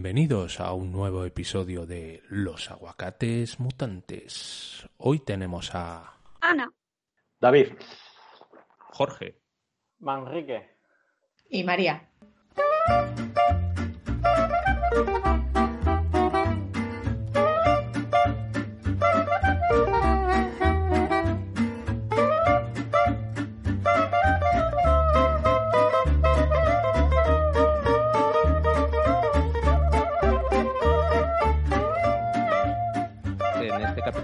Bienvenidos 0.00 0.60
a 0.60 0.74
un 0.74 0.92
nuevo 0.92 1.24
episodio 1.24 1.84
de 1.84 2.22
Los 2.28 2.70
Aguacates 2.70 3.58
Mutantes. 3.58 4.88
Hoy 4.96 5.18
tenemos 5.18 5.74
a 5.74 6.20
Ana, 6.40 6.70
David. 7.40 7.72
Jorge. 8.78 9.40
Manrique. 9.98 10.76
Y 11.50 11.64
María. 11.64 12.08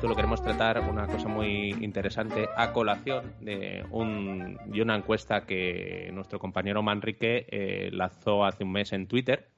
Capítulo 0.04 0.16
queremos 0.16 0.42
tratar 0.42 0.80
una 0.90 1.06
cosa 1.06 1.28
muy 1.28 1.70
interesante 1.80 2.46
a 2.58 2.74
colación 2.74 3.32
de, 3.40 3.86
un, 3.90 4.58
de 4.66 4.82
una 4.82 4.96
encuesta 4.96 5.46
que 5.46 6.10
nuestro 6.12 6.38
compañero 6.38 6.82
Manrique 6.82 7.46
eh, 7.48 7.88
lanzó 7.90 8.44
hace 8.44 8.64
un 8.64 8.72
mes 8.72 8.92
en 8.92 9.06
Twitter. 9.06 9.48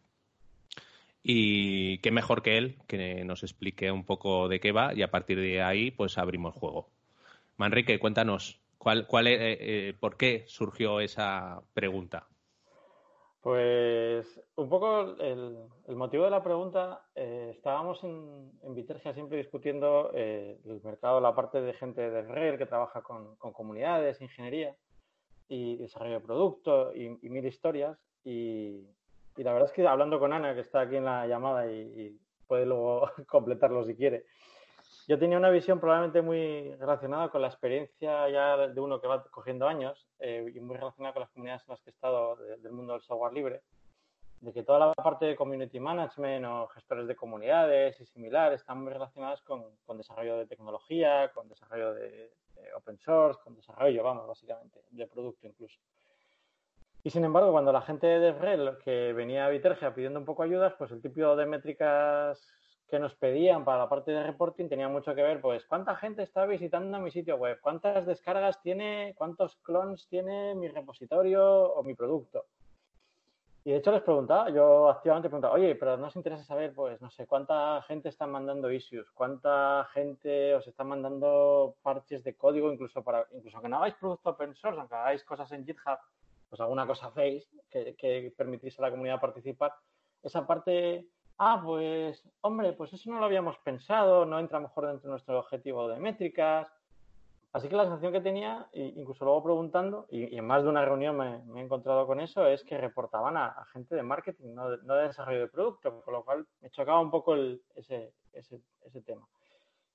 Y 1.20 1.98
qué 1.98 2.12
mejor 2.12 2.42
que 2.42 2.58
él 2.58 2.76
que 2.86 3.24
nos 3.24 3.42
explique 3.42 3.90
un 3.90 4.04
poco 4.04 4.46
de 4.46 4.60
qué 4.60 4.70
va 4.70 4.94
y 4.94 5.02
a 5.02 5.10
partir 5.10 5.40
de 5.40 5.62
ahí 5.62 5.90
pues 5.90 6.16
abrimos 6.16 6.54
juego. 6.54 6.90
Manrique, 7.56 7.98
cuéntanos, 7.98 8.60
¿cuál, 8.78 9.08
cuál, 9.08 9.26
eh, 9.26 9.38
eh, 9.40 9.94
¿por 9.98 10.16
qué 10.16 10.44
surgió 10.46 11.00
esa 11.00 11.60
pregunta? 11.74 12.28
Pues 13.46 14.42
un 14.56 14.68
poco 14.68 15.14
el, 15.20 15.94
motivo 15.94 16.24
de 16.24 16.30
la 16.30 16.42
pregunta, 16.42 17.02
eh, 17.14 17.52
estábamos 17.54 18.02
en, 18.02 18.50
en 18.64 19.14
siempre 19.14 19.38
discutiendo 19.38 20.10
eh, 20.14 20.58
el 20.64 20.82
mercado, 20.82 21.20
la 21.20 21.32
parte 21.32 21.60
de 21.60 21.72
gente 21.74 22.10
de 22.10 22.22
REL 22.22 22.58
que 22.58 22.66
trabaja 22.66 23.02
con, 23.02 23.36
con 23.36 23.52
comunidades, 23.52 24.20
ingeniería 24.20 24.74
y 25.46 25.76
desarrollo 25.76 26.14
de 26.14 26.26
producto 26.26 26.92
y, 26.92 27.04
y 27.22 27.30
mil 27.30 27.46
historias. 27.46 27.96
Y, 28.24 28.84
y, 29.36 29.42
la 29.44 29.52
verdad 29.52 29.68
es 29.68 29.74
que 29.76 29.86
hablando 29.86 30.18
con 30.18 30.32
Ana, 30.32 30.52
que 30.56 30.62
está 30.62 30.80
aquí 30.80 30.96
en 30.96 31.04
la 31.04 31.28
llamada 31.28 31.70
y, 31.70 31.82
y 31.82 32.20
puede 32.48 32.66
luego 32.66 33.08
completarlo 33.28 33.84
si 33.84 33.94
quiere, 33.94 34.24
yo 35.08 35.18
tenía 35.18 35.38
una 35.38 35.50
visión 35.50 35.78
probablemente 35.78 36.20
muy 36.20 36.74
relacionada 36.74 37.28
con 37.28 37.40
la 37.40 37.48
experiencia 37.48 38.28
ya 38.28 38.56
de 38.68 38.80
uno 38.80 39.00
que 39.00 39.06
va 39.06 39.22
cogiendo 39.24 39.68
años 39.68 40.08
eh, 40.18 40.50
y 40.52 40.60
muy 40.60 40.76
relacionada 40.76 41.12
con 41.12 41.20
las 41.20 41.30
comunidades 41.30 41.62
en 41.66 41.72
las 41.72 41.80
que 41.80 41.90
he 41.90 41.92
estado 41.92 42.36
de, 42.36 42.56
del 42.56 42.72
mundo 42.72 42.94
del 42.94 43.02
software 43.02 43.32
libre, 43.32 43.62
de 44.40 44.52
que 44.52 44.64
toda 44.64 44.80
la 44.80 44.92
parte 44.94 45.26
de 45.26 45.36
community 45.36 45.78
management 45.78 46.44
o 46.46 46.66
gestores 46.68 47.06
de 47.06 47.14
comunidades 47.14 48.00
y 48.00 48.06
similares 48.06 48.60
están 48.60 48.82
muy 48.82 48.92
relacionadas 48.92 49.42
con, 49.42 49.64
con 49.84 49.96
desarrollo 49.96 50.38
de 50.38 50.46
tecnología, 50.46 51.30
con 51.32 51.48
desarrollo 51.48 51.94
de, 51.94 52.32
open 52.74 52.98
source, 52.98 53.40
con 53.42 53.54
desarrollo, 53.54 54.02
vamos, 54.02 54.26
básicamente, 54.26 54.80
de 54.90 55.06
producto 55.06 55.46
incluso. 55.46 55.78
Y 57.04 57.10
sin 57.10 57.24
embargo, 57.24 57.52
cuando 57.52 57.72
la 57.72 57.82
gente 57.82 58.08
de 58.08 58.18
DevRel 58.18 58.78
que 58.78 59.12
venía 59.12 59.46
a 59.46 59.50
Vitergia 59.50 59.94
pidiendo 59.94 60.18
un 60.18 60.26
poco 60.26 60.42
ayudas, 60.42 60.74
pues 60.76 60.90
el 60.90 61.00
tipo 61.00 61.36
de 61.36 61.46
métricas 61.46 62.44
que 62.88 62.98
nos 62.98 63.14
pedían 63.14 63.64
para 63.64 63.78
la 63.78 63.88
parte 63.88 64.12
de 64.12 64.22
reporting 64.22 64.68
tenía 64.68 64.88
mucho 64.88 65.14
que 65.14 65.22
ver, 65.22 65.40
pues, 65.40 65.64
cuánta 65.66 65.96
gente 65.96 66.22
está 66.22 66.46
visitando 66.46 66.98
mi 67.00 67.10
sitio 67.10 67.36
web, 67.36 67.58
cuántas 67.60 68.06
descargas 68.06 68.62
tiene, 68.62 69.14
cuántos 69.16 69.56
clones 69.56 70.06
tiene 70.08 70.54
mi 70.54 70.68
repositorio 70.68 71.72
o 71.74 71.82
mi 71.82 71.94
producto. 71.94 72.46
Y 73.64 73.72
de 73.72 73.78
hecho 73.78 73.90
les 73.90 74.02
preguntaba, 74.02 74.48
yo 74.50 74.88
activamente 74.88 75.28
preguntaba, 75.28 75.54
oye, 75.54 75.74
pero 75.74 75.96
nos 75.96 76.14
interesa 76.14 76.44
saber, 76.44 76.72
pues, 76.72 77.00
no 77.00 77.10
sé, 77.10 77.26
cuánta 77.26 77.82
gente 77.82 78.08
está 78.08 78.24
mandando 78.24 78.70
issues, 78.70 79.10
cuánta 79.10 79.88
gente 79.92 80.54
os 80.54 80.68
está 80.68 80.84
mandando 80.84 81.74
parches 81.82 82.22
de 82.22 82.36
código, 82.36 82.72
incluso 82.72 83.02
para, 83.02 83.26
incluso 83.32 83.60
que 83.60 83.68
no 83.68 83.78
hagáis 83.78 83.94
producto 83.94 84.30
open 84.30 84.54
source, 84.54 84.78
aunque 84.78 84.94
hagáis 84.94 85.24
cosas 85.24 85.50
en 85.50 85.66
GitHub, 85.66 85.98
pues 86.48 86.60
alguna 86.60 86.86
cosa 86.86 87.08
hacéis 87.08 87.50
que, 87.68 87.96
que 87.96 88.32
permitís 88.36 88.78
a 88.78 88.82
la 88.82 88.90
comunidad 88.92 89.20
participar. 89.20 89.74
Esa 90.22 90.46
parte 90.46 91.08
Ah, 91.38 91.60
pues, 91.62 92.22
hombre, 92.40 92.72
pues 92.72 92.92
eso 92.94 93.10
no 93.10 93.18
lo 93.18 93.26
habíamos 93.26 93.58
pensado, 93.58 94.24
no 94.24 94.38
entra 94.38 94.58
mejor 94.58 94.86
dentro 94.86 95.08
de 95.08 95.12
nuestro 95.12 95.38
objetivo 95.38 95.86
de 95.88 96.00
métricas. 96.00 96.72
Así 97.52 97.68
que 97.68 97.76
la 97.76 97.84
sensación 97.84 98.12
que 98.12 98.20
tenía, 98.20 98.68
incluso 98.72 99.24
luego 99.24 99.42
preguntando, 99.42 100.06
y, 100.10 100.36
en 100.36 100.46
más 100.46 100.62
de 100.62 100.68
una 100.70 100.84
reunión 100.84 101.16
me, 101.16 101.60
he 101.60 101.64
encontrado 101.64 102.06
con 102.06 102.20
eso, 102.20 102.46
es 102.46 102.64
que 102.64 102.78
reportaban 102.78 103.36
a, 103.36 103.46
a 103.48 103.64
gente 103.66 103.94
de 103.94 104.02
marketing, 104.02 104.54
no 104.54 104.70
de, 104.70 105.06
desarrollo 105.06 105.40
de 105.40 105.48
producto, 105.48 106.02
con 106.02 106.14
lo 106.14 106.24
cual 106.24 106.46
me 106.60 106.70
chocaba 106.70 107.00
un 107.00 107.10
poco 107.10 107.34
ese, 107.74 108.12
tema. 109.04 109.26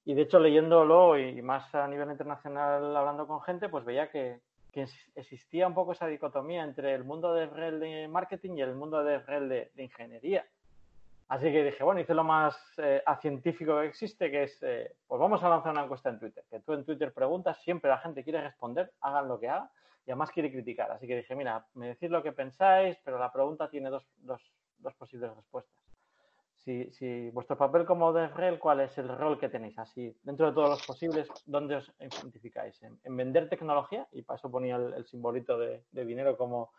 Y 0.06 0.13
de 0.13 0.22
hecho, 0.23 0.40
leyéndolo 0.40 1.18
y 1.18 1.41
más 1.41 1.73
a 1.73 1.88
nivel 1.88 2.09
internacional, 2.09 2.96
hablando 2.96 3.28
con 3.28 3.41
gente, 3.41 3.68
pues 3.69 3.84
veía 3.84 4.09
que, 4.09 4.41
que 4.72 4.88
existía 5.16 5.68
un 5.68 5.73
poco 5.73 5.94
esa 5.94 6.08
dicotomía 6.08 6.63
entre 6.63 6.94
el 6.94 7.03
mundo 7.03 7.34
de 7.34 7.47
REL 7.47 7.79
de 7.79 8.08
marketing 8.08 8.58
y 8.58 8.62
el 8.62 8.75
mundo 8.75 9.03
de 9.03 9.19
REL 9.19 9.50
de, 9.50 9.72
de 9.75 9.84
ingeniería. 9.84 10.46
Así 11.31 11.50
que 11.50 11.64
dije, 11.64 11.81
bueno, 11.81 12.02
hice 12.02 12.14
lo 12.14 12.25
más 12.25 12.58
eh, 12.75 13.02
científico 13.22 13.80
que 13.80 13.86
existe, 13.86 14.30
que 14.30 14.44
es, 14.44 14.64
eh, 14.64 14.97
pues 15.08 15.18
vamos 15.18 15.42
a 15.42 15.47
lanzar 15.47 15.72
una 15.72 15.86
encuesta 15.86 16.09
en 16.09 16.19
Twitter. 16.19 16.44
Que 16.50 16.59
tú 16.59 16.74
en 16.74 16.84
Twitter 16.84 17.14
preguntas, 17.14 17.58
siempre 17.64 17.90
la 17.90 18.00
gente 18.00 18.22
quiere 18.25 18.42
responder, 18.42 18.92
hagan 19.00 19.30
lo 19.30 19.40
que 19.40 19.47
haga, 19.47 19.72
y 20.06 20.12
además 20.12 20.30
quiere 20.31 20.52
criticar. 20.52 20.91
Así 20.91 21.08
que 21.08 21.16
dije, 21.16 21.34
mira, 21.34 21.66
me 21.74 21.88
decís 21.88 22.09
lo 22.09 22.22
que 22.22 22.34
pensáis, 22.34 22.97
pero 23.06 23.18
la 23.18 23.31
pregunta 23.31 23.70
tiene 23.70 23.90
dos, 23.90 24.06
dos, 24.18 24.41
dos 24.80 24.94
posibles 24.96 25.34
respuestas. 25.34 25.74
Si, 26.66 26.91
si, 26.91 27.30
vuestro 27.30 27.58
papel 27.58 27.86
como 27.86 28.12
DevRel, 28.12 28.59
¿cuál 28.59 28.81
es 28.81 28.97
el 28.97 29.08
rol 29.08 29.40
que 29.40 29.47
tenéis? 29.47 29.80
Así, 29.80 30.14
dentro 30.24 30.47
de 30.47 30.53
todos 30.53 30.70
los 30.72 30.86
posibles, 30.86 31.30
¿dónde 31.46 31.78
os 31.78 31.94
identificáis? 31.97 32.84
¿En, 32.84 33.00
en 33.06 33.16
vender 33.16 33.47
tecnología? 33.47 34.06
Y 34.12 34.24
para 34.24 34.38
eso 34.38 34.52
ponía 34.52 34.75
el, 34.75 34.96
el 34.96 35.06
simbolito 35.06 35.58
de, 35.58 35.86
de 35.94 36.03
dinero 36.03 36.36
como 36.36 36.74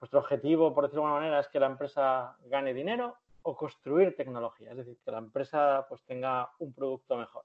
vuestro 0.00 0.18
objetivo, 0.18 0.74
por 0.74 0.82
decirlo 0.82 1.02
de 1.02 1.06
alguna 1.06 1.20
manera, 1.20 1.38
es 1.38 1.46
que 1.46 1.60
la 1.60 1.66
empresa 1.66 2.36
gane 2.46 2.74
dinero 2.74 3.21
o 3.42 3.56
construir 3.56 4.16
tecnología, 4.16 4.70
es 4.70 4.76
decir, 4.76 4.96
que 5.04 5.10
la 5.10 5.18
empresa 5.18 5.86
pues 5.88 6.02
tenga 6.02 6.50
un 6.58 6.72
producto 6.72 7.16
mejor. 7.16 7.44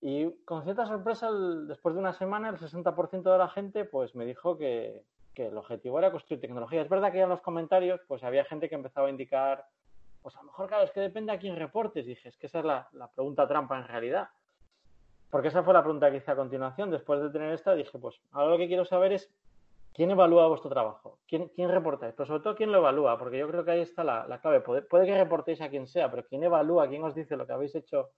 Y 0.00 0.30
con 0.44 0.64
cierta 0.64 0.86
sorpresa, 0.86 1.30
después 1.32 1.94
de 1.94 2.00
una 2.00 2.12
semana, 2.12 2.50
el 2.50 2.58
60% 2.58 3.22
de 3.22 3.38
la 3.38 3.48
gente 3.48 3.84
pues 3.84 4.14
me 4.14 4.26
dijo 4.26 4.58
que, 4.58 5.02
que, 5.34 5.46
el 5.46 5.56
objetivo 5.56 5.98
era 5.98 6.10
construir 6.10 6.40
tecnología. 6.40 6.82
Es 6.82 6.88
verdad 6.88 7.10
que 7.10 7.20
en 7.20 7.28
los 7.28 7.40
comentarios 7.40 8.00
pues 8.06 8.22
había 8.22 8.44
gente 8.44 8.68
que 8.68 8.74
empezaba 8.74 9.06
a 9.06 9.10
indicar, 9.10 9.64
pues 10.22 10.36
a 10.36 10.40
lo 10.40 10.46
mejor, 10.46 10.68
claro, 10.68 10.84
es 10.84 10.90
que 10.90 11.00
depende 11.00 11.32
a 11.32 11.38
quién 11.38 11.56
reportes. 11.56 12.04
dije, 12.04 12.28
es 12.28 12.36
que 12.36 12.48
esa 12.48 12.58
es 12.58 12.64
la, 12.66 12.88
la 12.92 13.08
pregunta 13.08 13.48
trampa 13.48 13.78
en 13.78 13.88
realidad. 13.88 14.28
Porque 15.30 15.48
esa 15.48 15.62
fue 15.62 15.74
la 15.74 15.82
pregunta 15.82 16.10
que 16.10 16.18
hice 16.18 16.30
a 16.30 16.36
continuación. 16.36 16.90
Después 16.90 17.20
de 17.20 17.30
tener 17.30 17.52
esta, 17.52 17.74
dije, 17.74 17.98
pues 17.98 18.20
ahora 18.32 18.50
lo 18.50 18.58
que 18.58 18.68
quiero 18.68 18.84
saber 18.84 19.12
es 19.12 19.32
¿Quién 19.94 20.10
evalúa 20.10 20.48
vuestro 20.48 20.68
trabajo? 20.68 21.20
¿Quién, 21.28 21.48
quién 21.54 21.70
reportáis? 21.70 22.14
Pero 22.16 22.26
sobre 22.26 22.42
todo, 22.42 22.56
¿quién 22.56 22.72
lo 22.72 22.78
evalúa? 22.78 23.16
Porque 23.16 23.38
yo 23.38 23.46
creo 23.46 23.64
que 23.64 23.70
ahí 23.70 23.80
está 23.80 24.02
la, 24.02 24.26
la 24.26 24.40
clave. 24.40 24.60
Puede, 24.60 24.82
puede, 24.82 25.06
que 25.06 25.16
reportéis 25.16 25.60
a 25.60 25.68
quien 25.68 25.86
sea, 25.86 26.10
pero 26.10 26.24
¿quién 26.26 26.42
evalúa, 26.42 26.88
quién 26.88 27.04
os 27.04 27.14
dice 27.14 27.36
lo 27.36 27.46
que 27.46 27.52
habéis 27.52 27.76
hecho 27.76 28.10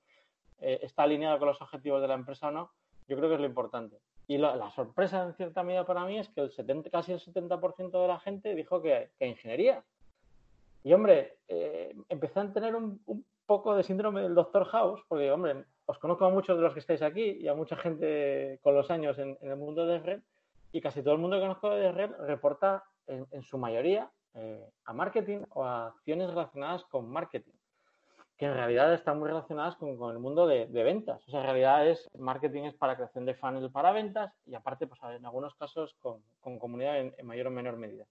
eh, 0.58 0.78
está 0.80 1.02
alineado 1.02 1.38
con 1.38 1.48
los 1.48 1.60
objetivos 1.60 2.00
de 2.00 2.08
la 2.08 2.14
empresa 2.14 2.48
o 2.48 2.50
no? 2.50 2.70
Yo 3.06 3.16
creo 3.18 3.28
que 3.28 3.34
es 3.34 3.40
lo 3.42 3.46
importante. 3.46 3.98
Y 4.26 4.38
lo, 4.38 4.56
la 4.56 4.70
sorpresa, 4.70 5.22
en 5.22 5.34
cierta 5.34 5.62
medida, 5.62 5.84
para 5.84 6.06
mí 6.06 6.18
es 6.18 6.30
que 6.30 6.40
el 6.40 6.50
70, 6.50 6.88
casi 6.88 7.12
el 7.12 7.20
70% 7.20 7.90
de 7.90 8.08
la 8.08 8.20
gente 8.20 8.54
dijo 8.54 8.80
que, 8.80 9.10
que 9.18 9.26
ingeniería. 9.26 9.84
Y, 10.82 10.94
hombre, 10.94 11.36
eh, 11.46 11.94
empecé 12.08 12.40
a 12.40 12.52
tener 12.54 12.74
un, 12.74 13.02
un, 13.04 13.22
poco 13.44 13.76
de 13.76 13.82
síndrome 13.82 14.22
del 14.22 14.34
Doctor 14.34 14.64
House, 14.64 15.02
porque, 15.06 15.30
hombre, 15.30 15.66
os 15.84 15.98
conozco 15.98 16.24
a 16.24 16.30
muchos 16.30 16.56
de 16.56 16.62
los 16.62 16.72
que 16.72 16.80
estáis 16.80 17.02
aquí 17.02 17.38
y 17.38 17.48
a 17.48 17.54
mucha 17.54 17.76
gente 17.76 18.58
con 18.62 18.74
los 18.74 18.90
años 18.90 19.18
en, 19.18 19.36
en 19.42 19.50
el 19.50 19.56
mundo 19.56 19.86
de 19.86 19.98
red 20.00 20.20
y 20.76 20.80
casi 20.82 21.02
todo 21.02 21.14
el 21.14 21.20
mundo 21.20 21.36
que 21.36 21.42
conozco 21.42 21.70
de 21.70 21.90
red 21.90 22.10
reporta 22.26 22.84
en, 23.06 23.26
en 23.30 23.42
su 23.42 23.56
mayoría 23.56 24.10
eh, 24.34 24.70
a 24.84 24.92
marketing 24.92 25.38
o 25.54 25.64
a 25.64 25.86
acciones 25.86 26.28
relacionadas 26.28 26.84
con 26.84 27.08
marketing, 27.08 27.54
que 28.36 28.44
en 28.44 28.52
realidad 28.52 28.92
están 28.92 29.18
muy 29.18 29.28
relacionadas 29.28 29.76
con, 29.76 29.88
el 30.10 30.18
mundo 30.18 30.46
de, 30.46 30.66
ventas. 30.66 31.26
O 31.26 31.30
sea, 31.30 31.40
en 31.40 31.46
realidad 31.46 31.88
es 31.88 32.06
marketing 32.18 32.64
es 32.64 32.74
para 32.74 32.96
creación 32.96 33.24
de 33.24 33.34
funnel 33.34 33.70
para 33.70 33.92
ventas 33.92 34.34
y 34.44 34.54
aparte, 34.54 34.86
pues 34.86 35.00
en 35.04 35.24
algunos 35.24 35.54
casos 35.54 35.96
con, 36.00 36.22
comunidad 36.58 37.00
en, 37.00 37.14
mayor 37.26 37.46
o 37.46 37.50
menor 37.50 37.78
medida. 37.78 38.04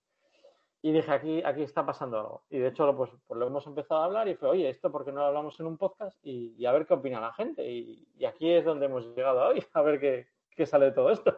Y 0.81 0.91
dije, 0.91 1.11
aquí, 1.11 1.43
aquí 1.43 1.61
está 1.61 1.85
pasando 1.85 2.19
algo. 2.19 2.43
Y 2.49 2.57
de 2.57 2.69
hecho, 2.69 2.97
pues, 2.97 3.11
pues 3.27 3.39
lo 3.39 3.45
hemos 3.45 3.67
empezado 3.67 4.01
a 4.01 4.05
hablar 4.05 4.27
y 4.27 4.33
fue, 4.33 4.49
oye, 4.49 4.67
esto 4.67 4.91
porque 4.91 5.11
no 5.11 5.19
lo 5.19 5.27
hablamos 5.27 5.59
en 5.59 5.67
un 5.67 5.77
podcast 5.77 6.17
y, 6.23 6.55
y 6.57 6.65
a 6.65 6.71
ver 6.71 6.87
qué 6.87 6.95
opina 6.95 7.21
la 7.21 7.33
gente. 7.33 7.69
Y, 7.69 8.07
y, 8.17 8.25
aquí 8.25 8.51
es 8.51 8.65
donde 8.65 8.87
hemos 8.87 9.05
llegado 9.15 9.47
hoy, 9.47 9.63
a 9.73 9.81
ver 9.83 9.99
qué, 9.99 10.27
qué 10.55 10.65
sale 10.65 10.85
de 10.85 10.91
todo 10.93 11.11
esto. 11.11 11.37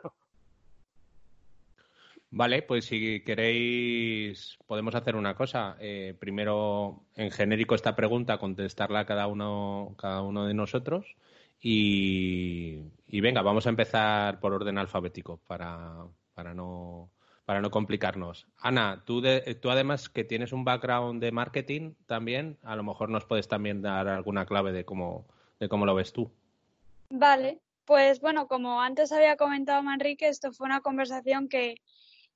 Vale, 2.30 2.62
pues 2.62 2.86
si 2.86 3.22
queréis 3.22 4.58
podemos 4.68 4.96
hacer 4.96 5.16
una 5.16 5.36
cosa. 5.36 5.78
Eh, 5.80 6.14
primero, 6.20 7.04
en 7.16 7.32
genérico 7.32 7.76
esta 7.76 7.96
pregunta, 7.96 8.38
contestarla 8.38 9.02
a 9.02 9.06
cada 9.06 9.28
uno, 9.28 9.96
cada 9.98 10.22
uno 10.22 10.46
de 10.46 10.54
nosotros. 10.54 11.16
Y, 11.60 12.82
venga, 13.08 13.42
vamos 13.42 13.66
a 13.66 13.70
empezar 13.70 14.40
por 14.40 14.54
orden 14.54 14.78
alfabético 14.78 15.40
para, 15.48 16.06
para 16.34 16.54
no 16.54 17.10
para 17.46 17.62
no 17.62 17.72
complicarnos. 17.72 18.46
Ana, 18.60 19.04
tú, 19.06 19.22
de, 19.22 19.56
tú 19.56 19.70
además 19.70 20.10
que 20.10 20.26
tienes 20.26 20.52
un 20.52 20.66
background 20.66 21.22
de 21.22 21.32
marketing 21.32 21.94
también, 22.06 22.58
a 22.62 22.76
lo 22.76 22.84
mejor 22.84 23.08
nos 23.08 23.24
puedes 23.24 23.48
también 23.48 23.82
dar 23.82 24.10
alguna 24.10 24.46
clave 24.46 24.74
de 24.74 24.84
cómo, 24.84 25.26
de 25.58 25.70
cómo 25.70 25.86
lo 25.86 25.96
ves 25.96 26.12
tú. 26.12 26.30
Vale, 27.10 27.62
pues 27.86 28.20
bueno, 28.20 28.50
como 28.50 28.82
antes 28.82 29.14
había 29.14 29.38
comentado 29.38 29.82
Manrique, 29.82 30.28
esto 30.28 30.52
fue 30.52 30.66
una 30.66 30.82
conversación 30.82 31.48
que, 31.48 31.78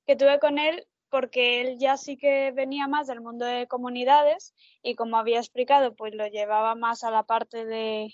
que 0.06 0.15
tuve 0.15 0.39
con 0.39 0.59
él 0.59 0.88
porque 1.09 1.62
él 1.62 1.77
ya 1.77 1.98
sí 1.98 2.15
que 2.15 2.51
venía 2.51 2.88
más 2.88 3.07
del 3.07 3.19
mundo 3.19 3.45
de 3.45 3.68
comunidades 3.68 4.56
y 4.81 4.95
como 4.95 5.18
había 5.18 5.39
explicado, 5.39 5.94
pues 5.94 6.15
lo 6.15 6.25
llevaba 6.27 6.74
más 6.74 7.03
a 7.03 7.12
la 7.12 7.24
parte 7.24 7.65
de, 7.65 8.13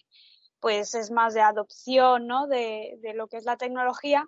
pues 0.59 0.95
es 0.95 1.11
más 1.11 1.35
de 1.35 1.41
adopción, 1.41 2.25
¿no? 2.25 2.47
De, 2.47 2.97
de 3.01 3.13
lo 3.13 3.27
que 3.27 3.37
es 3.37 3.45
la 3.45 3.55
tecnología. 3.55 4.25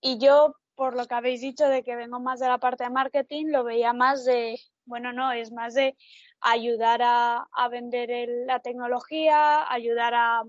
Y 0.00 0.18
yo, 0.18 0.56
por 0.74 0.96
lo 0.96 1.06
que 1.06 1.14
habéis 1.14 1.40
dicho 1.40 1.68
de 1.68 1.84
que 1.84 1.94
vengo 1.94 2.18
más 2.18 2.40
de 2.40 2.48
la 2.48 2.58
parte 2.58 2.84
de 2.84 2.90
marketing, 2.90 3.46
lo 3.46 3.62
veía 3.62 3.92
más 3.92 4.24
de, 4.24 4.60
bueno, 4.84 5.12
no, 5.12 5.30
es 5.30 5.52
más 5.52 5.74
de 5.74 5.96
ayudar 6.40 7.00
a, 7.02 7.48
a 7.52 7.68
vender 7.68 8.28
la 8.46 8.58
tecnología, 8.58 9.70
ayudar 9.72 10.14
a, 10.14 10.42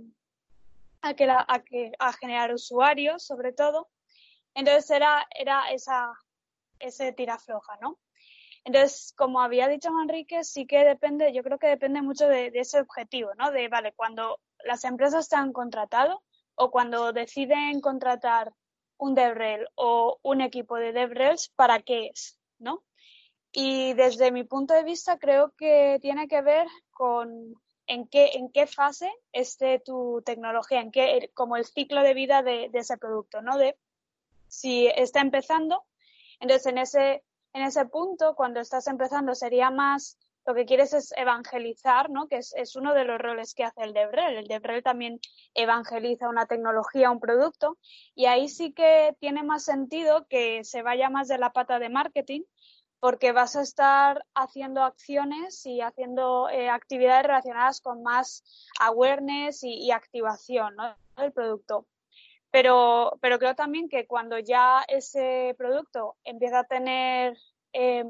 a, 1.02 1.14
que 1.14 1.28
la, 1.28 1.46
a, 1.48 1.60
que, 1.64 1.92
a 2.00 2.14
generar 2.14 2.52
usuarios, 2.52 3.24
sobre 3.24 3.54
todo. 3.54 3.90
Entonces 4.56 4.90
era, 4.90 5.28
era 5.38 5.72
esa, 5.72 6.12
ese 6.80 7.12
tira 7.14 7.38
floja, 7.38 7.78
¿no? 7.82 8.00
Entonces, 8.66 9.14
como 9.18 9.42
había 9.42 9.68
dicho 9.68 9.92
Manrique, 9.92 10.44
sí 10.44 10.66
que 10.66 10.84
depende, 10.84 11.34
yo 11.34 11.44
creo 11.44 11.58
que 11.60 11.68
depende 11.68 12.02
mucho 12.02 12.28
de, 12.28 12.52
de, 12.52 12.60
ese 12.60 12.80
objetivo, 12.82 13.32
¿no? 13.36 13.52
De, 13.52 13.68
vale, 13.68 13.94
cuando 13.94 14.40
las 14.66 14.84
empresas 14.84 15.30
te 15.30 15.36
han 15.36 15.54
contratado 15.54 16.22
o 16.56 16.72
cuando 16.72 17.14
deciden 17.14 17.80
contratar 17.80 18.54
un 18.98 19.16
DevRel 19.16 19.68
o 19.76 20.20
un 20.22 20.42
equipo 20.42 20.76
de 20.76 20.92
DevRels, 20.92 21.50
¿para 21.56 21.82
qué 21.82 22.08
es? 22.08 22.38
¿No? 22.60 22.84
Y 23.52 23.94
desde 23.94 24.32
mi 24.32 24.44
punto 24.44 24.74
de 24.74 24.84
vista 24.84 25.18
creo 25.18 25.54
que 25.58 25.98
tiene 26.02 26.28
que 26.28 26.42
ver 26.42 26.68
con 26.92 27.56
en 27.88 28.08
qué, 28.08 28.32
en 28.34 28.52
qué 28.52 28.68
fase 28.68 29.12
esté 29.32 29.80
tu 29.80 30.22
tecnología, 30.24 30.82
en 30.82 30.92
qué, 30.92 31.32
como 31.34 31.58
el 31.58 31.66
ciclo 31.66 32.04
de 32.04 32.14
vida 32.14 32.44
de, 32.44 32.70
de 32.70 32.80
ese 32.80 32.98
producto, 32.98 33.42
¿no? 33.42 33.58
De 33.58 33.76
si 34.48 34.88
está 34.88 35.22
empezando, 35.22 35.84
entonces 36.40 36.66
en 36.68 36.78
ese, 36.78 37.24
en 37.54 37.64
ese 37.64 37.86
punto, 37.86 38.36
cuando 38.36 38.60
estás 38.60 38.88
empezando, 38.88 39.36
sería 39.36 39.72
más 39.72 40.18
lo 40.46 40.56
que 40.56 40.66
quieres 40.66 40.94
es 40.94 41.14
evangelizar, 41.16 42.10
¿no? 42.10 42.28
Que 42.28 42.38
es, 42.38 42.54
es 42.56 42.76
uno 42.76 42.94
de 42.94 43.06
los 43.06 43.20
roles 43.20 43.54
que 43.54 43.64
hace 43.64 43.84
el 43.84 43.94
DevRel. 43.94 44.38
El 44.38 44.48
DevRel 44.48 44.82
también 44.82 45.20
evangeliza 45.54 46.28
una 46.28 46.48
tecnología, 46.48 47.12
un 47.12 47.20
producto, 47.20 47.78
y 48.16 48.26
ahí 48.26 48.50
sí 48.50 48.74
que 48.74 49.16
tiene 49.20 49.44
más 49.44 49.64
sentido 49.64 50.26
que 50.28 50.64
se 50.64 50.82
vaya 50.82 51.10
más 51.10 51.28
de 51.28 51.38
la 51.38 51.52
pata 51.52 51.78
de 51.78 51.90
marketing, 51.90 52.42
porque 53.00 53.32
vas 53.32 53.56
a 53.56 53.62
estar 53.62 54.26
haciendo 54.36 54.84
acciones 54.84 55.66
y 55.66 55.82
haciendo 55.82 56.50
eh, 56.50 56.70
actividades 56.70 57.24
relacionadas 57.24 57.82
con 57.82 58.04
más 58.04 58.44
awareness 58.80 59.64
y, 59.64 59.92
activación 59.92 60.76
del 61.16 61.32
producto. 61.32 61.86
Pero, 62.52 63.18
pero 63.22 63.38
creo 63.40 63.56
también 63.56 63.90
que 63.90 64.08
cuando 64.08 64.40
ya 64.40 64.84
ese 64.88 65.56
producto 65.58 66.16
empieza 66.24 66.60
a 66.60 66.64
tener 66.64 67.38
eh, 67.74 68.04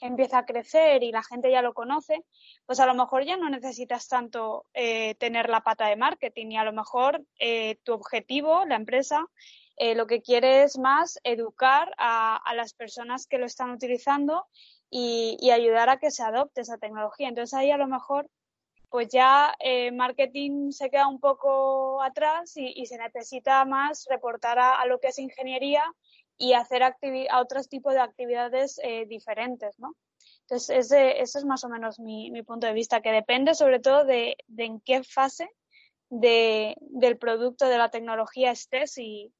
empieza 0.00 0.38
a 0.38 0.46
crecer 0.46 1.02
y 1.02 1.12
la 1.12 1.22
gente 1.22 1.50
ya 1.50 1.62
lo 1.62 1.74
conoce, 1.74 2.24
pues 2.66 2.80
a 2.80 2.86
lo 2.86 2.94
mejor 2.94 3.24
ya 3.24 3.36
no 3.36 3.48
necesitas 3.48 4.08
tanto 4.08 4.66
eh, 4.74 5.14
tener 5.16 5.48
la 5.48 5.62
pata 5.62 5.86
de 5.86 5.96
marketing 5.96 6.48
y 6.50 6.56
a 6.56 6.64
lo 6.64 6.72
mejor 6.72 7.24
eh, 7.38 7.78
tu 7.84 7.92
objetivo, 7.92 8.64
la 8.66 8.76
empresa, 8.76 9.26
eh, 9.76 9.94
lo 9.94 10.06
que 10.06 10.22
quiere 10.22 10.62
es 10.62 10.78
más 10.78 11.18
educar 11.24 11.92
a, 11.98 12.36
a, 12.36 12.54
las 12.54 12.74
personas 12.74 13.26
que 13.26 13.38
lo 13.38 13.46
están 13.46 13.70
utilizando 13.70 14.46
y, 14.90 15.36
y, 15.40 15.50
ayudar 15.50 15.88
a 15.88 15.98
que 15.98 16.12
se 16.12 16.22
adopte 16.22 16.60
esa 16.60 16.78
tecnología. 16.78 17.28
Entonces 17.28 17.54
ahí 17.54 17.70
a 17.70 17.78
lo 17.78 17.88
mejor 17.88 18.28
pues 18.88 19.08
ya 19.08 19.54
eh, 19.58 19.90
marketing 19.92 20.70
se 20.70 20.90
queda 20.90 21.08
un 21.08 21.20
poco 21.20 22.02
atrás 22.02 22.52
y, 22.56 22.86
se 22.86 22.98
necesita 22.98 23.64
más 23.64 24.06
reportar 24.08 24.58
a, 24.58 24.84
lo 24.86 25.00
que 25.00 25.08
es 25.08 25.18
ingeniería 25.18 25.84
y 26.36 26.52
hacer 26.52 26.82
a 26.82 26.96
otros 27.40 27.68
tipos 27.68 27.94
de 27.94 28.00
actividades 28.00 28.80
eh, 28.82 29.06
diferentes, 29.06 29.78
¿no? 29.78 29.94
Entonces, 30.42 30.76
ese, 30.76 31.20
ese, 31.20 31.38
es 31.38 31.44
más 31.44 31.64
o 31.64 31.68
menos 31.68 31.98
mi, 31.98 32.30
mi, 32.30 32.42
punto 32.42 32.66
de 32.66 32.72
vista, 32.72 33.00
que 33.00 33.10
depende 33.10 33.54
sobre 33.54 33.80
todo 33.80 34.04
de, 34.04 34.36
de 34.46 34.64
en 34.64 34.80
qué 34.80 35.02
fase 35.02 35.48
de, 36.10 36.76
del 36.80 37.16
producto, 37.16 37.66
de 37.66 37.78
la 37.78 37.90
tecnología 37.90 38.50
estés 38.50 38.98
y, 38.98 39.32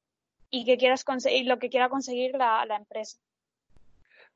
y 0.49 0.65
quieras 0.77 1.03
conseguir, 1.03 1.45
lo 1.45 1.59
que 1.59 1.69
quiera 1.69 1.89
conseguir 1.89 2.35
la 2.35 2.75
empresa. 2.77 3.19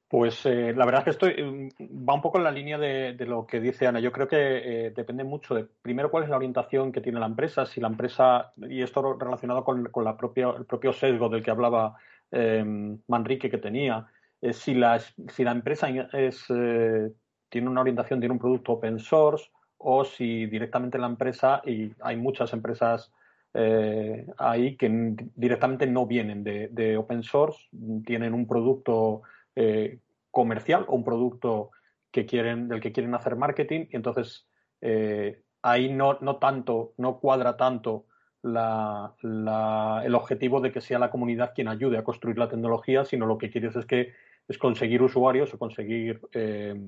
Pues 0.09 0.43
eh, 0.47 0.73
la 0.75 0.85
verdad 0.85 1.01
es 1.01 1.03
que 1.05 1.27
estoy 1.27 1.43
mm, 1.43 2.07
va 2.09 2.15
un 2.15 2.21
poco 2.21 2.39
en 2.39 2.43
la 2.43 2.51
línea 2.51 2.77
de, 2.77 3.13
de 3.13 3.25
lo 3.25 3.45
que 3.45 3.59
dice 3.59 3.87
Ana. 3.87 3.99
Yo 3.99 4.11
creo 4.11 4.27
que 4.27 4.87
eh, 4.87 4.91
depende 4.95 5.23
mucho 5.23 5.53
de 5.53 5.65
primero 5.65 6.09
cuál 6.09 6.23
es 6.23 6.29
la 6.29 6.37
orientación 6.37 6.91
que 6.91 7.01
tiene 7.01 7.19
la 7.19 7.27
empresa, 7.27 7.65
si 7.65 7.79
la 7.79 7.87
empresa 7.87 8.51
y 8.57 8.81
esto 8.81 9.17
relacionado 9.17 9.63
con, 9.63 9.85
con 9.85 10.03
la 10.03 10.17
propia 10.17 10.49
el 10.57 10.65
propio 10.65 10.93
sesgo 10.93 11.29
del 11.29 11.43
que 11.43 11.51
hablaba 11.51 11.95
eh, 12.31 12.65
Manrique 13.07 13.49
que 13.49 13.59
tenía, 13.59 14.07
si, 14.51 14.73
la, 14.73 14.99
si 14.99 15.43
la 15.43 15.51
empresa 15.51 15.89
es, 16.13 16.45
eh, 16.49 17.11
tiene 17.49 17.69
una 17.69 17.81
orientación, 17.81 18.19
tiene 18.19 18.33
un 18.33 18.39
producto 18.39 18.73
open 18.73 18.99
source 18.99 19.49
o 19.77 20.03
si 20.03 20.45
directamente 20.45 20.97
la 20.97 21.07
empresa, 21.07 21.61
y 21.65 21.91
hay 22.01 22.17
muchas 22.17 22.51
empresas 22.53 23.11
eh, 23.53 24.27
ahí 24.37 24.75
que 24.75 25.15
directamente 25.35 25.87
no 25.87 26.05
vienen 26.05 26.43
de, 26.43 26.67
de, 26.69 26.97
open 26.97 27.23
source, 27.23 27.67
tienen 28.05 28.33
un 28.33 28.45
producto 28.45 29.23
eh, 29.61 29.99
comercial 30.31 30.85
o 30.87 30.95
un 30.95 31.03
producto 31.03 31.71
que 32.11 32.25
quieren, 32.25 32.69
del 32.69 32.79
que 32.79 32.93
quieren 32.93 33.13
hacer 33.13 33.35
marketing 33.35 33.87
y 33.91 33.95
entonces 33.97 34.47
eh, 34.79 35.41
ahí 35.61 35.91
no, 35.91 36.17
no 36.21 36.37
tanto, 36.37 36.93
no 36.95 37.19
cuadra 37.19 37.57
tanto 37.57 38.05
el 38.41 40.15
objetivo 40.15 40.61
de 40.61 40.71
que 40.71 40.79
sea 40.79 40.97
la 40.97 41.11
comunidad 41.11 41.51
quien 41.53 41.67
ayude 41.67 41.97
a 41.97 42.05
construir 42.05 42.37
la 42.37 42.47
tecnología, 42.47 43.03
sino 43.03 43.25
lo 43.25 43.37
que 43.37 43.49
quieres 43.49 43.75
es 43.75 43.85
que 43.85 44.13
es 44.47 44.57
conseguir 44.57 45.01
usuarios 45.01 45.53
o 45.53 45.59
conseguir 45.59 46.21
eh, 46.31 46.79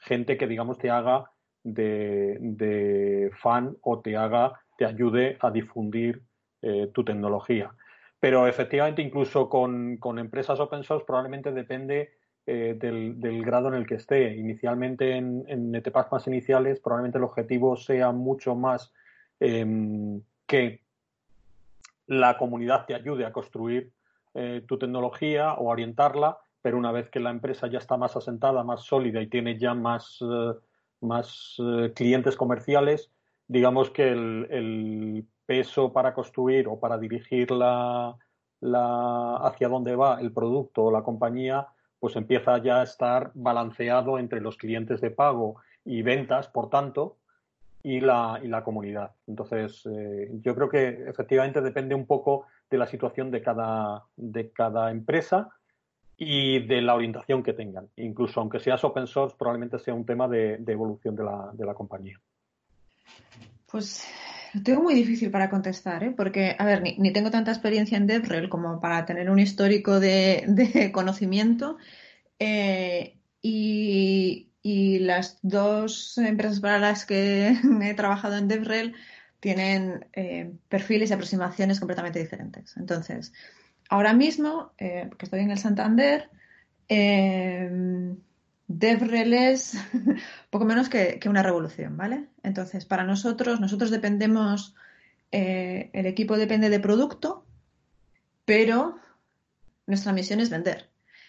gente 0.00 0.38
que 0.38 0.46
digamos 0.46 0.78
te 0.78 0.88
haga 0.88 1.32
de, 1.62 2.38
de, 2.40 3.30
fan 3.42 3.76
o 3.82 4.00
te 4.00 4.16
haga, 4.16 4.58
te 4.78 4.86
ayude 4.86 5.36
a 5.38 5.50
difundir 5.50 6.22
tu 6.94 7.04
tecnología. 7.04 7.74
Pero 8.24 8.46
efectivamente, 8.46 9.02
incluso 9.02 9.50
con, 9.50 9.98
con, 9.98 10.18
empresas 10.18 10.58
open 10.58 10.82
source, 10.82 11.04
probablemente 11.04 11.52
depende 11.52 12.14
eh, 12.46 12.74
del, 12.74 13.44
grado 13.44 13.68
en 13.68 13.74
el 13.74 13.86
que 13.86 13.96
esté. 13.96 14.34
Inicialmente, 14.34 15.14
en, 15.14 15.44
en, 15.46 15.74
etapas 15.74 16.10
más 16.10 16.26
iniciales, 16.26 16.80
probablemente 16.80 17.18
el 17.18 17.24
objetivo 17.24 17.76
sea 17.76 18.12
mucho 18.12 18.54
más 18.54 18.94
eh, 19.40 19.66
que 20.46 20.80
la 22.06 22.38
comunidad 22.38 22.86
te 22.86 22.94
ayude 22.94 23.26
a 23.26 23.32
construir 23.32 23.92
eh, 24.32 24.64
tu 24.66 24.78
tecnología 24.78 25.52
o 25.52 25.68
orientarla, 25.68 26.38
pero 26.62 26.78
una 26.78 26.92
vez 26.92 27.10
que 27.10 27.20
la 27.20 27.28
empresa 27.28 27.66
ya 27.66 27.76
está 27.76 27.98
más 27.98 28.16
asentada, 28.16 28.64
más 28.64 28.84
sólida 28.84 29.20
y 29.20 29.26
tiene 29.26 29.58
ya 29.58 29.74
más, 29.74 30.18
eh, 30.22 30.54
más 31.02 31.58
clientes 31.94 32.36
comerciales, 32.36 33.10
digamos 33.48 33.90
que 33.90 34.08
el, 34.08 34.46
el, 34.48 35.26
peso 35.46 35.92
para 35.92 36.14
construir 36.14 36.68
o 36.68 36.80
para 36.80 36.96
dirigir 36.96 37.50
la, 37.50 38.16
la, 38.60 39.36
hacia 39.36 39.68
dónde 39.68 39.96
va 39.96 40.20
el 40.20 40.32
producto 40.32 40.84
o 40.84 40.90
la 40.90 41.02
compañía, 41.02 41.66
pues 42.00 42.16
empieza 42.16 42.58
ya 42.58 42.80
a 42.80 42.84
estar 42.84 43.30
balanceado 43.34 44.18
entre 44.18 44.40
los 44.40 44.56
clientes 44.56 45.00
de 45.00 45.10
pago 45.10 45.56
y 45.84 46.02
ventas, 46.02 46.48
por 46.48 46.70
tanto, 46.70 47.16
y 47.82 48.00
la, 48.00 48.40
y 48.42 48.48
la 48.48 48.64
comunidad. 48.64 49.12
Entonces, 49.26 49.86
eh, 49.86 50.30
yo 50.42 50.54
creo 50.54 50.68
que 50.68 51.08
efectivamente 51.08 51.60
depende 51.60 51.94
un 51.94 52.06
poco 52.06 52.46
de 52.70 52.78
la 52.78 52.86
situación 52.86 53.30
de 53.30 53.42
cada, 53.42 54.04
de 54.16 54.50
cada 54.50 54.90
empresa 54.90 55.50
y 56.16 56.66
de 56.66 56.80
la 56.80 56.94
orientación 56.94 57.42
que 57.42 57.52
tengan. 57.52 57.88
Incluso 57.96 58.40
aunque 58.40 58.60
seas 58.60 58.82
open 58.84 59.06
source, 59.06 59.36
probablemente 59.38 59.78
sea 59.78 59.94
un 59.94 60.06
tema 60.06 60.28
de, 60.28 60.58
de 60.58 60.72
evolución 60.72 61.14
de 61.14 61.24
la, 61.24 61.50
de 61.52 61.66
la, 61.66 61.74
compañía. 61.74 62.20
Pues 63.70 64.06
lo 64.54 64.62
tengo 64.62 64.82
muy 64.82 64.94
difícil 64.94 65.30
para 65.30 65.50
contestar, 65.50 66.04
¿eh? 66.04 66.14
porque, 66.16 66.54
a 66.58 66.64
ver, 66.64 66.82
ni, 66.82 67.12
tengo 67.12 67.30
tanta 67.30 67.50
experiencia 67.50 67.98
en 67.98 68.06
DevRel 68.06 68.48
como 68.48 68.80
para 68.80 69.04
tener 69.04 69.28
un 69.28 69.40
histórico 69.40 69.98
de, 69.98 70.90
conocimiento. 70.94 71.76
Eh, 72.38 73.18
y, 73.42 74.50
las 75.00 75.38
dos 75.42 76.16
empresas 76.16 76.60
para 76.60 76.78
las 76.78 77.04
que 77.04 77.54
he 77.82 77.94
trabajado 77.94 78.36
en 78.38 78.48
DevRel 78.48 78.94
tienen 79.40 80.06
eh, 80.14 80.52
perfiles 80.68 81.10
y 81.10 81.12
aproximaciones 81.12 81.80
completamente 81.80 82.20
diferentes. 82.20 82.76
Entonces, 82.78 83.32
ahora 83.90 84.14
mismo, 84.14 84.72
eh, 84.78 85.10
que 85.18 85.26
estoy 85.26 85.40
en 85.40 85.50
el 85.50 85.58
Santander, 85.58 86.30
DevRel 88.66 89.58
poco 90.50 90.64
menos 90.64 90.88
que, 90.88 91.18
que, 91.18 91.28
una 91.28 91.42
revolución, 91.42 91.96
¿vale? 91.96 92.28
Entonces, 92.42 92.84
para 92.84 93.04
nosotros, 93.04 93.60
nosotros 93.60 93.90
dependemos, 93.90 94.74
eh, 95.32 95.90
el 95.92 96.06
equipo 96.06 96.36
depende 96.36 96.70
de 96.70 96.80
producto, 96.80 97.44
pero 98.44 98.98
nuestra 99.86 100.12
misión 100.12 100.40
es 100.40 100.50
vender. 100.50 100.88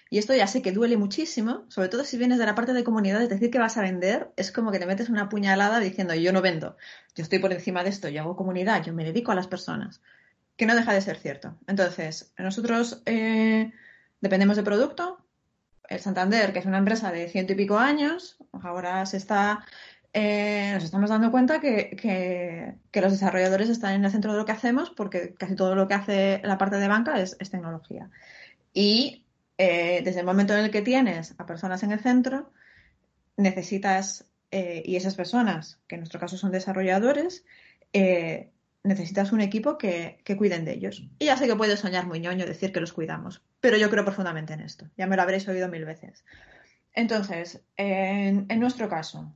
Y 0.09 0.19
esto 0.19 0.35
ya 0.35 0.47
sé 0.47 0.61
que 0.61 0.71
duele 0.71 0.97
muchísimo, 0.97 1.65
sobre 1.67 1.89
todo 1.89 2.05
si 2.05 2.17
vienes 2.17 2.37
de 2.37 2.45
la 2.45 2.55
parte 2.55 2.73
de 2.73 2.83
comunidad, 2.83 3.21
es 3.23 3.29
decir 3.29 3.49
que 3.49 3.57
vas 3.57 3.77
a 3.77 3.81
vender, 3.81 4.31
es 4.37 4.51
como 4.51 4.71
que 4.71 4.79
te 4.79 4.85
metes 4.85 5.09
una 5.09 5.29
puñalada 5.29 5.79
diciendo 5.79 6.13
yo 6.13 6.31
no 6.31 6.41
vendo, 6.41 6.77
yo 7.15 7.23
estoy 7.23 7.39
por 7.39 7.51
encima 7.51 7.83
de 7.83 7.89
esto, 7.89 8.07
yo 8.09 8.21
hago 8.21 8.35
comunidad, 8.35 8.83
yo 8.83 8.93
me 8.93 9.03
dedico 9.03 9.31
a 9.31 9.35
las 9.35 9.47
personas, 9.47 10.01
que 10.57 10.67
no 10.67 10.75
deja 10.75 10.93
de 10.93 11.01
ser 11.01 11.17
cierto. 11.17 11.57
Entonces, 11.67 12.31
nosotros 12.37 13.01
eh, 13.05 13.71
dependemos 14.21 14.57
de 14.57 14.63
producto, 14.63 15.24
el 15.89 15.99
Santander, 15.99 16.53
que 16.53 16.59
es 16.59 16.65
una 16.65 16.77
empresa 16.77 17.11
de 17.11 17.27
ciento 17.27 17.53
y 17.53 17.55
pico 17.55 17.77
años, 17.77 18.37
ahora 18.61 19.05
se 19.05 19.17
está 19.17 19.65
eh, 20.17 20.71
nos 20.75 20.85
estamos 20.85 21.09
dando 21.09 21.29
cuenta 21.29 21.59
que, 21.59 22.77
los 22.93 23.11
desarrolladores 23.11 23.67
están 23.67 23.95
en 23.95 24.05
el 24.05 24.11
centro 24.11 24.31
de 24.31 24.37
lo 24.37 24.45
que 24.45 24.53
hacemos 24.53 24.89
porque 24.89 25.33
casi 25.33 25.57
todo 25.57 25.75
lo 25.75 25.89
que 25.89 25.93
hace 25.93 26.41
la 26.45 26.57
parte 26.57 26.77
de 26.77 26.87
banca 26.87 27.19
es, 27.19 27.37
tecnología. 27.37 28.09
Y 28.73 29.25
eh, 29.57 30.01
desde 30.05 30.21
el 30.21 30.25
momento 30.25 30.53
en 30.53 30.63
el 30.63 30.71
que 30.71 30.81
tienes 30.81 31.35
a 31.37 31.45
personas 31.45 31.83
en 31.83 31.91
el 31.91 31.99
centro, 31.99 32.49
necesitas, 33.35 34.23
eh, 34.51 34.83
y 34.85 34.95
esas 34.95 35.15
personas, 35.15 35.81
que 35.85 35.95
en 35.95 36.01
nuestro 36.01 36.21
caso 36.21 36.37
son 36.37 36.53
desarrolladores, 36.53 37.43
necesitas 38.85 39.31
un 39.31 39.41
equipo 39.41 39.77
que, 39.77 40.21
cuiden 40.37 40.63
de 40.63 40.73
ellos. 40.73 41.03
Y 41.19 41.25
ya 41.25 41.37
sé 41.37 41.47
que 41.47 41.55
puedes 41.55 41.79
soñar 41.79 42.05
muy 42.05 42.19
ñoño 42.19 42.45
decir 42.45 42.71
que 42.71 42.79
los 42.79 42.93
cuidamos, 42.93 43.41
pero 43.59 43.77
yo 43.77 43.89
creo 43.89 44.05
profundamente 44.05 44.53
en 44.53 44.61
esto. 44.61 44.85
Ya 44.97 45.07
me 45.07 45.15
lo 45.15 45.23
habréis 45.23 45.47
oído 45.47 45.67
mil 45.67 45.85
veces. 45.85 46.23
Entonces, 46.93 47.61
en 47.75 48.47
nuestro 48.59 48.87
caso, 48.87 49.33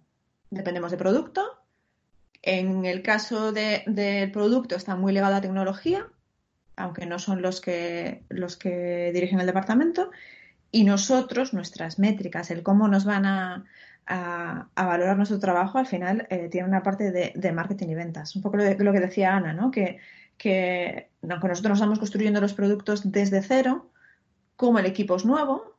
dependemos 0.49 0.91
de 0.91 0.97
producto. 0.97 1.61
En 2.41 2.85
el 2.85 3.01
caso 3.01 3.51
del 3.51 4.31
producto 4.31 4.75
está 4.75 4.95
muy 4.95 5.13
ligado 5.13 5.35
a 5.35 5.41
tecnología, 5.41 6.07
aunque 6.77 7.05
no 7.05 7.19
son 7.19 7.41
los 7.41 7.59
que, 7.59 8.23
los 8.29 8.55
que 8.55 9.11
dirigen 9.13 9.39
el 9.39 9.47
departamento. 9.47 10.11
Y 10.71 10.83
nosotros, 10.83 11.53
nuestras 11.53 11.99
métricas, 11.99 12.51
el 12.51 12.63
cómo 12.63 12.87
nos 12.87 13.03
van 13.03 13.25
a, 13.25 13.65
valorar 14.75 15.17
nuestro 15.17 15.39
trabajo, 15.39 15.77
al 15.77 15.85
final 15.85 16.27
eh, 16.29 16.49
tiene 16.49 16.67
una 16.67 16.81
parte 16.81 17.11
de, 17.11 17.51
marketing 17.51 17.89
y 17.89 17.95
ventas. 17.95 18.35
Un 18.35 18.41
poco 18.41 18.57
lo, 18.57 18.63
lo 18.63 18.93
que 18.93 18.99
decía 18.99 19.35
Ana, 19.35 19.53
¿no? 19.53 19.69
que, 19.71 19.99
que 20.37 21.09
aunque 21.29 21.47
nosotros 21.47 21.69
nos 21.69 21.77
estamos 21.79 21.99
construyendo 21.99 22.41
los 22.41 22.53
productos 22.53 23.11
desde 23.11 23.41
cero, 23.41 23.91
como 24.55 24.79
el 24.79 24.85
equipo 24.85 25.15
es 25.15 25.25
nuevo, 25.25 25.75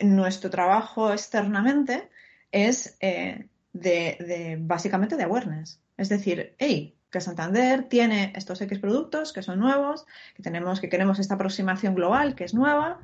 nuestro 0.00 0.50
trabajo 0.50 1.12
externamente 1.12 2.08
es 2.50 2.96
eh, 3.00 3.48
de, 3.72 4.58
básicamente 4.60 5.16
de 5.16 5.24
awareness. 5.24 5.80
Es 5.96 6.08
decir, 6.08 6.54
hey, 6.58 6.96
que 7.10 7.20
Santander 7.20 7.88
tiene 7.88 8.32
estos 8.36 8.60
X 8.60 8.78
productos 8.78 9.32
que 9.32 9.42
son 9.42 9.58
nuevos, 9.58 10.06
que 10.34 10.42
tenemos, 10.42 10.80
que 10.80 10.88
queremos 10.88 11.18
esta 11.18 11.34
aproximación 11.34 11.94
global 11.94 12.34
que 12.34 12.44
es 12.44 12.54
nueva 12.54 13.00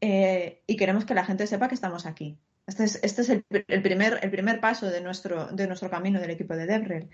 eh, 0.00 0.62
y 0.66 0.76
queremos 0.76 1.04
que 1.04 1.14
la 1.14 1.24
gente 1.24 1.46
sepa 1.46 1.68
que 1.68 1.74
estamos 1.74 2.06
aquí. 2.06 2.38
Este 2.70 2.84
es, 2.84 3.00
este 3.02 3.22
es 3.22 3.28
el, 3.30 3.42
primer, 3.82 4.60
paso 4.60 4.86
de 4.86 5.00
nuestro, 5.00 5.48
de 5.48 5.66
nuestro 5.66 5.90
camino 5.90 6.20
del 6.20 6.30
equipo 6.30 6.54
de 6.54 6.66
DevRel. 6.66 7.08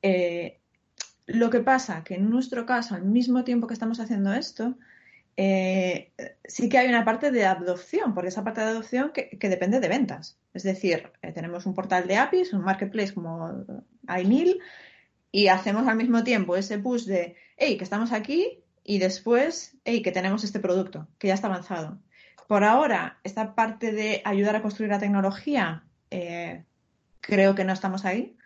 Eh, 0.00 0.58
lo 1.26 1.50
que 1.50 1.60
pasa 1.60 2.02
que 2.02 2.14
en 2.14 2.30
nuestro 2.30 2.64
caso, 2.64 2.94
al 2.94 3.04
mismo 3.04 3.44
tiempo 3.44 3.66
que 3.66 3.74
estamos 3.74 4.00
haciendo 4.00 4.32
esto, 4.32 4.74
eh, 5.36 6.12
sí 6.44 6.70
que 6.70 6.78
hay 6.78 6.88
una 6.88 7.04
parte 7.04 7.30
de 7.30 7.44
adopción, 7.44 8.14
porque 8.14 8.28
esa 8.28 8.42
parte 8.42 8.62
de 8.62 8.68
adopción 8.68 9.12
que, 9.12 9.48
depende 9.50 9.80
de 9.80 9.88
ventas. 9.88 10.38
Es 10.54 10.62
decir, 10.62 11.12
eh, 11.20 11.32
tenemos 11.32 11.66
un 11.66 11.74
portal 11.74 12.08
de 12.08 12.16
APIs, 12.16 12.54
un 12.54 12.64
marketplace 12.64 13.12
como 13.12 13.66
hay 14.06 14.24
mil, 14.24 14.60
y 15.30 15.48
hacemos 15.48 15.86
al 15.88 15.96
mismo 15.96 16.24
tiempo 16.24 16.56
ese 16.56 16.78
push 16.78 17.04
de, 17.04 17.36
hey, 17.58 17.76
que 17.76 17.84
estamos 17.84 18.12
aquí, 18.12 18.64
y 18.82 18.98
después, 18.98 19.76
hey, 19.84 20.00
que 20.00 20.10
tenemos 20.10 20.42
este 20.42 20.58
producto, 20.58 21.06
que 21.18 21.28
ya 21.28 21.34
está 21.34 21.48
avanzado. 21.48 22.00
Por 22.52 22.64
ahora, 22.64 23.18
esta 23.24 23.54
parte 23.54 23.92
de 23.92 24.20
ayudar 24.26 24.56
a 24.56 24.60
construir 24.60 24.90
la 24.90 24.98
tecnología, 24.98 25.84
eh, 26.10 26.64
creo 27.22 27.54
que 27.54 27.64
no 27.64 27.72
estamos 27.72 28.04
ahí, 28.04 28.36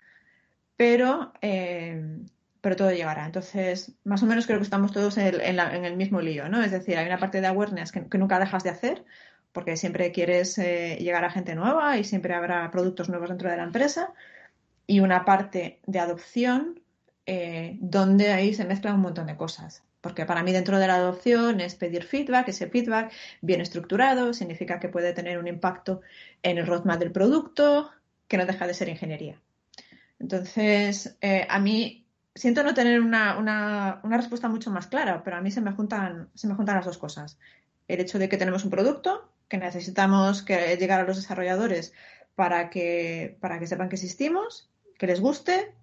pero 0.77 1.33
pero 1.41 2.77
todo 2.77 2.93
llegará. 2.93 3.27
Entonces, 3.27 3.97
más 4.05 4.23
o 4.23 4.27
menos 4.27 4.47
creo 4.47 4.61
que 4.61 4.65
estamos 4.65 4.93
todos 4.93 5.19
en 5.19 5.59
el, 5.85 5.97
mismo 5.97 6.21
lío, 6.21 6.49
¿no? 6.49 6.63
Es 6.63 6.71
decir, 6.71 6.97
hay 6.97 7.07
una 7.07 7.19
parte 7.19 7.41
de 7.41 7.49
awareness 7.49 7.91
que, 7.91 8.07
nunca 8.17 8.39
dejas 8.39 8.63
de 8.63 8.71
hacer, 8.71 9.05
porque 9.51 9.77
siempre 9.77 10.13
quieres 10.13 10.57
eh, 10.59 10.99
llegar 11.01 11.25
a 11.25 11.31
gente 11.31 11.57
nueva 11.57 11.99
y 11.99 12.05
siempre 12.05 12.33
habrá 12.33 12.71
productos 12.71 13.09
nuevos 13.09 13.29
dentro 13.29 13.51
de 13.51 13.57
la 13.57 13.65
empresa, 13.65 14.15
y 14.87 15.01
una 15.01 15.25
parte 15.25 15.81
de 15.85 15.99
adopción 15.99 16.81
eh, 17.27 17.77
donde 17.81 18.33
ahí 18.33 18.55
se 18.55 18.65
mezclan 18.65 18.95
un 18.95 19.01
montón 19.01 19.27
de 19.27 19.37
cosas. 19.37 19.83
Porque 20.07 20.25
para 20.25 20.45
mí 20.45 20.53
dentro 20.53 20.79
de 20.79 20.87
la 20.87 20.95
adopción 20.95 21.61
es 21.61 21.75
pedir 21.75 22.05
feedback, 22.05 22.47
ese 22.47 22.69
feedback 22.69 23.13
bien 23.41 23.61
estructurado, 23.61 24.33
significa 24.35 24.79
que 24.79 24.89
puede 24.89 25.13
tener 25.13 25.37
un 25.37 25.49
impacto 25.49 26.01
en 26.45 26.59
el 26.59 26.67
roadmap 26.69 27.01
del 27.01 27.11
producto, 27.11 27.91
que 28.29 28.37
no 28.37 28.47
deja 28.47 28.69
de 28.69 28.75
ser 28.75 28.89
ingeniería. 28.89 29.43
Entonces, 30.21 31.17
eh, 31.21 31.45
a 31.51 31.59
mí 31.59 32.07
siento 32.37 32.63
no 32.63 32.73
tener 32.73 33.01
una, 33.01 33.37
una, 33.37 33.99
una, 34.05 34.17
respuesta 34.17 34.49
mucho 34.49 34.71
más 34.71 34.87
clara, 34.87 35.25
pero 35.25 35.39
a 35.39 35.41
mí 35.41 35.51
se 35.51 35.61
me, 35.61 35.73
juntan, 35.73 36.31
se 36.35 36.47
me 36.47 36.55
juntan 36.55 36.77
las 36.77 36.85
dos 36.85 36.99
cosas. 36.99 37.37
El 37.89 37.99
hecho 37.99 38.21
de 38.21 38.29
que 38.29 38.37
tenemos 38.37 38.63
un 38.63 38.71
producto, 38.71 39.29
que 39.49 39.59
necesitamos 39.59 40.43
que 40.45 40.77
llegar 40.77 41.01
a 41.01 41.05
los 41.05 41.17
desarrolladores 41.17 41.93
para 42.37 42.71
que, 42.71 43.37
para 43.41 43.59
que 43.59 43.67
sepan 43.67 43.89
que 43.89 43.97
existimos, 43.97 44.71
que 44.99 45.09
les 45.09 45.19
guste, 45.19 45.75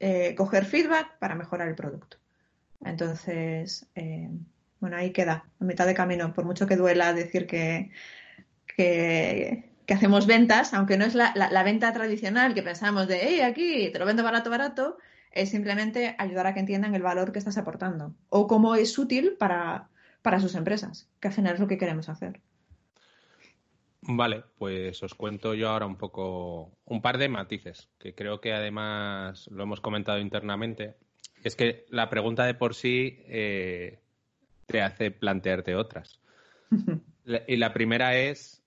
eh, 0.00 0.34
coger 0.34 0.64
feedback 0.64 1.18
para 1.18 1.34
mejorar 1.34 1.68
el 1.68 1.74
producto. 1.74 2.16
Entonces, 2.84 3.88
eh, 3.94 4.30
bueno, 4.80 4.96
ahí 4.96 5.12
queda, 5.12 5.46
a 5.60 5.64
mitad 5.64 5.86
de 5.86 5.94
camino, 5.94 6.32
por 6.32 6.44
mucho 6.44 6.66
que 6.66 6.76
duela 6.76 7.12
decir 7.12 7.46
que, 7.46 7.90
que, 8.76 9.72
hacemos 9.88 10.26
ventas, 10.26 10.74
aunque 10.74 10.96
no 10.96 11.04
es 11.04 11.14
la, 11.14 11.32
la, 11.34 11.62
venta 11.62 11.92
tradicional 11.92 12.54
que 12.54 12.62
pensamos 12.62 13.08
de, 13.08 13.20
hey, 13.22 13.40
aquí 13.40 13.90
te 13.92 13.98
lo 13.98 14.06
vendo 14.06 14.22
barato, 14.22 14.50
barato, 14.50 14.98
es 15.36 15.50
simplemente 15.50 16.16
ayudar 16.18 16.46
a 16.46 16.54
que 16.54 16.60
entiendan 16.60 16.94
el 16.94 17.02
valor 17.02 17.30
que 17.30 17.38
estás 17.38 17.58
aportando 17.58 18.14
o 18.30 18.46
cómo 18.46 18.74
es 18.74 18.98
útil 18.98 19.36
para, 19.38 19.88
sus 20.40 20.54
empresas, 20.54 21.08
que 21.20 21.28
al 21.28 21.34
final 21.34 21.54
es 21.54 21.60
lo 21.60 21.68
que 21.68 21.78
queremos 21.78 22.08
hacer. 22.08 22.40
Vale, 24.00 24.44
pues 24.58 25.02
os 25.02 25.14
cuento 25.14 25.54
yo 25.54 25.68
ahora 25.68 25.86
un 25.86 25.96
poco 25.96 26.72
un 26.84 27.02
par 27.02 27.18
de 27.18 27.28
matices 27.28 27.90
que 27.98 28.14
creo 28.14 28.40
que 28.40 28.54
además 28.54 29.48
lo 29.48 29.64
hemos 29.64 29.80
comentado 29.80 30.20
internamente. 30.20 30.94
Es 31.46 31.54
que 31.54 31.86
la 31.90 32.10
pregunta 32.10 32.44
de 32.44 32.54
por 32.54 32.74
sí 32.74 33.22
eh, 33.28 34.00
te 34.66 34.82
hace 34.82 35.12
plantearte 35.12 35.76
otras. 35.76 36.18
y 37.46 37.54
la 37.54 37.72
primera 37.72 38.16
es, 38.16 38.64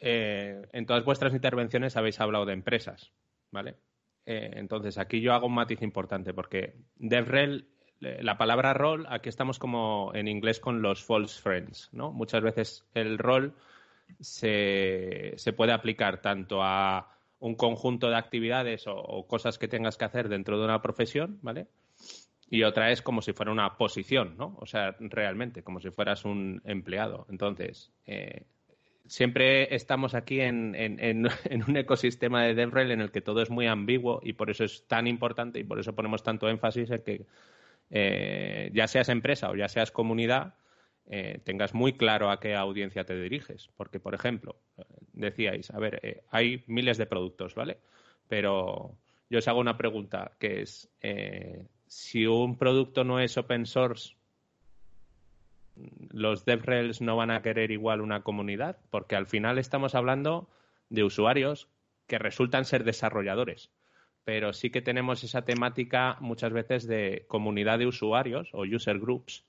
eh, 0.00 0.66
en 0.72 0.86
todas 0.86 1.04
vuestras 1.04 1.34
intervenciones 1.34 1.98
habéis 1.98 2.18
hablado 2.20 2.46
de 2.46 2.54
empresas, 2.54 3.12
¿vale? 3.50 3.74
Eh, 4.24 4.52
entonces, 4.54 4.96
aquí 4.96 5.20
yo 5.20 5.34
hago 5.34 5.46
un 5.46 5.52
matiz 5.52 5.82
importante 5.82 6.32
porque 6.32 6.72
DevRel, 6.96 7.68
la 8.00 8.38
palabra 8.38 8.72
rol, 8.72 9.06
aquí 9.10 9.28
estamos 9.28 9.58
como 9.58 10.10
en 10.14 10.26
inglés 10.26 10.60
con 10.60 10.80
los 10.80 11.04
false 11.04 11.38
friends, 11.38 11.90
¿no? 11.92 12.12
Muchas 12.12 12.42
veces 12.42 12.86
el 12.94 13.18
rol 13.18 13.54
se, 14.20 15.36
puede 15.54 15.72
aplicar 15.72 16.22
tanto 16.22 16.62
a 16.62 17.13
un 17.44 17.56
conjunto 17.56 18.08
de 18.08 18.16
actividades 18.16 18.86
o, 18.86 19.26
cosas 19.26 19.58
que 19.58 19.68
tengas 19.68 19.98
que 19.98 20.06
hacer 20.06 20.30
dentro 20.30 20.58
de 20.58 20.64
una 20.64 20.80
profesión, 20.80 21.38
¿vale? 21.42 21.66
Y 22.48 22.62
otra 22.62 22.90
es 22.90 23.02
como 23.02 23.20
si 23.20 23.34
fuera 23.34 23.52
una 23.52 23.76
posición, 23.76 24.36
¿no? 24.38 24.56
O 24.60 24.64
sea, 24.64 24.96
realmente, 24.98 25.62
como 25.62 25.78
si 25.78 25.90
fueras 25.90 26.24
un 26.24 26.62
empleado. 26.64 27.26
Entonces, 27.28 27.92
eh, 28.06 28.44
siempre 29.04 29.74
estamos 29.74 30.14
aquí 30.14 30.40
en, 30.40 30.74
un 31.68 31.76
ecosistema 31.76 32.44
de 32.44 32.54
DevRel 32.54 32.92
en 32.92 33.02
el 33.02 33.10
que 33.10 33.20
todo 33.20 33.42
es 33.42 33.50
muy 33.50 33.66
ambiguo 33.66 34.20
y 34.22 34.32
por 34.32 34.48
eso 34.48 34.64
es 34.64 34.86
tan 34.86 35.06
importante 35.06 35.58
y 35.58 35.64
por 35.64 35.78
eso 35.78 35.94
ponemos 35.94 36.22
tanto 36.22 36.48
énfasis 36.48 36.90
en 36.92 37.02
que 37.02 37.26
eh, 37.90 38.70
ya 38.72 38.88
seas 38.88 39.10
empresa 39.10 39.50
o 39.50 39.54
ya 39.54 39.68
seas 39.68 39.90
comunidad, 39.90 40.54
eh, 41.06 41.40
tengas 41.44 41.74
muy 41.74 41.94
claro 41.94 42.30
a 42.30 42.40
qué 42.40 42.54
audiencia 42.54 43.04
te 43.04 43.20
diriges. 43.20 43.68
Porque, 43.76 44.00
por 44.00 44.14
ejemplo, 44.14 44.56
decíais, 45.12 45.70
a 45.70 45.78
ver, 45.78 46.00
eh, 46.02 46.22
hay 46.30 46.64
miles 46.66 46.98
de 46.98 47.06
productos, 47.06 47.54
¿vale? 47.54 47.78
Pero 48.28 48.96
yo 49.30 49.38
os 49.38 49.48
hago 49.48 49.60
una 49.60 49.76
pregunta, 49.76 50.32
que 50.38 50.62
es, 50.62 50.88
si 51.86 52.26
un 52.26 52.56
producto 52.56 53.04
no 53.04 53.20
es 53.20 53.36
open 53.36 53.66
source, 53.66 54.14
los 56.10 56.44
DevRels 56.44 57.00
no 57.00 57.16
van 57.16 57.30
a 57.30 57.42
querer 57.42 57.70
igual 57.70 58.00
una 58.00 58.22
comunidad, 58.22 58.78
porque 58.90 59.16
al 59.16 59.26
final 59.26 59.58
estamos 59.58 59.94
hablando 59.94 60.48
de 60.88 61.04
usuarios 61.04 61.68
que 62.06 62.18
resultan 62.18 62.64
ser 62.64 62.84
desarrolladores, 62.84 63.70
pero 64.24 64.52
sí 64.52 64.70
que 64.70 64.82
tenemos 64.82 65.24
esa 65.24 65.44
temática 65.44 66.16
muchas 66.20 66.52
veces 66.52 66.86
de 66.86 67.24
comunidad 67.28 67.78
de 67.78 67.86
usuarios 67.86 68.48
o 68.52 68.62
user 68.62 68.98
groups 68.98 69.44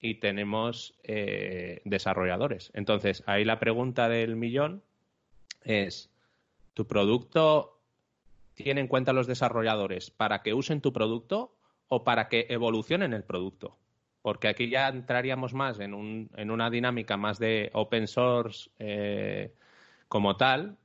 y 0.00 0.16
tenemos 0.16 0.94
eh, 1.02 1.80
desarrolladores. 1.84 2.70
Entonces, 2.74 3.22
ahí 3.26 3.44
la 3.44 3.58
pregunta 3.58 4.08
del 4.08 4.36
millón 4.36 4.82
es, 5.64 6.10
¿tu 6.74 6.86
producto 6.86 7.80
tiene 8.54 8.80
en 8.80 8.88
cuenta 8.88 9.12
los 9.12 9.26
desarrolladores 9.26 10.10
para 10.10 10.42
que 10.42 10.54
usen 10.54 10.80
tu 10.80 10.92
producto 10.92 11.56
o 11.88 12.04
para 12.04 12.28
que 12.28 12.46
evolucionen 12.48 13.12
el 13.12 13.24
producto? 13.24 13.78
porque 14.26 14.48
aquí 14.48 14.68
ya 14.68 14.88
entraríamos 14.88 15.54
más 15.54 15.78
en, 15.78 15.94
un, 15.94 16.30
en 16.36 16.50
una 16.50 16.68
dinámica 16.68 17.16
más 17.16 17.38
de 17.38 17.70
open 17.74 18.08
source 18.08 18.70
eh, 18.80 19.54
como 20.08 20.36
tal, 20.36 20.78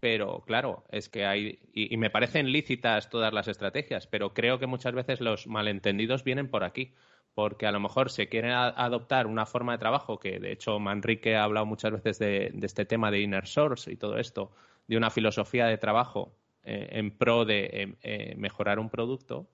pero 0.00 0.42
claro, 0.46 0.82
es 0.90 1.10
que 1.10 1.26
hay, 1.26 1.58
y, 1.74 1.94
me 1.98 2.08
parecen 2.08 2.50
lícitas 2.50 3.10
todas 3.10 3.34
las 3.34 3.48
estrategias, 3.48 4.06
pero 4.06 4.32
creo 4.32 4.58
que 4.58 4.66
muchas 4.66 4.94
veces 4.94 5.20
los 5.20 5.46
malentendidos 5.46 6.24
vienen 6.24 6.48
por 6.48 6.64
aquí, 6.64 6.94
porque 7.34 7.66
a 7.66 7.72
lo 7.72 7.80
mejor 7.80 8.10
se 8.10 8.28
quiere 8.28 8.52
adoptar 8.52 9.26
una 9.26 9.46
forma 9.46 9.72
de 9.72 9.78
trabajo, 9.78 10.18
que 10.18 10.38
de 10.38 10.52
hecho 10.52 10.78
Manrique 10.78 11.36
ha 11.36 11.44
hablado 11.44 11.66
muchas 11.66 11.92
veces 11.92 12.18
de, 12.18 12.52
este 12.62 12.84
tema 12.84 13.10
de 13.10 13.20
inner 13.20 13.46
source 13.46 13.90
y 13.92 13.96
todo 13.96 14.18
esto, 14.18 14.52
de 14.86 14.96
una 14.96 15.10
filosofía 15.10 15.66
de 15.66 15.78
trabajo 15.78 16.36
eh, 16.62 16.88
en 16.92 17.16
pro 17.16 17.44
de 17.44 17.70
em, 17.72 17.96
eh, 18.02 18.34
mejorar 18.36 18.78
un 18.78 18.88
producto, 18.88 19.48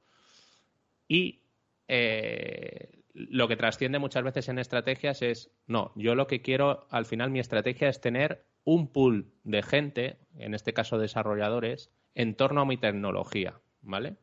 y 1.09 1.43
eh, 1.89 3.03
lo 3.15 3.49
que 3.49 3.57
trasciende 3.57 3.99
muchas 3.99 4.23
veces 4.23 4.49
en 4.49 4.59
estrategias 4.59 5.23
es, 5.23 5.51
no, 5.67 5.93
yo 5.97 6.15
lo 6.15 6.27
que 6.27 6.43
quiero, 6.43 6.87
al 6.91 7.07
final 7.07 7.31
mi 7.31 7.41
estrategia 7.41 7.89
es 7.89 8.01
tener 8.01 8.45
un 8.65 8.93
pool 8.93 9.33
de 9.43 9.63
gente, 9.63 10.19
en 10.37 10.55
este 10.55 10.73
caso 10.73 10.99
desarrolladores, 10.99 11.91
en 12.15 12.35
torno 12.37 12.61
a 12.61 12.67
mi 12.67 12.77
tecnología, 12.77 13.61
¿vale? 13.81 14.17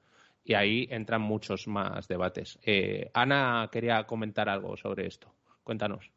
Y 0.47 0.53
ahí 0.53 0.87
entran 0.89 1.21
muchos 1.21 1.67
más 1.67 2.07
debates. 2.07 2.57
Eh, 2.63 3.11
Ana 3.13 3.67
quería 3.69 4.05
comentar 4.05 4.47
algo 4.47 4.77
sobre 4.77 5.05
esto. 5.05 5.27
Cuéntanos. 5.61 6.09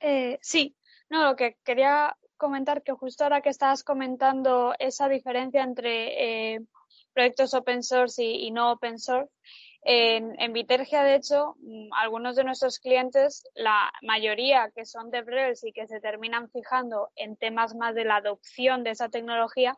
Eh, 0.00 0.38
sí, 0.40 0.74
no, 1.10 1.22
lo 1.22 1.36
que 1.36 1.58
quería 1.62 2.16
comentar 2.38 2.82
que 2.82 2.92
justo 2.92 3.24
ahora 3.24 3.42
que 3.42 3.50
estabas 3.50 3.84
comentando 3.84 4.74
esa 4.78 5.10
diferencia 5.10 5.62
entre 5.62 6.54
eh, 6.54 6.60
proyectos 7.12 7.52
open 7.52 7.82
source 7.82 8.24
y, 8.24 8.50
no 8.52 8.72
open 8.72 8.98
source, 8.98 9.30
en, 9.82 10.34
en, 10.40 10.54
Vitergia, 10.54 11.04
de 11.04 11.16
hecho, 11.16 11.56
mm, 11.60 11.92
algunos 11.92 12.36
de 12.36 12.44
nuestros 12.44 12.78
clientes, 12.78 13.44
la 13.54 13.92
mayoría 14.00 14.70
que 14.74 14.86
son 14.86 15.10
DevRels 15.10 15.62
y 15.62 15.72
que 15.72 15.86
se 15.86 16.00
terminan 16.00 16.48
fijando 16.48 17.10
en 17.16 17.36
temas 17.36 17.74
más 17.74 17.94
de 17.94 18.06
la 18.06 18.16
adopción 18.16 18.82
de 18.82 18.92
esa 18.92 19.10
tecnología, 19.10 19.76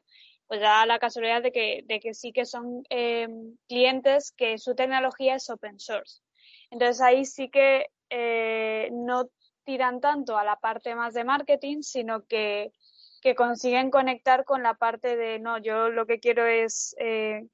pues 0.49 0.61
da 0.61 0.87
la 0.87 0.99
casualidad 0.99 1.43
de 1.43 1.52
que, 1.52 1.85
de 1.87 2.00
que 2.00 2.14
sí 2.14 2.33
que 2.33 2.47
son 2.47 2.83
em, 2.88 3.57
clientes 3.69 4.33
que 4.33 4.59
su 4.59 4.75
tecnología 4.75 5.37
es 5.37 5.49
open 5.50 5.78
source. 5.78 6.23
Entonces 6.71 7.00
ahí 7.00 7.25
sí 7.25 7.50
que 7.50 7.87
eh, 8.11 8.88
no 8.93 9.28
tiran 9.64 10.00
tanto 10.00 10.38
a 10.38 10.45
la 10.45 10.57
parte 10.57 10.95
más 10.95 11.12
de 11.12 11.25
marketing, 11.25 11.83
sino 11.83 12.25
que, 12.25 12.73
que 13.21 13.35
consiguen 13.35 13.90
conectar 13.90 14.45
con 14.45 14.62
la 14.62 14.75
parte 14.75 15.17
de, 15.17 15.38
no, 15.38 15.59
yo 15.59 15.90
lo 15.90 16.07
que 16.07 16.19
quiero 16.19 16.47
es 16.47 16.97
eh, 16.99 17.47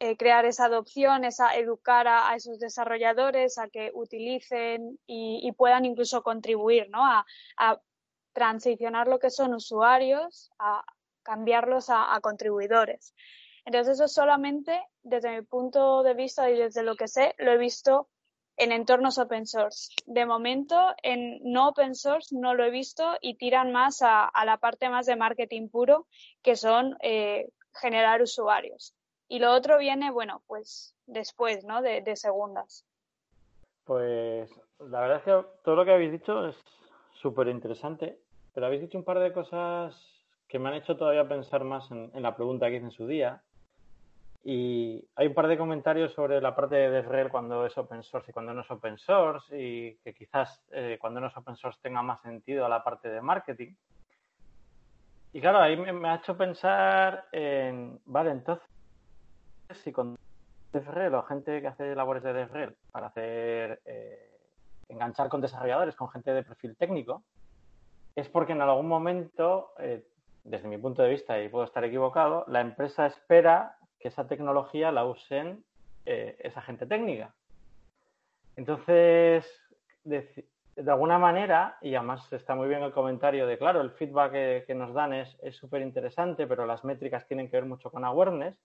eh, 0.00 0.16
crear 0.16 0.44
esa 0.44 0.64
adopción, 0.64 1.24
esa 1.24 1.54
educar 1.54 2.08
a, 2.08 2.34
esos 2.34 2.58
desarrolladores 2.58 3.58
a 3.58 3.68
que 3.68 3.92
utilicen 3.94 4.98
y, 5.06 5.52
puedan 5.52 5.84
incluso 5.84 6.24
contribuir 6.24 6.90
¿no? 6.90 7.04
a, 7.04 7.24
transicionar 8.32 9.06
lo 9.06 9.20
que 9.20 9.30
son 9.30 9.54
usuarios, 9.54 10.50
a 10.58 10.84
cambiarlos 11.24 11.86
a, 11.88 12.18
contribuidores. 12.20 13.14
Entonces 13.64 13.98
eso 13.98 14.08
solamente 14.08 14.80
desde 15.02 15.34
mi 15.34 15.42
punto 15.42 16.02
de 16.02 16.14
vista 16.14 16.50
y 16.50 16.56
desde 16.56 16.82
lo 16.82 16.94
que 16.96 17.08
sé 17.08 17.34
lo 17.38 17.50
he 17.52 17.58
visto 17.58 18.08
en 18.56 18.70
entornos 18.70 19.18
open 19.18 19.46
source. 19.46 19.92
De 20.06 20.26
momento 20.26 20.94
en 21.02 21.40
no 21.42 21.68
open 21.68 21.94
source 21.94 22.36
no 22.36 22.54
lo 22.54 22.64
he 22.64 22.70
visto 22.70 23.16
y 23.20 23.36
tiran 23.36 23.72
más 23.72 24.02
a, 24.02 24.30
la 24.44 24.58
parte 24.58 24.88
más 24.88 25.06
de 25.06 25.16
marketing 25.16 25.68
puro 25.68 26.06
que 26.42 26.54
son 26.54 26.96
eh, 27.00 27.48
generar 27.72 28.22
usuarios. 28.22 28.94
Y 29.28 29.38
lo 29.38 29.52
otro 29.52 29.78
viene, 29.78 30.10
bueno, 30.10 30.42
pues 30.46 30.94
después, 31.06 31.64
¿no? 31.64 31.82
De, 31.82 32.16
segundas. 32.16 32.84
Pues 33.84 34.50
la 34.78 35.00
verdad 35.00 35.16
es 35.18 35.24
que 35.24 35.48
todo 35.64 35.76
lo 35.76 35.84
que 35.84 35.92
habéis 35.92 36.12
dicho 36.12 36.46
es 36.46 36.56
súper 37.20 37.48
interesante, 37.48 38.18
pero 38.52 38.66
habéis 38.66 38.82
dicho 38.82 38.98
un 38.98 39.04
par 39.04 39.18
de 39.18 39.32
cosas 39.32 40.13
que 40.48 40.58
me 40.58 40.68
han 40.68 40.76
hecho 40.76 40.96
todavía 40.96 41.28
pensar 41.28 41.64
más 41.64 41.90
en, 41.90 42.10
la 42.14 42.36
pregunta 42.36 42.68
que 42.68 42.76
hice 42.76 42.86
en 42.86 42.90
su 42.90 43.06
día. 43.06 43.42
Y 44.42 45.02
hay 45.16 45.28
un 45.28 45.34
par 45.34 45.48
de 45.48 45.56
comentarios 45.56 46.12
sobre 46.12 46.40
la 46.40 46.54
parte 46.54 46.76
de 46.76 46.90
DevRel 46.90 47.30
cuando 47.30 47.64
es 47.64 47.76
open 47.78 48.02
source 48.02 48.30
y 48.30 48.34
cuando 48.34 48.52
no 48.52 48.60
es 48.60 48.70
open 48.70 48.98
source, 48.98 49.58
y 49.58 49.96
que 50.04 50.12
quizás 50.12 50.62
eh, 50.70 50.98
cuando 51.00 51.20
no 51.20 51.28
es 51.28 51.36
open 51.36 51.56
source 51.56 51.80
tenga 51.82 52.02
más 52.02 52.20
sentido 52.20 52.66
a 52.66 52.68
la 52.68 52.84
parte 52.84 53.08
de 53.08 53.22
marketing. 53.22 53.74
Y 55.32 55.40
claro, 55.40 55.58
ahí 55.60 55.76
me, 55.76 56.08
ha 56.08 56.16
hecho 56.16 56.36
pensar 56.36 57.26
en, 57.32 57.98
vale, 58.04 58.30
entonces, 58.30 58.64
si 59.82 59.90
con 59.90 60.16
DevRel 60.72 61.14
o 61.14 61.22
gente 61.22 61.60
que 61.60 61.66
hace 61.66 61.94
labores 61.94 62.22
de 62.22 62.32
DevRel 62.32 62.76
para 62.92 63.08
hacer 63.08 63.80
eh, 63.84 64.30
enganchar 64.88 65.28
con 65.28 65.40
desarrolladores, 65.40 65.96
con 65.96 66.08
gente 66.10 66.32
de 66.32 66.44
perfil 66.44 66.76
técnico, 66.76 67.24
es 68.14 68.28
porque 68.28 68.52
en 68.52 68.60
algún 68.60 68.86
momento, 68.86 69.72
eh, 69.78 70.06
desde 70.44 70.68
mi 70.68 70.78
punto 70.78 71.02
de 71.02 71.10
vista, 71.10 71.40
y 71.40 71.48
puedo 71.48 71.64
estar 71.64 71.84
equivocado, 71.84 72.44
la 72.48 72.60
empresa 72.60 73.06
espera 73.06 73.76
que 73.98 74.08
esa 74.08 74.26
tecnología 74.26 74.92
la 74.92 75.04
usen 75.04 75.64
eh, 76.06 76.36
esa 76.40 76.60
gente 76.62 76.86
técnica. 76.86 77.34
Entonces, 78.56 79.44
de, 80.04 80.44
alguna 80.86 81.18
manera, 81.18 81.78
y 81.80 81.94
además 81.94 82.30
está 82.32 82.54
muy 82.54 82.68
bien 82.68 82.82
el 82.82 82.92
comentario 82.92 83.46
de, 83.46 83.58
claro, 83.58 83.80
el 83.80 83.90
feedback 83.90 84.32
que, 84.32 84.64
que 84.66 84.74
nos 84.74 84.92
dan 84.92 85.14
es 85.14 85.56
súper 85.56 85.82
interesante, 85.82 86.46
pero 86.46 86.66
las 86.66 86.84
métricas 86.84 87.26
tienen 87.26 87.50
que 87.50 87.56
ver 87.56 87.66
mucho 87.66 87.90
con 87.90 88.04
awareness 88.04 88.56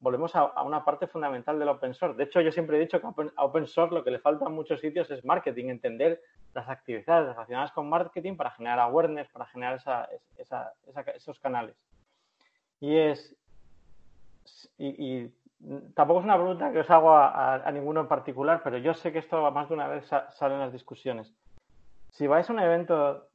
volvemos 0.00 0.34
a, 0.36 0.62
una 0.62 0.84
parte 0.84 1.06
fundamental 1.06 1.58
del 1.58 1.68
open 1.68 1.94
source. 1.94 2.16
De 2.16 2.24
hecho, 2.24 2.40
yo 2.40 2.52
siempre 2.52 2.76
he 2.76 2.80
dicho 2.80 3.00
que 3.00 3.06
a 3.06 3.44
open, 3.44 3.66
source 3.66 3.94
lo 3.94 4.04
que 4.04 4.10
le 4.10 4.18
falta 4.18 4.46
en 4.46 4.52
muchos 4.52 4.80
sitios 4.80 5.10
es 5.10 5.24
marketing, 5.24 5.66
entender 5.66 6.20
las 6.54 6.68
actividades 6.68 7.28
relacionadas 7.28 7.72
con 7.72 7.88
marketing 7.88 8.36
para 8.36 8.50
generar 8.52 8.78
awareness, 8.80 9.28
para 9.28 9.46
generar 9.46 9.80
esos 11.14 11.38
canales. 11.40 11.76
Y 12.80 12.96
es. 12.96 13.36
Y, 14.78 15.30
tampoco 15.94 16.20
es 16.20 16.24
una 16.24 16.36
pregunta 16.36 16.72
que 16.72 16.78
os 16.78 16.90
hago 16.90 17.16
a, 17.16 17.68
ninguno 17.72 18.00
en 18.02 18.08
particular, 18.08 18.60
pero 18.62 18.78
yo 18.78 18.94
sé 18.94 19.12
que 19.12 19.18
esto 19.18 19.50
más 19.50 19.68
de 19.68 19.74
una 19.74 19.88
vez 19.88 20.06
sale 20.06 20.54
en 20.54 20.60
las 20.60 20.72
discusiones. 20.72 21.34
Si 22.10 22.26
vais 22.26 22.48
a 22.48 22.52
un 22.52 22.60
evento 22.60 23.27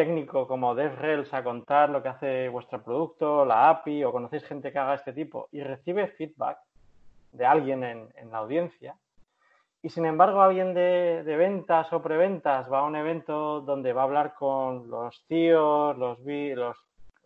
técnico 0.00 0.48
como 0.48 0.74
DevRels 0.74 1.34
a 1.34 1.44
contar 1.44 1.90
lo 1.90 2.02
que 2.02 2.08
hace 2.08 2.48
vuestro 2.48 2.82
producto, 2.82 3.44
la 3.44 3.68
API, 3.68 4.02
o 4.02 4.10
conocéis 4.10 4.44
gente 4.46 4.72
que 4.72 4.78
haga 4.78 4.94
este 4.94 5.12
tipo 5.12 5.50
y 5.52 5.60
recibe 5.60 6.08
feedback 6.08 6.56
de 7.32 7.44
alguien 7.44 7.84
en, 7.84 8.30
la 8.30 8.38
audiencia, 8.38 8.96
y 9.82 9.90
sin 9.90 10.06
embargo 10.06 10.40
alguien 10.40 10.72
de, 10.72 11.22
ventas 11.36 11.92
o 11.92 12.00
preventas 12.00 12.72
va 12.72 12.78
a 12.78 12.84
un 12.84 12.96
evento 12.96 13.60
donde 13.60 13.92
va 13.92 14.00
a 14.00 14.04
hablar 14.04 14.32
con 14.32 14.88
los 14.88 15.22
tíos, 15.26 15.98
los, 15.98 16.18
los, 16.20 16.76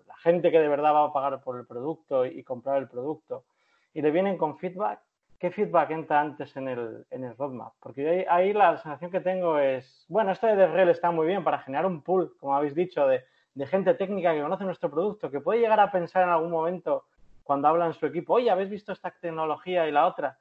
la 0.09 0.17
gente 0.17 0.51
que 0.51 0.59
de 0.59 0.67
verdad 0.67 0.95
va 0.95 1.05
a 1.05 1.13
pagar 1.13 1.41
por 1.45 1.57
el 1.61 1.69
producto 1.69 2.27
y 2.27 2.43
comprar 2.43 2.79
el 2.79 2.89
producto, 2.89 3.45
y 3.93 4.03
le 4.03 4.11
vienen 4.11 4.37
con 4.37 4.59
feedback, 4.59 4.99
¿qué 5.39 5.51
feedback 5.51 5.91
entra 5.91 6.21
antes 6.21 6.57
en 6.57 6.69
el, 6.69 7.07
en 7.11 7.25
el 7.25 7.37
roadmap? 7.37 7.73
Porque 7.81 8.27
ahí, 8.29 8.53
la 8.53 8.77
sensación 8.79 9.11
que 9.11 9.21
tengo 9.21 9.59
es, 9.59 10.05
bueno, 10.09 10.33
esto 10.33 10.47
de 10.47 10.57
DevRel 10.57 10.89
está 10.89 11.11
muy 11.11 11.27
bien 11.27 11.45
para 11.45 11.59
generar 11.59 11.87
un 11.87 12.03
pool, 12.03 12.35
como 12.39 12.55
habéis 12.55 12.75
dicho, 12.75 13.07
de, 13.07 13.25
gente 13.67 13.95
técnica 13.95 14.35
que 14.35 14.43
conoce 14.43 14.65
nuestro 14.65 14.91
producto, 14.91 15.31
que 15.31 15.41
puede 15.41 15.61
llegar 15.61 15.81
a 15.81 15.91
pensar 15.91 16.25
en 16.25 16.31
algún 16.31 16.51
momento 16.51 17.05
cuando 17.43 17.69
habla 17.69 17.87
en 17.87 17.93
su 17.93 18.07
equipo, 18.07 18.35
oye, 18.35 18.51
¿habéis 18.51 18.71
visto 18.71 18.93
esta 18.93 19.11
tecnología 19.11 19.87
y 19.87 19.93
la 19.93 20.07
otra? 20.07 20.39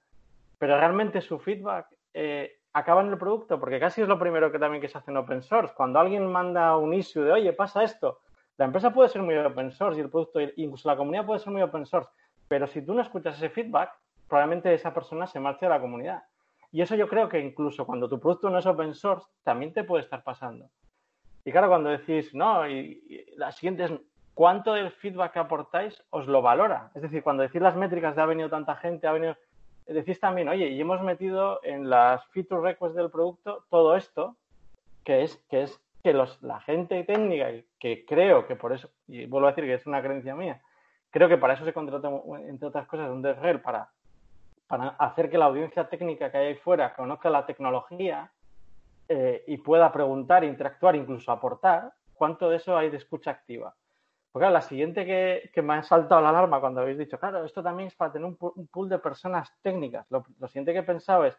Pero 0.57 0.77
realmente 0.77 1.21
su 1.21 1.37
feedback 1.37 1.87
eh, 2.13 2.59
acaba 2.71 3.01
en 3.01 3.09
el 3.09 3.17
producto, 3.17 3.59
porque 3.59 3.79
casi 3.79 4.01
es 4.01 4.07
lo 4.07 4.17
primero 4.17 4.51
que 4.51 4.57
también 4.57 4.81
que 4.81 4.87
se 4.87 4.97
hace 4.97 5.11
en 5.11 5.17
open 5.17 5.43
source. 5.43 5.73
Cuando 5.75 5.99
alguien 5.99 6.25
manda 6.31 6.75
un 6.77 6.93
issue 6.93 7.23
de, 7.23 7.33
oye, 7.33 7.53
pasa 7.53 7.83
esto, 7.83 8.21
la 8.57 8.65
empresa 8.65 8.93
puede 8.93 9.09
ser 9.09 9.21
muy 9.21 9.35
open 9.35 9.71
source 9.71 9.99
y 9.99 10.03
el 10.03 10.09
producto, 10.09 10.39
incluso 10.55 10.87
la 10.87 10.95
comunidad 10.95 11.25
puede 11.25 11.39
ser 11.39 11.51
muy 11.51 11.61
open 11.61 11.85
source, 11.85 12.09
pero 12.47 12.67
si 12.67 12.81
tú 12.81 12.93
no 12.93 13.01
escuchas 13.01 13.35
ese 13.35 13.49
feedback, 13.49 13.91
probablemente 14.33 14.73
esa 14.73 14.91
persona 14.91 15.27
se 15.27 15.39
marche 15.39 15.67
de 15.67 15.69
la 15.69 15.79
comunidad. 15.79 16.23
Y 16.71 16.81
eso 16.81 16.95
yo 16.95 17.07
creo 17.07 17.29
que 17.29 17.39
incluso 17.39 17.85
cuando 17.85 18.09
tu 18.09 18.19
producto 18.19 18.49
no 18.49 18.57
es 18.57 18.65
open 18.65 18.95
source, 18.95 19.27
también 19.43 19.73
te 19.73 19.83
puede 19.83 20.01
estar 20.01 20.23
pasando. 20.23 20.71
Y 21.45 21.51
claro, 21.51 21.67
cuando 21.67 21.91
decís, 21.91 22.33
no, 22.33 22.67
y, 22.67 23.27
la 23.37 23.51
siguiente 23.51 23.83
es, 23.83 23.91
¿cuánto 24.33 24.73
del 24.73 24.89
feedback 24.89 25.33
que 25.33 25.39
aportáis 25.39 26.03
os 26.09 26.25
lo 26.25 26.41
valora? 26.41 26.89
Es 26.95 27.03
decir, 27.03 27.21
cuando 27.21 27.43
decís 27.43 27.61
las 27.61 27.75
métricas 27.75 28.15
de 28.15 28.23
ha 28.23 28.25
venido 28.25 28.49
tanta 28.49 28.75
gente, 28.75 29.05
ha 29.05 29.11
venido, 29.11 29.37
decís 29.85 30.19
también, 30.19 30.49
oye, 30.49 30.69
y 30.69 30.81
hemos 30.81 31.03
metido 31.03 31.59
en 31.61 31.87
las 31.87 32.25
feature 32.29 32.63
requests 32.63 32.95
del 32.95 33.11
producto 33.11 33.65
todo 33.69 33.95
esto, 33.95 34.35
que 35.03 35.21
es 35.21 35.37
que, 35.47 35.61
es 35.61 35.79
que 36.01 36.11
los, 36.11 36.41
la 36.41 36.59
gente 36.61 37.03
técnica, 37.03 37.51
que 37.77 38.03
creo 38.03 38.47
que 38.47 38.55
por 38.55 38.73
eso, 38.73 38.89
y 39.05 39.27
vuelvo 39.27 39.45
a 39.45 39.51
decir 39.51 39.65
que 39.65 39.75
es 39.75 39.85
una 39.85 40.01
creencia 40.01 40.33
mía, 40.33 40.59
creo 41.11 41.29
que 41.29 41.37
para 41.37 41.53
eso 41.53 41.65
se 41.65 41.73
contrata, 41.73 42.09
entre 42.47 42.67
otras 42.67 42.87
cosas, 42.87 43.11
un 43.11 43.21
DevRel 43.21 43.61
para 43.61 43.91
para 44.73 44.87
hacer 44.97 45.29
que 45.29 45.37
la 45.37 45.45
audiencia 45.45 45.87
técnica 45.87 46.31
que 46.31 46.37
hay 46.39 46.47
ahí 46.47 46.55
fuera 46.55 46.95
conozca 46.95 47.29
la 47.29 47.45
tecnología 47.45 48.31
eh, 49.07 49.43
y 49.45 49.57
pueda 49.57 49.91
preguntar, 49.91 50.43
interactuar, 50.43 50.95
incluso 50.95 51.31
aportar, 51.31 51.93
¿cuánto 52.15 52.49
de 52.49 52.55
eso 52.55 52.75
hay 52.75 52.89
de 52.89 52.97
escucha 52.97 53.29
activa? 53.29 53.75
Porque 54.31 54.49
la 54.49 54.61
siguiente 54.61 55.05
que, 55.05 55.61
me 55.61 55.75
ha 55.75 55.83
saltado 55.83 56.21
la 56.21 56.29
alarma 56.29 56.59
cuando 56.59 56.81
habéis 56.81 56.97
dicho, 56.97 57.19
claro, 57.19 57.45
esto 57.45 57.61
también 57.61 57.89
es 57.89 57.93
para 57.93 58.13
tener 58.13 58.25
un, 58.25 58.35
pool 58.35 58.89
de 58.89 58.97
personas 58.97 59.53
técnicas. 59.61 60.09
Lo, 60.09 60.25
siguiente 60.47 60.73
que 60.73 60.79
he 60.79 60.83
pensado 60.83 61.25
es, 61.25 61.37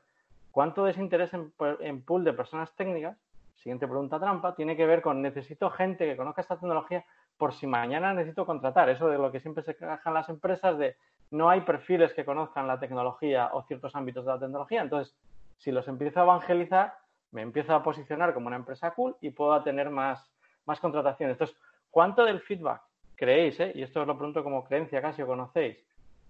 ¿cuánto 0.53 0.85
desinterés 0.85 1.35
en, 1.35 1.53
en 1.81 2.05
pool 2.05 2.23
de 2.23 2.35
personas 2.35 2.73
técnicas? 2.77 3.18
Siguiente 3.57 3.88
pregunta 3.88 4.20
trampa, 4.20 4.55
tiene 4.55 4.77
que 4.77 4.87
ver 4.87 5.03
con 5.03 5.20
necesito 5.20 5.70
gente 5.70 6.07
que 6.07 6.16
conozca 6.16 6.42
esta 6.42 6.55
tecnología 6.55 7.05
por 7.37 7.53
si 7.53 7.66
mañana 7.66 8.14
necesito 8.14 8.47
contratar. 8.47 8.90
Eso 8.90 9.09
de 9.09 9.18
lo 9.18 9.33
que 9.33 9.40
siempre 9.40 9.64
se 9.64 9.75
quejan 9.75 10.14
las 10.14 10.29
empresas 10.29 10.79
de 10.79 10.94
no 11.35 11.51
hay 11.51 11.62
perfiles 11.62 12.12
que 12.14 12.25
conozcan 12.25 12.68
la 12.68 12.79
tecnología 12.79 13.51
o 13.53 13.62
ciertos 13.64 13.97
ámbitos 13.97 14.25
de 14.25 14.33
la 14.33 14.38
tecnología. 14.38 14.83
Entonces, 14.83 15.16
si 15.59 15.73
los 15.73 15.88
empiezo 15.88 16.20
a 16.20 16.23
evangelizar, 16.23 16.94
me 17.33 17.42
empiezo 17.42 17.75
a 17.75 17.83
posicionar 17.83 18.33
como 18.33 18.47
una 18.47 18.57
empresa 18.57 18.92
cool 18.92 19.16
y 19.20 19.31
puedo 19.31 19.61
tener 19.64 19.90
más, 19.90 20.33
más 20.64 20.79
contrataciones. 20.79 21.35
Entonces, 21.35 21.57
¿cuánto 21.90 22.25
del 22.25 22.40
feedback 22.40 22.83
creéis, 23.16 23.59
eh? 23.59 23.73
y 23.75 23.83
esto 23.83 24.03
os 24.03 24.07
lo 24.07 24.16
pregunto 24.16 24.44
como 24.44 24.62
creencia 24.62 25.03
casi 25.03 25.23
o 25.23 25.27
conocéis, 25.27 25.77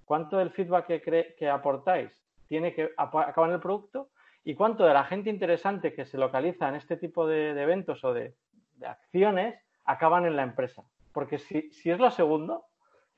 cuánto 0.06 0.38
del 0.38 0.50
feedback 0.50 0.86
que, 0.86 1.34
que 1.38 1.50
aportáis 1.50 2.10
tiene 2.48 2.74
que 2.74 2.92
acabar 2.96 3.50
en 3.50 3.56
el 3.56 3.60
producto 3.60 4.08
y 4.42 4.54
cuánto 4.54 4.86
de 4.86 4.94
la 4.94 5.04
gente 5.04 5.28
interesante 5.28 5.92
que 5.92 6.06
se 6.06 6.16
localiza 6.16 6.68
en 6.68 6.76
este 6.76 6.96
tipo 6.96 7.26
de, 7.26 7.50
eventos 7.50 8.02
o 8.04 8.14
de, 8.14 8.34
acciones 8.82 9.54
acaban 9.84 10.24
en 10.24 10.36
la 10.36 10.44
empresa? 10.44 10.82
Porque 11.12 11.38
si, 11.38 11.70
si 11.72 11.90
es 11.90 11.98
lo 11.98 12.10
segundo, 12.10 12.64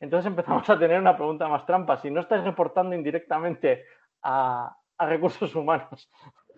entonces 0.01 0.27
empezamos 0.27 0.69
a 0.71 0.79
tener 0.79 1.01
una 1.01 1.17
pregunta 1.17 1.49
más 1.49 1.67
trampa. 1.67 2.01
Si 2.01 2.11
no 2.11 2.21
estáis 2.21 2.45
reportando 2.45 2.95
indirectamente 2.95 3.85
a, 4.23 4.77
recursos 4.99 5.55
humanos. 5.55 6.11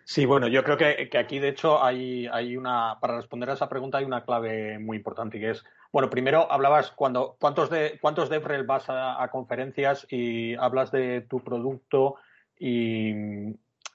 Sí, 0.05 0.25
bueno, 0.25 0.49
yo 0.49 0.65
creo 0.65 0.77
que, 0.79 1.11
aquí 1.19 1.39
de 1.39 1.49
hecho 1.49 1.83
hay, 1.83 2.27
hay, 2.29 2.57
una, 2.57 2.99
para 3.01 3.17
responder 3.17 3.51
a 3.51 3.55
esa 3.55 3.69
pregunta 3.69 3.99
hay 3.99 4.05
una 4.05 4.25
clave 4.25 4.79
muy 4.79 4.97
importante 4.97 5.39
que 5.39 5.51
es, 5.51 5.65
bueno, 5.93 6.09
primero 6.09 6.51
hablabas 6.51 6.93
cuando, 6.93 7.37
¿cuántos 7.39 7.69
de 7.69 7.99
cuántos 8.01 8.31
DevRel 8.31 8.65
vas 8.65 8.85
a, 8.89 9.29
conferencias 9.31 10.07
y 10.09 10.55
hablas 10.55 10.91
de 10.93 11.23
tu 11.23 11.41
producto 11.41 12.15
y, 12.59 13.13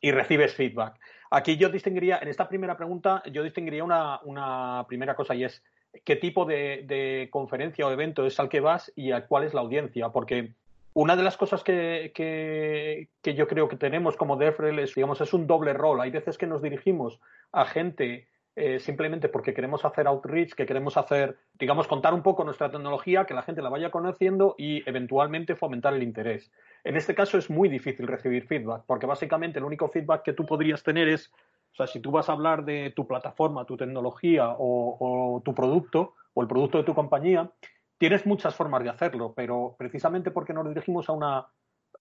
recibes 0.04 0.54
feedback? 0.54 1.00
Aquí 1.32 1.58
yo 1.58 1.70
distinguiría, 1.70 2.20
en 2.22 2.28
esta 2.28 2.48
primera 2.48 2.78
pregunta, 2.78 3.24
yo 3.32 3.42
distinguiría 3.42 3.84
una, 3.84 4.20
una 4.24 4.86
primera 4.88 5.16
cosa 5.16 5.34
y 5.34 5.46
es, 5.46 5.64
qué 6.04 6.16
tipo 6.16 6.46
de, 6.46 7.28
conferencia 7.32 7.88
o 7.88 7.92
evento 7.92 8.26
es 8.26 8.40
al 8.40 8.50
que 8.50 8.60
vas 8.60 8.92
y 8.96 9.12
a 9.12 9.26
cuál 9.28 9.44
es 9.44 9.54
la 9.54 9.62
audiencia, 9.62 10.10
porque 10.10 10.52
una 10.94 11.16
de 11.16 11.24
las 11.24 11.38
cosas 11.38 11.64
que, 11.64 12.12
que, 12.14 13.34
yo 13.34 13.48
creo 13.48 13.68
que 13.68 13.78
tenemos 13.78 14.16
como 14.16 14.38
DevRel 14.38 14.80
es, 14.80 14.94
digamos, 14.94 15.22
es 15.22 15.34
un 15.34 15.48
doble 15.48 15.74
rol. 15.74 16.02
Hay 16.02 16.12
veces 16.12 16.38
que 16.38 16.46
nos 16.46 16.62
dirigimos 16.62 17.20
a 17.52 17.66
gente 17.66 18.28
eh, 18.56 18.80
simplemente 18.80 19.30
porque 19.30 19.56
queremos 19.56 19.84
hacer 19.84 20.06
outreach, 20.06 20.54
que 20.54 20.68
queremos 20.68 20.96
hacer, 20.96 21.38
digamos, 21.58 21.88
contar 21.88 22.14
un 22.14 22.22
poco 22.22 22.44
nuestra 22.44 22.70
tecnología, 22.70 23.26
que 23.26 23.34
la 23.34 23.42
gente 23.42 23.64
la 23.64 23.70
vaya 23.70 23.90
conociendo 23.90 24.54
y 24.60 24.88
eventualmente 24.88 25.56
fomentar 25.56 25.96
el 25.96 26.04
interés. 26.04 26.52
En 26.84 26.96
este 26.96 27.16
caso 27.16 27.40
es 27.40 27.50
muy 27.50 27.68
difícil 27.68 28.06
recibir 28.06 28.46
feedback, 28.46 28.84
porque 28.86 29.08
básicamente 29.08 29.58
el 29.58 29.66
único 29.66 29.90
feedback 29.90 30.22
que 30.22 30.34
tú 30.34 30.46
podrías 30.46 30.84
tener 30.84 31.08
es 31.08 31.32
o 31.74 31.76
sea, 31.76 31.88
si 31.88 32.00
tú 32.00 32.12
vas 32.12 32.30
a 32.30 32.34
hablar 32.34 32.66
de 32.66 32.94
tu 32.96 33.08
plataforma, 33.08 33.66
tu 33.66 33.76
tecnología 33.76 34.56
o, 34.58 35.42
tu 35.44 35.56
producto 35.56 36.14
o 36.36 36.42
el 36.44 36.48
producto 36.48 36.78
de 36.78 36.84
tu 36.84 36.94
compañía, 36.94 37.50
tienes 37.98 38.28
muchas 38.28 38.54
formas 38.56 38.84
de 38.84 38.90
hacerlo, 38.90 39.34
pero 39.36 39.76
precisamente 39.78 40.30
porque 40.30 40.54
nos 40.54 40.68
dirigimos 40.70 41.10
a 41.10 41.14
una, 41.14 41.48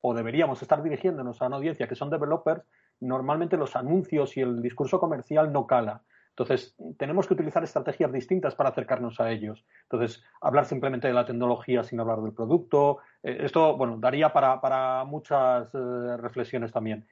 o 0.02 0.12
deberíamos 0.12 0.60
estar 0.60 0.82
dirigiéndonos 0.82 1.40
a 1.40 1.46
una 1.46 1.56
audiencia 1.56 1.88
que 1.88 1.94
son 1.94 2.10
developers, 2.10 2.62
normalmente 3.00 3.56
los 3.56 3.74
anuncios 3.74 4.36
y 4.36 4.42
el 4.42 4.60
discurso 4.60 5.00
comercial 5.00 5.50
no 5.52 5.66
cala. 5.66 6.02
Entonces, 6.32 6.74
tenemos 6.98 7.26
que 7.26 7.34
utilizar 7.34 7.62
estrategias 7.62 8.10
distintas 8.10 8.54
para 8.54 8.70
acercarnos 8.70 9.20
a 9.20 9.30
ellos. 9.30 9.66
Entonces, 9.82 10.24
hablar 10.40 10.64
simplemente 10.64 11.06
de 11.06 11.12
la 11.12 11.26
tecnología 11.26 11.82
sin 11.82 12.00
hablar 12.00 12.22
del 12.22 12.32
producto. 12.32 12.98
Eh, 13.22 13.38
esto, 13.40 13.76
bueno, 13.76 13.98
daría 13.98 14.32
para, 14.32 15.04
muchas 15.04 15.68
eh, 15.74 16.16
reflexiones 16.16 16.72
también. 16.72 17.06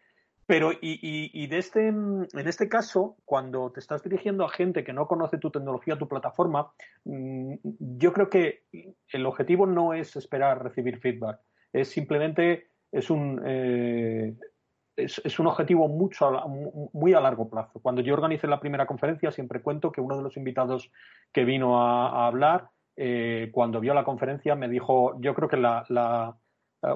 Pero, 0.51 0.73
y, 0.81 1.47
de 1.47 1.59
este, 1.59 1.87
en 1.87 2.27
este 2.33 2.69
caso, 2.69 3.19
cuando 3.25 3.71
te 3.71 3.79
estás 3.79 4.03
dirigiendo 4.03 4.45
a 4.45 4.49
gente 4.49 4.83
que 4.83 4.93
no 4.93 5.07
conoce 5.07 5.39
tu 5.39 5.53
tecnología, 5.53 5.97
tu 5.97 6.09
plataforma, 6.09 6.73
mm, 7.05 7.55
yo 7.99 8.13
creo 8.13 8.29
que 8.29 8.65
el 9.13 9.27
objetivo 9.27 9.67
no 9.67 9.95
es 9.95 10.17
esperar 10.17 10.61
recibir 10.61 10.99
feedback, 10.99 11.39
es 11.73 11.91
simplemente 11.91 12.67
es 12.91 13.11
un, 13.11 13.41
eh, 13.47 14.35
es, 14.97 15.39
un 15.39 15.47
objetivo 15.47 15.87
mucho, 15.87 16.33
muy 16.95 17.15
a 17.15 17.21
largo 17.21 17.49
plazo. 17.49 17.79
Cuando 17.79 18.03
yo 18.03 18.15
organicé 18.15 18.49
la 18.49 18.59
primera 18.59 18.87
conferencia, 18.87 19.31
siempre 19.31 19.63
cuento 19.63 19.93
que 19.93 20.01
uno 20.01 20.17
de 20.17 20.25
los 20.25 20.37
invitados 20.37 20.91
que 21.33 21.45
vino 21.45 21.81
a, 21.81 22.27
hablar, 22.27 22.71
eh, 22.97 23.51
cuando 23.53 23.79
vio 23.79 23.95
la 23.95 24.03
conferencia, 24.03 24.57
me 24.57 24.69
dijo, 24.69 25.17
yo 25.21 25.33
creo 25.33 25.49
que 25.49 25.59
la, 25.59 25.85
la, 25.91 26.37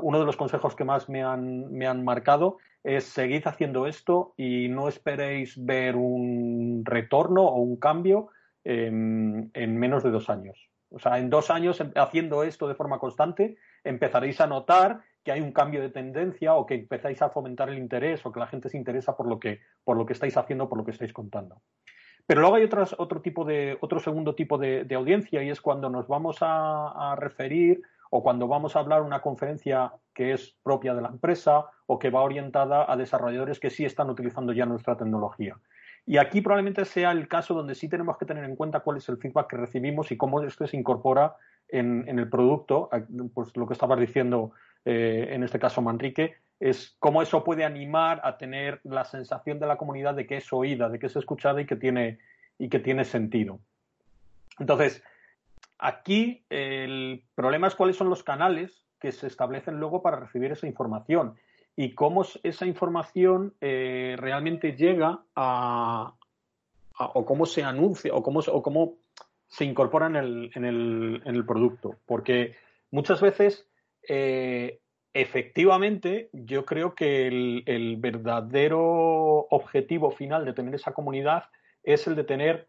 uno 0.02 0.18
de 0.18 0.26
los 0.26 0.36
consejos 0.36 0.74
que 0.74 0.82
más 0.82 1.08
me 1.08 1.22
han, 1.22 1.70
me 1.72 1.86
han 1.86 2.02
marcado 2.02 2.58
es 2.84 3.04
seguid 3.04 3.46
haciendo 3.46 3.86
esto 3.86 4.34
y 4.36 4.68
no 4.68 4.88
esperéis 4.88 5.62
ver 5.64 5.96
un 5.96 6.82
retorno 6.84 7.42
o 7.42 7.56
un 7.56 7.76
cambio 7.76 8.28
en, 8.62 9.50
menos 9.54 10.04
de 10.04 10.10
dos 10.10 10.28
años. 10.28 10.70
O 10.90 10.98
sea, 10.98 11.18
en 11.18 11.30
dos 11.30 11.50
años 11.50 11.80
em, 11.80 11.90
haciendo 11.96 12.44
esto 12.44 12.68
de 12.68 12.74
forma 12.74 12.98
constante, 12.98 13.56
empezaréis 13.82 14.40
a 14.40 14.46
notar 14.46 15.00
que 15.24 15.32
hay 15.32 15.40
un 15.40 15.52
cambio 15.52 15.80
de 15.80 15.88
tendencia 15.88 16.54
o 16.54 16.66
que 16.66 16.74
empezáis 16.74 17.22
a 17.22 17.30
fomentar 17.30 17.70
el 17.70 17.78
interés 17.78 18.24
o 18.24 18.30
que 18.30 18.40
la 18.40 18.46
gente 18.46 18.68
se 18.68 18.76
interesa 18.76 19.16
por 19.16 19.26
lo 19.26 19.40
que, 19.40 19.60
por 19.82 19.96
lo 19.96 20.04
que 20.04 20.12
estáis 20.12 20.36
haciendo, 20.36 20.68
por 20.68 20.76
lo 20.76 20.84
que 20.84 20.90
estáis 20.90 21.14
contando. 21.14 21.62
Pero 22.26 22.42
luego 22.42 22.56
hay 22.56 22.64
otro, 22.64 23.20
tipo 23.22 23.44
de, 23.44 23.78
otro 23.80 23.98
segundo 23.98 24.34
tipo 24.34 24.58
de, 24.58 24.86
audiencia 24.94 25.42
y 25.42 25.48
es 25.48 25.60
cuando 25.60 25.88
nos 25.88 26.06
vamos 26.06 26.38
a 26.40 27.16
referir 27.18 27.82
o 28.10 28.22
cuando 28.22 28.46
vamos 28.46 28.76
a 28.76 28.78
hablar 28.78 29.02
una 29.02 29.20
conferencia 29.20 29.92
que 30.14 30.32
es 30.32 30.56
propia 30.62 30.94
de 30.94 31.02
la 31.02 31.08
empresa 31.08 31.66
o 31.86 31.98
que 31.98 32.10
va 32.10 32.22
orientada 32.22 32.90
a 32.90 32.96
desarrolladores 32.96 33.60
que 33.60 33.70
sí 33.70 33.84
están 33.84 34.08
utilizando 34.10 34.52
ya 34.52 34.66
nuestra 34.66 34.96
tecnología. 34.96 35.56
Y 36.06 36.18
aquí 36.18 36.40
probablemente 36.40 36.84
sea 36.84 37.12
el 37.12 37.28
caso 37.28 37.54
donde 37.54 37.74
sí 37.74 37.88
tenemos 37.88 38.16
que 38.18 38.26
tener 38.26 38.44
en 38.44 38.56
cuenta 38.56 38.80
cuál 38.80 38.98
es 38.98 39.08
el 39.08 39.16
feedback 39.16 39.48
que 39.48 39.56
recibimos 39.56 40.12
y 40.12 40.16
cómo 40.16 40.42
esto 40.42 40.66
se 40.66 40.76
incorpora 40.76 41.36
en, 41.68 42.06
el 42.06 42.28
producto. 42.28 42.90
Pues 43.32 43.56
lo 43.56 43.66
que 43.66 43.72
estabas 43.72 43.98
diciendo, 43.98 44.52
eh, 44.84 45.28
en 45.30 45.42
este 45.42 45.58
caso 45.58 45.82
Manrique, 45.82 46.36
es 46.60 46.96
cómo 46.98 47.22
eso 47.22 47.42
puede 47.42 47.64
animar 47.64 48.20
a 48.22 48.36
tener 48.36 48.80
la 48.84 49.04
sensación 49.04 49.58
de 49.58 49.66
la 49.66 49.76
comunidad 49.76 50.14
de 50.14 50.26
que 50.26 50.36
es 50.36 50.52
oída, 50.52 50.88
de 50.88 50.98
que 50.98 51.06
es 51.06 51.16
escuchada 51.16 51.60
y 51.60 51.66
que 51.66 51.76
tiene, 51.76 52.18
y 52.58 52.68
que 52.68 52.78
tiene 52.78 53.04
sentido. 53.04 53.60
Entonces, 54.58 55.02
Aquí 55.78 56.44
el 56.50 57.24
problema 57.34 57.66
es 57.66 57.74
cuáles 57.74 57.96
son 57.96 58.08
los 58.08 58.22
canales 58.22 58.86
que 59.00 59.12
se 59.12 59.26
establecen 59.26 59.78
luego 59.78 60.02
para 60.02 60.18
recibir 60.18 60.52
esa 60.52 60.66
información 60.66 61.34
y 61.76 61.94
cómo 61.94 62.24
esa 62.42 62.66
información 62.66 63.54
eh, 63.60 64.16
realmente 64.18 64.72
llega 64.72 65.20
a, 65.34 66.14
o 66.98 67.24
cómo 67.24 67.46
se 67.46 67.62
anuncia 67.62 68.14
o 68.14 68.22
cómo, 68.22 68.40
o 68.40 68.62
cómo 68.62 68.94
se 69.48 69.64
incorpora 69.64 70.06
en 70.06 70.16
el, 70.16 70.50
en 70.54 70.64
el, 71.26 71.44
producto. 71.46 71.96
Porque 72.06 72.54
muchas 72.90 73.20
veces, 73.20 73.68
eh, 74.08 74.80
efectivamente, 75.12 76.28
yo 76.32 76.64
creo 76.64 76.94
que 76.94 77.26
el 77.26 77.96
verdadero 77.98 79.46
objetivo 79.50 80.10
final 80.10 80.44
de 80.44 80.54
tener 80.54 80.74
esa 80.74 80.92
comunidad 80.92 81.44
es 81.82 82.06
el 82.06 82.16
de 82.16 82.24
tener 82.24 82.68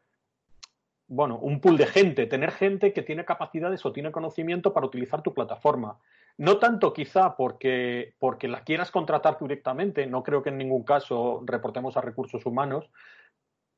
bueno, 1.07 1.37
un 1.37 1.59
pool 1.59 1.77
de 1.77 1.85
gente, 1.85 2.25
tener 2.25 2.51
gente 2.51 2.91
que 2.91 3.03
tiene 3.03 3.25
capacidades 3.25 3.85
o 3.85 3.91
tiene 3.91 4.11
conocimiento 4.11 4.73
para 4.73 4.87
utilizar 4.87 5.21
tu 5.21 5.33
plataforma. 5.33 5.99
No 6.37 6.57
tanto 6.57 6.93
quizá 6.93 7.35
porque, 7.35 8.15
porque 8.19 8.47
la 8.47 8.63
quieras 8.63 8.91
contratar 8.91 9.37
directamente, 9.39 10.05
no 10.07 10.23
creo 10.23 10.41
que 10.41 10.49
en 10.49 10.57
ningún 10.57 10.83
caso 10.83 11.43
reportemos 11.45 11.95
a 11.95 12.01
recursos 12.01 12.45
humanos, 12.45 12.89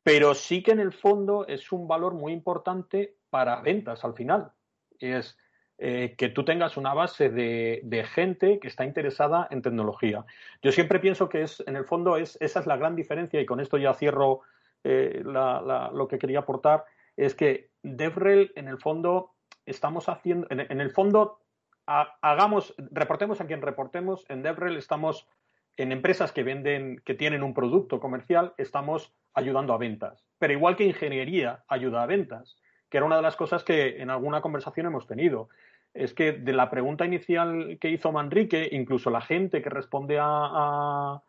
pero 0.03 0.33
sí 0.33 0.63
que 0.63 0.71
en 0.71 0.79
el 0.79 0.93
fondo 0.93 1.45
es 1.47 1.71
un 1.71 1.87
valor 1.87 2.13
muy 2.13 2.31
importante 2.31 3.17
para 3.29 3.61
ventas 3.61 4.05
al 4.05 4.13
final. 4.13 4.51
Es 4.99 5.37
eh, 5.77 6.15
que 6.17 6.29
tú 6.29 6.45
tengas 6.45 6.77
una 6.77 6.93
base 6.93 7.29
de, 7.29 8.05
gente 8.11 8.59
que 8.59 8.69
está 8.69 8.85
interesada 8.85 9.47
en 9.51 9.61
tecnología. 9.61 10.25
Yo 10.63 10.71
siempre 10.71 10.99
pienso 10.99 11.29
que 11.29 11.43
es, 11.43 11.61
en 11.67 11.75
el 11.75 11.83
fondo 11.83 12.17
es, 12.17 12.37
esa 12.41 12.61
es 12.61 12.65
la 12.65 12.77
gran 12.77 12.95
diferencia 12.95 13.39
y 13.41 13.45
con 13.45 13.59
esto 13.59 13.77
ya 13.77 13.93
cierro 13.93 14.41
eh, 14.83 15.21
lo 15.23 16.07
que 16.07 16.17
quería 16.17 16.39
aportar 16.39 16.85
es 17.17 17.36
que 17.36 17.71
DevRel 17.84 18.53
en 18.56 18.67
el 18.67 18.77
fondo 18.77 19.32
estamos 19.65 20.08
haciendo, 20.08 20.47
en, 20.49 20.80
el 20.80 20.91
fondo 20.91 21.39
hagamos, 21.86 22.73
reportemos 22.77 23.41
a 23.41 23.47
quien 23.47 23.62
reportemos, 23.62 24.25
en 24.30 24.43
DevRel 24.43 24.77
estamos 24.77 25.27
en 25.75 25.91
empresas 25.91 26.32
que 26.32 26.43
venden, 26.43 27.01
que 27.06 27.13
tienen 27.13 27.43
un 27.43 27.53
producto 27.53 27.99
comercial, 27.99 28.53
estamos 28.58 29.13
ayudando 29.34 29.73
a 29.73 29.77
ventas. 29.77 30.25
Pero 30.39 30.53
igual 30.53 30.75
que 30.75 30.86
ingeniería 30.86 31.63
ayuda 31.67 32.03
a 32.03 32.08
ventas, 32.08 32.58
que 32.89 32.97
era 32.97 33.06
una 33.06 33.17
de 33.17 33.21
las 33.21 33.36
cosas 33.36 33.63
que 33.63 34.01
en 34.01 34.10
alguna 34.10 34.41
conversación 34.41 34.88
hemos 34.88 35.08
tenido. 35.08 35.49
Es 35.93 36.13
que 36.13 36.32
de 36.32 36.53
la 36.53 36.69
pregunta 36.69 37.06
inicial 37.06 37.77
que 37.80 37.89
hizo 37.89 38.12
Manrique, 38.12 38.69
incluso 38.71 39.10
la 39.10 39.21
gente 39.21 39.62
que 39.62 39.69
responde 39.69 40.17
a, 40.19 41.21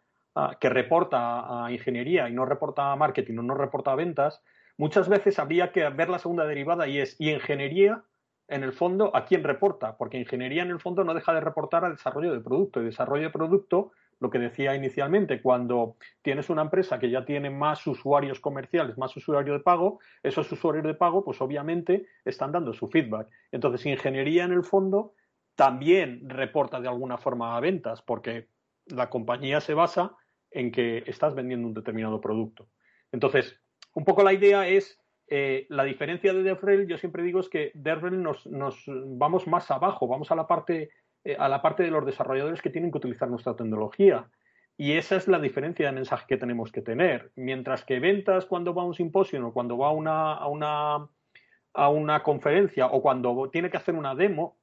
que 0.61 0.68
reporta 0.68 1.64
a 1.64 1.72
ingeniería 1.72 2.29
y 2.29 2.33
no 2.33 2.44
reporta 2.44 2.92
a 2.92 2.96
marketing 2.96 3.38
o 3.38 3.42
no 3.42 3.55
reporta 3.55 3.92
a 3.92 3.96
ventas, 3.96 4.40
muchas 4.78 5.08
veces 5.10 5.38
habría 5.38 5.72
que 5.72 5.86
ver 5.90 6.08
la 6.08 6.18
segunda 6.18 6.46
derivada 6.46 6.88
y 6.88 6.98
es, 6.98 7.16
¿y 7.18 7.30
ingeniería? 7.30 8.02
En 8.48 8.62
el 8.62 8.72
fondo, 8.72 9.14
¿a 9.14 9.26
quién 9.26 9.44
reporta? 9.44 9.98
Porque 9.98 10.18
ingeniería 10.18 10.62
en 10.62 10.70
el 10.70 10.80
fondo 10.80 11.04
no 11.04 11.12
deja 11.12 11.34
de 11.34 11.40
reportar 11.40 11.84
al 11.84 11.92
desarrollo 11.92 12.32
de 12.32 12.40
producto 12.40 12.80
y 12.80 12.86
desarrollo 12.86 13.24
de 13.24 13.30
producto 13.30 13.92
lo 14.20 14.30
que 14.30 14.38
decía 14.38 14.74
inicialmente, 14.74 15.40
cuando 15.40 15.96
tienes 16.22 16.50
una 16.50 16.62
empresa 16.62 16.98
que 16.98 17.10
ya 17.10 17.24
tiene 17.24 17.50
más 17.50 17.86
usuarios 17.86 18.40
comerciales, 18.40 18.98
más 18.98 19.16
usuarios 19.16 19.58
de 19.58 19.62
pago, 19.62 20.00
esos 20.22 20.50
usuarios 20.50 20.84
de 20.84 20.94
pago, 20.94 21.24
pues 21.24 21.40
obviamente 21.40 22.06
están 22.24 22.50
dando 22.50 22.72
su 22.72 22.88
feedback. 22.88 23.28
Entonces, 23.52 23.86
ingeniería 23.86 24.44
en 24.44 24.52
el 24.52 24.64
fondo 24.64 25.14
también 25.54 26.28
reporta 26.28 26.80
de 26.80 26.88
alguna 26.88 27.18
forma 27.18 27.56
a 27.56 27.60
ventas, 27.60 28.02
porque 28.02 28.48
la 28.86 29.08
compañía 29.10 29.60
se 29.60 29.74
basa 29.74 30.16
en 30.50 30.72
que 30.72 31.04
estás 31.06 31.34
vendiendo 31.34 31.68
un 31.68 31.74
determinado 31.74 32.20
producto. 32.20 32.68
Entonces, 33.12 33.60
un 33.98 34.04
poco 34.04 34.22
la 34.22 34.32
idea 34.32 34.68
es 34.68 34.98
eh, 35.26 35.66
la 35.70 35.82
diferencia 35.82 36.32
de 36.32 36.44
DevRel, 36.44 36.87
yo 36.87 36.96
siempre 36.98 37.24
digo, 37.24 37.40
es 37.40 37.48
que 37.48 37.72
DevRel 37.74 38.22
nos, 38.22 38.46
nos 38.46 38.84
vamos 38.87 39.48
más 39.48 39.70
abajo, 39.72 40.06
vamos 40.06 40.30
a 40.30 40.37
la 40.37 40.46
parte 40.46 40.90
eh, 41.24 41.37
a 41.37 41.48
la 41.48 41.61
parte 41.61 41.82
de 41.82 41.90
los 41.90 42.06
desarrolladores 42.06 42.62
que 42.62 42.70
tienen 42.70 42.92
que 42.92 42.98
utilizar 42.98 43.28
nuestra 43.28 43.56
tecnología. 43.56 44.28
Y 44.76 44.92
esa 44.92 45.16
es 45.16 45.26
la 45.26 45.40
diferencia 45.40 45.87
de 45.87 45.92
mensaje 45.92 46.26
que 46.28 46.37
tenemos 46.37 46.70
que 46.70 46.80
tener. 46.80 47.32
Mientras 47.34 47.84
que 47.84 47.98
ventas 47.98 48.46
cuando 48.46 48.72
va 48.72 48.82
a 48.82 48.87
un 48.87 48.94
simposio 48.94 49.44
o 49.44 49.52
cuando 49.52 49.76
va 49.76 49.88
a 49.88 49.92
una, 49.92 50.34
a 50.34 50.46
una, 50.46 51.08
a 51.74 51.88
una 51.88 52.22
conferencia 52.22 52.87
o 52.87 53.02
cuando 53.02 53.50
tiene 53.50 53.68
que 53.68 53.76
hacer 53.76 53.96
una 53.96 54.14
demo, 54.14 54.56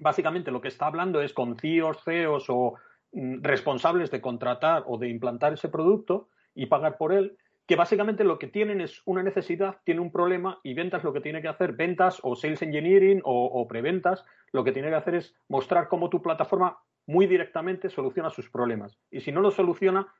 básicamente 0.00 0.50
lo 0.50 0.60
que 0.60 0.68
está 0.68 0.86
hablando 0.86 1.22
es 1.22 1.32
con 1.32 1.56
CIOs, 1.56 2.02
CEOs 2.02 2.46
o 2.48 2.74
mm, 3.12 3.42
responsables 3.42 4.10
de 4.10 4.20
contratar 4.20 4.82
o 4.86 4.98
de 4.98 5.08
implantar 5.08 5.52
ese 5.52 5.68
producto 5.68 6.28
y 6.54 6.66
pagar 6.66 6.96
por 6.96 7.12
él, 7.12 7.38
que 7.70 7.76
básicamente 7.76 8.24
lo 8.24 8.40
que 8.40 8.48
tienen 8.48 8.80
es 8.80 9.00
una 9.04 9.22
necesidad, 9.22 9.76
tiene 9.84 10.00
un 10.00 10.10
problema 10.10 10.58
y 10.64 10.74
ventas 10.74 11.04
lo 11.04 11.12
que 11.12 11.20
tiene 11.20 11.40
que 11.40 11.46
hacer, 11.46 11.74
ventas 11.74 12.18
o 12.24 12.34
sales 12.34 12.62
engineering 12.62 13.20
o, 13.22 13.64
preventas, 13.68 14.24
lo 14.50 14.64
que 14.64 14.72
tiene 14.72 14.88
que 14.88 14.96
hacer 14.96 15.14
es 15.14 15.36
mostrar 15.46 15.86
cómo 15.86 16.10
tu 16.10 16.20
plataforma 16.20 16.80
muy 17.06 17.28
directamente 17.28 17.88
soluciona 17.88 18.28
sus 18.28 18.50
problemas. 18.50 18.98
Y 19.08 19.20
si 19.20 19.30
no 19.30 19.40
lo 19.40 19.52
soluciona, 19.52 20.12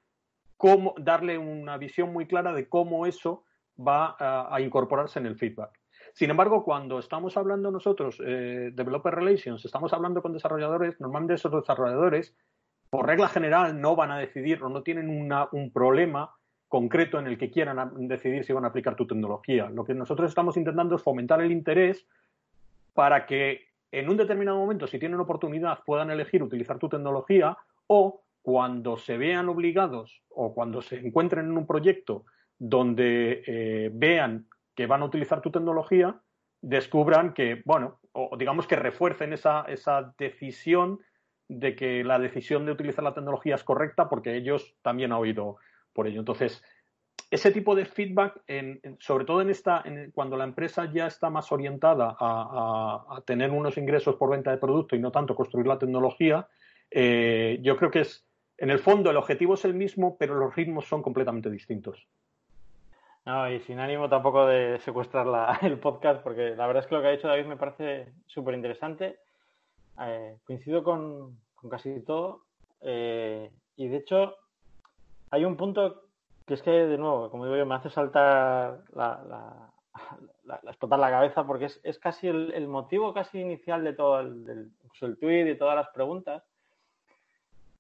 cómo 0.57 0.95
darle 0.97 1.39
una 1.39 1.77
visión 1.77 2.13
muy 2.13 2.29
clara 2.29 2.53
de 2.53 2.69
cómo 2.69 3.05
eso 3.05 3.43
va 3.77 4.15
a, 4.21 4.61
incorporarse 4.61 5.19
en 5.19 5.27
el 5.27 5.35
feedback. 5.35 5.77
Sin 6.15 6.31
embargo, 6.31 6.63
cuando 6.63 7.01
estamos 7.01 7.37
hablando 7.37 7.73
nosotros, 7.73 8.23
eh, 8.25 8.71
Developer 8.73 9.13
Relations, 9.13 9.65
estamos 9.65 9.93
hablando 9.93 10.23
con 10.23 10.33
desarrolladores, 10.33 11.01
normalmente 11.01 11.35
esos 11.35 11.51
desarrolladores, 11.51 12.33
por 12.91 13.09
regla 13.09 13.27
general, 13.27 13.81
no 13.81 13.97
van 13.97 14.13
a 14.13 14.19
decidir 14.19 14.63
o 14.63 14.69
no 14.69 14.85
tienen 14.85 15.11
un 15.11 15.73
problema 15.73 16.37
concreto 16.71 17.19
en 17.19 17.27
el 17.27 17.37
que 17.37 17.51
quieran 17.51 17.91
decidir 18.07 18.45
si 18.45 18.53
van 18.53 18.65
a 18.65 18.69
aplicar 18.69 18.95
tu 18.95 19.05
tecnología. 19.05 19.69
Lo 19.69 19.85
que 19.85 19.93
nosotros 19.93 20.29
estamos 20.29 20.57
intentando 20.57 20.95
es 20.95 21.03
fomentar 21.03 21.43
el 21.43 21.51
interés 21.51 22.07
para 22.95 23.27
que 23.27 23.67
en 23.91 24.09
un 24.09 24.17
determinado 24.17 24.57
momento, 24.57 24.87
si 24.87 25.01
tienen 25.01 25.19
oportunidad, 25.19 25.81
puedan 25.85 26.13
elegir 26.13 26.45
utilizar 26.45 26.79
tu 26.79 26.89
tecnología 26.89 27.59
o 27.89 28.23
cuando 28.41 28.97
se 28.97 29.19
vean 29.19 29.49
obligados 29.49 30.23
o 30.29 30.55
cuando 30.55 30.81
se 30.81 31.01
encuentren 31.01 31.47
en 31.47 31.57
un 31.57 31.67
proyecto 31.67 32.25
donde 32.57 33.43
eh, 33.49 33.91
vean 33.93 34.47
que 34.77 34.87
van 34.87 35.03
a 35.03 35.07
utilizar 35.07 35.41
tu 35.41 35.51
tecnología, 35.51 36.21
descubran 36.63 37.35
que, 37.35 37.63
bueno, 37.65 37.99
o 38.13 38.37
digamos 38.37 38.69
que 38.69 38.77
refuercen 38.77 39.33
esa, 39.33 39.63
esa 39.63 40.15
decisión 40.19 41.01
de 41.49 41.75
que 41.75 42.05
la 42.05 42.21
decisión 42.21 42.65
de 42.65 42.71
utilizar 42.71 43.03
la 43.03 43.13
tecnología 43.15 43.57
es 43.57 43.65
correcta 43.65 44.09
porque 44.09 44.37
ellos 44.37 44.77
también 44.83 45.11
han 45.11 45.19
oído 45.19 45.57
por 45.93 46.07
ello. 46.07 46.21
Entonces, 46.21 46.63
ese 47.31 47.53
tipo 47.53 47.75
de 47.75 47.85
feedback, 47.85 48.43
sobre 48.99 49.25
todo 49.25 49.41
en 49.41 49.51
esta, 49.51 49.85
cuando 50.13 50.37
la 50.37 50.45
empresa 50.45 50.91
ya 50.93 51.07
está 51.07 51.31
más 51.31 51.53
orientada 51.53 52.17
a, 52.19 53.23
tener 53.25 53.51
unos 53.51 53.79
ingresos 53.79 54.17
por 54.17 54.31
venta 54.31 54.51
de 54.51 54.57
producto 54.57 54.97
y 54.97 54.99
no 54.99 55.13
tanto 55.13 55.37
construir 55.37 55.67
la 55.67 55.79
tecnología, 55.79 56.49
eh, 56.91 57.59
yo 57.63 57.77
creo 57.77 57.91
que 57.91 58.01
es, 58.01 58.27
en 58.59 58.71
el 58.71 58.81
fondo, 58.81 59.11
el 59.11 59.17
objetivo 59.17 59.55
es 59.55 59.65
el 59.65 59.75
mismo, 59.75 60.17
pero 60.19 60.35
los 60.35 60.55
ritmos 60.57 60.87
son 60.87 61.03
completamente 61.03 61.51
distintos. 61.51 62.05
No, 63.25 63.51
y 63.51 63.61
sin 63.61 63.79
ánimo 63.79 64.09
tampoco 64.09 64.47
de 64.47 64.81
secuestrar 64.81 65.27
el 65.63 65.79
podcast, 65.79 66.23
porque 66.23 66.57
la 66.57 66.67
verdad 66.67 66.83
es 66.83 66.89
que 66.89 66.95
lo 66.97 67.01
que 67.01 67.09
ha 67.09 67.13
dicho 67.13 67.29
David 67.29 67.47
me 67.47 67.57
parece 67.57 68.13
súper 68.27 68.55
interesante. 68.55 69.21
Eh, 70.03 70.37
coincido 70.45 70.83
con, 70.83 71.39
casi 71.71 72.01
todo. 72.01 72.43
Eh, 72.81 73.51
y 73.77 73.89
de 73.89 73.97
hecho, 73.99 74.37
hay 75.31 75.45
un 75.45 75.57
punto 75.57 76.05
que 76.47 76.55
es 76.55 76.63
que, 76.63 76.71
de 76.71 76.99
nuevo, 76.99 77.31
como 77.31 77.45
digo 77.45 77.57
yo, 77.57 77.65
me 77.65 77.77
hace 77.77 77.91
saltar 77.91 78.81
la, 78.93 79.71
explotar 80.67 80.99
la 80.99 81.11
cabeza 81.11 81.47
porque 81.47 81.69
es, 81.85 81.99
casi 82.01 82.27
el, 82.27 82.67
motivo 82.67 83.15
casi 83.15 83.39
inicial 83.41 83.85
de 83.85 83.93
todo 83.93 84.21
el, 84.21 84.45
del, 84.45 84.71
el 85.01 85.19
tweet 85.19 85.49
y 85.49 85.57
todas 85.57 85.77
las 85.77 85.89
preguntas. 85.91 86.43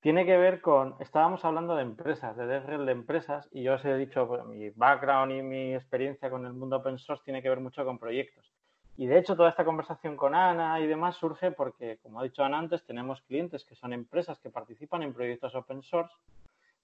Tiene 0.00 0.24
que 0.24 0.36
ver 0.36 0.60
con, 0.60 0.94
estábamos 1.00 1.44
hablando 1.44 1.74
de 1.74 1.82
empresas, 1.82 2.36
de 2.36 2.46
DevRel 2.46 2.86
de 2.86 2.92
empresas, 2.92 3.48
y 3.52 3.64
yo 3.64 3.74
os 3.74 3.84
he 3.84 3.96
dicho, 3.96 4.26
pues, 4.28 4.44
mi 4.44 4.70
background 4.70 5.32
y 5.32 5.42
mi 5.42 5.74
experiencia 5.74 6.30
con 6.30 6.46
el 6.46 6.52
mundo 6.52 6.76
open 6.76 6.98
source 6.98 7.24
tiene 7.24 7.42
que 7.42 7.50
ver 7.50 7.60
mucho 7.60 7.84
con 7.84 7.98
proyectos. 7.98 8.50
Y 8.96 9.08
de 9.08 9.18
hecho, 9.18 9.34
toda 9.34 9.50
esta 9.50 9.64
conversación 9.64 10.16
con 10.16 10.34
Ana 10.34 10.78
y 10.78 10.86
demás 10.86 11.16
surge 11.16 11.50
porque, 11.50 11.98
como 12.02 12.20
ha 12.20 12.22
dicho 12.22 12.44
Ana 12.44 12.58
antes, 12.58 12.84
tenemos 12.84 13.20
clientes 13.22 13.64
que 13.64 13.74
son 13.74 13.92
empresas 13.92 14.38
que 14.38 14.48
participan 14.48 15.02
en 15.02 15.12
proyectos 15.12 15.54
open 15.54 15.82
source 15.82 16.14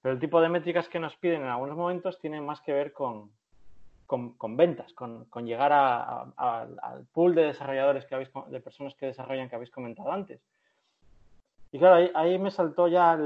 pero 0.06 0.14
el 0.14 0.20
tipo 0.20 0.40
de 0.40 0.48
métricas 0.48 0.88
que 0.88 1.00
nos 1.00 1.16
piden 1.16 1.42
en 1.42 1.48
algunos 1.48 1.76
momentos 1.76 2.20
tiene 2.20 2.40
más 2.40 2.60
que 2.60 2.72
ver 2.72 2.92
con, 2.92 3.32
con, 4.06 4.56
ventas, 4.56 4.92
con, 4.92 5.26
llegar 5.44 5.72
al 5.72 7.06
pool 7.12 7.34
de 7.34 7.46
desarrolladores 7.46 8.06
que 8.06 8.14
habéis, 8.14 8.30
de 8.46 8.60
personas 8.60 8.94
que 8.94 9.06
desarrollan 9.06 9.48
que 9.48 9.56
habéis 9.56 9.72
comentado 9.72 10.12
antes. 10.12 10.40
Y 11.72 11.80
claro, 11.80 12.08
ahí, 12.14 12.38
me 12.38 12.52
saltó 12.52 12.86
ya 12.86 13.18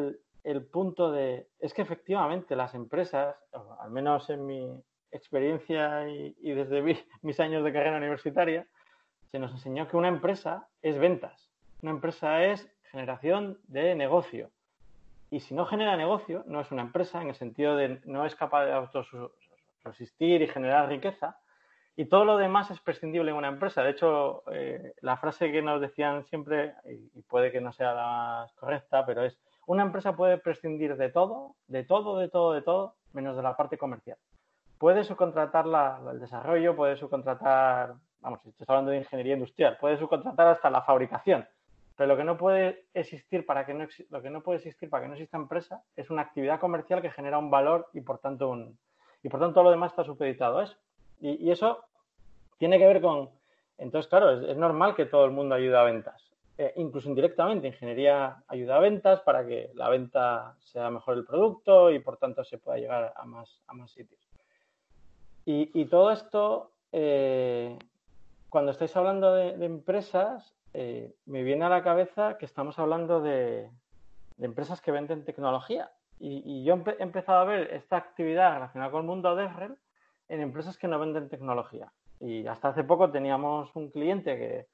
el, 0.43 0.67
punto 0.69 1.13
de, 1.13 1.49
es 1.59 1.75
que 1.75 1.83
efectivamente 1.83 2.57
las 2.57 2.73
empresas, 2.73 3.37
al 3.79 3.91
menos 3.91 4.31
en 4.31 4.47
mi 4.47 4.83
experiencia 5.13 6.09
y, 6.09 6.33
desde 6.51 6.81
mis 7.21 7.41
años 7.41 7.63
de 7.63 7.75
carrera 7.75 7.99
universitaria, 7.99 8.67
se 9.31 9.39
nos 9.39 9.51
enseñó 9.51 9.87
que 9.87 9.99
una 9.99 10.09
empresa 10.09 10.67
es 10.81 10.99
ventas, 10.99 11.51
una 11.83 11.91
empresa 11.91 12.43
es 12.43 12.67
generación 12.91 13.59
de 13.65 13.95
negocio, 13.95 14.51
y 15.31 15.41
si 15.41 15.55
no 15.55 15.65
genera 15.67 15.97
negocio, 15.97 16.43
no 16.47 16.61
es 16.61 16.71
una 16.73 16.83
empresa 16.83 17.23
en 17.23 17.29
el 17.29 17.35
sentido 17.35 17.77
de 17.77 18.01
no 18.05 18.27
es 18.27 18.35
capaz 18.35 18.65
de 18.65 18.73
autosubsistir 18.73 20.43
y 20.43 20.49
generar 20.49 20.89
riqueza. 20.89 21.39
Y 21.97 22.07
todo 22.07 22.25
lo 22.25 22.37
demás 22.37 22.71
es 22.71 22.81
prescindible 22.81 23.31
en 23.31 23.37
una 23.37 23.49
empresa. 23.49 23.83
De 23.83 23.91
hecho, 23.91 24.43
eh, 24.53 24.95
la 25.03 25.17
frase 25.19 25.53
que 25.53 25.63
nos 25.63 25.81
decían 25.81 26.25
siempre, 26.25 26.75
y 26.85 27.23
puede 27.23 27.53
que 27.53 27.61
no 27.61 27.73
sea 27.73 27.95
la 27.95 28.07
más 28.07 28.53
correcta, 28.55 29.05
pero 29.05 29.25
es, 29.25 29.39
una 29.67 29.83
empresa 29.83 30.17
puede 30.17 30.39
prescindir 30.39 30.97
de 30.97 31.11
todo, 31.11 31.55
de 31.69 31.85
todo, 31.85 32.19
de 32.19 32.29
todo, 32.29 32.53
de 32.53 32.63
todo, 32.63 32.95
menos 33.13 33.37
de 33.37 33.43
la 33.43 33.57
parte 33.57 33.79
comercial. 33.79 34.19
Puede 34.79 35.05
subcontratar 35.05 35.67
el 36.11 36.21
desarrollo, 36.21 36.75
puede 36.75 36.97
subcontratar, 36.97 37.95
vamos, 38.21 38.45
estoy 38.47 38.65
hablando 38.67 38.91
de 38.91 38.99
ingeniería 38.99 39.35
industrial, 39.35 39.77
puede 39.79 39.99
subcontratar 39.99 40.49
hasta 40.49 40.71
la 40.71 40.83
fabricación, 40.83 41.47
pero 42.01 42.15
lo 42.15 42.17
que 42.17 42.25
no 42.25 42.39
puede 42.39 42.87
existir 42.95 43.45
para 43.45 43.67
que 43.67 43.75
no 43.75 43.87
lo 44.09 44.23
que 44.23 44.31
no 44.31 44.43
puede 44.43 44.57
existir 44.57 44.89
para 44.89 45.03
que 45.03 45.09
no 45.09 45.15
exista 45.17 45.37
empresa 45.37 45.83
es 45.95 46.09
una 46.09 46.23
actividad 46.23 46.59
comercial 46.59 47.03
que 47.03 47.11
genera 47.11 47.37
un 47.37 47.51
valor 47.51 47.91
y 47.93 48.01
por 48.01 48.21
tanto 48.21 48.49
un 48.49 48.79
y 49.23 49.29
por 49.29 49.39
tanto 49.39 49.57
todo 49.57 49.65
lo 49.65 49.71
demás 49.71 49.93
está 49.93 50.03
supeditado 50.03 50.61
a 50.61 50.65
eso. 50.65 50.79
Y, 51.21 51.51
eso 51.51 51.85
tiene 52.57 52.79
que 52.79 52.87
ver 52.87 53.03
con 53.03 53.29
entonces 53.77 54.09
claro 54.09 54.31
es, 54.31 54.57
normal 54.57 54.95
que 54.95 55.05
todo 55.05 55.27
el 55.27 55.33
mundo 55.33 55.55
ayude 55.57 55.77
a 55.77 55.83
ventas, 55.83 56.33
eh, 56.57 56.73
incluso 56.77 57.07
indirectamente 57.07 57.67
ingeniería 57.67 58.45
ayuda 58.49 58.77
a 58.77 58.81
ventas 58.81 59.21
para 59.21 59.47
que 59.47 59.71
la 59.75 59.91
venta 59.91 60.55
sea 60.61 60.89
mejor 60.89 61.19
el 61.19 61.27
producto 61.27 61.91
y 61.91 61.99
por 61.99 62.17
tanto 62.17 62.43
se 62.45 62.57
pueda 62.57 62.79
llegar 62.79 63.13
a 63.15 63.27
más 63.27 63.61
a 63.67 63.75
más 63.75 63.91
sitios. 63.91 64.27
Y, 65.45 65.85
todo 65.85 66.13
esto 66.13 66.71
eh, 66.93 67.79
cuando 68.49 68.71
estáis 68.71 68.97
hablando 68.97 69.35
de 69.35 69.67
empresas 69.67 70.55
eh, 70.73 71.15
me 71.27 71.43
viene 71.43 71.65
a 71.65 71.69
la 71.69 71.83
cabeza 71.83 72.39
que 72.39 72.47
estamos 72.47 72.79
hablando 72.79 73.21
de, 73.21 73.71
empresas 74.39 74.81
que 74.81 74.93
venden 74.93 75.25
tecnología. 75.25 75.91
Y, 76.19 76.65
yo 76.65 76.75
he 76.75 77.03
empezado 77.03 77.39
a 77.39 77.45
ver 77.45 77.73
esta 77.73 77.97
actividad 77.97 78.55
relacionada 78.55 78.91
con 78.91 79.01
el 79.01 79.07
mundo 79.07 79.35
de 79.35 79.45
DevRel 79.45 79.77
en 80.29 80.41
empresas 80.41 80.77
que 80.77 80.87
no 80.87 80.99
venden 80.99 81.29
tecnología. 81.29 81.93
Y 82.21 82.47
hasta 82.47 82.69
hace 82.69 82.85
poco 82.85 83.11
teníamos 83.11 83.75
un 83.75 83.91
cliente 83.91 84.37
que 84.37 84.67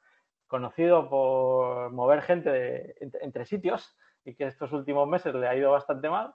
conocido 0.49 1.09
por 1.09 1.93
mover 1.93 2.23
gente 2.23 2.95
entre, 3.01 3.47
sitios 3.47 3.97
y 4.25 4.35
que 4.35 4.47
estos 4.47 4.73
últimos 4.73 5.09
meses 5.09 5.35
le 5.35 5.49
ha 5.49 5.57
ido 5.57 5.71
bastante 5.71 6.09
mal 6.09 6.35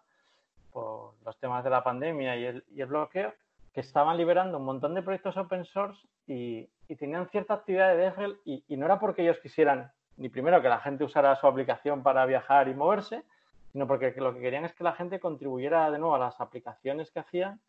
por 0.71 1.15
los 1.25 1.37
temas 1.39 1.63
de 1.63 1.69
la 1.69 1.83
pandemia 1.83 2.37
y 2.37 2.45
el, 2.45 2.63
y 2.69 2.81
el 2.81 2.87
bloqueo, 2.87 3.33
que 3.73 3.81
estaban 3.81 4.17
liberando 4.17 4.57
un 4.57 4.65
montón 4.65 4.93
de 4.93 5.01
proyectos 5.01 5.37
open 5.37 5.65
source 5.65 6.01
y, 6.27 6.69
tenían 6.97 7.29
cierta 7.29 7.53
actividad 7.53 7.91
de 7.91 7.97
DevRel 7.97 8.37
y, 8.43 8.75
no 8.75 8.85
era 8.85 8.99
porque 8.99 9.21
ellos 9.21 9.39
quisieran 9.39 9.91
ni 10.17 10.27
primero 10.27 10.61
que 10.61 10.67
la 10.67 10.79
gente 10.79 11.05
usara 11.05 11.35
su 11.37 11.47
aplicación 11.47 12.03
para 12.03 12.25
viajar 12.25 12.67
y 12.67 12.75
moverse, 12.75 13.23
sino 13.71 13.87
porque 13.87 14.13
lo 14.17 14.33
que 14.33 14.41
querían 14.41 14.65
es 14.65 14.73
que 14.73 14.83
la 14.83 14.91
gente 14.91 15.21
contribuyera 15.21 15.89
de 15.89 15.97
nuevo 15.97 16.15
a 16.15 16.19
las 16.19 16.39
aplicaciones 16.41 17.09
que 17.11 17.21
hacían 17.21 17.61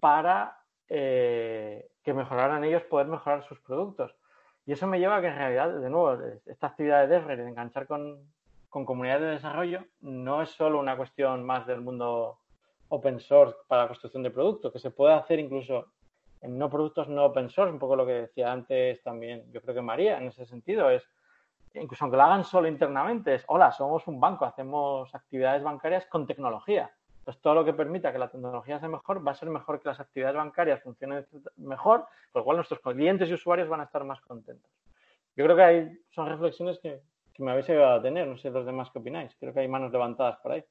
para 0.00 0.58
eh, 0.88 1.90
que 2.02 2.14
mejoraran 2.14 2.64
ellos 2.64 2.82
poder 2.84 3.08
mejorar 3.08 3.44
sus 3.44 3.60
productos. 3.60 4.16
Y 4.64 4.72
eso 4.72 4.86
me 4.86 4.98
lleva 4.98 5.16
a 5.16 5.20
que 5.20 5.28
en 5.28 5.36
realidad, 5.36 5.68
de 5.78 5.90
nuevo, 5.90 6.18
esta 6.46 6.68
actividad 6.68 7.02
de 7.02 7.08
DevRel, 7.08 7.38
de 7.38 7.48
enganchar 7.48 7.86
con, 7.86 8.18
con 8.70 8.84
comunidades 8.84 9.22
de 9.22 9.30
desarrollo 9.32 9.84
no 10.00 10.42
es 10.42 10.50
solo 10.50 10.80
una 10.80 10.96
cuestión 10.96 11.44
más 11.44 11.66
del 11.66 11.82
mundo 11.82 12.39
open 12.90 13.18
source 13.18 13.56
para 13.66 13.82
la 13.82 13.88
construcción 13.88 14.22
de 14.22 14.30
productos, 14.30 14.72
que 14.72 14.78
se 14.78 14.90
puede 14.90 15.14
hacer 15.14 15.38
incluso 15.38 15.86
en 16.42 16.58
no 16.58 16.70
productos 16.70 17.08
no 17.08 17.24
open 17.24 17.50
source, 17.50 17.72
un 17.72 17.78
poco 17.78 17.96
lo 17.96 18.06
que 18.06 18.12
decía 18.12 18.52
antes 18.52 19.02
también, 19.02 19.50
yo 19.52 19.60
creo 19.60 19.74
que 19.74 19.82
María, 19.82 20.18
en 20.18 20.28
ese 20.28 20.46
sentido, 20.46 20.90
es, 20.90 21.02
incluso 21.74 22.04
aunque 22.04 22.16
lo 22.16 22.22
hagan 22.22 22.44
solo 22.44 22.68
internamente, 22.68 23.34
es, 23.34 23.44
hola, 23.48 23.72
somos 23.72 24.06
un 24.06 24.20
banco, 24.20 24.44
hacemos 24.44 25.14
actividades 25.14 25.62
bancarias 25.62 26.06
con 26.06 26.26
tecnología. 26.26 26.90
Entonces, 27.18 27.42
todo 27.42 27.54
lo 27.54 27.64
que 27.64 27.74
permita 27.74 28.12
que 28.12 28.18
la 28.18 28.30
tecnología 28.30 28.78
sea 28.78 28.88
mejor 28.88 29.26
va 29.26 29.32
a 29.32 29.34
ser 29.34 29.50
mejor 29.50 29.80
que 29.80 29.88
las 29.88 30.00
actividades 30.00 30.36
bancarias 30.36 30.82
funcionen 30.82 31.26
mejor, 31.56 32.06
por 32.32 32.40
lo 32.40 32.44
cual 32.44 32.56
nuestros 32.56 32.80
clientes 32.80 33.28
y 33.28 33.34
usuarios 33.34 33.68
van 33.68 33.80
a 33.80 33.84
estar 33.84 34.04
más 34.04 34.20
contentos. 34.22 34.70
Yo 35.36 35.44
creo 35.44 35.56
que 35.56 35.62
hay, 35.62 35.98
son 36.10 36.28
reflexiones 36.28 36.78
que, 36.80 37.00
me 37.38 37.52
habéis 37.52 37.70
ayudado 37.70 38.00
a 38.00 38.02
tener. 38.02 38.28
No 38.28 38.36
sé 38.36 38.50
los 38.50 38.66
demás 38.66 38.90
qué 38.92 38.98
opináis. 38.98 39.34
Creo 39.40 39.54
que 39.54 39.60
hay 39.60 39.68
manos 39.68 39.90
levantadas 39.90 40.36
por 40.42 40.52
ahí. 40.52 40.64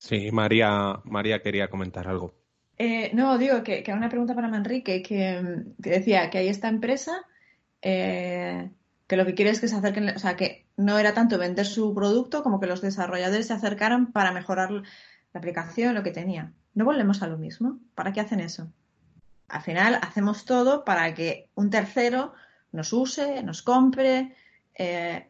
Sí, 0.00 0.32
María, 0.32 0.98
María 1.04 1.42
quería 1.42 1.68
comentar 1.68 2.08
algo. 2.08 2.34
Eh, 2.78 3.10
no, 3.12 3.36
digo 3.36 3.62
que, 3.62 3.82
que 3.82 3.92
una 3.92 4.08
pregunta 4.08 4.34
para 4.34 4.48
Manrique, 4.48 5.02
que, 5.02 5.62
decía 5.76 6.30
que 6.30 6.38
hay 6.38 6.48
esta 6.48 6.68
empresa 6.68 7.26
eh, 7.82 8.70
que 9.06 9.16
lo 9.16 9.26
que 9.26 9.34
quiere 9.34 9.50
es 9.50 9.60
que 9.60 9.68
se 9.68 9.76
acerquen, 9.76 10.08
o 10.08 10.18
sea, 10.18 10.36
que 10.36 10.66
no 10.78 10.98
era 10.98 11.12
tanto 11.12 11.36
vender 11.36 11.66
su 11.66 11.94
producto 11.94 12.42
como 12.42 12.58
que 12.58 12.66
los 12.66 12.80
desarrolladores 12.80 13.48
se 13.48 13.52
acercaran 13.52 14.12
para 14.12 14.32
mejorar 14.32 14.70
la 14.70 14.82
aplicación, 15.34 15.94
lo 15.94 16.02
que 16.02 16.12
tenía. 16.12 16.54
¿No 16.72 16.86
volvemos 16.86 17.22
a 17.22 17.26
lo 17.26 17.36
mismo? 17.36 17.78
¿Para 17.94 18.14
qué 18.14 18.20
hacen 18.20 18.40
eso? 18.40 18.72
Al 19.48 19.60
final 19.60 19.98
hacemos 20.00 20.46
todo 20.46 20.82
para 20.86 21.12
que 21.12 21.50
un 21.54 21.68
tercero 21.68 22.32
nos 22.72 22.94
use, 22.94 23.42
nos 23.42 23.60
compre, 23.60 24.34
eh, 24.74 25.26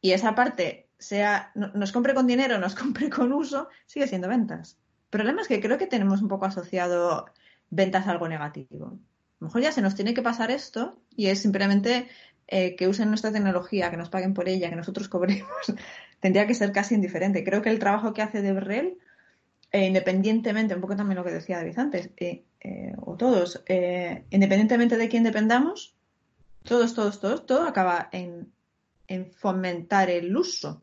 y 0.00 0.10
esa 0.10 0.34
parte 0.34 0.88
sea, 1.02 1.52
nos 1.54 1.92
compre 1.92 2.14
con 2.14 2.26
dinero, 2.26 2.58
nos 2.58 2.74
compre 2.74 3.10
con 3.10 3.32
uso, 3.32 3.68
sigue 3.86 4.06
siendo 4.06 4.28
ventas. 4.28 4.78
El 5.04 5.10
problema 5.10 5.42
es 5.42 5.48
que 5.48 5.60
creo 5.60 5.78
que 5.78 5.86
tenemos 5.86 6.22
un 6.22 6.28
poco 6.28 6.46
asociado 6.46 7.26
ventas 7.70 8.06
a 8.06 8.10
algo 8.10 8.28
negativo. 8.28 8.86
A 8.86 9.44
lo 9.44 9.46
mejor 9.46 9.62
ya 9.62 9.72
se 9.72 9.82
nos 9.82 9.94
tiene 9.94 10.14
que 10.14 10.22
pasar 10.22 10.50
esto 10.50 11.02
y 11.16 11.26
es 11.26 11.40
simplemente 11.40 12.08
eh, 12.48 12.76
que 12.76 12.88
usen 12.88 13.08
nuestra 13.08 13.32
tecnología, 13.32 13.90
que 13.90 13.96
nos 13.96 14.10
paguen 14.10 14.34
por 14.34 14.48
ella, 14.48 14.70
que 14.70 14.76
nosotros 14.76 15.08
cobremos. 15.08 15.48
Tendría 16.20 16.46
que 16.46 16.54
ser 16.54 16.72
casi 16.72 16.94
indiferente. 16.94 17.44
Creo 17.44 17.62
que 17.62 17.70
el 17.70 17.78
trabajo 17.78 18.12
que 18.12 18.22
hace 18.22 18.42
Debrel, 18.42 18.98
eh, 19.70 19.86
independientemente, 19.86 20.74
un 20.74 20.80
poco 20.80 20.96
también 20.96 21.16
lo 21.16 21.24
que 21.24 21.32
decía 21.32 21.56
David 21.56 21.78
antes, 21.78 22.10
eh, 22.18 22.44
o 22.98 23.16
todos, 23.16 23.64
independientemente 24.30 24.96
de 24.96 25.08
quién 25.08 25.24
dependamos, 25.24 25.96
todos, 26.62 26.94
todos, 26.94 27.20
todos, 27.20 27.46
todo 27.46 27.66
acaba 27.66 28.08
en 28.12 28.52
en 29.12 29.30
fomentar 29.30 30.08
el 30.08 30.34
uso. 30.34 30.82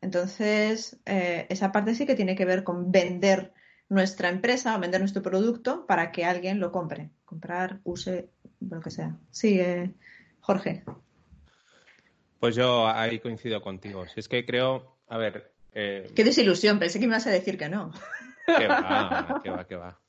Entonces, 0.00 0.96
eh, 1.04 1.46
esa 1.48 1.72
parte 1.72 1.94
sí 1.96 2.06
que 2.06 2.14
tiene 2.14 2.36
que 2.36 2.44
ver 2.44 2.62
con 2.62 2.92
vender 2.92 3.52
nuestra 3.88 4.28
empresa 4.28 4.76
o 4.76 4.80
vender 4.80 5.00
nuestro 5.00 5.22
producto 5.22 5.86
para 5.86 6.12
que 6.12 6.24
alguien 6.24 6.60
lo 6.60 6.70
compre. 6.70 7.10
Comprar, 7.24 7.80
use, 7.82 8.28
lo 8.60 8.80
que 8.80 8.90
sea. 8.90 9.16
Sí, 9.30 9.58
eh, 9.58 9.92
Jorge. 10.40 10.84
Pues 12.38 12.54
yo 12.54 12.86
ahí 12.86 13.18
coincido 13.18 13.60
contigo. 13.60 14.06
Si 14.06 14.20
es 14.20 14.28
que 14.28 14.46
creo, 14.46 14.98
a 15.08 15.18
ver. 15.18 15.52
Eh, 15.72 16.12
Qué 16.14 16.22
desilusión, 16.22 16.78
pensé 16.78 17.00
que 17.00 17.08
me 17.08 17.14
ibas 17.14 17.26
a 17.26 17.30
decir 17.30 17.58
que 17.58 17.68
no. 17.68 17.90
Que 18.46 18.66
va, 18.66 19.40
que 19.42 19.50
va, 19.50 19.66
que 19.66 19.76
va. 19.76 20.00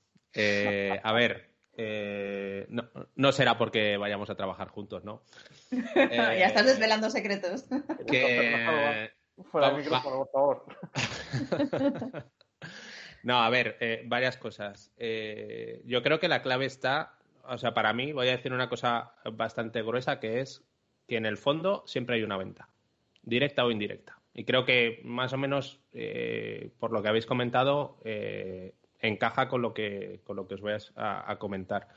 a 1.03 1.13
ver, 1.13 1.48
eh, 1.81 2.67
no, 3.15 3.31
será 3.31 3.57
porque 3.57 3.95
vayamos 3.95 4.29
a 4.29 4.35
trabajar 4.35 4.67
juntos, 4.67 5.05
¿no? 5.05 5.21
ya 5.71 6.47
estás 6.47 6.65
eh, 6.65 6.69
desvelando 6.71 7.09
secretos. 7.09 7.63
Que... 8.05 9.11
Fuera 9.49 9.71
por 9.71 10.29
favor. 10.29 10.65
no, 13.23 13.41
a 13.41 13.49
ver, 13.49 13.77
eh, 13.79 14.03
varias 14.05 14.35
cosas. 14.35 14.91
yo 14.97 16.03
creo 16.03 16.19
que 16.19 16.27
la 16.27 16.41
clave 16.41 16.65
está, 16.65 17.17
o 17.47 17.57
sea, 17.57 17.73
para 17.73 17.93
mí, 17.93 18.11
voy 18.11 18.27
a 18.27 18.31
decir 18.31 18.51
una 18.51 18.67
cosa 18.67 19.13
bastante 19.31 19.81
gruesa, 19.81 20.19
que 20.19 20.41
es 20.41 20.65
que 21.07 21.15
en 21.15 21.25
el 21.25 21.37
fondo 21.37 21.83
siempre 21.87 22.17
hay 22.17 22.23
una 22.23 22.35
venta, 22.35 22.67
directa 23.23 23.63
o 23.63 23.71
indirecta. 23.71 24.19
Y 24.33 24.43
creo 24.43 24.65
que 24.65 24.99
más 25.05 25.31
o 25.31 25.37
menos, 25.37 25.79
por 26.77 26.91
lo 26.91 27.01
que 27.01 27.07
habéis 27.07 27.25
comentado, 27.25 27.97
encaja 29.01 29.47
con 29.47 29.62
lo 29.62 29.73
que, 29.73 30.21
con 30.23 30.35
lo 30.35 30.47
que 30.47 30.55
os 30.55 30.62
voy 30.62 30.73
a, 30.95 31.35
comentar. 31.38 31.88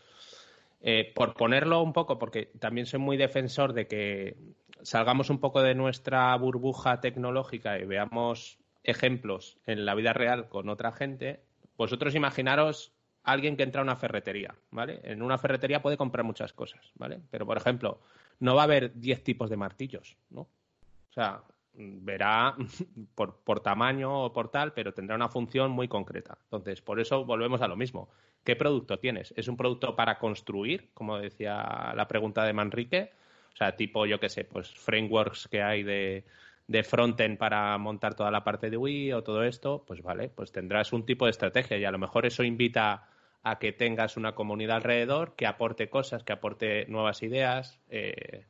Eh, 0.80 1.12
por 1.14 1.34
ponerlo 1.34 1.82
un 1.82 1.92
poco, 1.92 2.18
porque 2.18 2.46
también 2.58 2.86
soy 2.86 3.00
muy 3.00 3.16
defensor 3.16 3.72
de 3.72 3.86
que 3.86 4.36
salgamos 4.82 5.30
un 5.30 5.38
poco 5.38 5.62
de 5.62 5.74
nuestra 5.74 6.34
burbuja 6.36 7.00
tecnológica 7.00 7.78
y 7.78 7.84
veamos 7.84 8.58
ejemplos 8.82 9.58
en 9.66 9.84
la 9.84 9.94
vida 9.94 10.12
real 10.12 10.48
con 10.48 10.68
otra 10.68 10.92
gente, 10.92 11.40
vosotros 11.76 12.14
imaginaros 12.14 12.92
alguien 13.22 13.56
que 13.56 13.62
entra 13.62 13.80
a 13.80 13.84
una 13.84 13.96
ferretería, 13.96 14.54
¿vale? 14.70 15.00
En 15.04 15.22
una 15.22 15.38
ferretería 15.38 15.82
puede 15.82 15.96
comprar 15.96 16.24
muchas 16.24 16.52
cosas, 16.52 16.90
¿vale? 16.96 17.20
Pero, 17.30 17.46
por 17.46 17.56
ejemplo, 17.56 18.00
no 18.40 18.56
va 18.56 18.62
a 18.62 18.64
haber 18.64 18.98
10 18.98 19.22
tipos 19.22 19.50
de 19.50 19.56
martillos, 19.56 20.16
¿no? 20.30 20.42
O 20.42 21.12
sea, 21.12 21.42
verá 21.74 22.54
por, 23.14 23.61
tamaño 23.61 24.24
o 24.24 24.32
por 24.32 24.50
tal, 24.50 24.72
pero 24.72 24.92
tendrá 24.92 25.16
una 25.16 25.28
función 25.28 25.70
muy 25.70 25.88
concreta. 25.88 26.38
Entonces, 26.44 26.80
por 26.80 27.00
eso 27.00 27.24
volvemos 27.24 27.62
a 27.62 27.68
lo 27.68 27.76
mismo. 27.76 28.08
¿Qué 28.44 28.56
producto 28.56 28.98
tienes? 28.98 29.32
¿Es 29.37 29.48
un 29.48 29.56
producto 29.56 29.94
para 29.94 30.18
construir, 30.18 30.90
como 30.94 31.18
decía 31.18 31.92
la 31.94 32.08
pregunta 32.08 32.44
de 32.44 32.52
Manrique? 32.52 33.12
O 33.54 33.56
sea, 33.56 33.76
tipo, 33.76 34.06
yo 34.06 34.18
qué 34.18 34.28
sé, 34.28 34.44
pues 34.44 34.70
frameworks 34.74 35.48
que 35.48 35.62
hay 35.62 35.82
de, 35.82 36.24
de 36.66 36.82
frontend 36.82 37.38
para 37.38 37.76
montar 37.78 38.14
toda 38.14 38.30
la 38.30 38.42
parte 38.42 38.70
de 38.70 38.76
Wii 38.76 39.12
o 39.12 39.22
todo 39.22 39.44
esto, 39.44 39.85
pues 39.87 40.02
vale, 40.02 40.28
pues 40.28 40.52
tendrás 40.52 40.92
un 40.92 41.04
tipo 41.04 41.26
de 41.26 41.30
estrategia 41.30 41.76
y 41.78 41.85
a 41.85 41.90
lo 41.90 41.98
mejor 41.98 42.26
eso 42.26 42.42
invita 42.42 43.08
a 43.42 43.58
que 43.58 43.72
tengas 43.72 44.16
una 44.16 44.35
comunidad 44.35 44.76
alrededor 44.76 45.35
que 45.35 45.46
aporte 45.46 45.88
cosas, 45.88 46.22
que 46.22 46.32
aporte 46.32 46.87
nuevas 46.87 47.22
ideas. 47.22 47.80
Eh, 47.90 48.44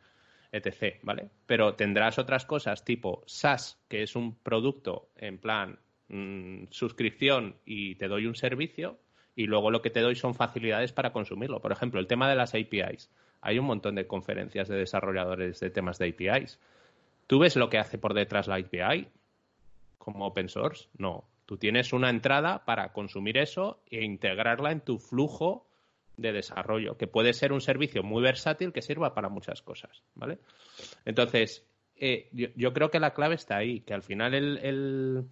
etc. 0.52 0.98
¿Vale? 1.02 1.30
Pero 1.46 1.74
tendrás 1.74 2.18
otras 2.18 2.44
cosas 2.44 2.84
tipo 2.84 3.24
SaaS, 3.26 3.82
que 3.88 4.02
es 4.02 4.14
un 4.14 4.36
producto 4.36 5.08
en 5.16 5.38
plan 5.38 5.78
mm, 6.08 6.64
suscripción 6.70 7.56
y 7.64 7.96
te 7.96 8.08
doy 8.08 8.26
un 8.26 8.34
servicio, 8.34 8.98
y 9.34 9.46
luego 9.46 9.70
lo 9.70 9.82
que 9.82 9.90
te 9.90 10.00
doy 10.00 10.14
son 10.14 10.34
facilidades 10.34 10.92
para 10.92 11.12
consumirlo. 11.12 11.60
Por 11.60 11.72
ejemplo, 11.72 11.98
el 11.98 12.06
tema 12.06 12.28
de 12.28 12.36
las 12.36 12.54
APIs. 12.54 13.10
Hay 13.40 13.58
un 13.58 13.64
montón 13.64 13.94
de 13.94 14.06
conferencias 14.06 14.68
de 14.68 14.76
desarrolladores 14.76 15.58
de 15.58 15.70
temas 15.70 15.98
de 15.98 16.08
APIs. 16.08 16.60
¿Tú 17.26 17.38
ves 17.38 17.56
lo 17.56 17.70
que 17.70 17.78
hace 17.78 17.98
por 17.98 18.14
detrás 18.14 18.46
la 18.46 18.56
API 18.56 19.08
como 19.98 20.26
open 20.26 20.48
source? 20.48 20.88
No. 20.98 21.24
Tú 21.46 21.56
tienes 21.56 21.92
una 21.92 22.10
entrada 22.10 22.64
para 22.64 22.92
consumir 22.92 23.38
eso 23.38 23.82
e 23.90 24.04
integrarla 24.04 24.70
en 24.70 24.80
tu 24.80 24.98
flujo 24.98 25.66
de 26.16 26.32
desarrollo, 26.32 26.96
que 26.96 27.06
puede 27.06 27.32
ser 27.32 27.52
un 27.52 27.60
servicio 27.60 28.02
muy 28.02 28.22
versátil 28.22 28.72
que 28.72 28.82
sirva 28.82 29.14
para 29.14 29.28
muchas 29.28 29.62
cosas, 29.62 30.02
¿vale? 30.14 30.38
Entonces, 31.04 31.66
eh, 31.96 32.28
yo, 32.32 32.72
creo 32.72 32.90
que 32.90 33.00
la 33.00 33.14
clave 33.14 33.34
está 33.34 33.56
ahí, 33.56 33.80
que 33.80 33.94
al 33.94 34.02
final 34.02 34.34
el, 34.34 35.24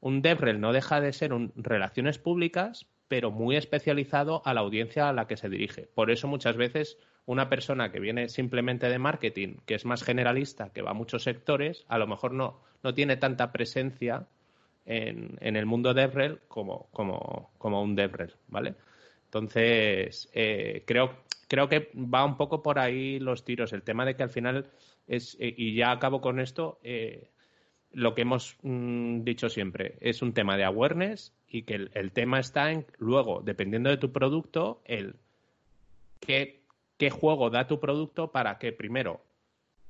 un 0.00 0.22
DevRel 0.22 0.60
no 0.60 0.72
deja 0.72 1.00
de 1.00 1.12
ser 1.12 1.32
un 1.32 1.52
relaciones 1.56 2.18
públicas, 2.18 2.86
pero 3.08 3.30
muy 3.30 3.56
especializado 3.56 4.40
a 4.44 4.54
la 4.54 4.60
audiencia 4.60 5.08
a 5.08 5.12
la 5.12 5.26
que 5.26 5.36
se 5.36 5.48
dirige. 5.48 5.88
Por 5.94 6.10
eso 6.10 6.28
muchas 6.28 6.56
veces 6.56 6.98
una 7.26 7.48
persona 7.48 7.92
que 7.92 8.00
viene 8.00 8.28
simplemente 8.28 8.88
de 8.88 8.98
marketing, 8.98 9.56
que 9.66 9.74
es 9.74 9.84
más 9.84 10.02
generalista, 10.02 10.70
que 10.70 10.82
va 10.82 10.90
a 10.90 10.94
muchos 10.94 11.24
sectores, 11.24 11.84
a 11.88 11.98
lo 11.98 12.06
mejor 12.06 12.32
no, 12.32 12.60
no 12.82 12.94
tiene 12.94 13.16
tanta 13.16 13.52
presencia 13.52 14.26
en, 14.86 15.36
en 15.40 15.56
el 15.56 15.66
mundo 15.66 15.94
DevRel 15.94 16.40
como, 16.48 16.88
como, 16.92 17.50
como 17.58 17.82
un 17.82 17.94
DevRel, 17.94 18.34
¿vale? 18.48 18.74
Entonces, 19.32 20.28
eh, 20.34 20.82
creo, 20.86 21.14
creo 21.48 21.66
que 21.66 21.90
va 21.96 22.22
un 22.22 22.36
poco 22.36 22.62
por 22.62 22.78
ahí 22.78 23.18
los 23.18 23.46
tiros. 23.46 23.72
El 23.72 23.82
tema 23.82 24.04
de 24.04 24.14
que 24.14 24.22
al 24.22 24.28
final 24.28 24.66
es, 25.06 25.38
eh, 25.40 25.54
y 25.56 25.74
ya 25.74 25.90
acabo 25.90 26.20
con 26.20 26.38
esto, 26.38 26.78
eh, 26.82 27.30
lo 27.92 28.14
que 28.14 28.22
hemos 28.22 28.58
mm, 28.60 29.22
dicho 29.22 29.48
siempre, 29.48 29.96
es 30.00 30.20
un 30.20 30.34
tema 30.34 30.58
de 30.58 30.64
awareness 30.64 31.32
y 31.48 31.62
que 31.62 31.88
el, 31.94 32.12
tema 32.12 32.40
está 32.40 32.72
en, 32.72 32.84
luego, 32.98 33.40
dependiendo 33.42 33.88
de 33.88 33.96
tu 33.96 34.12
producto, 34.12 34.82
el 34.84 35.14
qué, 36.20 36.60
qué 36.98 37.08
juego 37.08 37.48
da 37.48 37.66
tu 37.66 37.80
producto 37.80 38.32
para 38.32 38.58
que, 38.58 38.72
primero, 38.72 39.22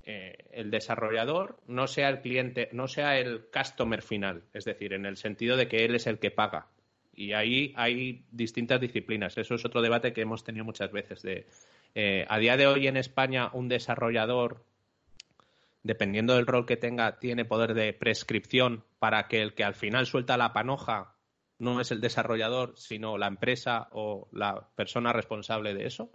el 0.05 0.71
desarrollador 0.71 1.59
no 1.67 1.87
sea 1.89 2.09
el 2.09 2.21
cliente, 2.21 2.69
no 2.73 2.87
sea 2.87 3.19
el 3.19 3.43
customer 3.53 4.03
final, 4.03 4.43
es 4.53 4.65
decir, 4.65 4.93
en 4.93 5.07
el 5.07 5.17
sentido 5.17 5.57
de 5.57 5.69
que 5.69 5.85
él 5.85 5.95
es 5.95 6.09
el 6.09 6.19
que 6.19 6.33
paga, 6.33 6.67
y 7.15 7.33
ahí 7.33 7.73
hay 7.77 8.25
distintas 8.31 8.81
disciplinas. 8.81 9.37
Eso 9.37 9.55
es 9.55 9.65
otro 9.65 9.83
debate 9.83 10.13
que 10.13 10.23
hemos 10.23 10.45
tenido 10.45 10.65
muchas 10.65 10.91
veces. 10.93 11.23
De, 11.23 11.47
eh, 11.95 12.25
a 12.29 12.39
día 12.39 12.57
de 12.57 12.67
hoy 12.67 12.87
en 12.87 12.97
España 12.97 13.51
un 13.53 13.69
desarrollador, 13.69 14.65
dependiendo 15.83 16.35
del 16.35 16.47
rol 16.47 16.67
que 16.67 16.77
tenga, 16.77 17.19
tiene 17.19 17.45
poder 17.45 17.75
de 17.75 17.93
prescripción 17.93 18.85
para 18.99 19.29
que 19.29 19.43
el 19.43 19.55
que 19.55 19.65
al 19.65 19.75
final 19.75 20.07
suelta 20.07 20.37
la 20.37 20.53
panoja 20.53 21.15
no 21.59 21.81
es 21.81 21.91
el 21.91 22.01
desarrollador, 22.01 22.75
sino 22.77 23.19
la 23.19 23.29
empresa 23.29 23.89
o 23.93 24.29
la 24.33 24.69
persona 24.75 25.13
responsable 25.13 25.75
de 25.75 25.87
eso. 25.87 26.11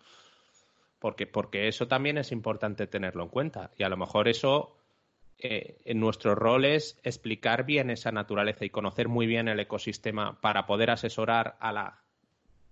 Porque, 0.99 1.27
porque 1.27 1.67
eso 1.67 1.87
también 1.87 2.17
es 2.17 2.31
importante 2.31 2.87
tenerlo 2.87 3.23
en 3.23 3.29
cuenta. 3.29 3.71
Y 3.77 3.83
a 3.83 3.89
lo 3.89 3.97
mejor 3.97 4.27
eso 4.27 4.76
eh, 5.39 5.77
en 5.85 5.99
nuestro 5.99 6.33
rol 6.33 6.65
es 6.65 6.99
explicar 7.03 7.65
bien 7.65 7.89
esa 7.89 8.11
naturaleza 8.11 8.65
y 8.65 8.69
conocer 8.69 9.07
muy 9.07 9.27
bien 9.27 9.47
el 9.47 9.59
ecosistema 9.59 10.41
para 10.41 10.65
poder 10.65 10.89
asesorar 10.89 11.57
a 11.59 11.71
la 11.71 12.01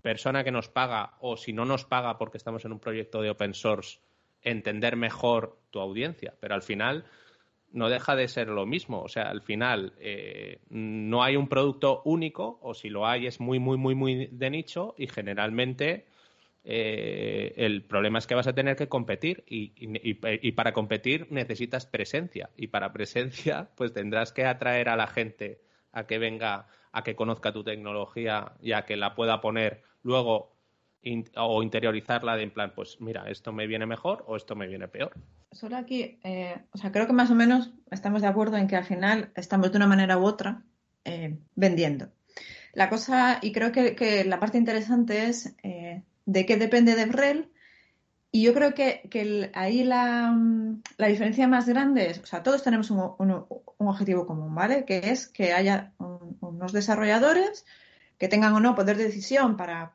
persona 0.02 0.42
que 0.42 0.50
nos 0.50 0.68
paga 0.68 1.14
o 1.20 1.36
si 1.36 1.52
no 1.52 1.64
nos 1.64 1.84
paga 1.84 2.18
porque 2.18 2.38
estamos 2.38 2.64
en 2.64 2.72
un 2.72 2.80
proyecto 2.80 3.22
de 3.22 3.30
open 3.30 3.54
source, 3.54 4.00
entender 4.42 4.96
mejor 4.96 5.58
tu 5.70 5.80
audiencia. 5.80 6.34
Pero 6.40 6.54
al 6.54 6.62
final 6.62 7.04
no 7.72 7.88
deja 7.88 8.16
de 8.16 8.28
ser 8.28 8.48
lo 8.48 8.66
mismo. 8.66 9.02
O 9.02 9.08
sea, 9.08 9.28
al 9.30 9.42
final 9.42 9.94
eh, 9.98 10.60
no 10.70 11.22
hay 11.22 11.36
un 11.36 11.48
producto 11.48 12.02
único 12.04 12.58
o 12.62 12.74
si 12.74 12.88
lo 12.88 13.06
hay 13.06 13.26
es 13.26 13.38
muy, 13.38 13.58
muy, 13.58 13.76
muy, 13.76 13.94
muy 13.94 14.26
de 14.26 14.50
nicho 14.50 14.94
y 14.98 15.06
generalmente 15.06 16.06
eh, 16.68 17.54
el 17.58 17.84
problema 17.84 18.18
es 18.18 18.26
que 18.26 18.34
vas 18.34 18.48
a 18.48 18.52
tener 18.52 18.74
que 18.74 18.88
competir 18.88 19.44
y, 19.46 20.50
para 20.52 20.72
competir 20.72 21.28
necesitas 21.30 21.86
presencia 21.86 22.50
y 22.56 22.66
para 22.66 22.92
presencia 22.92 23.68
pues 23.76 23.92
tendrás 23.92 24.32
que 24.32 24.44
atraer 24.44 24.88
a 24.88 24.96
la 24.96 25.06
gente 25.06 25.60
a 25.92 26.08
que 26.08 26.18
venga, 26.18 26.66
a 26.90 27.04
que 27.04 27.14
conozca 27.14 27.52
tu 27.52 27.62
tecnología 27.62 28.54
y 28.60 28.72
a 28.72 28.84
que 28.84 28.96
la 28.96 29.14
pueda 29.14 29.40
poner 29.40 29.84
luego 30.02 30.56
o 31.36 31.62
interiorizarla 31.62 32.34
de 32.34 32.42
en 32.42 32.50
plan, 32.50 32.72
pues 32.74 33.00
mira, 33.00 33.30
esto 33.30 33.52
me 33.52 33.68
viene 33.68 33.86
mejor 33.86 34.24
o 34.26 34.34
esto 34.34 34.56
me 34.56 34.66
viene 34.66 34.88
peor. 34.88 35.12
Solo 35.52 35.76
aquí, 35.76 36.18
eh, 36.24 36.64
o 36.72 36.78
sea, 36.78 36.90
creo 36.90 37.06
que 37.06 37.12
más 37.12 37.30
o 37.30 37.36
menos 37.36 37.70
estamos 37.92 38.22
de 38.22 38.28
acuerdo 38.28 38.56
en 38.56 38.66
que 38.66 38.74
al 38.74 38.84
final 38.84 39.30
estamos 39.36 39.70
de 39.70 39.76
una 39.76 39.86
manera 39.86 40.18
u 40.18 40.24
otra 40.24 40.64
eh, 41.04 41.38
vendiendo. 41.54 42.08
La 42.72 42.88
cosa, 42.88 43.38
y 43.40 43.52
creo 43.52 43.70
que, 43.70 44.24
la 44.26 44.40
parte 44.40 44.58
interesante 44.58 45.28
es 45.28 45.54
de 46.26 46.44
qué 46.44 46.56
depende 46.56 46.94
DevRel. 46.94 47.50
Y 48.30 48.42
yo 48.42 48.52
creo 48.52 48.74
que, 48.74 49.50
ahí 49.54 49.82
la, 49.82 50.36
diferencia 50.98 51.48
más 51.48 51.66
grande 51.66 52.10
es, 52.10 52.18
o 52.18 52.26
sea, 52.26 52.42
todos 52.42 52.62
tenemos 52.62 52.90
un, 52.90 53.46
objetivo 53.78 54.26
común, 54.26 54.54
¿vale? 54.54 54.84
Que 54.84 55.10
es 55.10 55.28
que 55.28 55.54
haya 55.54 55.92
unos 56.40 56.72
desarrolladores 56.72 57.64
que 58.18 58.28
tengan 58.28 58.52
o 58.52 58.60
no 58.60 58.74
poder 58.74 58.96
de 58.98 59.04
decisión 59.04 59.56
para, 59.56 59.90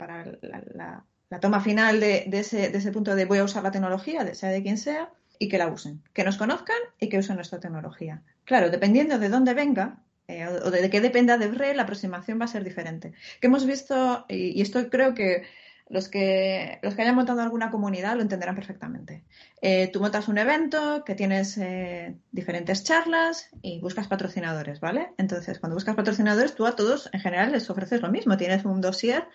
la, 0.71 1.39
toma 1.39 1.61
final 1.61 1.99
de, 1.99 2.27
ese, 2.31 2.91
punto 2.91 3.15
de 3.15 3.25
voy 3.25 3.39
a 3.39 3.43
usar 3.43 3.61
la 3.63 3.71
tecnología, 3.71 4.33
sea 4.33 4.49
de 4.49 4.63
quien 4.63 4.77
sea, 4.77 5.11
y 5.37 5.47
que 5.47 5.57
la 5.57 5.67
usen, 5.67 6.01
que 6.13 6.23
nos 6.23 6.37
conozcan 6.37 6.77
y 6.99 7.09
que 7.09 7.19
usen 7.19 7.35
nuestra 7.35 7.59
tecnología. 7.59 8.23
Claro, 8.45 8.69
dependiendo 8.69 9.19
de 9.19 9.29
dónde 9.29 9.53
venga, 9.53 9.99
eh, 10.27 10.47
o 10.47 10.71
de, 10.71 10.89
qué 10.89 11.01
dependa 11.01 11.37
DevRel, 11.37 11.77
la 11.77 11.83
aproximación 11.83 12.39
va 12.39 12.45
a 12.45 12.47
ser 12.47 12.63
diferente. 12.63 13.13
Que 13.39 13.47
hemos 13.47 13.65
visto, 13.65 14.25
y 14.29 14.61
esto 14.61 14.89
creo 14.89 15.13
que 15.13 15.43
los 15.91 16.07
que, 16.07 16.79
los 16.81 16.95
que 16.95 17.01
hayan 17.01 17.15
montado 17.15 17.41
alguna 17.41 17.69
comunidad 17.69 18.15
lo 18.15 18.21
entenderán 18.21 18.55
perfectamente. 18.55 19.25
Eh, 19.61 19.89
tú 19.91 19.99
montas 19.99 20.29
un 20.29 20.37
evento 20.37 21.03
que 21.05 21.15
tienes 21.15 21.57
eh, 21.57 22.15
diferentes 22.31 22.83
charlas 22.83 23.49
y 23.61 23.79
buscas 23.81 24.07
patrocinadores, 24.07 24.79
¿vale? 24.79 25.13
Entonces, 25.17 25.59
cuando 25.59 25.75
buscas 25.75 25.95
patrocinadores, 25.95 26.55
tú 26.55 26.65
a 26.65 26.75
todos 26.75 27.09
en 27.11 27.19
general 27.19 27.51
les 27.51 27.69
ofreces 27.69 28.01
lo 28.01 28.09
mismo. 28.09 28.37
Tienes 28.37 28.63
un 28.63 28.79
dossier 28.79 29.27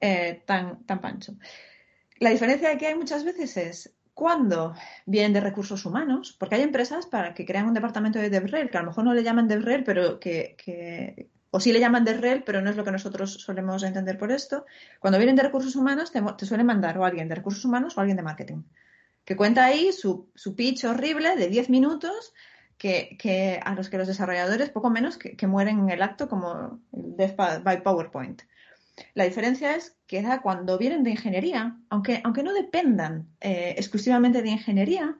eh, 0.00 0.42
tan, 0.46 0.84
tan 0.84 1.00
pancho. 1.00 1.34
La 2.18 2.30
diferencia 2.30 2.76
que 2.78 2.86
hay 2.86 2.94
muchas 2.94 3.24
veces 3.24 3.56
es 3.58 3.94
cuando 4.14 4.74
vienen 5.06 5.32
de 5.34 5.40
recursos 5.40 5.84
humanos, 5.84 6.36
porque 6.38 6.56
hay 6.56 6.62
empresas 6.62 7.06
para 7.06 7.34
que 7.34 7.46
crean 7.46 7.66
un 7.66 7.74
departamento 7.74 8.18
de 8.18 8.30
DevRel, 8.30 8.70
que 8.70 8.78
a 8.78 8.80
lo 8.80 8.88
mejor 8.88 9.04
no 9.04 9.14
le 9.14 9.22
llaman 9.22 9.48
DevRel, 9.48 9.84
pero 9.84 10.20
que, 10.20 11.30
o 11.50 11.60
sí 11.60 11.72
le 11.72 11.80
llaman 11.80 12.04
de 12.04 12.14
REL, 12.14 12.44
pero 12.44 12.62
no 12.62 12.70
es 12.70 12.76
lo 12.76 12.84
que 12.84 12.92
nosotros 12.92 13.34
solemos 13.34 13.82
entender 13.82 14.16
por 14.16 14.30
esto. 14.30 14.66
Cuando 15.00 15.18
vienen 15.18 15.36
de 15.36 15.42
recursos 15.42 15.74
humanos, 15.76 16.12
te, 16.12 16.46
suelen 16.46 16.66
mandar 16.66 16.96
o 16.98 17.04
alguien 17.04 17.28
de 17.28 17.34
recursos 17.34 17.64
humanos 17.64 17.96
o 17.96 18.00
alguien 18.00 18.16
de 18.16 18.22
marketing, 18.22 18.62
que 19.24 19.36
cuenta 19.36 19.64
ahí 19.64 19.92
su, 19.92 20.30
pitch 20.56 20.84
horrible 20.84 21.36
de 21.36 21.48
10 21.48 21.70
minutos 21.70 22.32
que, 22.78 23.60
a 23.62 23.74
los 23.74 23.90
que 23.90 23.98
los 23.98 24.08
desarrolladores 24.08 24.70
poco 24.70 24.90
menos 24.90 25.18
que, 25.18 25.46
mueren 25.46 25.80
en 25.80 25.90
el 25.90 26.02
acto 26.02 26.28
como 26.28 26.80
by 26.92 27.82
PowerPoint. 27.82 28.42
La 29.14 29.24
diferencia 29.24 29.74
es 29.76 29.96
que 30.06 30.24
cuando 30.42 30.78
vienen 30.78 31.02
de 31.02 31.10
ingeniería, 31.10 31.76
aunque, 31.88 32.20
aunque 32.22 32.42
no 32.42 32.52
dependan 32.52 33.28
eh, 33.40 33.74
exclusivamente 33.76 34.42
de 34.42 34.50
ingeniería, 34.50 35.16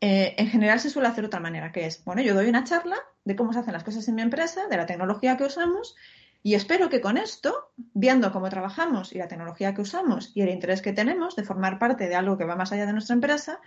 eh, 0.00 0.34
en 0.38 0.48
general 0.48 0.80
se 0.80 0.90
suele 0.90 1.08
hacer 1.08 1.22
de 1.22 1.28
otra 1.28 1.40
manera, 1.40 1.72
que 1.72 1.86
es, 1.86 2.04
bueno, 2.04 2.22
yo 2.22 2.34
doy 2.34 2.48
una 2.48 2.64
charla 2.64 2.96
de 3.26 3.36
cómo 3.36 3.52
se 3.52 3.58
hacen 3.58 3.74
las 3.74 3.84
cosas 3.84 4.08
en 4.08 4.14
mi 4.14 4.22
empresa, 4.22 4.68
de 4.68 4.76
la 4.76 4.86
tecnología 4.86 5.36
que 5.36 5.44
usamos, 5.44 5.96
y 6.42 6.54
espero 6.54 6.88
que 6.88 7.00
con 7.00 7.16
esto, 7.16 7.72
viendo 7.76 8.30
cómo 8.30 8.48
trabajamos 8.48 9.12
y 9.12 9.18
la 9.18 9.26
tecnología 9.26 9.74
que 9.74 9.82
usamos 9.82 10.30
y 10.32 10.42
el 10.42 10.48
interés 10.48 10.80
que 10.80 10.92
tenemos 10.92 11.34
de 11.34 11.42
formar 11.42 11.80
parte 11.80 12.06
de 12.06 12.14
algo 12.14 12.38
que 12.38 12.44
va 12.44 12.54
más 12.54 12.70
allá 12.70 12.86
de 12.86 12.92
nuestra 12.92 13.14
empresa, 13.14 13.58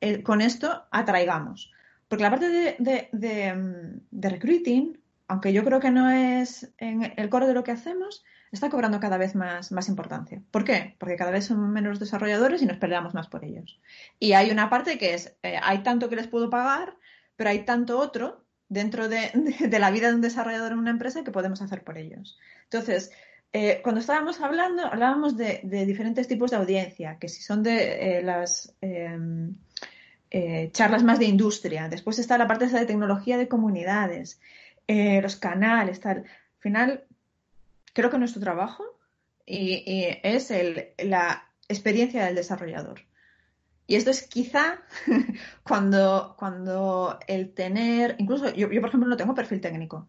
eh, 0.00 0.22
con 0.22 0.40
esto 0.40 0.86
atraigamos. 0.90 1.70
Porque 2.08 2.24
la 2.24 2.30
parte 2.30 2.48
de, 2.48 3.08
de, 3.12 4.28
recruiting, 4.30 4.98
aunque 5.28 5.52
yo 5.52 5.62
creo 5.62 5.78
que 5.78 5.90
no 5.90 6.10
es 6.10 6.72
en 6.78 7.12
el 7.16 7.28
core 7.28 7.46
de 7.46 7.54
lo 7.54 7.64
que 7.64 7.72
hacemos, 7.72 8.24
está 8.50 8.70
cobrando 8.70 8.98
cada 8.98 9.18
vez 9.18 9.34
más, 9.34 9.70
más 9.70 9.90
importancia. 9.90 10.42
¿Por 10.50 10.64
qué? 10.64 10.96
Porque 10.98 11.16
cada 11.16 11.30
vez 11.30 11.44
son 11.44 11.70
menos 11.70 12.00
desarrolladores 12.00 12.62
y 12.62 12.66
nos 12.66 12.78
peleamos 12.78 13.12
más 13.12 13.28
por 13.28 13.44
ellos. 13.44 13.78
Y 14.18 14.32
hay 14.32 14.50
una 14.50 14.70
parte 14.70 14.96
que 14.96 15.12
es, 15.12 15.36
eh, 15.42 15.58
hay 15.62 15.82
tanto 15.82 16.08
que 16.08 16.16
les 16.16 16.28
puedo 16.28 16.48
pagar, 16.48 16.96
pero 17.36 17.50
hay 17.50 17.66
tanto 17.66 17.98
otro 17.98 18.42
dentro 18.72 19.08
de, 19.08 19.78
la 19.78 19.90
vida 19.90 20.08
de 20.08 20.14
un 20.14 20.20
desarrollador 20.20 20.72
en 20.72 20.78
una 20.78 20.90
empresa 20.90 21.22
que 21.22 21.30
podemos 21.30 21.60
hacer 21.62 21.84
por 21.84 21.98
ellos. 21.98 22.38
Entonces, 22.64 23.12
eh, 23.52 23.80
cuando 23.82 24.00
estábamos 24.00 24.40
hablando, 24.40 24.86
hablábamos 24.86 25.36
de, 25.36 25.60
diferentes 25.62 26.26
tipos 26.26 26.50
de 26.50 26.56
audiencia, 26.56 27.18
que 27.18 27.28
si 27.28 27.42
son 27.42 27.62
de 27.62 28.18
eh, 28.18 28.22
las 28.22 28.74
em, 28.80 29.54
charlas 30.72 31.02
más 31.02 31.18
de 31.18 31.26
industria, 31.26 31.88
después 31.88 32.18
está 32.18 32.38
la 32.38 32.46
parte 32.46 32.66
de 32.66 32.86
tecnología 32.86 33.36
de 33.36 33.48
comunidades, 33.48 34.40
los 34.88 35.36
canales, 35.36 36.00
tal. 36.00 36.18
Al 36.18 36.24
final, 36.58 37.04
creo 37.92 38.08
que 38.08 38.18
nuestro 38.18 38.40
trabajo 38.40 38.84
y, 39.44 40.08
es 40.22 40.50
la 40.98 41.50
experiencia 41.68 42.24
del 42.24 42.34
desarrollador. 42.34 43.02
Y 43.86 43.96
esto 43.96 44.10
es 44.10 44.22
quizá 44.22 44.82
cuando, 45.64 46.34
cuando 46.38 47.18
el 47.26 47.52
tener, 47.52 48.16
incluso 48.18 48.52
yo, 48.54 48.68
por 48.68 48.88
ejemplo 48.88 49.08
no 49.08 49.16
tengo 49.16 49.34
perfil 49.34 49.60
técnico, 49.60 50.08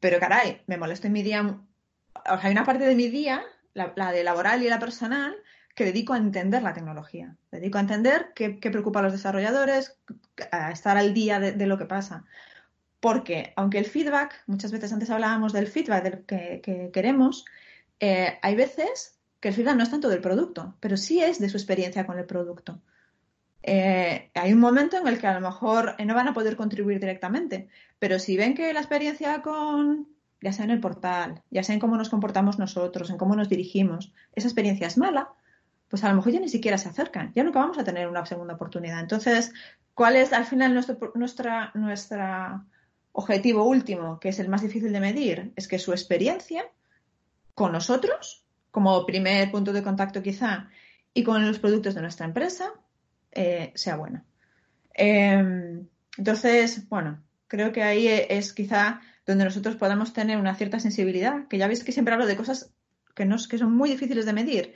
pero 0.00 0.20
caray, 0.20 0.62
me 0.66 0.76
molesto 0.76 1.06
en 1.06 1.12
mi 1.12 1.22
día, 1.22 1.42
o 1.42 2.22
sea, 2.22 2.40
hay 2.42 2.52
una 2.52 2.64
parte 2.64 2.84
de 2.84 2.94
mi 2.94 3.08
día, 3.08 3.42
la, 3.74 4.12
de 4.12 4.24
laboral 4.24 4.62
y 4.62 4.68
la 4.68 4.78
personal, 4.78 5.36
que 5.74 5.84
dedico 5.84 6.12
a 6.12 6.18
entender 6.18 6.62
la 6.62 6.74
tecnología, 6.74 7.36
dedico 7.52 7.78
a 7.78 7.82
entender 7.82 8.32
qué, 8.34 8.50
preocupa 8.50 9.00
a 9.00 9.02
los 9.02 9.12
desarrolladores, 9.12 9.96
a 10.50 10.72
estar 10.72 10.96
al 10.96 11.14
día 11.14 11.38
de 11.38 11.66
lo 11.66 11.78
que 11.78 11.86
pasa. 11.86 12.24
Porque 13.00 13.52
aunque 13.56 13.78
el 13.78 13.84
feedback, 13.84 14.42
muchas 14.46 14.72
veces 14.72 14.92
antes 14.92 15.10
hablábamos 15.10 15.52
del 15.52 15.68
feedback 15.68 16.02
del 16.02 16.24
que, 16.24 16.90
queremos, 16.92 17.44
eh, 18.00 18.38
hay 18.42 18.56
veces 18.56 19.18
que 19.40 19.48
el 19.48 19.54
feedback 19.54 19.76
no 19.76 19.84
es 19.84 19.90
tanto 19.90 20.08
del 20.08 20.20
producto, 20.20 20.74
pero 20.80 20.96
sí 20.96 21.22
es 21.22 21.38
de 21.38 21.48
su 21.48 21.56
experiencia 21.56 22.06
con 22.06 22.18
el 22.18 22.24
producto. 22.24 22.80
Eh, 23.62 24.30
hay 24.34 24.52
un 24.52 24.60
momento 24.60 24.96
en 24.96 25.06
el 25.08 25.18
que 25.18 25.26
a 25.26 25.34
lo 25.34 25.40
mejor 25.40 25.96
no 26.04 26.14
van 26.14 26.28
a 26.28 26.34
poder 26.34 26.56
contribuir 26.56 27.00
directamente, 27.00 27.68
pero 27.98 28.18
si 28.18 28.36
ven 28.36 28.54
que 28.54 28.72
la 28.72 28.80
experiencia 28.80 29.42
con, 29.42 30.08
ya 30.40 30.52
sea 30.52 30.64
en 30.64 30.70
el 30.70 30.80
portal, 30.80 31.42
ya 31.50 31.62
sea 31.62 31.74
en 31.74 31.80
cómo 31.80 31.96
nos 31.96 32.08
comportamos 32.08 32.58
nosotros, 32.58 33.10
en 33.10 33.18
cómo 33.18 33.34
nos 33.34 33.48
dirigimos, 33.48 34.12
esa 34.34 34.48
experiencia 34.48 34.86
es 34.86 34.96
mala, 34.96 35.30
pues 35.88 36.04
a 36.04 36.10
lo 36.10 36.16
mejor 36.16 36.32
ya 36.32 36.40
ni 36.40 36.48
siquiera 36.48 36.78
se 36.78 36.88
acercan, 36.88 37.32
ya 37.34 37.42
nunca 37.42 37.60
vamos 37.60 37.78
a 37.78 37.84
tener 37.84 38.08
una 38.08 38.24
segunda 38.26 38.54
oportunidad. 38.54 39.00
Entonces, 39.00 39.52
¿cuál 39.94 40.16
es 40.16 40.32
al 40.32 40.44
final 40.44 40.74
nuestra, 41.14 41.72
nuestra 41.74 42.64
objetivo 43.12 43.64
último, 43.64 44.20
que 44.20 44.28
es 44.28 44.38
el 44.38 44.48
más 44.48 44.62
difícil 44.62 44.92
de 44.92 45.00
medir, 45.00 45.52
es 45.56 45.66
que 45.66 45.78
su 45.78 45.92
experiencia 45.92 46.64
con 47.54 47.72
nosotros, 47.72 48.44
como 48.70 49.04
primer 49.06 49.50
punto 49.50 49.72
de 49.72 49.82
contacto 49.82 50.22
quizá, 50.22 50.68
y 51.12 51.24
con 51.24 51.44
los 51.44 51.58
productos 51.58 51.96
de 51.96 52.02
nuestra 52.02 52.26
empresa, 52.26 52.72
eh, 53.32 53.72
sea 53.74 53.96
buena. 53.96 54.24
Em, 54.94 55.86
entonces, 56.16 56.88
bueno, 56.88 57.22
creo 57.46 57.72
que 57.72 57.82
ahí 57.82 58.08
es 58.08 58.52
quizá 58.52 59.00
donde 59.26 59.44
nosotros 59.44 59.76
podamos 59.76 60.12
tener 60.12 60.38
una 60.38 60.54
cierta 60.54 60.80
sensibilidad, 60.80 61.46
que 61.48 61.58
ya 61.58 61.68
veis 61.68 61.84
que 61.84 61.92
siempre 61.92 62.14
hablo 62.14 62.26
de 62.26 62.36
cosas 62.36 62.72
que, 63.14 63.24
no, 63.26 63.36
que 63.48 63.58
son 63.58 63.76
muy 63.76 63.90
difíciles 63.90 64.26
de 64.26 64.32
medir. 64.32 64.74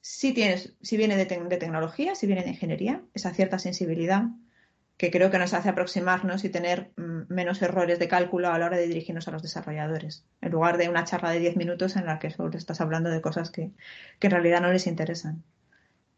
Si, 0.00 0.32
tienes, 0.32 0.74
si 0.82 0.96
viene 0.96 1.16
de, 1.16 1.26
tecnología, 1.26 2.14
si 2.14 2.26
viene 2.26 2.42
de 2.42 2.50
ingeniería, 2.50 3.02
esa 3.14 3.32
cierta 3.32 3.58
sensibilidad, 3.58 4.24
que 4.96 5.10
creo 5.10 5.30
que 5.30 5.38
nos 5.38 5.54
hace 5.54 5.68
aproximarnos 5.68 6.44
y 6.44 6.48
tener 6.48 6.90
mm, 6.96 7.32
menos 7.32 7.62
errores 7.62 7.98
de 7.98 8.08
cálculo 8.08 8.48
a 8.48 8.58
la 8.58 8.66
hora 8.66 8.76
de 8.76 8.86
dirigirnos 8.86 9.28
a 9.28 9.30
los 9.30 9.42
desarrolladores, 9.42 10.24
en 10.40 10.52
lugar 10.52 10.78
de 10.78 10.88
una 10.88 11.04
charla 11.04 11.30
de 11.30 11.40
10 11.40 11.56
minutos 11.56 11.96
en 11.96 12.06
la 12.06 12.18
que 12.18 12.30
solo 12.30 12.56
estás 12.56 12.80
hablando 12.80 13.10
de 13.10 13.20
cosas 13.20 13.50
que, 13.50 13.70
en 14.20 14.30
realidad 14.30 14.60
no 14.60 14.72
les 14.72 14.86
interesan. 14.86 15.44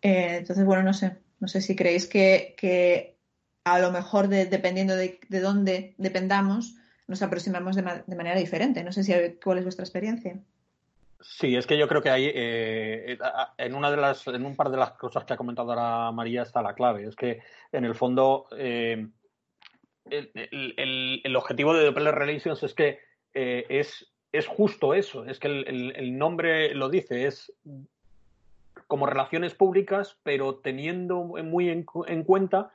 Eh, 0.01 0.37
entonces, 0.39 0.65
bueno, 0.65 0.83
no 0.83 0.95
sé, 0.95 1.19
no 1.41 1.49
sé 1.49 1.61
si 1.61 1.77
creéis 1.77 2.07
que, 2.07 3.17
a 3.65 3.79
lo 3.79 3.93
mejor 3.93 4.29
dependiendo 4.29 4.97
de, 4.97 5.21
dónde 5.29 5.95
dependamos, 5.99 6.77
nos 7.07 7.23
aproximamos 7.23 7.77
de, 7.77 8.03
de 8.07 8.17
manera 8.17 8.39
diferente. 8.39 8.85
No 8.85 8.93
sé 8.93 9.05
si 9.05 9.13
cuál 9.43 9.59
es 9.59 9.65
vuestra 9.65 9.85
experiencia. 9.85 10.41
Sí, 11.21 11.57
es 11.57 11.67
que 11.67 11.77
yo 11.77 11.89
creo 11.89 12.01
que 12.01 12.11
ahí, 12.11 12.27
eh, 12.27 13.13
eh, 13.13 13.19
en 13.59 13.75
una 13.75 13.91
de 13.91 13.97
las, 13.97 14.27
en 14.29 14.47
un 14.47 14.55
par 14.55 14.71
de 14.71 14.77
las 14.77 14.93
cosas 14.93 15.25
que 15.25 15.33
ha 15.33 15.37
comentado 15.37 15.73
ahora 15.73 16.13
María 16.13 16.43
está 16.43 16.63
la 16.63 16.75
clave. 16.75 17.07
Es 17.07 17.17
que 17.17 17.43
en 17.73 17.85
el 17.85 17.97
fondo, 17.97 18.47
eh, 18.57 19.09
el, 20.05 21.37
objetivo 21.37 21.75
de 21.75 21.85
Developer 21.85 22.15
Relations 22.15 22.63
es 22.63 22.73
que 22.73 23.01
es, 23.35 24.13
es, 24.33 24.47
justo 24.47 24.95
eso, 24.95 25.25
es 25.25 25.41
que 25.41 25.49
el, 25.49 26.17
nombre 26.17 26.73
lo 26.75 26.89
dice, 26.89 27.27
es 27.27 27.53
como 28.89 29.07
relaciones 29.07 29.55
públicas, 29.55 30.19
pero 30.25 30.57
teniendo 30.57 31.23
muy 31.23 31.69
en, 31.69 31.85
cuenta 32.25 32.73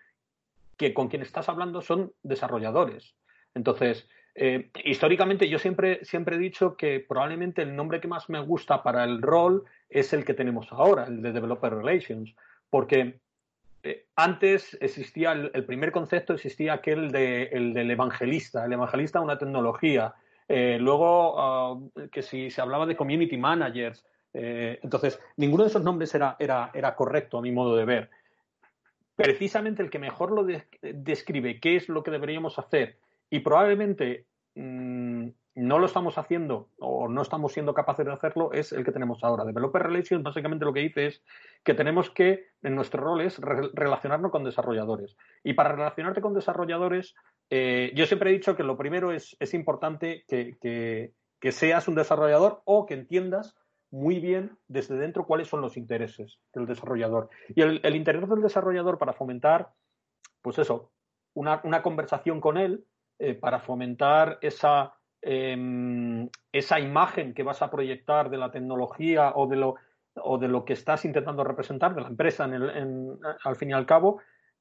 que 0.77 0.93
con 0.93 1.09
quien 1.09 1.23
estás 1.23 1.49
hablando 1.49 1.81
son 1.81 2.13
desarrolladores. 2.21 3.15
Entonces, 3.55 4.07
eh, 4.35 4.69
históricamente 4.85 5.49
yo 5.49 5.59
siempre, 5.59 6.05
siempre 6.05 6.35
he 6.35 6.39
dicho 6.39 6.77
que 6.77 6.99
probablemente 6.99 7.63
el 7.63 7.75
nombre 7.75 7.99
que 7.99 8.07
más 8.07 8.29
me 8.29 8.39
gusta 8.39 8.83
para 8.83 9.03
el 9.03 9.21
rol 9.21 9.63
es 9.89 10.13
el 10.13 10.23
que 10.23 10.35
tenemos 10.35 10.71
ahora, 10.71 11.05
el 11.05 11.21
de 11.23 11.31
Developer 11.33 11.73
Relations, 11.73 12.35
porque 12.69 13.19
eh, 13.81 14.05
antes 14.15 14.77
existía 14.81 15.31
el, 15.31 15.65
primer 15.65 15.91
concepto, 15.91 16.33
existía 16.33 16.73
aquel 16.73 17.11
de, 17.11 17.43
el 17.51 17.73
del 17.73 17.89
evangelista, 17.89 18.65
el 18.65 18.73
evangelista 18.73 19.17
de 19.17 19.25
una 19.25 19.37
tecnología. 19.39 20.13
Eh, 20.47 20.77
luego, 20.79 21.35
ah, 21.39 22.07
que 22.11 22.21
si 22.21 22.51
se 22.51 22.61
hablaba 22.61 22.85
de 22.85 22.95
community 22.95 23.37
managers, 23.37 24.05
eh, 24.33 24.79
entonces, 24.81 25.19
ninguno 25.37 25.63
de 25.63 25.69
esos 25.69 25.83
nombres 25.83 26.13
era, 26.15 26.35
era, 26.39 26.71
era, 26.73 26.95
correcto 26.95 27.37
a 27.37 27.41
mi 27.41 27.51
modo 27.51 27.75
de 27.75 27.85
ver. 27.85 28.09
Precisamente 29.15 29.83
el 29.83 29.89
que 29.89 29.99
mejor 29.99 30.31
lo 30.31 30.45
describe 30.81 31.59
qué 31.59 31.75
es 31.75 31.87
lo 31.87 32.01
que 32.01 32.11
deberíamos 32.11 32.57
hacer 32.57 32.97
y 33.29 33.39
probablemente 33.39 34.25
mm, 34.55 35.27
no 35.55 35.77
lo 35.77 35.85
estamos 35.85 36.17
haciendo 36.17 36.69
o 36.79 37.07
no 37.07 37.21
estamos 37.21 37.53
siendo 37.53 37.75
capaces 37.75 38.05
de 38.05 38.11
hacerlo 38.11 38.51
es 38.53 38.71
el 38.71 38.83
que 38.83 38.91
tenemos 38.91 39.23
ahora. 39.23 39.45
Developer 39.45 39.83
Relations 39.83 40.23
básicamente 40.23 40.65
lo 40.65 40.73
que 40.73 40.79
dice 40.79 41.05
es 41.07 41.23
que 41.63 41.75
tenemos 41.75 42.09
que, 42.09 42.47
en 42.63 42.75
nuestro 42.75 43.03
rol, 43.03 43.21
es 43.21 43.39
relacionarnos 43.39 44.31
con 44.31 44.43
desarrolladores. 44.43 45.15
Y 45.43 45.53
para 45.53 45.73
relacionarte 45.73 46.21
con 46.21 46.33
desarrolladores, 46.33 47.13
eh, 47.49 47.91
yo 47.95 48.05
siempre 48.07 48.31
he 48.31 48.33
dicho 48.33 48.55
que 48.55 48.63
lo 48.63 48.77
primero 48.77 49.11
es, 49.11 49.37
es 49.39 49.53
importante 49.53 50.25
que, 50.27 51.13
seas 51.51 51.87
un 51.87 51.95
desarrollador 51.95 52.61
o 52.65 52.85
que 52.85 52.95
entiendas 52.95 53.55
muy 53.93 54.19
bien 54.19 54.57
desde 54.67 54.97
dentro 54.97 55.25
cuáles 55.25 55.47
son 55.47 55.61
los 55.61 55.77
intereses 55.77 56.39
del 56.53 56.65
desarrollador. 56.65 57.29
Y 57.55 57.61
el, 57.61 57.95
interés 57.95 58.27
del 58.27 58.41
desarrollador 58.41 58.97
para 58.97 59.13
fomentar, 59.13 59.69
pues 60.41 60.59
eso, 60.59 60.91
una, 61.33 61.61
conversación 61.81 62.41
con 62.41 62.57
él, 62.57 62.85
eh, 63.19 63.35
para 63.35 63.59
fomentar 63.59 64.39
esa 64.41 64.95
Em, 65.25 66.29
esa 66.51 66.81
imagen 66.81 67.33
que 67.33 67.43
vas 67.43 67.61
a 67.61 67.71
proyectar 67.71 68.29
de 68.29 68.37
la 68.37 68.51
tecnología 68.51 69.31
o 69.33 69.47
de 69.47 69.55
lo, 69.55 69.75
o 70.15 70.37
de 70.37 70.49
lo 70.49 70.65
que 70.65 70.73
estás 70.73 71.05
intentando 71.05 71.45
representar 71.45 71.95
de 71.95 72.01
la 72.01 72.09
empresa 72.09 72.43
al 72.43 73.55
fin 73.55 73.69
y 73.69 73.73
al 73.73 73.85
cabo, 73.85 74.19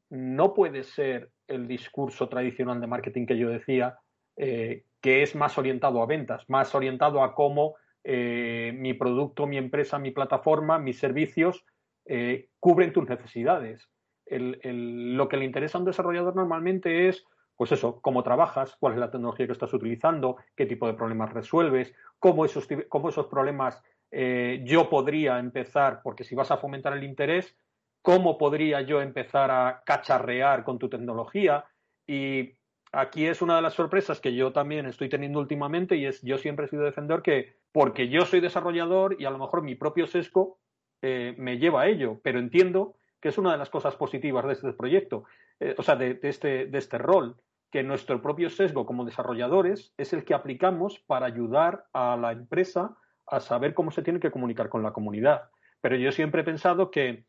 no 0.08 0.54
puede 0.54 0.84
ser 0.84 1.32
el 1.48 1.66
discurso 1.66 2.28
tradicional 2.28 2.80
de 2.80 2.86
marketing 2.86 3.26
que 3.26 3.36
yo 3.36 3.48
decía, 3.48 3.98
eh, 4.36 4.84
que 5.00 5.24
es 5.24 5.34
más 5.34 5.58
orientado 5.58 6.00
a 6.00 6.06
ventas, 6.06 6.48
más 6.48 6.72
orientado 6.76 7.24
a 7.24 7.34
cómo 7.34 7.74
eh, 8.04 8.72
mi 8.76 8.94
producto, 8.94 9.46
mi 9.46 9.58
empresa, 9.58 9.98
mi 9.98 10.10
plataforma, 10.10 10.78
mis 10.78 10.98
servicios 10.98 11.64
eh, 12.04 12.48
cubren 12.58 12.92
tus 12.92 13.08
necesidades. 13.08 13.88
lo 14.26 15.28
que 15.28 15.36
le 15.36 15.44
interesa 15.44 15.78
a 15.78 15.80
un 15.80 15.86
desarrollador 15.86 16.34
normalmente 16.34 17.08
es 17.08 17.24
pues 17.56 17.70
eso, 17.72 18.00
cómo 18.00 18.22
trabajas, 18.22 18.76
cuál 18.80 18.94
es 18.94 18.98
la 18.98 19.10
tecnología 19.10 19.46
que 19.46 19.52
estás 19.52 19.72
utilizando, 19.72 20.36
qué 20.56 20.66
tipo 20.66 20.86
de 20.86 20.94
problemas 20.94 21.32
resuelves, 21.32 21.94
cómo 22.18 22.44
esos, 22.44 22.66
esos 22.68 23.26
problemas 23.26 23.80
eh, 24.10 24.62
yo 24.64 24.90
podría 24.90 25.38
empezar, 25.38 26.00
porque 26.02 26.24
si 26.24 26.34
vas 26.34 26.50
a 26.50 26.56
fomentar 26.56 26.92
el 26.92 27.04
interés, 27.04 27.56
cómo 28.02 28.36
podría 28.36 28.82
yo 28.82 29.00
empezar 29.00 29.50
a 29.50 29.82
cacharrear 29.86 30.64
con 30.64 30.78
tu 30.78 30.88
tecnología. 30.88 31.64
Y 32.06 32.54
aquí 32.92 33.26
es 33.26 33.42
una 33.42 33.56
de 33.56 33.62
las 33.62 33.74
sorpresas 33.74 34.20
que 34.20 34.34
yo 34.34 34.52
también 34.52 34.86
estoy 34.86 35.08
teniendo 35.08 35.40
últimamente 35.40 35.96
y 35.96 36.06
es 36.06 36.20
yo 36.22 36.38
siempre 36.38 36.66
he 36.66 36.68
sido 36.68 36.84
defensor 36.84 37.22
que 37.22 37.56
porque 37.72 38.08
yo 38.08 38.26
soy 38.26 38.40
desarrollador 38.40 39.16
y 39.18 39.24
a 39.24 39.30
lo 39.30 39.38
mejor 39.38 39.62
mi 39.62 39.74
propio 39.74 40.06
sesgo 40.06 40.58
eh, 41.00 41.34
me 41.38 41.58
lleva 41.58 41.82
a 41.82 41.88
ello, 41.88 42.20
pero 42.22 42.38
entiendo 42.38 42.96
que 43.20 43.30
es 43.30 43.38
una 43.38 43.52
de 43.52 43.58
las 43.58 43.70
cosas 43.70 43.96
positivas 43.96 44.44
de 44.44 44.52
este 44.52 44.72
proyecto, 44.72 45.24
eh, 45.58 45.74
o 45.78 45.82
sea, 45.82 45.96
de, 45.96 46.18
este, 46.22 46.66
de 46.66 46.78
este 46.78 46.98
rol, 46.98 47.36
que 47.70 47.82
nuestro 47.82 48.20
propio 48.20 48.50
sesgo 48.50 48.84
como 48.84 49.04
desarrolladores 49.04 49.94
es 49.96 50.12
el 50.12 50.24
que 50.24 50.34
aplicamos 50.34 50.98
para 51.00 51.26
ayudar 51.26 51.86
a 51.92 52.16
la 52.16 52.32
empresa 52.32 52.96
a 53.26 53.40
saber 53.40 53.72
cómo 53.72 53.90
se 53.90 54.02
tiene 54.02 54.20
que 54.20 54.30
comunicar 54.30 54.68
con 54.68 54.82
la 54.82 54.92
comunidad. 54.92 55.50
Pero 55.80 55.96
yo 55.96 56.12
siempre 56.12 56.42
he 56.42 56.44
pensado 56.44 56.90
que 56.90 57.24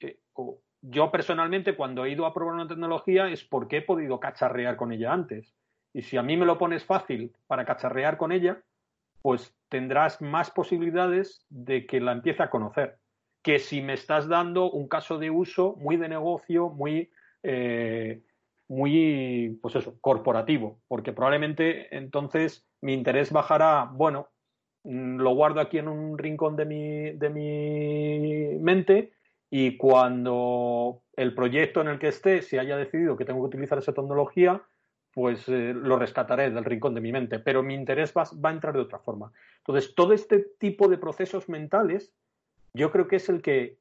eh, 0.00 0.18
yo 0.82 1.10
personalmente 1.10 1.76
cuando 1.76 2.04
he 2.04 2.10
ido 2.10 2.26
a 2.26 2.34
probar 2.34 2.54
una 2.54 2.68
tecnología 2.68 3.28
es 3.28 3.44
porque 3.44 3.78
he 3.78 3.82
podido 3.82 4.20
cacharrear 4.20 4.76
con 4.76 4.92
ella 4.92 5.12
antes. 5.12 5.54
Y 5.94 6.02
si 6.02 6.16
a 6.16 6.22
mí 6.22 6.36
me 6.36 6.46
lo 6.46 6.58
pones 6.58 6.84
fácil 6.84 7.32
para 7.46 7.64
cacharrear 7.64 8.16
con 8.16 8.32
ella, 8.32 8.62
pues 9.22 9.54
tendrás 9.68 10.20
más 10.20 10.50
posibilidades 10.50 11.46
de 11.48 11.86
que 11.86 12.00
la 12.00 12.12
empiece 12.12 12.42
a 12.42 12.50
conocer. 12.50 12.98
Que 13.42 13.58
si 13.58 13.80
me 13.80 13.94
estás 13.94 14.28
dando 14.28 14.70
un 14.70 14.88
caso 14.88 15.18
de 15.18 15.30
uso 15.30 15.76
muy 15.78 15.96
de 15.96 16.08
negocio, 16.08 16.68
muy 16.68 17.10
eh, 17.42 18.22
muy, 18.72 19.58
pues 19.60 19.76
eso, 19.76 19.98
corporativo, 20.00 20.80
porque 20.88 21.12
probablemente 21.12 21.94
entonces 21.94 22.66
mi 22.80 22.94
interés 22.94 23.30
bajará, 23.30 23.90
bueno, 23.92 24.28
mm, 24.84 25.18
lo 25.18 25.34
guardo 25.34 25.60
aquí 25.60 25.78
en 25.78 25.88
un 25.88 26.16
rincón 26.16 26.56
de 26.56 26.64
mi, 26.64 27.10
de 27.12 27.28
mi 27.28 28.58
mente 28.60 29.12
y 29.54 29.76
cuando 29.76 31.02
el 31.14 31.34
proyecto 31.34 31.82
en 31.82 31.88
el 31.88 31.98
que 31.98 32.08
esté 32.08 32.40
se 32.40 32.58
haya 32.58 32.74
decidido 32.74 33.18
que 33.18 33.26
tengo 33.26 33.40
que 33.40 33.48
utilizar 33.48 33.76
esa 33.76 33.92
tecnología, 33.92 34.62
pues 35.12 35.46
eh, 35.46 35.74
lo 35.74 35.98
rescataré 35.98 36.50
del 36.50 36.64
rincón 36.64 36.94
de 36.94 37.02
mi 37.02 37.12
mente, 37.12 37.38
pero 37.38 37.62
mi 37.62 37.74
interés 37.74 38.14
va, 38.16 38.24
va, 38.42 38.48
a 38.48 38.52
entrar 38.54 38.72
de 38.72 38.80
otra 38.80 38.98
forma. 38.98 39.30
Entonces, 39.58 39.94
todo 39.94 40.14
este 40.14 40.38
tipo 40.58 40.88
de 40.88 40.96
procesos 40.96 41.50
mentales, 41.50 42.14
yo 42.72 42.90
creo 42.90 43.08
que 43.08 43.16
es 43.16 43.28
el 43.28 43.42
que 43.42 43.76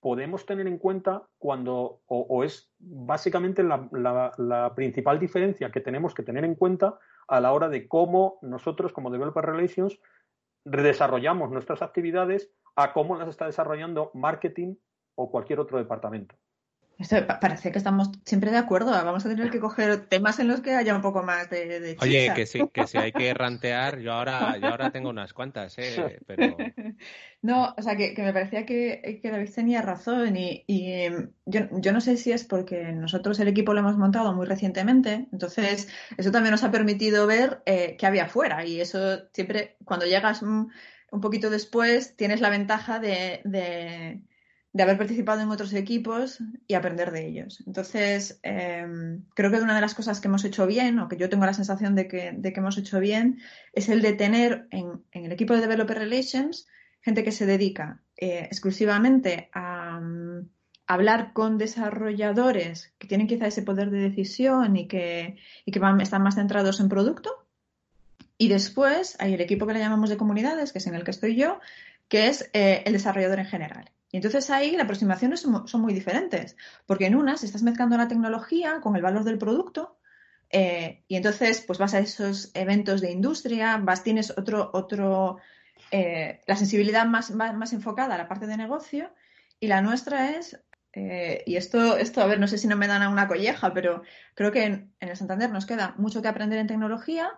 podemos 0.00 0.44
tener 0.44 0.66
en 0.66 0.76
cuenta 0.76 1.22
cuando, 1.38 2.02
o, 2.06 2.44
es 2.44 2.70
básicamente 2.78 3.62
la, 3.62 4.72
principal 4.76 5.18
diferencia 5.18 5.70
que 5.70 5.80
tenemos 5.80 6.14
que 6.14 6.22
tener 6.22 6.44
en 6.44 6.54
cuenta 6.54 6.98
a 7.28 7.40
la 7.40 7.54
hora 7.54 7.70
de 7.70 7.88
cómo 7.88 8.38
nosotros 8.42 8.92
como 8.92 9.10
Developer 9.10 9.46
Relations 9.46 9.98
desarrollamos 10.64 11.50
nuestras 11.50 11.80
actividades 11.80 12.50
a 12.76 12.92
cómo 12.92 13.16
las 13.16 13.30
está 13.30 13.46
desarrollando 13.46 14.10
marketing 14.12 14.74
o 15.18 15.30
cualquier 15.30 15.58
otro 15.60 15.78
departamento. 15.78 16.36
Parece 17.40 17.70
que 17.70 17.78
estamos 17.78 18.10
siempre 18.24 18.50
de 18.50 18.56
acuerdo. 18.56 18.90
Vamos 18.90 19.24
a 19.24 19.28
tener 19.28 19.50
que 19.50 19.60
coger 19.60 20.06
temas 20.06 20.40
en 20.40 20.48
los 20.48 20.60
que 20.60 20.74
haya 20.74 20.96
un 20.96 21.02
poco 21.02 21.22
más 21.22 21.48
de, 21.48 21.78
de 21.78 21.96
Oye, 22.00 22.32
que 22.34 22.44
sí, 22.44 22.68
que 22.72 22.88
si 22.88 22.98
hay 22.98 23.12
que 23.12 23.32
rantear, 23.34 24.00
yo 24.00 24.12
ahora, 24.12 24.58
yo 24.58 24.66
ahora 24.66 24.90
tengo 24.90 25.08
unas 25.08 25.32
cuantas, 25.32 25.78
¿eh? 25.78 26.20
Pero... 26.26 26.56
No, 27.40 27.72
o 27.78 27.82
sea, 27.82 27.96
que, 27.96 28.12
me 28.18 28.32
parecía 28.32 28.66
que, 28.66 29.20
David 29.22 29.54
tenía 29.54 29.80
razón 29.80 30.36
y, 30.36 30.64
em, 30.66 31.30
yo, 31.46 31.92
no 31.92 32.00
sé 32.00 32.16
si 32.16 32.32
es 32.32 32.42
porque 32.42 32.90
nosotros 32.90 33.38
el 33.38 33.46
equipo 33.46 33.74
lo 33.74 33.80
hemos 33.80 33.96
montado 33.96 34.34
muy 34.34 34.44
recientemente, 34.44 35.28
entonces 35.30 35.88
eso 36.16 36.32
también 36.32 36.50
nos 36.50 36.64
ha 36.64 36.72
permitido 36.72 37.28
ver 37.28 37.62
eh, 37.64 37.96
qué 37.96 38.06
había 38.06 38.24
afuera 38.24 38.66
y 38.66 38.80
eso 38.80 39.28
siempre, 39.32 39.76
cuando 39.84 40.04
llegas 40.04 40.42
un, 40.42 40.72
poquito 41.22 41.48
después, 41.48 42.16
tienes 42.16 42.40
la 42.40 42.50
ventaja 42.50 42.98
de 42.98 43.40
de 43.44 44.20
haber 44.82 44.98
participado 44.98 45.40
en 45.40 45.50
otros 45.50 45.72
equipos 45.72 46.38
y 46.66 46.74
aprender 46.74 47.10
de 47.10 47.26
ellos. 47.26 47.62
Entonces, 47.66 48.40
em, 48.42 49.24
creo 49.34 49.50
que 49.50 49.58
una 49.58 49.74
de 49.74 49.80
las 49.80 49.94
cosas 49.94 50.20
que 50.20 50.28
hemos 50.28 50.44
hecho 50.44 50.66
bien, 50.66 50.98
o 50.98 51.08
que 51.08 51.16
yo 51.16 51.28
tengo 51.28 51.46
la 51.46 51.54
sensación 51.54 51.94
de 51.94 52.08
que, 52.08 52.40
hemos 52.42 52.78
hecho 52.78 53.00
bien, 53.00 53.40
es 53.72 53.88
el 53.88 54.02
de 54.02 54.12
tener 54.12 54.66
en, 54.70 55.04
el 55.12 55.32
equipo 55.32 55.54
de 55.54 55.60
Developer 55.60 55.98
Relations 55.98 56.66
gente 57.00 57.24
que 57.24 57.32
se 57.32 57.46
dedica 57.46 58.02
eh, 58.16 58.46
exclusivamente 58.50 59.48
a, 59.52 60.00
mm, 60.00 60.48
hablar 60.88 61.32
con 61.34 61.58
desarrolladores 61.58 62.92
que 62.98 63.06
tienen 63.06 63.26
quizá 63.26 63.46
ese 63.46 63.62
poder 63.62 63.90
de 63.90 63.98
decisión 63.98 64.76
y 64.76 64.88
que, 64.88 65.36
que 65.70 65.78
van, 65.78 66.00
están 66.00 66.22
más 66.22 66.34
centrados 66.34 66.80
en 66.80 66.88
producto. 66.88 67.30
Y 68.38 68.48
después 68.48 69.16
hay 69.20 69.34
el 69.34 69.40
equipo 69.40 69.66
que 69.66 69.74
le 69.74 69.80
llamamos 69.80 70.08
de 70.08 70.16
comunidades, 70.16 70.72
que 70.72 70.78
es 70.78 70.86
en 70.86 70.94
el 70.94 71.04
que 71.04 71.10
estoy 71.10 71.36
yo, 71.36 71.60
que 72.08 72.28
es 72.28 72.48
eh, 72.54 72.82
el 72.86 72.94
desarrollador 72.94 73.38
en 73.38 73.46
general. 73.46 73.90
Y 74.10 74.16
entonces 74.16 74.48
ahí 74.50 74.72
las 74.72 74.84
aproximaciones 74.84 75.40
son, 75.40 75.80
muy 75.80 75.92
diferentes, 75.92 76.56
porque 76.86 77.06
en 77.06 77.14
unas 77.14 77.44
estás 77.44 77.62
mezclando 77.62 77.96
la 77.96 78.08
tecnología 78.08 78.80
con 78.80 78.96
el 78.96 79.02
valor 79.02 79.24
del 79.24 79.38
producto 79.38 79.98
eh, 80.50 81.04
y 81.08 81.16
entonces 81.16 81.60
pues 81.60 81.78
vas 81.78 81.92
a 81.92 81.98
esos 81.98 82.50
eventos 82.54 83.02
de 83.02 83.10
industria, 83.10 83.76
vas, 83.76 84.02
tienes 84.02 84.30
otro, 84.30 84.70
otro 84.72 85.38
eh, 85.90 86.40
la 86.46 86.56
sensibilidad 86.56 87.04
más, 87.04 87.30
más, 87.32 87.72
enfocada 87.74 88.14
a 88.14 88.18
la 88.18 88.28
parte 88.28 88.46
de 88.46 88.56
negocio 88.56 89.12
y 89.60 89.66
la 89.66 89.82
nuestra 89.82 90.30
es, 90.30 90.58
eh, 90.94 91.42
y 91.44 91.56
esto, 91.56 91.98
esto, 91.98 92.22
a 92.22 92.26
ver, 92.26 92.40
no 92.40 92.48
sé 92.48 92.56
si 92.56 92.66
no 92.66 92.76
me 92.76 92.86
dan 92.86 93.02
a 93.02 93.10
una 93.10 93.28
colleja, 93.28 93.74
pero 93.74 94.02
creo 94.34 94.52
que 94.52 94.64
en, 94.64 94.94
en 95.00 95.10
el 95.10 95.16
Santander 95.18 95.50
nos 95.50 95.66
queda 95.66 95.94
mucho 95.98 96.22
que 96.22 96.28
aprender 96.28 96.58
en 96.58 96.66
tecnología, 96.66 97.30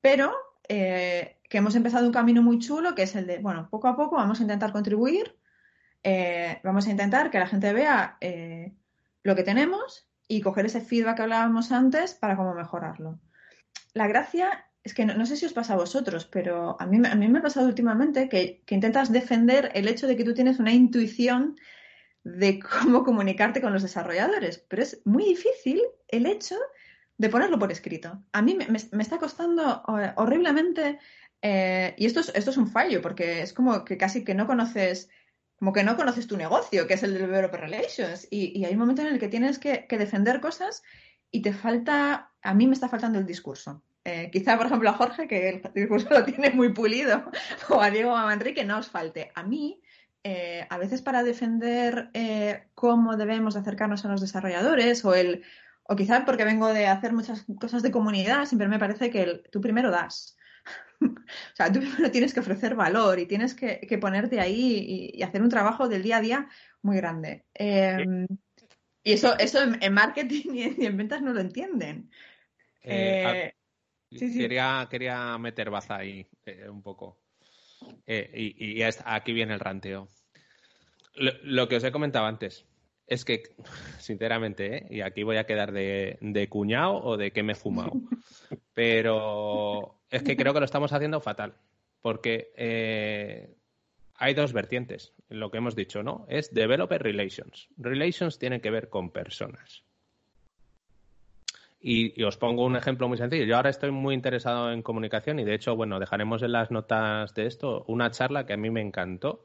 pero 0.00 0.34
que 0.68 1.38
hemos 1.56 1.74
empezado 1.76 2.04
un 2.04 2.12
camino 2.12 2.42
muy 2.42 2.58
chulo 2.58 2.94
que 2.94 3.04
es 3.04 3.16
el 3.16 3.26
de, 3.26 3.38
bueno, 3.38 3.68
poco 3.70 3.88
a 3.88 3.96
poco 3.96 4.16
vamos 4.16 4.38
a 4.38 4.42
intentar 4.42 4.70
contribuir 4.70 5.37
eh, 6.10 6.58
vamos 6.64 6.86
a 6.86 6.90
intentar 6.90 7.30
que 7.30 7.38
la 7.38 7.46
gente 7.46 7.70
vea 7.74 8.16
eh, 8.22 8.72
lo 9.22 9.36
que 9.36 9.42
tenemos 9.42 10.08
y 10.26 10.40
coger 10.40 10.64
ese 10.64 10.80
feedback 10.80 11.16
que 11.16 11.22
hablábamos 11.24 11.70
antes 11.70 12.14
para 12.14 12.34
cómo 12.34 12.54
mejorarlo. 12.54 13.20
La 13.92 14.06
gracia 14.06 14.64
es 14.82 14.94
que 14.94 15.04
no, 15.04 15.26
sé 15.26 15.36
si 15.36 15.44
os 15.44 15.52
pasa 15.52 15.74
a 15.74 15.76
vosotros, 15.76 16.24
pero 16.24 16.80
a 16.80 16.86
mí, 16.86 17.06
a 17.06 17.14
mí 17.14 17.28
me 17.28 17.40
ha 17.40 17.42
pasado 17.42 17.66
últimamente 17.66 18.30
que, 18.30 18.62
que 18.64 18.74
intentas 18.74 19.12
defender 19.12 19.70
el 19.74 19.86
hecho 19.86 20.06
de 20.06 20.16
que 20.16 20.24
tú 20.24 20.32
tienes 20.32 20.58
una 20.58 20.72
intuición 20.72 21.56
de 22.24 22.58
cómo 22.58 23.04
comunicarte 23.04 23.60
con 23.60 23.74
los 23.74 23.82
desarrolladores, 23.82 24.64
pero 24.66 24.82
es 24.82 25.02
muy 25.04 25.24
difícil 25.24 25.82
el 26.08 26.24
hecho 26.24 26.56
de 27.18 27.28
ponerlo 27.28 27.58
por 27.58 27.70
escrito. 27.70 28.24
A 28.32 28.40
mí 28.40 28.56
me, 28.56 29.02
está 29.02 29.18
costando 29.18 29.82
eh, 30.00 30.12
horriblemente, 30.16 31.00
y 31.42 32.06
esto 32.06 32.20
es, 32.20 32.32
esto 32.34 32.50
es 32.50 32.56
un 32.56 32.68
fallo, 32.68 33.02
porque 33.02 33.42
es 33.42 33.52
como 33.52 33.84
que 33.84 33.98
casi 33.98 34.24
que 34.24 34.34
no 34.34 34.46
conoces, 34.46 35.10
como 35.58 35.72
que 35.72 35.84
no 35.84 35.96
conoces 35.96 36.26
tu 36.26 36.36
negocio, 36.36 36.86
que 36.86 36.94
es 36.94 37.02
el 37.02 37.14
de 37.14 37.20
Developer 37.20 37.60
Relations, 37.60 38.28
y, 38.30 38.64
hay 38.64 38.72
un 38.72 38.78
momento 38.78 39.02
en 39.02 39.08
el 39.08 39.18
que 39.18 39.28
tienes 39.28 39.58
que, 39.58 39.86
defender 39.90 40.40
cosas 40.40 40.82
y 41.30 41.42
te 41.42 41.52
falta, 41.52 42.30
a 42.42 42.54
mí 42.54 42.66
me 42.66 42.74
está 42.74 42.88
faltando 42.88 43.18
el 43.18 43.26
discurso. 43.26 43.82
Eh, 44.04 44.30
quizá, 44.32 44.56
por 44.56 44.66
ejemplo, 44.66 44.88
a 44.88 44.94
Jorge, 44.94 45.28
que 45.28 45.48
el 45.48 45.62
discurso 45.74 46.08
lo 46.10 46.24
tiene 46.24 46.50
muy 46.50 46.72
pulido, 46.72 47.30
o 47.68 47.80
a 47.80 47.90
Diego 47.90 48.12
o 48.12 48.16
a 48.16 48.24
Manrique, 48.24 48.64
no 48.64 48.78
os 48.78 48.88
falte. 48.88 49.32
A 49.34 49.42
mí, 49.42 49.80
a 50.68 50.76
veces 50.76 51.00
para 51.00 51.22
defender 51.22 52.10
cómo 52.74 53.16
debemos 53.16 53.56
acercarnos 53.56 54.04
a 54.04 54.08
los 54.08 54.20
desarrolladores 54.20 55.02
o 55.06 55.14
el 55.14 55.42
o 55.88 55.96
quizá 55.96 56.24
porque 56.26 56.44
vengo 56.44 56.68
de 56.68 56.86
hacer 56.86 57.14
muchas 57.14 57.46
cosas 57.58 57.82
de 57.82 57.90
comunidad, 57.90 58.44
siempre 58.44 58.68
me 58.68 58.78
parece 58.78 59.10
que 59.10 59.42
tú 59.50 59.62
primero 59.62 59.90
das. 59.90 60.36
o 61.00 61.56
sea, 61.56 61.72
tú 61.72 61.80
primero 61.80 62.10
tienes 62.10 62.34
que 62.34 62.40
ofrecer 62.40 62.74
valor 62.74 63.18
y 63.18 63.26
tienes 63.26 63.54
que, 63.54 63.98
ponerte 64.00 64.40
ahí 64.40 65.12
y, 65.14 65.22
hacer 65.22 65.42
un 65.42 65.48
trabajo 65.48 65.88
del 65.88 66.02
día 66.02 66.18
a 66.18 66.20
día 66.20 66.48
muy 66.82 66.96
grande. 66.96 67.44
Em, 67.54 68.26
y 69.02 69.12
eso, 69.12 69.38
eso 69.38 69.60
en, 69.62 69.92
marketing 69.92 70.44
y 70.54 70.84
en, 70.84 70.96
ventas 70.96 71.22
no 71.22 71.32
lo 71.32 71.40
entienden. 71.40 72.10
Eh, 72.82 73.52
eh, 74.10 74.18
quería, 74.18 74.86
quería 74.90 75.36
meter 75.38 75.70
baza 75.70 75.96
ahí 75.96 76.26
eh, 76.46 76.68
un 76.68 76.82
poco. 76.82 77.20
y, 78.06 78.82
aquí 78.82 79.32
viene 79.32 79.54
el 79.54 79.60
ranteo. 79.60 80.08
lo, 81.14 81.68
que 81.68 81.76
os 81.76 81.84
he 81.84 81.92
comentado 81.92 82.26
antes, 82.26 82.66
es 83.08 83.24
que, 83.24 83.42
sinceramente, 83.98 84.76
¿eh? 84.76 84.86
y 84.90 85.00
aquí 85.00 85.22
voy 85.22 85.38
a 85.38 85.44
quedar 85.44 85.72
de, 85.72 86.18
de 86.20 86.48
cuñado 86.48 87.02
o 87.02 87.16
de 87.16 87.32
que 87.32 87.42
me 87.42 87.52
he 87.52 87.56
fumado, 87.56 87.92
pero 88.74 89.97
es 90.10 90.22
que 90.22 90.36
creo 90.36 90.54
que 90.54 90.60
lo 90.60 90.64
estamos 90.64 90.92
haciendo 90.92 91.20
fatal, 91.20 91.54
porque 92.00 92.52
eh, 92.56 93.54
hay 94.14 94.34
dos 94.34 94.52
vertientes, 94.52 95.12
en 95.28 95.40
lo 95.40 95.50
que 95.50 95.58
hemos 95.58 95.76
dicho, 95.76 96.02
¿no? 96.02 96.26
Es 96.28 96.52
developer 96.52 97.02
relations. 97.02 97.68
Relations 97.76 98.38
tienen 98.38 98.60
que 98.60 98.70
ver 98.70 98.88
con 98.88 99.10
personas. 99.10 99.84
Y, 101.80 102.20
y, 102.20 102.24
os 102.24 102.36
pongo 102.36 102.64
un 102.64 102.76
ejemplo 102.76 103.06
muy 103.06 103.18
sencillo. 103.18 103.44
Yo 103.44 103.56
ahora 103.56 103.70
estoy 103.70 103.92
muy 103.92 104.14
interesado 104.14 104.72
en 104.72 104.82
comunicación 104.82 105.38
y 105.38 105.44
de 105.44 105.54
hecho, 105.54 105.76
bueno, 105.76 106.00
dejaremos 106.00 106.42
en 106.42 106.52
las 106.52 106.72
notas 106.72 107.34
de 107.34 107.46
esto 107.46 107.84
una 107.86 108.10
charla 108.10 108.46
que 108.46 108.54
a 108.54 108.56
mí 108.56 108.68
me 108.68 108.80
encantó 108.80 109.44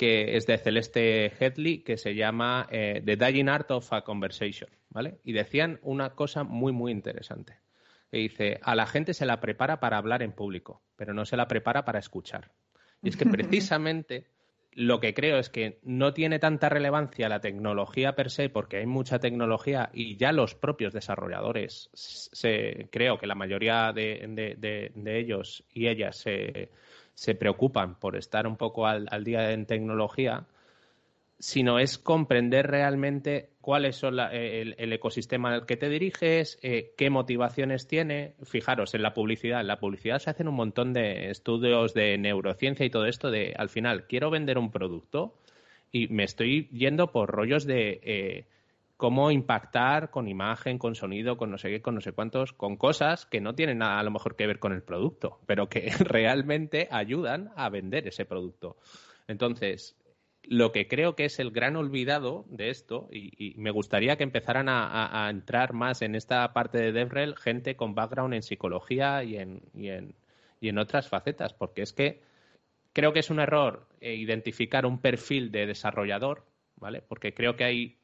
que 0.00 0.38
es 0.38 0.46
de 0.46 0.56
Celeste 0.56 1.26
Headley, 1.38 1.82
que 1.82 1.98
se 1.98 2.14
llama 2.14 2.66
eh, 2.70 3.02
The 3.04 3.16
Dying 3.16 3.50
Art 3.50 3.70
of 3.70 3.92
a 3.92 4.00
Conversation, 4.00 4.70
¿vale? 4.88 5.18
Y 5.24 5.32
decían 5.34 5.78
una 5.82 6.14
cosa 6.14 6.42
muy, 6.42 6.72
muy 6.72 6.90
interesante. 6.90 7.58
Que 8.10 8.18
dice, 8.18 8.58
a 8.62 8.74
la 8.74 8.86
gente 8.86 9.14
se 9.14 9.26
la 9.26 9.40
prepara 9.40 9.80
para 9.80 9.98
hablar 9.98 10.22
en 10.22 10.32
público, 10.32 10.82
pero 10.96 11.14
no 11.14 11.24
se 11.24 11.36
la 11.36 11.48
prepara 11.48 11.84
para 11.84 11.98
escuchar. 11.98 12.50
Y 13.02 13.08
es 13.08 13.16
que 13.16 13.26
precisamente 13.26 14.26
lo 14.72 15.00
que 15.00 15.14
creo 15.14 15.38
es 15.38 15.50
que 15.50 15.80
no 15.82 16.12
tiene 16.14 16.38
tanta 16.38 16.68
relevancia 16.68 17.28
la 17.28 17.40
tecnología 17.40 18.14
per 18.14 18.30
se, 18.30 18.48
porque 18.48 18.78
hay 18.78 18.86
mucha 18.86 19.18
tecnología 19.18 19.90
y 19.92 20.16
ya 20.16 20.32
los 20.32 20.54
propios 20.54 20.92
desarrolladores, 20.92 21.90
se, 21.92 22.88
creo 22.92 23.18
que 23.18 23.26
la 23.26 23.34
mayoría 23.34 23.92
de 23.92 24.92
ellos 25.06 25.64
y 25.72 25.88
ellas 25.88 26.16
se 26.16 26.70
se 27.20 27.34
preocupan 27.34 27.96
por 28.00 28.16
estar 28.16 28.46
un 28.46 28.56
poco 28.56 28.86
al, 28.86 29.24
día 29.24 29.52
en 29.52 29.66
tecnología, 29.66 30.46
sino 31.40 31.78
es 31.78 31.98
comprender 31.98 32.66
realmente 32.66 33.48
cuál 33.62 33.86
es 33.86 34.02
el, 34.02 34.74
ecosistema 34.92 35.54
al 35.54 35.66
que 35.66 35.78
te 35.78 35.88
diriges, 35.88 36.58
eh, 36.62 36.92
qué 36.98 37.08
motivaciones 37.08 37.88
tiene. 37.88 38.34
Fijaros, 38.42 38.94
en 38.94 39.02
la 39.02 39.14
publicidad, 39.14 39.62
en 39.62 39.66
la 39.66 39.80
publicidad 39.80 40.18
se 40.18 40.30
hacen 40.30 40.48
un 40.48 40.54
montón 40.54 40.92
de 40.92 41.30
estudios 41.30 41.94
de 41.94 42.18
neurociencia 42.18 42.84
y 42.84 42.90
todo 42.90 43.06
esto 43.06 43.30
de, 43.30 43.54
al 43.56 43.70
final, 43.70 44.06
quiero 44.06 44.30
vender 44.30 44.58
un 44.58 44.70
producto 44.70 45.34
y 45.90 46.08
me 46.08 46.24
estoy 46.24 46.68
yendo 46.68 47.10
por 47.10 47.30
rollos 47.30 47.64
de... 47.64 48.00
Eh, 48.04 48.44
cómo 48.98 49.30
impactar 49.30 50.10
con 50.10 50.28
imagen, 50.28 50.76
con 50.76 50.94
sonido, 50.94 51.38
con 51.38 51.50
no 51.50 51.56
sé 51.56 51.70
qué, 51.70 51.80
con 51.80 51.94
no 51.94 52.02
sé 52.02 52.12
cuántos, 52.12 52.52
con 52.52 52.76
cosas 52.76 53.24
que 53.24 53.40
no 53.40 53.54
tienen 53.54 53.78
nada 53.78 53.98
a 53.98 54.02
lo 54.02 54.10
mejor 54.10 54.36
que 54.36 54.46
ver 54.46 54.58
con 54.58 54.74
el 54.74 54.82
producto, 54.82 55.40
pero 55.46 55.70
que 55.70 55.90
realmente 56.00 56.86
ayudan 56.90 57.50
a 57.56 57.70
vender 57.70 58.06
ese 58.06 58.26
producto. 58.26 58.76
Entonces, 59.26 59.96
lo 60.42 60.72
que 60.72 60.88
creo 60.88 61.14
que 61.14 61.26
es 61.26 61.38
el 61.38 61.50
gran 61.50 61.76
olvidado 61.76 62.44
de 62.48 62.70
esto, 62.70 63.08
y, 63.12 63.54
me 63.56 63.70
gustaría 63.70 64.16
que 64.16 64.24
empezaran 64.24 64.68
a, 64.68 65.28
entrar 65.30 65.72
más 65.72 66.02
en 66.02 66.14
esta 66.14 66.52
parte 66.52 66.78
de 66.78 66.92
DevRel 66.92 67.36
gente 67.36 67.76
con 67.76 67.94
background 67.94 68.34
en 68.34 68.42
psicología 68.42 69.22
y 69.22 69.36
en, 69.36 69.62
y 69.74 69.88
en, 69.88 70.14
y 70.60 70.68
en 70.68 70.78
otras 70.78 71.08
facetas, 71.08 71.54
porque 71.54 71.82
es 71.82 71.92
que 71.92 72.20
creo 72.92 73.12
que 73.12 73.20
es 73.20 73.30
un 73.30 73.40
error 73.40 73.86
eh, 74.00 74.14
identificar 74.14 74.86
un 74.86 74.98
perfil 74.98 75.50
de 75.50 75.66
desarrollador, 75.66 76.44
¿vale? 76.76 77.02
Porque 77.02 77.34
creo 77.34 77.56
que 77.56 77.64
hay 77.64 77.96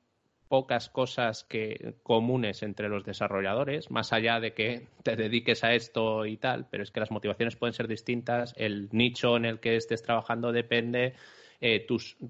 pocas 0.48 0.88
cosas 0.88 1.44
que, 1.44 1.94
comunes 2.02 2.62
entre 2.62 2.88
los 2.88 3.04
desarrolladores, 3.04 3.90
más 3.90 4.12
allá 4.12 4.40
de 4.40 4.52
que 4.52 4.86
te 5.02 5.16
dediques 5.16 5.64
a 5.64 5.74
esto 5.74 6.24
y 6.26 6.36
tal, 6.36 6.66
pero 6.70 6.82
es 6.82 6.90
que 6.90 7.00
las 7.00 7.10
motivaciones 7.10 7.56
pueden 7.56 7.74
ser 7.74 7.88
distintas, 7.88 8.54
el 8.56 8.88
nicho 8.92 9.36
en 9.36 9.44
el 9.44 9.58
que 9.58 9.76
estés 9.76 10.02
trabajando 10.02 10.52
depende, 10.52 11.14
eh, 11.60 11.86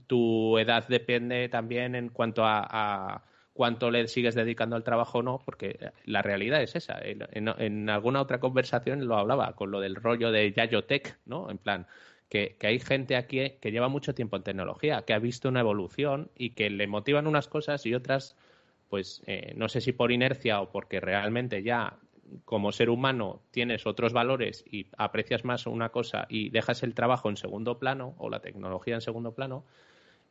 tu, 0.07 0.59
edad 0.59 0.87
depende 0.89 1.49
también 1.49 1.95
en 1.95 2.09
cuanto 2.09 2.43
a, 2.45 3.24
cuánto 3.53 3.91
le 3.91 4.07
sigues 4.09 4.35
dedicando 4.35 4.77
al 4.77 4.85
trabajo 4.85 5.18
o 5.18 5.22
no, 5.22 5.41
porque 5.45 5.91
la 6.05 6.22
realidad 6.22 6.62
es 6.62 6.77
esa. 6.77 6.99
En, 7.01 7.24
en, 7.33 7.89
alguna 7.89 8.20
otra 8.20 8.41
conversación 8.41 9.07
lo 9.07 9.16
hablaba 9.16 9.55
con 9.55 9.70
lo 9.70 9.81
del 9.81 9.97
rollo 9.97 10.31
de 10.31 10.53
Yayotech, 10.53 11.18
¿no? 11.24 11.51
En 11.51 11.59
plan, 11.59 11.87
que, 12.29 12.57
hay 12.61 12.79
gente 12.79 13.16
aquí 13.16 13.51
que 13.61 13.70
lleva 13.70 13.89
mucho 13.89 14.14
tiempo 14.14 14.37
en 14.37 14.43
tecnología, 14.43 15.03
que 15.03 15.14
ha 15.14 15.18
visto 15.18 15.49
una 15.49 15.61
evolución 15.61 16.31
y 16.37 16.51
que 16.51 16.70
le 16.70 16.87
motivan 16.87 17.27
unas 17.27 17.49
cosas 17.49 17.87
y 17.87 17.95
otras, 17.95 18.37
pues 18.89 19.22
eh, 19.27 19.55
no 19.57 19.68
sé 19.68 19.81
si 19.81 19.93
por 19.93 20.12
inercia 20.12 20.61
o 20.61 20.70
porque 20.70 21.01
realmente 21.01 21.62
ya 21.62 21.99
como 22.45 22.72
ser 22.72 22.91
humano 22.91 23.43
tienes 23.51 23.87
otros 23.87 24.12
valores 24.12 24.64
y 24.70 24.87
aprecias 24.97 25.45
más 25.45 25.66
una 25.66 25.91
cosa 25.91 26.27
y 26.29 26.51
dejas 26.51 26.83
el 26.83 26.95
trabajo 26.95 27.29
en 27.29 27.37
segundo 27.37 27.79
plano 27.79 28.14
o 28.18 28.31
la 28.31 28.41
tecnología 28.41 28.95
en 28.95 29.01
segundo 29.01 29.35
plano. 29.35 29.64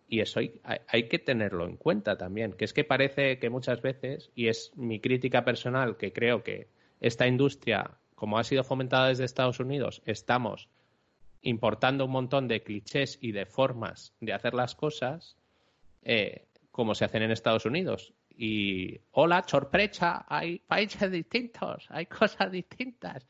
Y 0.08 0.20
eso 0.20 0.40
hay, 0.40 1.04
que 1.10 1.18
tenerlo 1.20 1.66
en 1.66 1.78
cuenta 1.78 2.16
también, 2.16 2.54
que 2.54 2.66
es 2.66 2.74
que 2.74 2.84
parece 2.84 3.40
que 3.40 3.50
muchas 3.50 3.82
veces, 3.82 4.32
y 4.36 4.50
es 4.50 4.72
mi 4.76 5.00
crítica 5.00 5.44
personal, 5.44 5.98
que 5.98 6.14
creo 6.14 6.44
que 6.44 6.68
esta 7.02 7.26
industria, 7.26 7.92
como 8.14 8.38
ha 8.38 8.44
sido 8.44 8.64
fomentada 8.64 9.08
desde 9.08 9.26
Estados 9.26 9.60
Unidos, 9.60 10.04
estamos 10.06 10.70
importando 11.42 12.06
un 12.06 12.12
montón 12.12 12.48
de 12.48 12.62
clichés 12.62 13.18
y 13.20 13.32
de 13.32 13.48
formas 13.48 14.14
de 14.20 14.34
hacer 14.34 14.54
las 14.54 14.76
cosas 14.76 15.38
eh, 16.04 16.46
como 16.72 16.94
se 16.94 17.06
hacen 17.06 17.24
en 17.24 17.32
Estados 17.32 17.66
Unidos. 17.66 18.14
Y 18.38 19.00
hola, 19.12 19.44
sorpresa, 19.48 20.26
hay 20.28 20.60
países 20.60 21.12
distintos, 21.12 21.86
hay 21.90 22.06
cosas 22.06 22.52
distintas. 22.52 23.28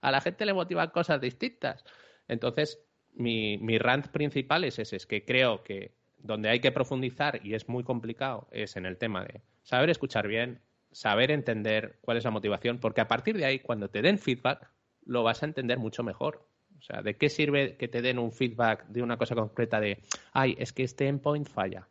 A 0.00 0.10
la 0.10 0.20
gente 0.20 0.46
le 0.46 0.54
motivan 0.54 0.90
cosas 0.90 1.20
distintas. 1.20 1.84
Entonces, 2.28 2.80
mi, 3.14 3.58
mi 3.58 3.78
rant 3.78 4.08
principal 4.08 4.64
es 4.64 4.78
ese, 4.78 4.96
es 4.96 5.06
que 5.06 5.24
creo 5.24 5.62
que 5.62 5.92
donde 6.18 6.48
hay 6.48 6.60
que 6.60 6.72
profundizar, 6.72 7.40
y 7.44 7.54
es 7.54 7.68
muy 7.68 7.84
complicado, 7.84 8.48
es 8.50 8.76
en 8.76 8.86
el 8.86 8.96
tema 8.96 9.24
de 9.24 9.40
saber 9.62 9.90
escuchar 9.90 10.26
bien, 10.26 10.60
saber 10.90 11.30
entender 11.30 11.98
cuál 12.00 12.16
es 12.16 12.24
la 12.24 12.30
motivación, 12.30 12.78
porque 12.78 13.00
a 13.00 13.08
partir 13.08 13.36
de 13.36 13.44
ahí, 13.44 13.60
cuando 13.60 13.88
te 13.88 14.02
den 14.02 14.18
feedback, 14.18 14.70
lo 15.04 15.22
vas 15.22 15.42
a 15.42 15.46
entender 15.46 15.78
mucho 15.78 16.02
mejor. 16.02 16.46
O 16.78 16.82
sea, 16.82 17.02
¿de 17.02 17.16
qué 17.16 17.28
sirve 17.28 17.76
que 17.76 17.88
te 17.88 18.02
den 18.02 18.18
un 18.18 18.32
feedback 18.32 18.86
de 18.86 19.02
una 19.02 19.16
cosa 19.16 19.34
concreta 19.34 19.80
de, 19.80 19.98
ay, 20.32 20.56
es 20.58 20.72
que 20.72 20.84
este 20.84 21.08
endpoint 21.08 21.48
falla? 21.48 21.88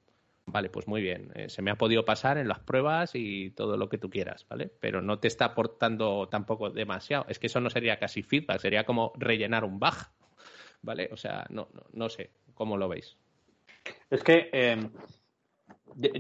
Vale, 0.49 0.69
pues 0.69 0.87
muy 0.87 1.01
bien, 1.01 1.29
eh, 1.35 1.49
se 1.49 1.61
me 1.61 1.71
ha 1.71 1.75
podido 1.75 2.05
pasar 2.05 2.37
en 2.37 2.47
las 2.47 2.59
pruebas 2.59 3.11
y 3.15 3.51
todo 3.51 3.75
lo 3.75 3.89
que 3.89 3.97
tú 3.97 4.09
quieras, 4.09 4.47
¿vale? 4.49 4.71
Pero 4.79 5.01
no 5.01 5.19
te 5.19 5.27
está 5.27 5.43
aportando 5.43 6.29
tampoco 6.29 6.69
demasiado. 6.69 7.25
Es 7.27 7.37
que 7.37 7.47
eso 7.47 7.59
no 7.59 7.69
sería 7.69 7.99
casi 7.99 8.23
feedback, 8.23 8.59
sería 8.59 8.85
como 8.85 9.11
rellenar 9.17 9.65
un 9.65 9.77
bug, 9.77 9.95
¿vale? 10.81 11.09
O 11.11 11.17
sea, 11.17 11.45
no, 11.49 11.67
no, 11.91 12.07
sé, 12.07 12.31
¿cómo 12.53 12.77
lo 12.77 12.87
veis? 12.87 13.17
Es 14.09 14.23
que 14.23 14.49
em, 14.53 14.89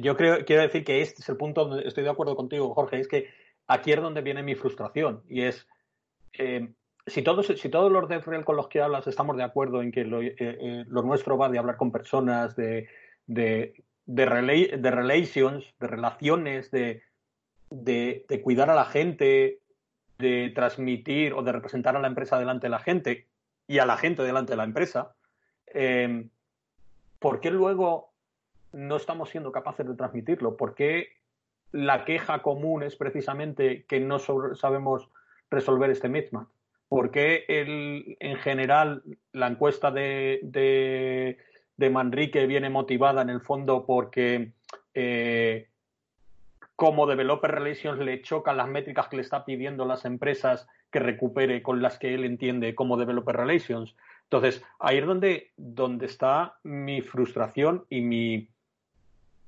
yo 0.01 0.17
creo, 0.17 0.43
quiero 0.43 0.63
decir 0.63 0.83
que 0.83 1.01
este 1.01 1.21
es 1.21 1.29
el 1.29 1.37
punto 1.37 1.63
donde 1.63 1.87
estoy 1.87 2.03
de 2.03 2.09
acuerdo 2.09 2.35
contigo, 2.35 2.73
Jorge, 2.73 2.99
es 2.99 3.07
que 3.07 3.29
aquí 3.67 3.93
es 3.93 4.01
donde 4.01 4.21
viene 4.21 4.43
mi 4.43 4.55
frustración 4.55 5.23
y 5.29 5.43
es, 5.43 5.69
em, 6.33 6.73
si 7.05 7.21
todos, 7.21 7.47
si 7.47 7.69
todos 7.69 7.89
los 7.89 8.09
de 8.09 8.21
con 8.43 8.57
los 8.57 8.67
que 8.67 8.81
hablas 8.81 9.07
estamos 9.07 9.37
de 9.37 9.43
acuerdo 9.43 9.81
en 9.81 9.93
que 9.93 10.03
lo, 10.03 10.21
eh, 10.21 10.35
eh, 10.37 10.85
nuestro 10.89 11.37
va 11.37 11.47
de 11.47 11.59
hablar 11.59 11.77
con 11.77 11.93
personas, 11.93 12.57
de, 12.57 12.89
de, 14.07 14.25
relations, 14.25 15.63
de 15.79 15.87
relaciones, 15.87 16.71
de 16.71 17.03
de, 17.69 18.41
cuidar 18.43 18.69
a 18.69 18.75
la 18.75 18.85
gente, 18.85 19.59
de 20.17 20.51
transmitir 20.55 21.33
o 21.33 21.43
de 21.43 21.51
representar 21.51 21.95
a 21.95 21.99
la 21.99 22.07
empresa 22.07 22.39
delante 22.39 22.67
de 22.67 22.71
la 22.71 22.79
gente 22.79 23.27
y 23.67 23.79
a 23.79 23.85
la 23.85 23.97
gente 23.97 24.23
delante 24.23 24.53
de 24.53 24.57
la 24.57 24.63
empresa, 24.63 25.15
eh, 25.67 26.27
¿por 27.19 27.39
qué 27.39 27.51
luego 27.51 28.13
no 28.71 28.95
estamos 28.95 29.29
siendo 29.29 29.51
capaces 29.51 29.87
de 29.87 29.95
transmitirlo? 29.95 30.57
¿Por 30.57 30.75
qué 30.75 31.09
la 31.71 32.05
queja 32.05 32.41
común 32.41 32.83
es 32.83 32.95
precisamente 32.95 33.85
que 33.85 33.99
no 33.99 34.19
sabemos 34.19 35.09
resolver 35.49 35.89
este 35.89 36.09
mismatch? 36.09 36.47
¿Por 36.87 37.11
qué 37.11 37.43
en 37.49 38.37
general 38.37 39.03
la 39.33 39.47
encuesta 39.47 39.91
de, 39.91 40.39
de, 40.43 41.37
Manrique 41.77 42.47
viene 42.47 42.69
motivada 42.69 43.21
en 43.21 43.29
el 43.29 43.41
fondo 43.41 43.85
porque 43.85 44.51
eh, 44.93 45.69
como 46.75 47.07
Developer 47.07 47.51
Relations 47.51 47.99
le 47.99 48.21
chocan 48.21 48.57
las 48.57 48.67
métricas 48.67 49.07
que 49.07 49.17
le 49.17 49.23
está 49.23 49.45
pidiendo 49.45 49.85
las 49.85 50.05
empresas 50.05 50.67
que 50.91 50.99
recupere 50.99 51.61
con 51.61 51.81
las 51.81 51.97
que 51.97 52.13
él 52.13 52.23
entiende 52.23 52.75
como 52.75 52.97
Developer 52.97 53.35
Relations? 53.35 53.95
Entonces, 54.23 54.63
ahí 54.79 54.97
es 54.97 55.05
donde, 55.05 55.51
donde 55.57 56.05
está 56.05 56.57
mi 56.63 57.01
frustración 57.01 57.85
y 57.89 58.01
mi, 58.01 58.49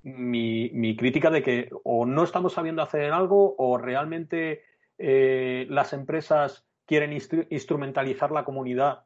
mi, 0.04 0.96
crítica 0.96 1.30
de 1.30 1.44
que 1.44 1.70
o 1.84 2.06
no 2.06 2.24
estamos 2.24 2.54
sabiendo 2.54 2.82
hacer 2.82 3.12
algo 3.12 3.56
o 3.58 3.78
realmente 3.78 4.64
eh, 4.98 5.68
las 5.70 5.94
empresas 5.94 6.66
quieren 6.86 7.14
instrumentalizar 7.14 8.32
la 8.32 8.44
comunidad 8.44 9.04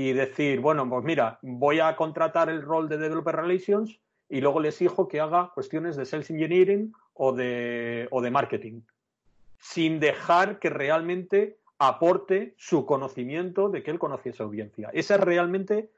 y 0.00 0.12
decir, 0.12 0.60
bueno, 0.60 0.88
pues 0.88 1.04
mira, 1.04 1.40
voy 1.42 1.80
a 1.80 1.96
contratar 1.96 2.48
el 2.48 2.62
rol 2.62 2.88
de 2.88 2.98
Developer 2.98 3.34
Relations 3.34 3.98
y 4.28 4.40
luego 4.40 4.60
les 4.60 4.74
exijo 4.74 5.08
que 5.08 5.18
haga 5.18 5.50
cuestiones 5.52 5.96
de 5.96 6.04
Sales 6.04 6.30
Engineering 6.30 6.92
o 7.14 7.32
de, 7.32 8.06
o 8.12 8.22
de 8.22 8.30
marketing, 8.30 8.82
sin 9.58 9.98
dejar 9.98 10.60
que 10.60 10.70
realmente 10.70 11.58
aporte 11.80 12.54
su 12.56 12.86
conocimiento 12.86 13.70
de 13.70 13.82
que 13.82 13.90
él 13.90 13.98
conoce 13.98 14.28
esa 14.28 14.44
audiencia. 14.44 14.88
Eso 14.92 15.16
es 15.16 15.20
realmente 15.20 15.90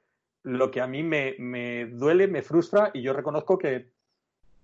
lo 0.45 0.71
que 0.71 0.81
a 0.81 0.87
mí 0.87 1.03
me, 1.03 1.35
me 1.39 1.85
duele, 1.85 2.27
me 2.27 2.41
frustra 2.41 2.91
y 2.95 3.03
yo 3.03 3.13
reconozco 3.13 3.59
que 3.59 3.91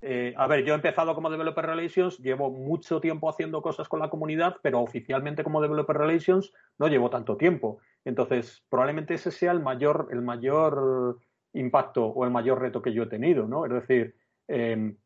eh, 0.02 0.34
a 0.36 0.46
ver, 0.46 0.64
yo 0.64 0.72
he 0.72 0.76
empezado 0.76 1.14
como 1.14 1.30
Developer 1.30 1.64
Relations, 1.64 2.18
llevo 2.18 2.50
mucho 2.50 3.00
tiempo 3.00 3.28
haciendo 3.28 3.60
cosas 3.60 3.88
con 3.88 3.98
la 3.98 4.10
comunidad, 4.10 4.56
pero 4.62 4.80
oficialmente 4.80 5.42
como 5.42 5.60
Developer 5.60 5.96
Relations 5.96 6.52
no 6.78 6.88
llevo 6.88 7.10
tanto 7.10 7.36
tiempo. 7.36 7.80
Entonces, 8.06 8.62
probablemente 8.68 9.14
ese 9.14 9.32
sea 9.32 9.50
el 9.50 9.58
mayor, 9.58 10.08
el 10.12 10.22
mayor 10.22 11.18
impacto 11.52 12.06
o 12.06 12.24
el 12.24 12.30
mayor 12.30 12.60
reto 12.60 12.80
que 12.80 12.92
yo 12.92 13.02
he 13.02 13.08
tenido, 13.08 13.48
¿no? 13.48 13.66
Es 13.66 13.72
decir, 13.72 14.14
em, 14.46 14.96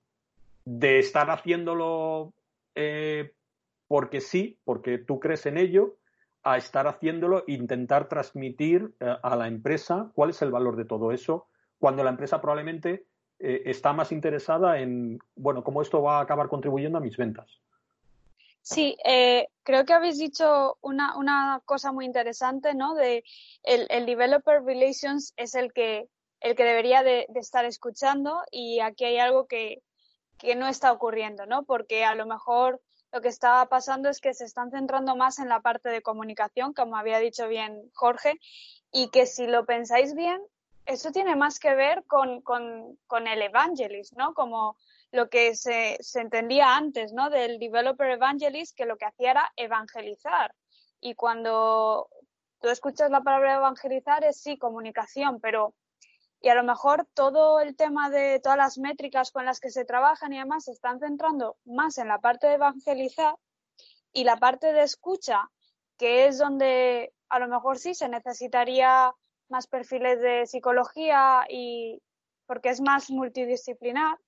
de 0.66 0.98
estar 0.98 1.30
haciéndolo 1.30 2.34
eh, 2.74 3.32
porque 3.88 4.20
sí, 4.20 4.59
porque 4.64 4.98
tú 4.98 5.18
crees 5.18 5.46
en 5.46 5.57
ello, 5.57 5.96
a 6.42 6.59
estar 6.59 6.86
haciéndolo 6.86 7.44
e 7.46 7.53
intentar 7.53 8.07
transmitir 8.07 8.92
eh, 9.01 9.16
a 9.22 9.34
la 9.34 9.48
empresa 9.48 10.11
cuál 10.14 10.30
es 10.30 10.42
el 10.42 10.51
valor 10.51 10.76
de 10.76 10.84
todo 10.84 11.11
eso, 11.11 11.46
cuando 11.78 12.05
la 12.05 12.11
empresa 12.11 12.42
probablemente 12.42 13.07
eh, 13.38 13.62
está 13.64 13.94
más 13.94 14.12
interesada 14.12 14.78
en, 14.78 15.18
bueno, 15.36 15.64
cómo 15.64 15.80
esto 15.80 16.03
va 16.03 16.18
a 16.18 16.22
acabar 16.22 16.48
contribuyendo 16.48 16.98
a 16.98 17.01
mis 17.01 17.16
ventas. 17.16 17.62
Sí, 18.62 18.96
eh, 19.04 19.48
creo 19.62 19.84
que 19.84 19.92
habéis 19.92 20.18
dicho 20.18 20.78
una, 20.80 21.16
una, 21.16 21.62
cosa 21.64 21.92
muy 21.92 22.04
interesante, 22.04 22.74
¿no? 22.74 22.94
De 22.94 23.24
el, 23.62 23.86
el, 23.88 24.06
developer 24.06 24.62
relations 24.62 25.32
es 25.36 25.54
el 25.54 25.72
que, 25.72 26.08
el 26.40 26.54
que 26.54 26.64
debería 26.64 27.02
de, 27.02 27.26
estar 27.34 27.64
escuchando 27.64 28.42
y 28.50 28.80
aquí 28.80 29.04
hay 29.04 29.18
algo 29.18 29.46
que, 29.46 29.82
que 30.38 30.56
no 30.56 30.68
está 30.68 30.92
ocurriendo, 30.92 31.46
¿no? 31.46 31.64
Porque 31.64 32.04
a 32.04 32.14
lo 32.14 32.26
mejor 32.26 32.80
lo 33.12 33.20
que 33.20 33.28
está 33.28 33.66
pasando 33.66 34.08
es 34.08 34.20
que 34.20 34.34
se 34.34 34.44
están 34.44 34.70
centrando 34.70 35.16
más 35.16 35.38
en 35.38 35.48
la 35.48 35.61
parte 35.61 35.88
de 35.88 36.02
comunicación, 36.02 36.72
como 36.72 36.96
había 36.96 37.18
dicho 37.18 37.48
bien 37.48 37.90
Jorge, 37.94 38.38
y 38.92 39.08
que 39.08 39.26
si 39.26 39.46
lo 39.46 39.66
pensáis 39.66 40.14
bien, 40.14 40.40
eso 40.86 41.11
tiene 41.12 41.36
más 41.36 41.58
que 41.58 41.74
ver 41.74 42.04
con, 42.06 42.40
con, 42.42 43.26
el 43.26 43.42
evangelist, 43.42 44.14
¿no? 44.16 44.34
Como 44.34 44.76
lo 45.12 45.28
que 45.28 45.56
se, 45.56 45.96
se, 46.00 46.20
entendía 46.20 46.76
antes, 46.76 47.12
¿no? 47.12 47.30
Del 47.30 47.58
developer 47.58 48.11
evangelist, 48.11 48.76
que 48.76 48.86
lo 48.86 48.96
que 48.96 49.06
hacía 49.06 49.32
era 49.32 49.52
evangelizar. 49.56 50.54
Y 51.00 51.14
cuando 51.14 52.08
tú 52.61 52.68
escuchas 52.68 53.11
la 53.11 53.22
palabra 53.22 53.56
evangelizar 53.56 54.24
es 54.24 54.40
sí, 54.40 54.58
comunicación, 54.58 55.40
pero 55.40 55.74
y 56.42 56.48
a 56.48 56.54
lo 56.54 56.64
mejor 56.64 57.06
todo 57.14 57.61
el 57.61 57.76
tema 57.76 58.08
de 58.08 58.40
todas 58.40 58.56
las 58.56 58.78
métricas 58.78 59.30
con 59.30 59.44
las 59.44 59.61
que 59.61 59.70
se 59.70 59.84
trabajan 59.84 60.32
y 60.32 60.38
demás 60.38 60.64
se 60.64 60.72
están 60.72 60.98
centrando 60.98 61.56
más 61.64 61.98
en 61.98 62.08
la 62.08 62.18
parte 62.18 62.46
de 62.46 62.54
evangelizar 62.54 63.34
y 64.12 64.24
la 64.24 64.38
parte 64.38 64.72
de 64.72 64.82
escucha, 64.82 65.50
que 65.98 66.26
es 66.26 66.38
donde 66.38 67.12
a 67.28 67.38
lo 67.38 67.48
mejor 67.48 67.78
sí 67.78 67.94
se 67.94 68.08
necesitaría 68.08 69.12
más 69.48 69.66
perfiles 69.66 70.20
de 70.20 70.46
psicología 70.46 71.44
y 71.48 72.02
porque 72.46 72.70
es 72.70 72.80
más 72.80 73.11
multidisciplinar, 73.11 74.18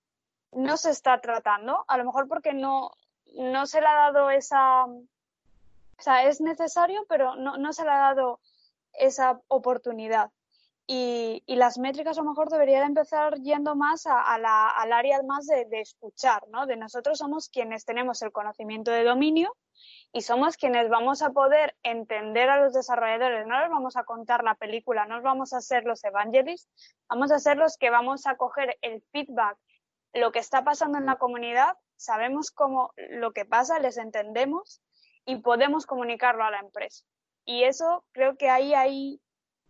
no 0.52 0.76
se 0.76 0.90
está 0.90 1.20
tratando, 1.20 1.84
a 1.88 1.96
lo 1.96 2.04
mejor 2.04 2.28
porque 2.28 2.52
no, 2.52 2.92
no 3.34 3.66
se 3.66 3.80
le 3.80 3.86
ha 3.86 3.94
dado 3.94 4.30
esa, 4.30 4.84
o 4.84 5.06
sea, 5.98 6.24
es 6.24 6.40
necesario, 6.40 7.04
pero 7.08 7.36
no, 7.36 7.56
no 7.56 7.72
se 7.72 7.84
le 7.84 7.90
ha 7.90 7.98
dado 7.98 8.40
esa 8.92 9.40
oportunidad. 9.48 10.30
Y, 10.84 11.44
y, 11.46 11.54
las 11.56 11.78
métricas 11.78 12.18
a 12.18 12.22
lo 12.22 12.30
mejor 12.30 12.50
deberían 12.50 12.84
empezar 12.84 13.38
yendo 13.38 13.76
más 13.76 14.04
a, 14.04 14.36
la, 14.38 14.68
al 14.68 14.92
área 14.92 15.22
más 15.22 15.46
de, 15.46 15.64
de, 15.66 15.80
escuchar, 15.80 16.42
¿no? 16.48 16.66
De 16.66 16.76
nosotros 16.76 17.18
somos 17.18 17.48
quienes 17.48 17.84
tenemos 17.84 18.20
el 18.22 18.32
conocimiento 18.32 18.90
de 18.90 19.04
dominio 19.04 19.56
y 20.12 20.22
somos 20.22 20.56
quienes 20.56 20.88
vamos 20.90 21.22
a 21.22 21.30
poder 21.30 21.76
entender 21.84 22.50
a 22.50 22.60
los 22.60 22.74
desarrolladores. 22.74 23.46
No 23.46 23.60
les 23.60 23.70
vamos 23.70 23.96
a 23.96 24.02
contar 24.02 24.42
la 24.42 24.56
película, 24.56 25.06
no 25.06 25.22
vamos 25.22 25.52
a 25.52 25.60
ser 25.60 25.84
los 25.84 26.02
evangelists, 26.02 26.68
vamos 27.08 27.30
a 27.30 27.38
ser 27.38 27.56
los 27.56 27.78
que 27.78 27.88
vamos 27.88 28.26
a 28.26 28.36
coger 28.36 28.76
el 28.82 29.02
feedback, 29.12 29.56
lo 30.14 30.32
que 30.32 30.38
está 30.38 30.64
pasando 30.64 30.98
en 30.98 31.06
la 31.06 31.16
comunidad, 31.16 31.76
sabemos 31.96 32.50
cómo 32.50 32.92
lo 33.10 33.32
que 33.32 33.44
pasa, 33.44 33.78
les 33.78 33.96
entendemos 33.96 34.80
y 35.24 35.36
podemos 35.36 35.86
comunicarlo 35.86 36.44
a 36.44 36.50
la 36.50 36.60
empresa. 36.60 37.04
Y 37.44 37.64
eso 37.64 38.04
creo 38.12 38.36
que 38.36 38.48
ahí 38.48 38.74
hay, 38.74 39.20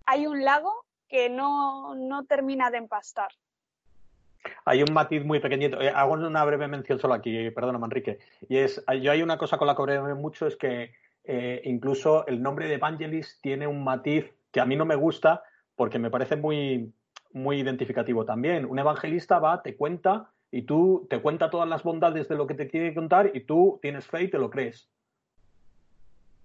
hay 0.07 0.27
un 0.27 0.45
lago 0.45 0.73
que 1.09 1.29
no, 1.29 1.95
no 1.95 2.25
termina 2.25 2.71
de 2.71 2.79
empastar. 2.79 3.31
Hay 4.65 4.83
un 4.83 4.93
matiz 4.93 5.25
muy 5.25 5.41
pequeñito. 5.41 5.81
Eh, 5.81 5.91
hago 5.95 6.15
una 6.15 6.45
breve 6.45 6.67
mención 6.67 6.99
solo 6.99 7.15
aquí, 7.15 7.51
perdona, 7.51 7.79
Manrique. 7.79 8.19
Y 8.49 8.59
es, 8.59 8.83
yo 9.01 9.13
hay 9.13 9.23
una 9.23 9.39
cosa 9.39 9.57
con 9.57 9.67
la 9.67 9.77
que 9.77 9.83
breve 9.83 10.15
mucho, 10.15 10.47
es 10.47 10.57
que 10.57 10.95
eh, 11.25 11.61
incluso 11.65 12.27
el 12.27 12.43
nombre 12.43 12.67
de 12.67 12.75
Evangelist 12.75 13.41
tiene 13.41 13.67
un 13.67 13.85
matiz 13.85 14.25
que 14.51 14.61
a 14.61 14.67
mí 14.67 14.75
no 14.75 14.85
me 14.85 14.97
gusta 14.97 15.45
porque 15.77 15.99
me 15.99 16.11
parece 16.11 16.37
muy, 16.37 16.93
muy 17.33 17.61
identificativo 17.61 18.25
también. 18.25 18.67
Un 18.67 18.79
evangelista 18.79 19.39
va, 19.39 19.63
te 19.63 19.77
cuenta 19.77 20.32
y 20.53 20.63
tú 20.63 21.07
te 21.11 21.21
cuenta 21.21 21.51
todas 21.51 21.69
las 21.69 21.83
bondades 21.83 22.29
de 22.29 22.37
lo 22.37 22.47
que 22.47 22.55
te 22.55 22.69
quiere 22.69 22.95
contar 22.95 23.33
y 23.35 23.41
tú 23.41 23.81
tienes 23.83 24.07
fe 24.07 24.23
y 24.23 24.29
te 24.29 24.39
lo 24.39 24.51
crees. 24.51 24.89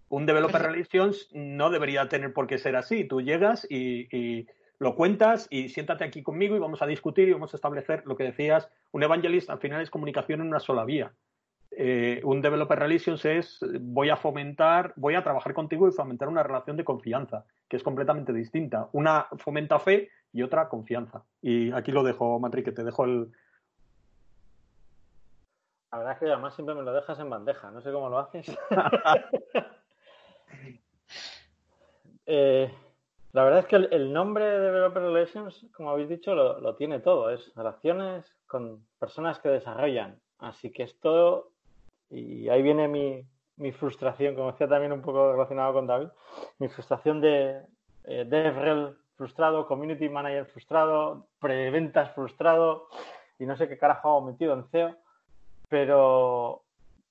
Un 0.09 0.25
developer 0.25 0.61
relations 0.61 1.29
no 1.33 1.69
debería 1.69 2.09
tener 2.09 2.33
por 2.33 2.47
qué 2.47 2.57
ser 2.57 2.75
así. 2.75 3.03
Tú 3.03 3.21
llegas 3.21 3.67
y 3.69 4.47
lo 4.79 4.95
cuentas 4.95 5.47
y 5.49 5.69
siéntate 5.69 6.03
aquí 6.03 6.21
conmigo 6.21 6.55
y 6.55 6.59
vamos 6.59 6.81
a 6.81 6.87
discutir 6.87 7.27
y 7.27 7.33
vamos 7.33 7.53
a 7.53 7.57
establecer 7.57 8.03
lo 8.05 8.15
que 8.15 8.25
decías. 8.25 8.69
Un 8.91 9.03
evangelist 9.03 9.49
al 9.49 9.59
final 9.59 9.81
es 9.81 9.89
comunicación 9.89 10.41
en 10.41 10.47
una 10.47 10.59
sola 10.59 10.85
vía. 10.85 11.11
Eh, 11.71 12.21
un 12.23 12.41
developer 12.41 12.79
relations 12.79 13.25
es 13.25 13.59
voy 13.81 14.09
a 14.09 14.15
fomentar, 14.15 14.93
voy 14.95 15.15
a 15.15 15.23
trabajar 15.23 15.53
contigo 15.53 15.87
y 15.87 15.91
fomentar 15.91 16.27
una 16.27 16.43
relación 16.43 16.77
de 16.77 16.83
confianza, 16.83 17.45
que 17.67 17.77
es 17.77 17.83
completamente 17.83 18.33
distinta. 18.33 18.89
Una 18.93 19.27
fomenta 19.37 19.79
fe 19.79 20.09
y 20.31 20.43
otra 20.43 20.69
confianza. 20.69 21.23
Y 21.41 21.71
aquí 21.71 21.91
lo 21.91 22.03
dejo, 22.03 22.39
que 22.51 22.71
te 22.71 22.83
dejo 22.83 23.05
el. 23.05 23.31
La 25.91 25.99
verdad 25.99 26.13
es 26.13 26.19
que 26.19 26.25
además 26.25 26.53
siempre 26.53 26.75
me 26.75 26.83
lo 26.83 26.93
dejas 26.93 27.19
en 27.19 27.29
bandeja, 27.29 27.71
no 27.71 27.81
sé 27.81 27.91
cómo 27.91 28.09
lo 28.09 28.19
haces. 28.19 28.57
eh, 32.25 32.73
la 33.31 33.43
verdad 33.43 33.59
es 33.59 33.65
que 33.67 33.75
el, 33.75 34.11
nombre 34.11 34.45
de 34.45 34.59
Developer 34.59 35.03
Relations, 35.03 35.67
como 35.73 35.91
habéis 35.91 36.09
dicho, 36.09 36.33
lo, 36.33 36.75
tiene 36.75 36.99
todo. 36.99 37.29
Es 37.29 37.53
relaciones 37.55 38.25
con 38.47 38.85
personas 38.99 39.39
que 39.39 39.49
desarrollan. 39.49 40.19
Así 40.39 40.71
que 40.71 40.83
esto, 40.83 41.51
y 42.09 42.49
ahí 42.49 42.61
viene 42.61 42.87
mi, 42.87 43.71
frustración, 43.73 44.35
como 44.35 44.51
decía 44.51 44.67
también 44.67 44.91
un 44.91 45.01
poco 45.01 45.31
relacionado 45.31 45.73
con 45.73 45.87
David, 45.87 46.09
mi 46.59 46.67
frustración 46.67 47.21
de 47.21 47.61
eh, 48.05 48.25
DevRel 48.27 48.97
frustrado, 49.15 49.67
Community 49.67 50.09
Manager 50.09 50.45
frustrado, 50.45 51.27
preventas 51.39 52.13
frustrado, 52.13 52.87
y 53.39 53.45
no 53.45 53.55
sé 53.55 53.67
qué 53.67 53.77
carajo 53.77 54.09
hago 54.09 54.21
metido 54.21 54.53
en 54.53 54.67
CEO. 54.69 54.95
Pero, 55.69 56.63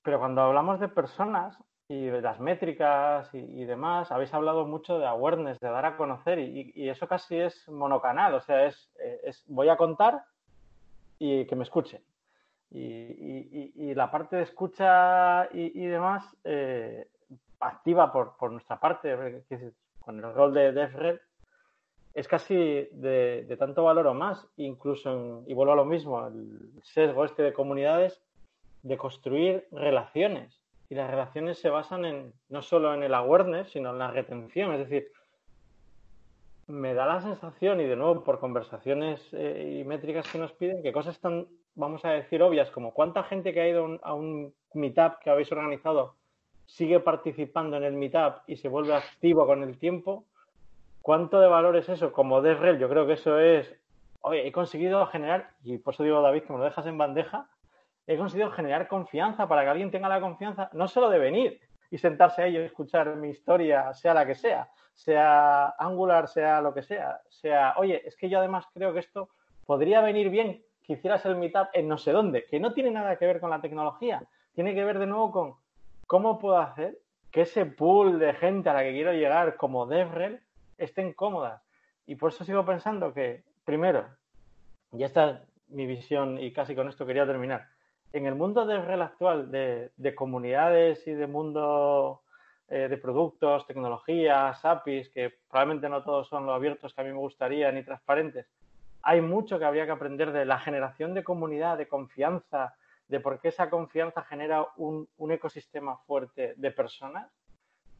pero 0.02 0.18
cuando 0.18 0.42
hablamos 0.42 0.80
de 0.80 0.88
personas, 0.88 1.58
y 1.88 2.06
de 2.06 2.20
las 2.20 2.40
métricas 2.40 3.32
y, 3.32 3.64
demás, 3.64 4.10
habéis 4.10 4.34
hablado 4.34 4.66
mucho 4.66 4.98
de 4.98 5.06
awareness, 5.06 5.60
de 5.60 5.68
dar 5.68 5.86
a 5.86 5.96
conocer 5.96 6.38
y, 6.40 6.88
eso 6.88 7.06
casi 7.06 7.36
es 7.36 7.68
monocanal, 7.68 8.34
o 8.34 8.40
sea, 8.40 8.66
es, 8.66 8.90
es, 9.22 9.44
voy 9.46 9.68
a 9.68 9.76
contar 9.76 10.24
y 11.18 11.46
que 11.46 11.54
me 11.56 11.62
escuchen. 11.62 12.02
Y, 12.70 13.94
la 13.94 14.10
parte 14.10 14.36
de 14.36 14.42
escucha 14.42 15.48
y, 15.52 15.86
demás, 15.86 16.24
eh, 16.42 17.08
activa 17.60 18.12
por, 18.12 18.50
nuestra 18.50 18.80
parte, 18.80 19.44
con 20.00 20.18
el 20.18 20.34
rol 20.34 20.52
de 20.54 20.72
DevRel, 20.72 21.20
es 22.14 22.26
casi 22.26 22.88
de, 22.92 23.56
tanto 23.58 23.84
valor 23.84 24.08
o 24.08 24.14
más, 24.14 24.48
incluso, 24.56 25.44
y 25.46 25.54
vuelvo 25.54 25.74
a 25.74 25.76
lo 25.76 25.84
mismo, 25.84 26.26
el 26.26 26.72
sesgo 26.82 27.24
este 27.24 27.42
de 27.42 27.52
comunidades, 27.52 28.20
de 28.82 28.96
construir 28.96 29.66
relaciones. 29.70 30.60
Y 30.88 30.94
las 30.94 31.10
relaciones 31.10 31.58
se 31.58 31.70
basan 31.70 32.04
en 32.04 32.32
no 32.48 32.62
solo 32.62 32.94
en 32.94 33.02
el 33.02 33.14
awareness, 33.14 33.70
sino 33.70 33.90
en 33.90 33.98
la 33.98 34.10
retención. 34.10 34.72
Es 34.72 34.88
decir, 34.88 35.10
me 36.68 36.94
da 36.94 37.06
la 37.06 37.20
sensación, 37.20 37.80
y 37.80 37.84
de 37.84 37.96
nuevo 37.96 38.24
por 38.24 38.40
conversaciones 38.40 39.20
eh, 39.32 39.80
y 39.80 39.84
métricas 39.84 40.30
que 40.30 40.38
nos 40.38 40.52
piden, 40.52 40.82
que 40.82 40.92
cosas 40.92 41.18
tan, 41.20 41.46
vamos 41.74 42.04
a 42.04 42.10
decir, 42.10 42.42
obvias 42.42 42.70
como 42.70 42.92
cuánta 42.92 43.22
gente 43.22 43.52
que 43.52 43.60
ha 43.60 43.68
ido 43.68 43.98
a 44.02 44.14
un 44.14 44.52
meetup 44.74 45.18
que 45.22 45.30
habéis 45.30 45.50
organizado 45.52 46.14
sigue 46.66 47.00
participando 47.00 47.76
en 47.76 47.84
el 47.84 47.94
meetup 47.94 48.40
y 48.46 48.56
se 48.56 48.68
vuelve 48.68 48.94
activo 48.94 49.46
con 49.46 49.62
el 49.62 49.78
tiempo, 49.78 50.24
¿cuánto 51.00 51.40
de 51.40 51.46
valor 51.46 51.76
es 51.76 51.88
eso? 51.88 52.12
Como 52.12 52.42
DevRel, 52.42 52.78
yo 52.78 52.88
creo 52.88 53.06
que 53.06 53.14
eso 53.14 53.38
es, 53.38 53.72
oye, 54.20 54.46
he 54.46 54.52
conseguido 54.52 55.06
generar, 55.06 55.50
y 55.62 55.78
por 55.78 55.94
eso 55.94 56.02
digo, 56.02 56.20
David, 56.20 56.42
que 56.42 56.52
me 56.52 56.58
lo 56.58 56.64
dejas 56.64 56.86
en 56.86 56.98
bandeja, 56.98 57.48
he 58.06 58.16
conseguido 58.16 58.50
generar 58.50 58.88
confianza 58.88 59.48
para 59.48 59.62
que 59.62 59.70
alguien 59.70 59.90
tenga 59.90 60.08
la 60.08 60.20
confianza, 60.20 60.70
no 60.72 60.88
solo 60.88 61.10
de 61.10 61.18
venir 61.18 61.60
y 61.90 61.98
sentarse 61.98 62.42
a 62.42 62.46
ello 62.46 62.60
y 62.60 62.64
escuchar 62.64 63.16
mi 63.16 63.30
historia, 63.30 63.92
sea 63.94 64.14
la 64.14 64.26
que 64.26 64.34
sea, 64.34 64.68
sea 64.94 65.74
Angular, 65.78 66.28
sea 66.28 66.60
lo 66.60 66.72
que 66.72 66.82
sea, 66.82 67.20
sea, 67.28 67.74
oye, 67.76 68.02
es 68.06 68.16
que 68.16 68.28
yo 68.28 68.38
además 68.38 68.66
creo 68.72 68.92
que 68.92 69.00
esto 69.00 69.28
podría 69.64 70.00
venir 70.00 70.30
bien 70.30 70.62
que 70.82 70.94
hicieras 70.94 71.26
el 71.26 71.36
meetup 71.36 71.68
en 71.72 71.88
no 71.88 71.98
sé 71.98 72.12
dónde, 72.12 72.44
que 72.44 72.60
no 72.60 72.72
tiene 72.72 72.90
nada 72.90 73.16
que 73.16 73.26
ver 73.26 73.40
con 73.40 73.50
la 73.50 73.60
tecnología, 73.60 74.22
tiene 74.54 74.74
que 74.74 74.84
ver 74.84 74.98
de 74.98 75.06
nuevo 75.06 75.32
con 75.32 75.54
cómo 76.06 76.38
puedo 76.38 76.58
hacer 76.58 76.98
que 77.32 77.42
ese 77.42 77.66
pool 77.66 78.18
de 78.18 78.32
gente 78.34 78.70
a 78.70 78.74
la 78.74 78.82
que 78.82 78.92
quiero 78.92 79.12
llegar 79.12 79.56
como 79.56 79.86
DevRel 79.86 80.40
estén 80.78 81.12
cómodas. 81.12 81.60
Y 82.06 82.14
por 82.14 82.30
eso 82.30 82.44
sigo 82.44 82.64
pensando 82.64 83.12
que, 83.12 83.42
primero, 83.64 84.06
y 84.92 85.02
esta 85.02 85.30
es 85.30 85.36
mi 85.68 85.86
visión 85.86 86.38
y 86.40 86.52
casi 86.52 86.74
con 86.76 86.88
esto 86.88 87.04
quería 87.04 87.26
terminar, 87.26 87.66
en 88.12 88.26
el 88.26 88.34
mundo 88.34 88.66
DevRel 88.66 89.02
actual 89.02 89.50
de, 89.50 89.90
de 89.96 90.14
comunidades 90.14 91.06
y 91.06 91.12
de 91.12 91.26
mundo 91.26 92.22
eh, 92.68 92.88
de 92.88 92.96
productos, 92.96 93.64
tecnologías, 93.64 94.64
APIs, 94.64 95.08
que 95.10 95.32
probablemente 95.48 95.88
no 95.88 96.02
todos 96.02 96.26
son 96.26 96.46
lo 96.46 96.52
abiertos 96.52 96.92
que 96.92 97.00
a 97.00 97.04
mí 97.04 97.10
me 97.10 97.18
gustaría 97.18 97.70
ni 97.70 97.84
transparentes. 97.84 98.48
Hay 99.02 99.20
mucho 99.20 99.60
que 99.60 99.64
habría 99.64 99.86
que 99.86 99.92
aprender 99.92 100.32
de 100.32 100.44
la 100.44 100.58
generación 100.58 101.14
de 101.14 101.22
comunidad, 101.22 101.78
de 101.78 101.86
confianza, 101.86 102.74
de 103.06 103.20
por 103.20 103.38
qué 103.38 103.48
esa 103.48 103.70
confianza 103.70 104.22
genera 104.22 104.66
un, 104.78 105.08
ecosistema 105.30 105.98
fuerte 106.08 106.54
de 106.56 106.70
personas. 106.72 107.30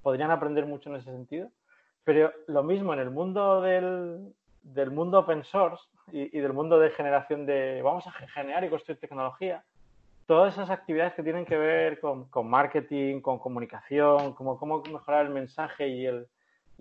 Podrían 0.02 0.32
aprender 0.32 0.66
mucho 0.66 0.90
en 0.90 0.96
ese 0.96 1.12
sentido. 1.12 1.48
Pero 2.02 2.32
lo 2.48 2.64
mismo 2.64 2.92
en 2.92 2.98
el 2.98 3.10
mundo 3.10 3.60
del, 3.60 4.34
mundo 4.90 5.20
open 5.20 5.44
source 5.44 5.84
y, 6.10 6.36
y, 6.36 6.40
del 6.40 6.52
mundo 6.52 6.80
de 6.80 6.90
generación 6.90 7.46
de 7.46 7.82
vamos 7.82 8.04
a 8.08 8.10
generar 8.10 8.64
y 8.64 8.68
construir 8.68 8.98
tecnología, 8.98 9.64
todas 10.26 10.54
esas 10.54 10.70
actividades 10.70 11.14
que 11.14 11.22
tienen 11.22 11.46
que 11.46 11.56
ver 11.56 12.00
con, 12.00 12.28
marketing, 12.48 13.20
con 13.20 13.38
comunicación, 13.38 14.34
cómo 14.34 14.82
mejorar 14.90 15.26
el 15.26 15.32
mensaje 15.32 15.88
y 15.88 16.06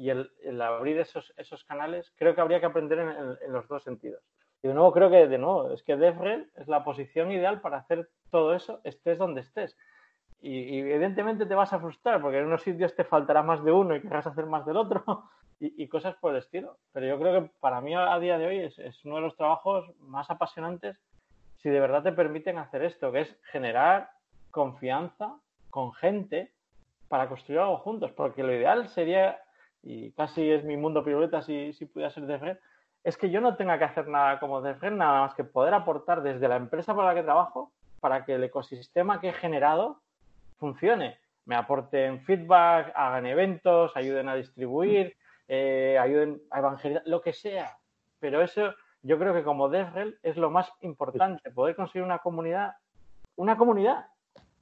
el, 0.09 0.61
abrir 0.61 0.97
esos, 0.99 1.63
canales, 1.67 2.11
creo 2.17 2.33
que 2.33 2.41
habría 2.41 2.59
que 2.59 2.65
aprender 2.65 2.99
en, 2.99 3.53
los 3.53 3.67
dos 3.67 3.83
sentidos. 3.83 4.21
Y 4.63 4.67
de 4.67 4.73
nuevo 4.73 4.91
creo 4.91 5.11
que, 5.11 5.27
de 5.27 5.37
nuevo, 5.37 5.71
es 5.71 5.83
que 5.83 5.95
DevRel 5.95 6.49
es 6.55 6.67
la 6.67 6.83
posición 6.83 7.31
ideal 7.31 7.61
para 7.61 7.77
hacer 7.77 8.09
todo 8.31 8.55
eso, 8.55 8.81
estés 8.83 9.19
donde 9.19 9.41
estés. 9.41 9.77
Y, 10.41 10.79
evidentemente 10.79 11.45
te 11.45 11.55
vas 11.55 11.71
a 11.71 11.79
frustrar 11.79 12.21
porque 12.21 12.39
en 12.39 12.47
unos 12.47 12.63
sitios 12.63 12.95
te 12.95 13.03
faltará 13.03 13.43
más 13.43 13.63
de 13.63 13.71
uno 13.71 13.95
y 13.95 14.01
querrás 14.01 14.27
hacer 14.27 14.47
más 14.47 14.65
del 14.65 14.77
otro 14.77 15.03
y, 15.59 15.87
cosas 15.87 16.15
por 16.15 16.31
el 16.31 16.39
estilo. 16.39 16.77
Pero 16.93 17.05
yo 17.05 17.19
creo 17.19 17.43
que 17.43 17.51
para 17.59 17.79
mí 17.79 17.93
a 17.93 18.17
día 18.17 18.39
de 18.39 18.47
hoy 18.47 18.59
es 18.59 19.05
uno 19.05 19.17
de 19.17 19.21
los 19.21 19.35
trabajos 19.35 19.91
más 19.99 20.31
apasionantes 20.31 20.97
si 21.57 21.69
de 21.69 21.79
verdad 21.79 22.03
te 22.03 22.11
permiten 22.11 22.57
hacer 22.57 22.83
esto, 22.83 23.11
que 23.11 23.21
es 23.21 23.35
generar 23.51 24.11
confianza 24.51 25.35
con 25.69 25.93
gente 25.93 26.51
para 27.07 27.27
construir 27.27 27.59
algo 27.59 27.77
juntos. 27.77 28.11
Porque 28.11 28.43
lo 28.43 28.53
ideal 28.53 28.87
sería, 28.89 29.39
y 29.83 30.11
casi 30.11 30.49
es 30.49 30.63
mi 30.63 30.77
mundo 30.77 31.03
piruleta 31.03 31.41
si, 31.41 31.73
si 31.73 31.85
pudiera 31.85 32.11
ser 32.11 32.25
de 32.25 32.57
es 33.05 33.17
que 33.17 33.29
yo 33.29 33.39
no 33.39 33.55
tenga 33.55 33.77
que 33.77 33.83
hacer 33.83 34.07
nada 34.07 34.39
como 34.39 34.61
de 34.61 34.75
nada 34.91 35.21
más 35.21 35.35
que 35.35 35.43
poder 35.43 35.75
aportar 35.75 36.23
desde 36.23 36.47
la 36.47 36.55
empresa 36.55 36.95
para 36.95 37.09
la 37.09 37.15
que 37.15 37.23
trabajo 37.23 37.71
para 37.99 38.25
que 38.25 38.33
el 38.33 38.43
ecosistema 38.43 39.21
que 39.21 39.29
he 39.29 39.33
generado 39.33 40.01
funcione. 40.57 41.19
Me 41.45 41.55
aporten 41.55 42.21
feedback, 42.21 42.91
hagan 42.95 43.27
eventos, 43.27 43.95
ayuden 43.95 44.27
a 44.27 44.35
distribuir, 44.35 45.15
eh, 45.47 45.97
ayuden 45.99 46.41
a 46.49 46.59
evangelizar, 46.59 47.03
lo 47.05 47.21
que 47.21 47.33
sea. 47.33 47.77
Pero 48.19 48.41
eso 48.41 48.73
yo 49.05 49.19
creo 49.19 49.35
que 49.35 49.43
como 49.43 49.69
DevRel 49.69 50.17
es 50.23 50.35
lo 50.35 50.49
más 50.49 50.67
importante, 50.81 51.51
poder 51.51 51.75
conseguir 51.75 52.03
una 52.03 52.17
comunidad, 52.17 52.73
una 53.35 53.55
comunidad, 53.55 54.07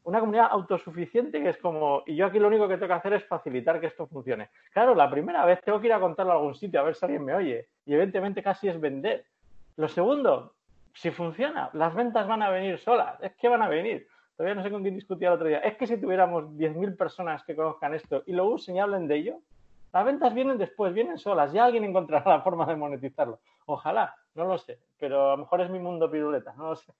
una 0.04 0.20
comunidad 0.20 0.50
autosuficiente 0.52 1.42
que 1.42 1.50
es 1.50 1.58
como, 1.58 2.04
y 2.06 2.18
yo 2.18 2.26
aquí 2.26 2.40
lo 2.40 2.50
único 2.50 2.68
que 2.68 2.76
tengo 2.76 2.88
que 2.88 2.94
hacer 2.94 3.14
es 3.14 3.26
facilitar 3.26 3.80
que 3.80 3.88
esto 3.88 4.06
funcione. 4.06 4.50
Claro, 4.74 4.96
la 4.96 5.10
primera 5.10 5.46
vez 5.46 5.62
tengo 5.62 5.80
que 5.80 5.88
ir 5.88 5.94
a 5.94 6.00
contarlo 6.02 6.34
a 6.34 6.36
algún 6.36 6.56
sitio 6.56 6.82
a 6.82 6.84
ver 6.84 6.94
si 6.94 7.06
alguien 7.06 7.24
me 7.24 7.34
oye, 7.34 7.70
y 7.86 7.94
evidentemente 7.94 8.44
casi 8.44 8.68
es 8.68 8.82
vender. 8.82 9.26
Lo 9.78 9.88
segundo, 9.88 10.56
si 10.94 11.10
funciona, 11.12 11.70
las 11.72 11.96
ventas 11.96 12.28
van 12.28 12.44
a 12.44 12.50
venir 12.50 12.78
solas, 12.80 13.16
es 13.22 13.34
que 13.38 13.48
van 13.48 13.62
a 13.62 13.70
venir. 13.70 14.08
Todavía 14.36 14.56
no 14.56 14.64
sé 14.64 14.72
con 14.72 14.82
quién 14.82 14.96
discutía 14.96 15.30
el 15.30 15.36
otro 15.36 15.48
día. 15.48 15.60
Es 15.60 15.78
que 15.78 15.88
si 15.88 15.96
tuviéramos 15.96 16.46
10.000 16.58 16.98
personas 16.98 17.46
que 17.46 17.56
conozcan 17.56 17.94
esto 17.94 18.24
y 18.26 18.34
lo 18.34 18.46
usen 18.46 18.76
y 18.76 18.80
hablen 18.82 19.08
de 19.08 19.16
ello, 19.16 19.40
las 19.94 20.06
ventas 20.06 20.34
vienen 20.34 20.58
después, 20.58 20.94
vienen 20.94 21.20
solas, 21.20 21.54
ya 21.54 21.66
alguien 21.66 21.84
encontrará 21.84 22.38
la 22.38 22.42
forma 22.42 22.66
de 22.66 22.76
monetizarlo. 22.76 23.40
Ojalá, 23.68 24.16
no 24.34 24.46
lo 24.46 24.58
sé, 24.58 24.80
pero 24.98 25.30
a 25.30 25.32
lo 25.34 25.44
mejor 25.44 25.62
es 25.62 25.70
mi 25.70 25.80
mundo 25.80 26.10
piruleta, 26.10 26.54
no 26.58 26.70
lo 26.70 26.76
sé. 26.76 26.92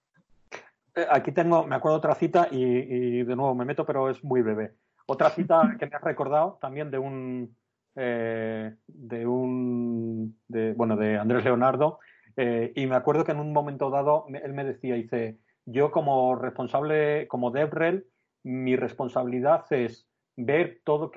Eh, 0.94 1.06
aquí 1.10 1.32
tengo, 1.32 1.66
me 1.66 1.74
acuerdo 1.74 1.98
otra 1.98 2.14
cita 2.14 2.46
y, 2.50 3.24
de 3.24 3.36
nuevo 3.36 3.54
me 3.56 3.64
meto, 3.64 3.84
pero 3.84 4.08
es 4.08 4.22
muy 4.22 4.42
breve. 4.42 4.74
Otra 5.06 5.30
cita 5.30 5.60
que 5.78 5.86
me 5.86 5.96
has 5.96 6.02
recordado 6.02 6.56
también 6.60 6.92
de 6.92 6.98
un, 6.98 7.56
eh, 7.96 8.76
de 8.86 9.26
un, 9.26 10.38
de, 10.46 10.72
bueno, 10.74 10.96
de 10.96 11.18
Andrés 11.18 11.44
Leonardo, 11.44 11.98
eh, 12.36 12.72
y 12.76 12.86
me 12.86 12.94
acuerdo 12.94 13.24
que 13.24 13.32
en 13.32 13.40
un 13.40 13.52
momento 13.52 13.90
dado 13.90 14.26
él 14.28 14.52
me 14.52 14.64
decía, 14.64 14.94
dice, 14.94 15.38
yo 15.66 15.90
como 15.90 16.36
responsable, 16.36 17.26
como 17.26 17.50
DevRel, 17.50 18.06
mi 18.44 18.76
responsabilidad 18.76 19.64
es 19.70 20.08
ver 20.36 20.80
todo 20.84 21.10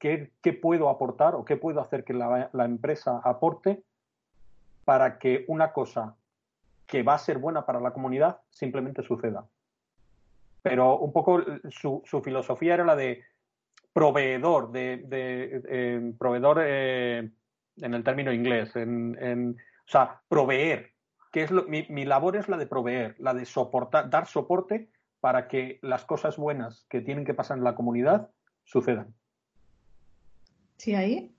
qué, 0.00 0.52
puedo 0.60 0.88
aportar 0.88 1.34
o 1.34 1.44
qué 1.44 1.56
puedo 1.56 1.80
hacer 1.80 2.04
que 2.04 2.14
la, 2.14 2.50
empresa 2.64 3.20
aporte 3.22 3.84
para 4.84 5.18
que 5.18 5.44
una 5.46 5.72
cosa 5.72 6.16
que 6.86 7.02
va 7.04 7.14
a 7.14 7.18
ser 7.18 7.38
buena 7.38 7.66
para 7.66 7.80
la 7.80 7.92
comunidad 7.92 8.40
simplemente 8.48 9.02
suceda. 9.02 9.46
Pero 10.62 10.98
un 10.98 11.12
poco 11.12 11.42
su, 11.68 12.02
filosofía 12.24 12.74
era 12.74 12.84
la 12.84 12.96
de 12.96 13.22
proveedor, 13.92 14.72
de, 14.72 15.06
eh, 15.68 16.12
proveedor 16.18 16.62
eh, 16.64 17.30
en 17.76 17.94
el 17.94 18.02
término 18.02 18.32
inglés, 18.32 18.74
en, 18.76 19.56
o 19.86 19.90
sea, 19.90 20.22
proveer, 20.28 20.92
que 21.30 21.42
es 21.42 21.52
mi, 21.52 21.86
mi, 21.88 22.04
labor 22.04 22.36
es 22.36 22.48
la 22.48 22.56
de 22.56 22.66
proveer, 22.66 23.16
la 23.18 23.34
de 23.34 23.44
soportar, 23.44 24.10
dar 24.10 24.26
soporte 24.26 24.90
para 25.20 25.46
que 25.46 25.78
las 25.82 26.04
cosas 26.04 26.36
buenas 26.36 26.86
que 26.88 27.00
tienen 27.00 27.24
que 27.24 27.34
pasar 27.34 27.58
en 27.58 27.64
la 27.64 27.74
comunidad 27.74 28.30
sucedan. 28.64 29.14
Sí, 30.80 30.94
ahí 30.94 31.30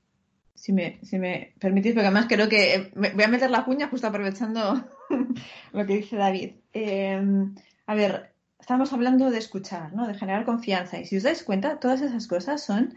si 0.61 0.73
me, 0.73 0.99
si 1.01 1.17
me 1.17 1.55
permitís, 1.59 1.93
porque 1.93 2.05
además 2.05 2.27
creo 2.29 2.47
que 2.47 2.75
eh, 2.75 2.91
voy 2.93 3.23
a 3.23 3.27
meter 3.27 3.49
la 3.49 3.65
cuña 3.65 3.87
justo 3.87 4.05
aprovechando 4.05 4.87
lo 5.73 5.85
que 5.87 5.95
dice 5.95 6.15
David. 6.15 6.51
Em, 6.71 7.55
a 7.87 7.95
ver, 7.95 8.35
estamos 8.59 8.93
hablando 8.93 9.31
de 9.31 9.39
escuchar, 9.39 9.91
¿no? 9.93 10.07
De 10.07 10.13
generar 10.13 10.45
confianza. 10.45 10.99
Y 10.99 11.05
si 11.05 11.17
os 11.17 11.23
dais 11.23 11.41
cuenta, 11.41 11.79
todas 11.79 12.01
esas 12.01 12.27
cosas 12.27 12.63
son 12.63 12.93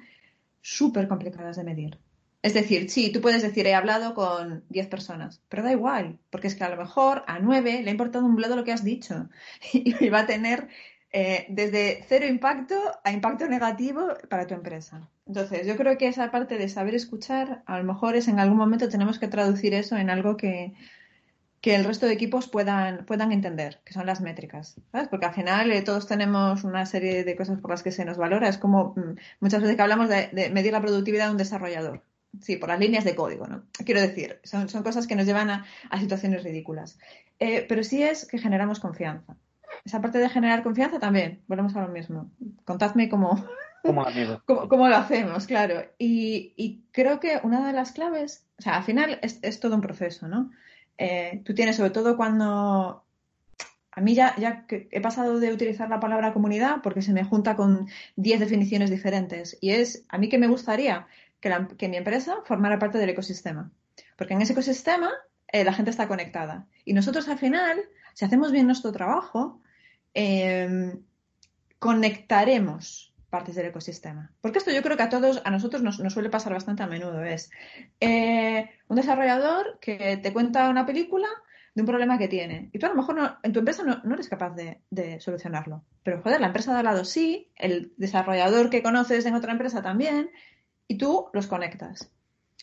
súper 0.60 1.08
complicadas 1.08 1.56
de 1.56 1.64
medir. 1.64 1.98
Es 2.42 2.52
decir, 2.52 2.90
sí, 2.90 3.10
tú 3.10 3.22
puedes 3.22 3.40
decir, 3.40 3.66
he 3.66 3.74
hablado 3.74 4.12
con 4.14 4.64
10 4.68 4.88
personas, 4.88 5.40
pero 5.48 5.62
da 5.62 5.72
igual, 5.72 6.18
porque 6.28 6.48
es 6.48 6.54
que 6.54 6.64
a 6.64 6.68
lo 6.68 6.76
mejor 6.76 7.24
a 7.26 7.38
9 7.38 7.80
le 7.82 7.88
ha 7.88 7.92
importado 7.92 8.26
un 8.26 8.36
bledo 8.36 8.56
lo 8.56 8.64
que 8.64 8.72
has 8.72 8.84
dicho 8.84 9.30
y 9.72 10.10
va 10.10 10.20
a 10.20 10.26
tener 10.26 10.68
eh, 11.10 11.46
desde 11.48 12.04
cero 12.06 12.26
impacto 12.26 12.74
a 13.02 13.10
impacto 13.10 13.48
negativo 13.48 14.08
para 14.28 14.46
tu 14.46 14.52
empresa. 14.52 15.08
Entonces, 15.26 15.66
yo 15.66 15.76
creo 15.76 15.96
que 15.96 16.08
esa 16.08 16.30
parte 16.30 16.58
de 16.58 16.68
saber 16.68 16.94
escuchar, 16.94 17.62
a 17.66 17.78
lo 17.78 17.84
mejor 17.84 18.14
es 18.14 18.28
en 18.28 18.38
algún 18.38 18.58
momento 18.58 18.88
tenemos 18.88 19.18
que 19.18 19.28
traducir 19.28 19.72
eso 19.72 19.96
en 19.96 20.10
algo 20.10 20.36
que, 20.36 20.74
que 21.64 21.74
el 21.74 21.84
resto 21.84 22.04
de 22.04 22.12
equipos 22.12 22.46
puedan, 22.46 23.06
puedan 23.06 23.32
entender, 23.32 23.80
que 23.86 23.94
son 23.94 24.04
las 24.04 24.20
métricas. 24.20 24.76
¿sabes? 24.92 25.08
Porque 25.08 25.24
al 25.24 25.32
final 25.32 25.72
eh, 25.72 25.80
todos 25.80 26.06
tenemos 26.06 26.62
una 26.62 26.84
serie 26.84 27.24
de 27.24 27.36
cosas 27.36 27.58
por 27.58 27.70
las 27.70 27.82
que 27.82 27.90
se 27.90 28.04
nos 28.04 28.18
valora. 28.18 28.50
Es 28.50 28.58
como 28.58 28.92
mm, 28.94 29.16
muchas 29.40 29.62
veces 29.62 29.74
que 29.74 29.80
hablamos 29.80 30.10
de, 30.10 30.50
medir 30.52 30.72
la 30.74 30.82
productividad 30.82 31.24
de 31.24 31.30
un 31.32 31.38
desarrollador. 31.38 32.02
Sí, 32.42 32.56
por 32.56 32.68
las 32.68 32.78
líneas 32.78 33.04
de 33.04 33.14
código, 33.14 33.46
¿no? 33.46 33.62
Quiero 33.86 34.02
decir, 34.02 34.40
son, 34.44 34.68
son 34.68 34.82
cosas 34.82 35.06
que 35.06 35.16
nos 35.16 35.24
llevan 35.24 35.48
a, 35.48 35.64
situaciones 35.98 36.44
ridículas. 36.44 36.98
Eh, 37.38 37.64
pero 37.66 37.82
sí 37.82 38.02
es 38.02 38.26
que 38.26 38.36
generamos 38.36 38.78
confianza. 38.78 39.34
esa 39.86 40.02
parte 40.02 40.18
de 40.18 40.28
generar 40.28 40.62
confianza 40.62 40.98
también, 40.98 41.40
volvemos 41.46 41.74
a 41.76 41.80
lo 41.80 41.88
mismo. 41.88 42.30
Contadme 42.66 43.08
cómo, 43.08 43.42
¿Cómo, 43.84 44.88
lo 44.88 44.96
hacemos, 44.96 45.46
claro. 45.46 45.84
Y, 45.98 46.84
creo 46.90 47.20
que 47.20 47.40
una 47.42 47.66
de 47.66 47.74
las 47.74 47.92
claves, 47.92 48.46
o 48.58 48.62
sea, 48.62 48.76
al 48.76 48.84
final 48.84 49.18
es, 49.20 49.60
todo 49.60 49.74
un 49.74 49.82
proceso, 49.82 50.26
¿no? 50.26 50.50
Eh, 50.96 51.42
tú 51.44 51.54
tienes, 51.54 51.76
sobre 51.76 51.90
todo 51.90 52.16
cuando 52.16 53.04
a 53.90 54.00
mí 54.00 54.14
ya, 54.14 54.34
ya 54.36 54.66
he 54.68 55.00
pasado 55.00 55.38
de 55.38 55.52
utilizar 55.52 55.88
la 55.90 56.00
palabra 56.00 56.32
comunidad 56.32 56.78
porque 56.82 57.02
se 57.02 57.12
me 57.12 57.24
junta 57.24 57.56
con 57.56 57.88
10 58.16 58.40
definiciones 58.40 58.90
diferentes. 58.90 59.58
Y 59.60 59.70
es, 59.70 60.04
a 60.08 60.18
mí 60.18 60.28
que 60.28 60.38
me 60.38 60.48
gustaría 60.48 61.06
que, 61.40 61.88
mi 61.88 61.96
empresa 61.96 62.38
formara 62.44 62.78
parte 62.78 62.98
del 62.98 63.10
ecosistema. 63.10 63.70
Porque 64.16 64.34
en 64.34 64.42
ese 64.42 64.52
ecosistema 64.52 65.12
eh, 65.48 65.62
la 65.62 65.74
gente 65.74 65.90
está 65.90 66.08
conectada. 66.08 66.66
Y 66.84 66.94
nosotros 66.94 67.28
al 67.28 67.38
final, 67.38 67.82
si 68.14 68.24
hacemos 68.24 68.50
bien 68.50 68.66
nuestro 68.66 68.92
trabajo, 68.92 69.60
em, 70.14 71.02
conectaremos 71.78 73.13
partes 73.34 73.56
del 73.56 73.66
ecosistema. 73.66 74.30
Porque 74.40 74.58
esto 74.58 74.70
yo 74.70 74.80
creo 74.80 74.96
que 74.96 75.02
a 75.02 75.08
todos, 75.08 75.42
a 75.44 75.50
nosotros 75.50 75.82
nos, 75.82 75.96
suele 75.96 76.30
pasar 76.30 76.52
bastante 76.52 76.84
a 76.84 76.86
menudo. 76.86 77.24
Es 77.24 77.50
eh, 77.98 78.70
un 78.86 78.94
desarrollador 78.94 79.80
que 79.80 80.20
te 80.22 80.32
cuenta 80.32 80.70
una 80.70 80.86
película 80.86 81.26
de 81.74 81.82
un 81.82 81.86
problema 81.86 82.16
que 82.16 82.28
tiene. 82.28 82.70
Y 82.72 82.78
tú 82.78 82.86
a 82.86 82.90
lo 82.90 82.94
mejor 82.94 83.38
en 83.42 83.52
tu 83.52 83.58
empresa 83.58 83.82
no, 83.82 84.14
eres 84.14 84.28
capaz 84.28 84.54
de, 84.54 85.18
solucionarlo. 85.18 85.82
Pero 86.04 86.22
joder, 86.22 86.40
la 86.40 86.46
empresa 86.46 86.72
de 86.72 86.78
al 86.78 86.84
lado 86.84 87.04
sí, 87.04 87.50
el 87.56 87.92
desarrollador 87.96 88.70
que 88.70 88.84
conoces 88.84 89.26
en 89.26 89.34
otra 89.34 89.50
empresa 89.50 89.82
también, 89.82 90.30
y 90.86 90.96
tú 90.96 91.26
los 91.32 91.48
conectas. 91.48 92.12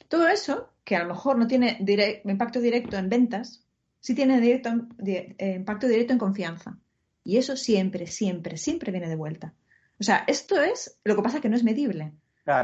Todo 0.07 0.29
eso, 0.29 0.69
que 0.85 0.95
a 0.95 1.03
lo 1.03 1.09
mejor 1.09 1.37
no 1.37 1.47
tiene 1.47 1.83
impacto 2.23 2.61
directo 2.61 2.95
en 2.95 3.09
ventas, 3.09 3.65
sí 3.99 4.15
tiene 4.15 4.39
directo, 4.39 4.69
eh, 5.05 5.53
impacto 5.57 5.87
directo 5.87 6.13
en 6.13 6.19
confianza. 6.19 6.77
Y 7.25 7.35
eso 7.35 7.57
siempre, 7.57 8.07
siempre, 8.07 8.55
siempre 8.55 8.91
viene 8.93 9.09
de 9.09 9.17
vuelta. 9.17 9.53
O 10.01 10.03
sea, 10.03 10.23
esto 10.25 10.59
es, 10.59 10.99
lo 11.03 11.15
que 11.15 11.21
pasa 11.21 11.41
que 11.41 11.47
no 11.47 11.55
es 11.55 11.63
medible. 11.63 12.11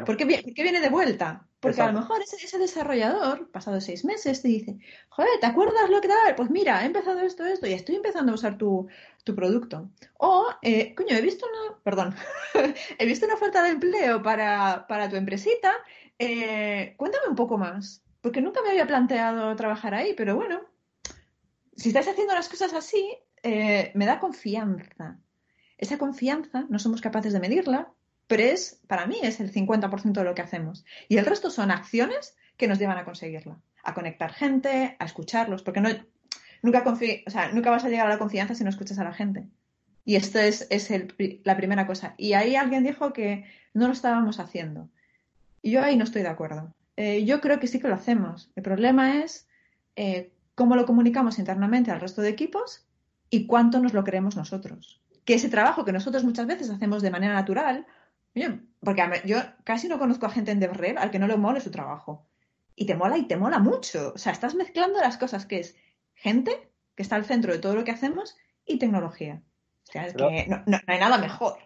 ¿Por, 0.08 0.18
qué, 0.18 0.26
viene 0.26 0.82
de 0.82 0.90
vuelta? 0.90 1.48
Porque 1.60 1.80
a 1.80 1.92
lo 1.92 2.00
mejor 2.00 2.20
ese, 2.20 2.58
desarrollador, 2.58 3.52
pasado 3.52 3.80
seis 3.80 4.04
meses, 4.04 4.42
te 4.42 4.48
dice, 4.48 4.80
joder, 5.10 5.40
¿te 5.40 5.46
acuerdas 5.46 5.88
lo 5.92 6.02
que 6.02 6.08
tal? 6.08 6.34
Pues 6.36 6.50
mira, 6.50 6.82
he 6.82 6.88
empezado 6.88 7.20
esto, 7.20 7.46
esto, 7.46 7.68
y 7.68 7.74
estoy 7.74 7.98
empezando 7.98 8.32
a 8.32 8.36
usar 8.36 8.58
tu, 8.58 8.88
producto. 9.36 9.88
O, 10.18 10.48
eh, 10.64 10.96
coño, 10.96 11.16
he 11.16 11.22
visto 11.22 11.46
una, 11.46 11.78
perdón, 11.84 12.16
he 12.98 13.06
visto 13.06 13.28
una 13.28 13.36
oferta 13.36 13.62
de 13.62 13.70
empleo 13.70 14.24
para, 14.24 15.08
tu 15.08 15.16
empresita, 15.16 15.74
eh, 16.18 16.96
cuéntame 16.98 17.28
un 17.30 17.36
poco 17.36 17.60
más, 17.60 18.02
porque 18.22 18.42
nunca 18.42 18.64
me 18.64 18.70
había 18.70 18.88
planteado 18.88 19.56
trabajar 19.56 19.94
ahí, 19.94 20.16
pero 20.18 20.36
bueno, 20.36 20.62
si 21.76 21.90
estás 21.90 22.08
haciendo 22.08 22.34
las 22.34 22.50
cosas 22.50 22.74
así, 22.74 23.16
eh, 23.44 23.92
me 23.94 24.08
da 24.08 24.20
confianza. 24.20 25.20
Esa 25.78 25.98
confianza 25.98 26.66
no 26.70 26.80
somos 26.80 27.02
capaces 27.02 27.34
de 27.34 27.40
medirla, 27.40 27.92
pero 28.28 28.44
es, 28.44 28.82
para 28.88 29.06
mí 29.06 29.20
es 29.24 29.40
el 29.40 29.52
50% 29.52 30.12
de 30.12 30.24
lo 30.24 30.36
que 30.36 30.42
hacemos. 30.42 30.86
Y 31.08 31.18
el 31.18 31.26
resto 31.26 31.50
son 31.50 31.72
acciones 31.72 32.36
que 32.58 32.68
nos 32.68 32.80
llevan 32.80 32.98
a 32.98 33.06
conseguirla, 33.06 33.60
a 33.84 33.94
conectar 33.94 34.34
gente, 34.34 34.96
a 35.00 35.06
escucharlos, 35.06 35.64
porque 35.64 35.82
nunca, 35.82 36.84
nunca 37.54 37.72
vas 37.72 37.86
a 37.86 37.90
llegar 37.90 38.08
a 38.08 38.10
la 38.10 38.20
confianza 38.20 38.56
si 38.56 38.64
no 38.64 38.70
escuchas 38.70 39.00
a 39.00 39.04
la 39.04 39.14
gente. 39.14 39.48
Y 40.04 40.16
esto 40.16 40.40
es, 40.40 40.68
es 40.70 40.90
la 41.44 41.58
primera 41.58 41.86
cosa. 41.86 42.16
Y 42.18 42.34
ahí 42.34 42.56
alguien 42.56 42.84
dijo 42.84 43.14
que 43.14 43.46
no 43.74 43.88
lo 43.88 43.94
estábamos 43.94 44.40
haciendo. 44.40 44.90
Y 45.62 45.72
yo 45.72 45.84
ahí 45.84 45.98
no 45.98 46.06
estoy 46.06 46.22
de 46.22 46.30
acuerdo. 46.30 46.74
Eh, 46.96 47.26
yo 47.26 47.42
creo 47.42 47.60
que 47.60 47.68
sí 47.68 47.80
que 47.80 47.88
lo 47.88 47.96
hacemos. 47.96 48.50
El 48.56 48.64
problema 48.64 49.22
es 49.22 49.48
eh, 49.96 50.32
cómo 50.56 50.76
lo 50.76 50.86
comunicamos 50.86 51.40
internamente 51.40 51.92
al 51.92 52.00
resto 52.00 52.22
de 52.22 52.30
equipos 52.30 52.88
y 53.30 53.46
cuánto 53.46 53.80
nos 53.80 53.94
lo 53.94 54.04
creemos 54.04 54.36
nosotros. 54.36 55.02
Que 55.28 55.36
ese 55.36 55.50
trabajo 55.50 55.86
que 55.86 55.92
nosotros 55.92 56.24
muchas 56.24 56.48
veces 56.48 56.72
hacemos 56.72 57.04
de 57.04 57.12
manera 57.12 57.36
natural 57.36 57.86
porque 58.82 59.04
yo 59.26 59.38
casi 59.64 59.88
no 59.88 60.00
conozco 60.00 60.26
a 60.26 60.30
gente 60.30 60.52
en 60.52 60.60
DevRel 60.60 60.98
al 60.98 61.12
que 61.12 61.20
no 61.20 61.28
le 61.28 61.38
mole 61.38 61.62
su 61.62 61.72
trabajo. 61.72 62.26
Y 62.76 62.86
te 62.86 62.96
mola 62.96 63.18
y 63.18 63.28
te 63.28 63.38
mola 63.38 63.60
mucho. 63.60 64.14
O 64.14 64.18
sea, 64.18 64.32
estás 64.32 64.56
mezclando 64.56 65.00
las 65.00 65.18
cosas 65.18 65.46
que 65.46 65.60
es 65.60 65.76
gente, 66.14 66.70
que 66.96 67.04
está 67.04 67.16
al 67.16 67.26
centro 67.26 67.52
de 67.52 67.60
todo 67.60 67.76
lo 67.76 67.84
que 67.84 67.92
hacemos, 67.92 68.38
y 68.66 68.78
tecnología. 68.78 69.42
O 69.88 69.92
sea, 69.92 70.06
es 70.06 70.14
que 70.14 70.48
no, 70.48 70.78
hay 70.86 71.00
nada 71.00 71.18
mejor. 71.18 71.58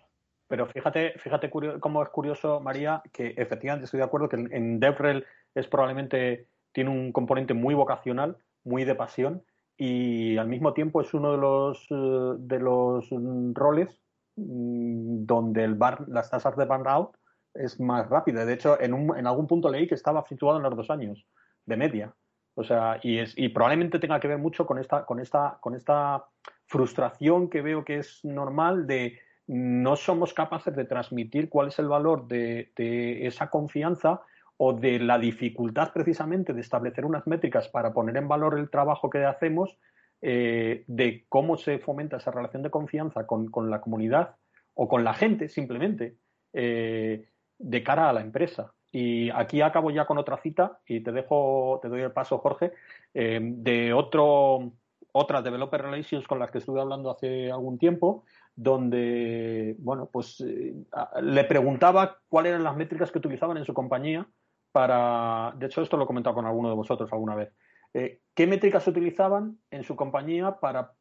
Pero 0.48 0.68
fíjate, 0.68 1.14
fíjate 1.20 1.50
cómo 1.50 2.04
es 2.04 2.10
curioso, 2.10 2.60
María, 2.60 3.02
que 3.12 3.34
efectivamente 3.38 3.86
estoy 3.86 4.00
de 4.00 4.06
acuerdo 4.06 4.30
que 4.30 4.36
en 4.38 4.80
DevRel 4.80 5.26
es 5.56 5.68
probablemente, 5.68 6.48
tiene 6.72 6.90
un 6.90 7.12
componente 7.12 7.54
muy 7.54 7.74
vocacional, 7.74 8.38
muy 8.64 8.84
de 8.86 8.96
pasión, 8.96 9.44
y 9.84 10.38
al 10.38 10.48
mismo 10.48 10.74
tiempo 10.74 11.02
es 11.02 11.14
uno 11.14 11.32
de 11.32 11.38
los, 11.38 11.88
eh, 11.90 12.36
de 12.40 12.60
los 12.60 13.10
roles 13.54 14.02
Mm, 14.36 15.26
donde 15.26 15.64
el 15.64 15.76
bar, 15.76 16.08
las 16.08 16.30
tasas 16.30 16.56
de 16.56 16.66
burnout 16.66 17.16
es 17.54 17.80
más 17.80 18.10
rápida. 18.10 18.46
De 18.46 18.54
hecho, 18.54 18.80
en, 18.80 18.94
un, 18.94 19.18
en 19.18 19.28
algún 19.28 19.48
punto 19.48 19.70
leí 19.70 19.88
que 19.88 19.96
estaba 19.96 20.26
situado 20.26 20.58
en 20.58 20.64
los 20.64 20.76
dos 20.76 20.90
años 20.90 21.26
de 21.66 21.78
media. 21.78 22.14
O 22.56 22.64
sea, 22.64 23.00
y, 23.04 23.20
es, 23.20 23.34
y 23.38 23.50
probablemente 23.50 24.00
tenga 24.00 24.20
que 24.20 24.28
ver 24.28 24.38
mucho 24.38 24.66
con 24.66 24.78
esta, 24.78 25.06
con, 25.06 25.20
esta, 25.20 25.58
con 25.62 25.76
esta 25.76 26.26
frustración 26.66 27.50
que 27.50 27.62
veo 27.62 27.84
que 27.86 27.98
es 27.98 28.24
normal 28.24 28.88
de 28.88 29.20
no 29.48 29.96
somos 29.96 30.34
capaces 30.34 30.76
de 30.76 30.86
transmitir 30.86 31.50
cuál 31.50 31.70
es 31.70 31.80
el 31.80 31.88
valor 31.88 32.28
de, 32.28 32.72
de 32.78 33.28
esa 33.28 33.50
confianza 33.50 34.22
o 34.64 34.74
de 34.74 35.00
la 35.00 35.18
dificultad 35.18 35.92
precisamente 35.92 36.54
de 36.54 36.62
establecer 36.62 37.04
unas 37.04 37.26
métricas 37.26 37.68
para 37.68 37.94
poner 37.94 38.16
en 38.18 38.28
valor 38.28 38.60
el 38.60 38.70
trabajo 38.70 39.10
que 39.10 39.26
hacemos 39.26 39.76
eh, 40.22 40.84
de 40.86 41.26
cómo 41.30 41.58
se 41.58 41.80
fomenta 41.80 42.18
esa 42.18 42.30
relación 42.30 42.62
de 42.62 42.70
confianza 42.70 43.26
con, 43.26 43.50
la 43.72 43.82
comunidad 43.82 44.36
o 44.76 44.88
con 44.88 45.04
la 45.04 45.16
gente 45.16 45.50
simplemente 45.50 46.18
eh, 46.54 47.28
de 47.58 47.84
cara 47.84 48.08
a 48.08 48.14
la 48.14 48.22
empresa. 48.22 48.72
Y 48.92 49.32
aquí 49.32 49.62
acabo 49.62 49.90
ya 49.90 50.06
con 50.06 50.20
otra 50.20 50.38
cita 50.38 50.80
y 50.86 51.00
te 51.00 51.12
dejo, 51.12 51.80
te 51.82 51.90
doy 51.90 52.02
el 52.02 52.12
paso, 52.12 52.38
Jorge, 52.38 52.72
eh, 53.16 53.40
de 53.42 53.94
otro, 53.94 54.74
otras 55.12 55.44
developer 55.44 55.82
relations 55.82 56.28
con 56.28 56.38
las 56.38 56.52
que 56.52 56.60
estuve 56.60 56.82
hablando 56.82 57.10
hace 57.10 57.52
algún 57.52 57.80
tiempo, 57.80 58.26
donde, 58.56 59.76
bueno, 59.80 60.08
pues 60.14 60.40
le 60.40 61.44
preguntaba 61.46 62.20
cuáles 62.30 62.52
eran 62.52 62.64
las 62.64 62.78
métricas 62.78 63.12
que 63.12 63.18
utilizaban 63.18 63.58
en 63.58 63.66
su 63.66 63.74
compañía 63.74 64.28
para, 64.72 65.54
de 65.58 65.66
hecho 65.66 65.82
esto 65.82 65.98
lo 65.98 66.04
he 66.04 66.08
comentado 66.08 66.36
con 66.36 66.46
alguno 66.46 66.70
de 66.70 66.76
vosotros 66.76 67.12
alguna 67.12 67.36
vez, 67.36 67.52
eh, 67.94 68.20
¿Qué 68.34 68.48
métricas 68.48 68.88
utilizaban 68.88 69.58
en 69.70 69.84
su 69.84 69.96
compañía 69.96 70.60
para, 70.60 70.94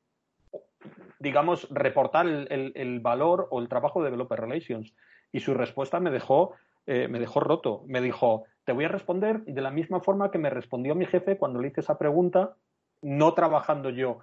digamos, 1.19 1.69
reportar 1.71 2.27
el, 2.27 3.01
valor 3.01 3.47
o 3.51 3.61
el 3.61 3.69
trabajo 3.69 4.01
de 4.01 4.07
Developer 4.07 4.41
Relations? 4.41 4.95
Y 5.33 5.41
su 5.41 5.55
respuesta 5.55 6.01
me 6.01 6.11
dejó, 6.11 6.55
eh, 6.87 7.07
me 7.09 7.21
dejó 7.21 7.41
roto. 7.41 7.85
Me 7.87 8.01
dijo, 8.01 8.45
te 8.65 8.73
voy 8.73 8.85
a 8.85 8.89
responder 8.89 9.43
de 9.45 9.61
la 9.61 9.71
misma 9.71 10.01
forma 10.01 10.31
que 10.31 10.39
me 10.39 10.51
respondió 10.51 10.95
mi 10.95 11.07
jefe 11.07 11.39
cuando 11.39 11.61
le 11.61 11.69
hice 11.69 11.81
esa 11.81 11.99
pregunta, 11.99 12.57
no 13.03 13.35
trabajando 13.35 13.91
yo 13.91 14.21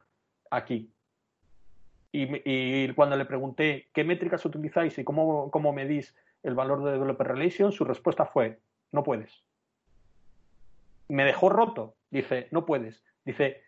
aquí. 0.51 0.91
Y, 2.11 2.91
cuando 2.93 3.15
le 3.15 3.25
pregunté 3.25 3.89
qué 3.93 4.03
métricas 4.03 4.43
utilizáis 4.43 4.97
y 4.97 5.03
cómo, 5.03 5.51
cómo 5.51 5.71
medís 5.71 6.15
el 6.41 6.55
valor 6.55 6.83
de 6.83 6.93
Developer 6.93 7.27
Relations, 7.27 7.75
su 7.75 7.85
respuesta 7.85 8.25
fue, 8.25 8.59
no 8.91 9.03
puedes. 9.03 9.43
Me 11.09 11.23
dejó 11.23 11.49
roto 11.49 11.97
Dice, 12.09 12.47
no 12.51 12.65
puedes. 12.65 13.03
Dice, 13.25 13.61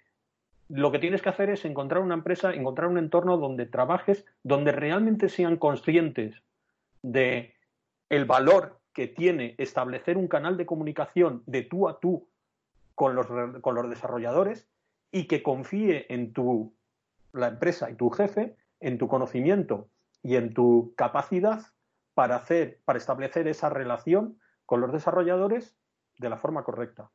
lo 0.69 0.91
que 0.91 0.99
tienes 0.99 1.21
que 1.21 1.29
hacer 1.29 1.49
es 1.49 1.65
encontrar 1.65 2.01
una 2.01 2.13
empresa, 2.13 2.53
encontrar 2.53 2.87
un 2.87 2.97
entorno 2.97 3.37
donde 3.37 3.65
trabajes, 3.65 4.25
donde 4.43 4.71
realmente 4.71 5.29
sean 5.29 5.57
conscientes 5.57 6.41
de 7.01 7.55
el 8.09 8.25
valor 8.25 8.79
que 8.93 9.07
tiene 9.07 9.55
establecer 9.57 10.17
un 10.17 10.27
canal 10.27 10.57
de 10.57 10.65
comunicación 10.65 11.43
de 11.45 11.63
tú 11.63 11.87
a 11.87 11.99
tú 11.99 12.27
con 12.95 13.15
los, 13.15 13.27
con 13.61 13.75
los 13.75 13.89
desarrolladores 13.89 14.67
y 15.11 15.25
que 15.25 15.43
confíe 15.43 16.05
en 16.09 16.33
tu 16.33 16.73
la 17.31 17.49
empresa 17.49 17.89
y 17.91 17.95
tu 17.95 18.09
jefe, 18.09 18.55
en 18.79 18.97
tu 18.97 19.07
conocimiento 19.07 19.87
y 20.23 20.35
en 20.35 20.53
tu 20.53 20.93
capacidad 20.95 21.61
para 22.15 22.35
hacer, 22.35 22.79
para 22.85 22.97
establecer 22.97 23.47
esa 23.47 23.69
relación 23.69 24.39
con 24.69 24.81
los 24.81 24.91
desarrolladores 24.91 25.75
de 26.19 26.29
la 26.29 26.37
forma 26.37 26.63
correcta. 26.63 27.09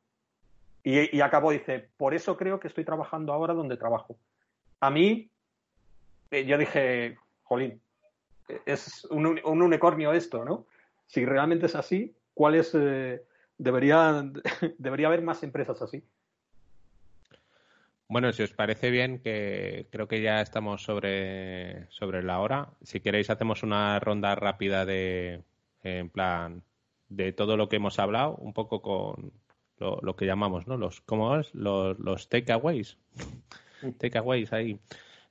Y, 0.83 1.21
acabó, 1.21 1.51
dice, 1.51 1.87
por 1.95 2.13
eso 2.13 2.35
creo 2.35 2.59
que 2.59 2.67
estoy 2.67 2.83
trabajando 2.83 3.31
ahora 3.31 3.53
donde 3.53 3.77
trabajo. 3.77 4.17
A 4.81 4.89
mí, 4.89 5.29
eh, 6.31 6.45
yo 6.45 6.57
dije, 6.57 7.17
jolín, 7.43 7.81
es 8.65 9.05
un, 9.05 9.39
unicornio 9.45 10.11
esto, 10.11 10.43
¿no? 10.43 10.67
Si 11.07 11.23
realmente 11.23 11.67
es 11.67 11.75
así, 11.75 12.13
¿cuáles 12.33 12.75
eh, 12.75 13.23
debería, 13.57 14.29
debería 14.77 15.07
haber 15.07 15.21
más 15.21 15.41
empresas 15.41 15.81
así? 15.81 16.03
Bueno, 18.09 18.33
si 18.33 18.43
os 18.43 18.51
parece 18.51 18.91
bien, 18.91 19.19
que 19.19 19.87
creo 19.93 20.09
que 20.09 20.21
ya 20.21 20.41
estamos 20.41 20.83
sobre, 20.83 21.89
sobre 21.89 22.21
la 22.21 22.41
hora. 22.41 22.67
Si 22.81 22.99
queréis, 22.99 23.29
hacemos 23.29 23.63
una 23.63 23.97
ronda 24.01 24.35
rápida 24.35 24.85
de, 24.85 25.41
en 25.83 26.09
plan, 26.09 26.61
de 27.09 27.33
todo 27.33 27.57
lo 27.57 27.69
que 27.69 27.77
hemos 27.77 27.99
hablado, 27.99 28.35
un 28.35 28.53
poco 28.53 28.81
con, 28.81 29.31
lo, 29.77 30.15
que 30.15 30.25
llamamos, 30.25 30.67
¿no? 30.67 30.77
Los, 30.77 31.01
¿cómo 31.01 31.37
es? 31.37 31.53
Los, 31.53 31.99
los 31.99 32.29
takeaways. 32.29 32.97
takeaways 33.99 34.53
ahí. 34.53 34.79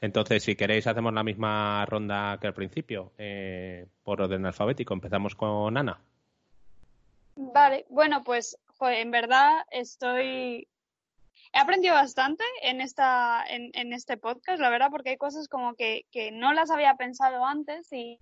Entonces, 0.01 0.43
si 0.43 0.55
queréis, 0.55 0.87
hacemos 0.87 1.15
la 1.15 1.23
misma 1.23 1.87
ronda 1.87 2.39
que 2.41 2.47
al 2.47 2.55
principio, 2.55 3.13
eh, 3.17 3.87
por 4.03 4.21
orden 4.21 4.45
alfabético. 4.45 4.93
Empezamos 4.93 5.35
con 5.35 5.77
Ana. 5.77 5.99
Vale, 7.37 7.87
bueno, 7.89 8.23
pues 8.23 8.59
en 8.81 9.11
verdad 9.11 9.65
estoy 9.71 10.69
he 11.53 11.59
aprendido 11.59 11.95
bastante 11.95 12.45
en 12.63 12.81
esta 12.81 13.45
en, 13.49 13.93
este 13.93 14.17
podcast, 14.17 14.61
la 14.61 14.71
verdad, 14.71 14.89
porque 14.91 15.11
hay 15.11 15.17
cosas 15.17 15.49
como 15.49 15.75
que, 15.75 16.05
no 16.33 16.53
las 16.53 16.71
había 16.71 16.97
pensado 16.97 17.45
antes 17.45 17.93
y, 17.93 18.19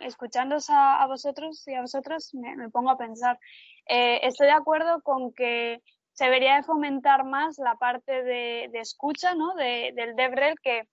escuchándos 0.00 0.66
a, 0.70 1.06
vosotros 1.06 1.66
y 1.66 1.74
a 1.74 1.82
vosotras 1.82 2.32
me, 2.34 2.70
pongo 2.70 2.90
a 2.90 2.98
pensar. 2.98 3.38
Eh, 3.86 4.20
estoy 4.22 4.46
de 4.46 4.52
acuerdo 4.52 5.02
con 5.02 5.32
que 5.32 5.82
se 6.12 6.24
debería 6.24 6.56
de 6.56 6.62
fomentar 6.62 7.24
más 7.24 7.58
la 7.58 7.76
parte 7.76 8.22
de, 8.22 8.70
escucha 8.74 9.34
¿no? 9.34 9.54
De, 9.54 9.92
del 9.94 10.16
DevRel, 10.16 10.56
que 10.60 10.88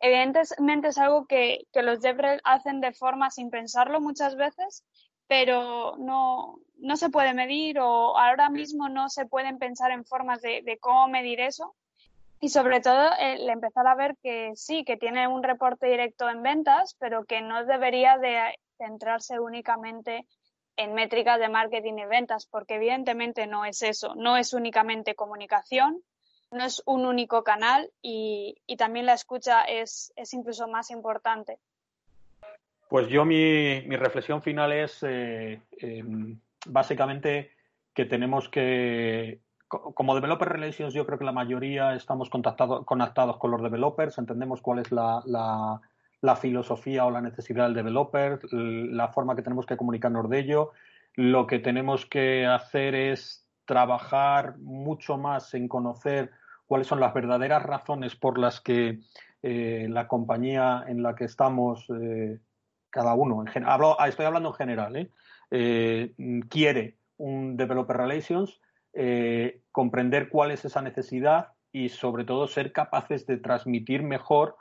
evidentemente 0.00 0.88
es 0.88 0.98
algo 0.98 1.26
que, 1.26 1.66
que 1.72 1.82
los 1.82 2.00
DevRel 2.00 2.40
hacen 2.44 2.80
de 2.80 2.92
forma 2.92 3.30
sin 3.30 3.50
pensarlo 3.50 4.00
muchas 4.00 4.36
veces, 4.36 4.84
pero 5.26 5.96
no, 5.98 6.58
no 6.80 6.96
se 6.96 7.10
puede 7.10 7.34
medir 7.34 7.78
o 7.78 8.18
ahora 8.18 8.50
mismo 8.50 8.88
no 8.88 9.08
se 9.08 9.26
pueden 9.26 9.58
pensar 9.58 9.92
en 9.92 10.04
formas 10.04 10.40
de, 10.42 10.78
cómo 10.80 11.08
medir 11.08 11.40
eso. 11.40 11.76
Y 12.40 12.48
sobre 12.48 12.80
todo 12.80 13.10
el 13.18 13.48
empezar 13.48 13.86
a 13.86 13.94
ver 13.94 14.16
que 14.22 14.52
sí, 14.54 14.84
que 14.84 14.96
tiene 14.96 15.28
un 15.28 15.42
reporte 15.42 15.86
directo 15.86 16.28
en 16.28 16.42
ventas, 16.42 16.96
pero 16.98 17.24
que 17.24 17.42
no 17.42 17.64
debería 17.64 18.16
de 18.16 18.54
centrarse 18.78 19.38
únicamente 19.38 20.26
en 20.76 20.94
métricas 20.94 21.38
de 21.38 21.50
marketing 21.50 21.98
y 21.98 22.06
ventas, 22.06 22.46
porque 22.46 22.76
evidentemente 22.76 23.46
no 23.46 23.66
es 23.66 23.82
eso, 23.82 24.14
no 24.14 24.38
es 24.38 24.54
únicamente 24.54 25.14
comunicación, 25.14 26.02
no 26.50 26.64
es 26.64 26.82
un 26.86 27.04
único 27.04 27.44
canal 27.44 27.90
y, 28.00 28.56
y 28.66 28.76
también 28.76 29.04
la 29.04 29.12
escucha 29.12 29.62
es, 29.64 30.12
es 30.16 30.32
incluso 30.32 30.66
más 30.66 30.90
importante. 30.90 31.58
Pues 32.90 33.06
yo 33.08 33.24
mi, 33.24 33.80
reflexión 33.96 34.42
final 34.42 34.72
es 34.72 34.98
eh, 35.02 35.60
em, 35.78 36.40
básicamente 36.66 37.52
que 37.94 38.04
tenemos 38.04 38.48
que, 38.48 39.38
como 39.70 40.14
Developer 40.14 40.48
Relations, 40.48 40.92
yo 40.92 41.06
creo 41.06 41.18
que 41.18 41.24
la 41.24 41.32
mayoría 41.32 41.94
estamos 41.94 42.28
contactados, 42.28 42.84
conectados 42.84 43.36
con 43.38 43.52
los 43.52 43.62
developers, 43.62 44.18
entendemos 44.18 44.60
cuál 44.60 44.80
es 44.80 44.90
la, 44.90 45.22
la, 45.24 46.36
filosofía 46.36 47.06
o 47.06 47.10
la 47.10 47.20
necesidad 47.20 47.64
del 47.64 47.74
developer, 47.74 48.40
la 48.52 49.08
forma 49.08 49.36
que 49.36 49.42
tenemos 49.42 49.66
que 49.66 49.76
comunicarnos 49.76 50.28
de 50.28 50.38
ello. 50.40 50.72
Lo 51.14 51.46
que 51.46 51.60
tenemos 51.60 52.04
que 52.04 52.46
hacer 52.46 52.94
es 52.94 53.46
trabajar 53.64 54.58
mucho 54.58 55.16
más 55.16 55.54
en 55.54 55.68
conocer 55.68 56.32
cuáles 56.66 56.88
son 56.88 57.00
las 57.00 57.14
verdaderas 57.14 57.62
razones 57.62 58.16
por 58.16 58.38
las 58.38 58.60
que 58.60 59.00
eh, 59.42 59.86
la 59.88 60.08
compañía 60.08 60.84
en 60.88 61.02
la 61.02 61.14
que 61.14 61.24
estamos 61.24 61.86
eh, 61.90 62.40
cada 62.90 63.14
uno, 63.14 63.44
en 63.54 63.64
hablo, 63.64 63.96
estoy 64.04 64.26
hablando 64.26 64.50
en 64.50 64.54
general, 64.56 64.96
¿eh? 64.96 65.10
Eh, 65.52 66.12
quiere 66.48 66.96
un 67.16 67.56
Developer 67.56 67.96
Relations, 67.96 68.60
eh, 68.92 69.60
comprender 69.72 70.28
cuál 70.28 70.50
es 70.50 70.64
esa 70.64 70.82
necesidad 70.82 71.48
y 71.72 71.88
sobre 71.88 72.24
todo 72.24 72.46
ser 72.46 72.72
capaces 72.72 73.26
de 73.26 73.36
transmitir 73.36 74.02
mejor 74.02 74.56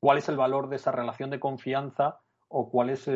cuál 0.00 0.18
es 0.18 0.28
el 0.28 0.36
valor 0.36 0.68
de 0.68 0.76
esa 0.76 0.90
relación 0.90 1.30
de 1.30 1.38
confianza 1.38 2.18
o 2.48 2.70
cuál 2.70 2.90
es 2.90 3.06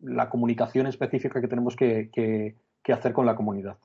la 0.00 0.28
comunicación 0.28 0.86
específica 0.86 1.40
que 1.40 1.48
tenemos 1.48 1.74
que, 1.74 2.10
que, 2.12 2.92
hacer 2.92 3.12
con 3.12 3.26
la 3.26 3.34
comunidad. 3.34 3.78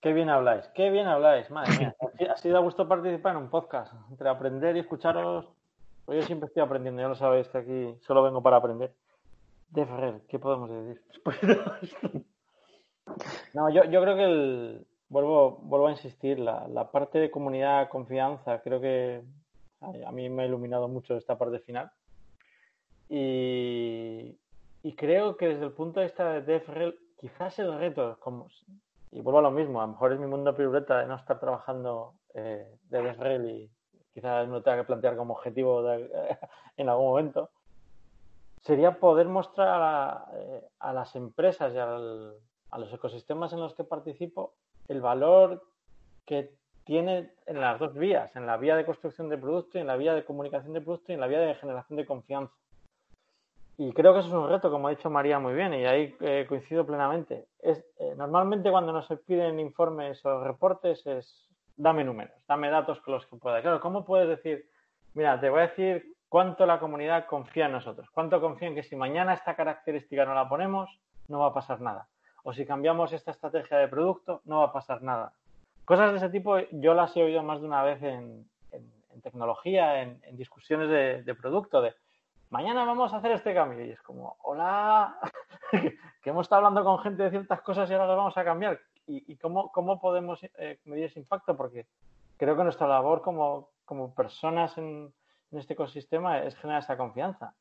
Qué 0.00 0.12
bien 0.12 0.28
habláis, 0.28 0.68
qué 0.74 0.90
bien 0.90 1.08
habláis, 1.08 1.50
madre 1.50 1.76
mía. 1.78 1.96
Ha 2.30 2.36
sido 2.36 2.58
a 2.58 2.60
gusto 2.60 2.86
participar 2.86 3.32
en 3.32 3.42
un 3.42 3.50
podcast, 3.50 3.92
entre 4.10 4.28
aprender 4.28 4.76
y 4.76 4.80
escucharos 4.80 5.48
pues 6.06 6.20
yo 6.20 6.26
siempre 6.26 6.46
estoy 6.46 6.62
aprendiendo, 6.62 7.02
ya 7.02 7.08
lo 7.08 7.16
sabéis 7.16 7.48
que 7.48 7.58
aquí 7.58 7.98
solo 8.00 8.22
vengo 8.22 8.40
para 8.40 8.56
aprender. 8.56 8.94
De 9.70 9.84
Ferrer, 9.84 10.22
¿qué 10.28 10.38
podemos 10.38 10.70
decir 10.70 11.02
No, 13.54 13.70
yo, 13.70 13.82
creo 13.82 14.16
que 14.16 14.24
el, 14.24 14.86
vuelvo, 15.08 15.58
vuelvo 15.62 15.88
a 15.88 15.92
insistir, 15.92 16.38
la, 16.38 16.90
parte 16.90 17.18
de 17.18 17.30
comunidad, 17.30 17.88
confianza, 17.88 18.60
creo 18.62 18.80
que 18.80 19.22
a 19.80 20.12
mí 20.12 20.28
me 20.28 20.42
ha 20.42 20.46
iluminado 20.46 20.88
mucho 20.88 21.16
esta 21.16 21.38
parte 21.38 21.60
final. 21.60 21.90
Y, 23.08 24.36
creo 24.96 25.36
que 25.36 25.48
desde 25.48 25.64
el 25.64 25.72
punto 25.72 26.00
de 26.00 26.06
vista 26.06 26.40
de 26.40 26.58
DFRL, 26.58 26.94
quizás 27.18 27.58
el 27.58 27.78
reto, 27.78 28.18
y 29.10 29.20
vuelvo 29.20 29.38
a 29.38 29.42
lo 29.42 29.50
mismo, 29.50 29.80
a 29.80 29.86
lo 29.86 29.92
mejor 29.92 30.12
es 30.12 30.20
mi 30.20 30.26
mundo 30.26 30.54
piruleta 30.54 31.00
de 31.00 31.06
no 31.06 31.16
estar 31.16 31.38
trabajando 31.38 32.14
eh, 32.34 32.66
de 32.88 33.02
DFRL 33.02 33.50
y, 33.50 33.70
quizás 34.16 34.48
no 34.48 34.62
tenga 34.62 34.78
que 34.78 34.84
plantear 34.84 35.14
como 35.14 35.34
objetivo 35.34 35.84
en 36.76 36.88
algún 36.88 37.06
momento, 37.06 37.50
sería 38.62 38.98
poder 38.98 39.28
mostrar 39.28 39.80
a, 39.82 40.26
eh, 40.34 40.68
las 40.94 41.14
empresas 41.16 41.74
y 41.74 41.78
a 42.70 42.78
los 42.78 42.92
ecosistemas 42.92 43.52
en 43.52 43.60
los 43.60 43.74
que 43.74 43.84
participo 43.84 44.54
el 44.88 45.00
valor 45.00 45.62
que 46.24 46.52
tiene 46.84 47.32
en 47.46 47.60
las 47.60 47.78
dos 47.78 47.94
vías, 47.94 48.34
en 48.36 48.46
la 48.46 48.56
vía 48.56 48.76
de 48.76 48.86
construcción 48.86 49.28
de 49.28 49.38
producto 49.38 49.78
y 49.78 49.80
en 49.80 49.88
la 49.88 49.96
vía 49.96 50.14
de 50.14 50.24
comunicación 50.24 50.72
de 50.72 50.80
producto 50.80 51.10
y 51.10 51.14
en 51.14 51.20
la 51.20 51.26
vía 51.26 51.40
de 51.40 51.54
generación 51.56 51.96
de 51.96 52.06
confianza. 52.06 52.54
Y 53.78 53.92
creo 53.92 54.14
que 54.14 54.20
eso 54.20 54.28
es 54.28 54.34
un 54.34 54.48
reto, 54.48 54.70
como 54.70 54.88
ha 54.88 54.90
dicho 54.90 55.10
María 55.10 55.38
muy 55.38 55.52
bien, 55.52 55.74
y 55.74 55.84
ahí 55.84 56.16
eh, 56.20 56.46
coincido 56.48 56.86
plenamente. 56.86 57.48
Es, 57.58 57.84
eh, 57.98 58.14
normalmente 58.16 58.70
cuando 58.70 58.92
nos 58.92 59.06
piden 59.26 59.60
informes 59.60 60.24
o 60.24 60.42
reportes 60.42 61.06
es 61.06 61.46
dame 61.76 62.04
números, 62.04 62.34
dame 62.48 62.70
datos 62.70 63.00
con 63.00 63.14
los 63.14 63.26
que 63.26 63.36
pueda. 63.36 63.60
Claro, 63.60 63.80
¿cómo 63.80 64.04
puedes 64.04 64.28
decir, 64.28 64.70
mira, 65.14 65.38
te 65.40 65.50
voy 65.50 65.60
a 65.60 65.66
decir 65.66 66.14
cuánto 66.28 66.64
la 66.66 66.80
comunidad 66.80 67.26
confía 67.26 67.66
en 67.66 67.72
nosotros, 67.72 68.08
cuánto 68.12 68.40
confía 68.40 68.68
en 68.68 68.74
que 68.74 68.82
si 68.82 68.96
mañana 68.96 69.34
esta 69.34 69.56
característica 69.56 70.24
no 70.24 70.34
la 70.34 70.48
ponemos, 70.48 70.88
no 71.28 71.40
va 71.40 71.48
a 71.48 71.54
pasar 71.54 71.80
nada. 71.80 72.08
O 72.48 72.52
si 72.52 72.64
cambiamos 72.64 73.12
esta 73.12 73.32
estrategia 73.32 73.78
de 73.78 73.88
producto, 73.88 74.40
no 74.44 74.58
va 74.58 74.66
a 74.66 74.72
pasar 74.72 75.02
nada. 75.02 75.32
Cosas 75.84 76.12
de 76.12 76.18
ese 76.18 76.28
tipo 76.28 76.60
yo 76.70 76.94
las 76.94 77.16
he 77.16 77.24
oído 77.24 77.42
más 77.42 77.60
de 77.60 77.66
una 77.66 77.82
vez 77.82 78.00
en, 78.04 78.48
tecnología, 79.20 80.02
en, 80.02 80.20
discusiones 80.36 80.88
de, 81.26 81.34
producto, 81.34 81.82
de 81.82 81.92
mañana 82.50 82.84
vamos 82.84 83.12
a 83.12 83.16
hacer 83.16 83.32
este 83.32 83.52
cambio. 83.52 83.84
Y 83.84 83.90
es 83.90 84.00
como, 84.02 84.36
hola, 84.44 85.18
que 86.22 86.30
hemos 86.30 86.46
estado 86.46 86.64
hablando 86.64 86.84
con 86.84 87.00
gente 87.00 87.24
de 87.24 87.30
ciertas 87.30 87.62
cosas 87.62 87.90
y 87.90 87.94
ahora 87.94 88.06
las 88.06 88.16
vamos 88.16 88.36
a 88.36 88.44
cambiar 88.44 88.78
y, 89.08 89.36
cómo, 89.38 90.00
podemos 90.00 90.40
eh, 90.58 90.78
medir 90.84 91.06
ese 91.06 91.18
impacto, 91.18 91.56
porque 91.56 91.86
creo 92.36 92.56
que 92.56 92.62
nuestra 92.62 92.86
labor 92.86 93.22
como, 93.22 93.70
personas 94.14 94.78
en, 94.78 95.12
este 95.50 95.72
ecosistema 95.72 96.44
es 96.44 96.54
generar 96.56 96.82
esa 96.82 96.96
confianza. 96.96 97.54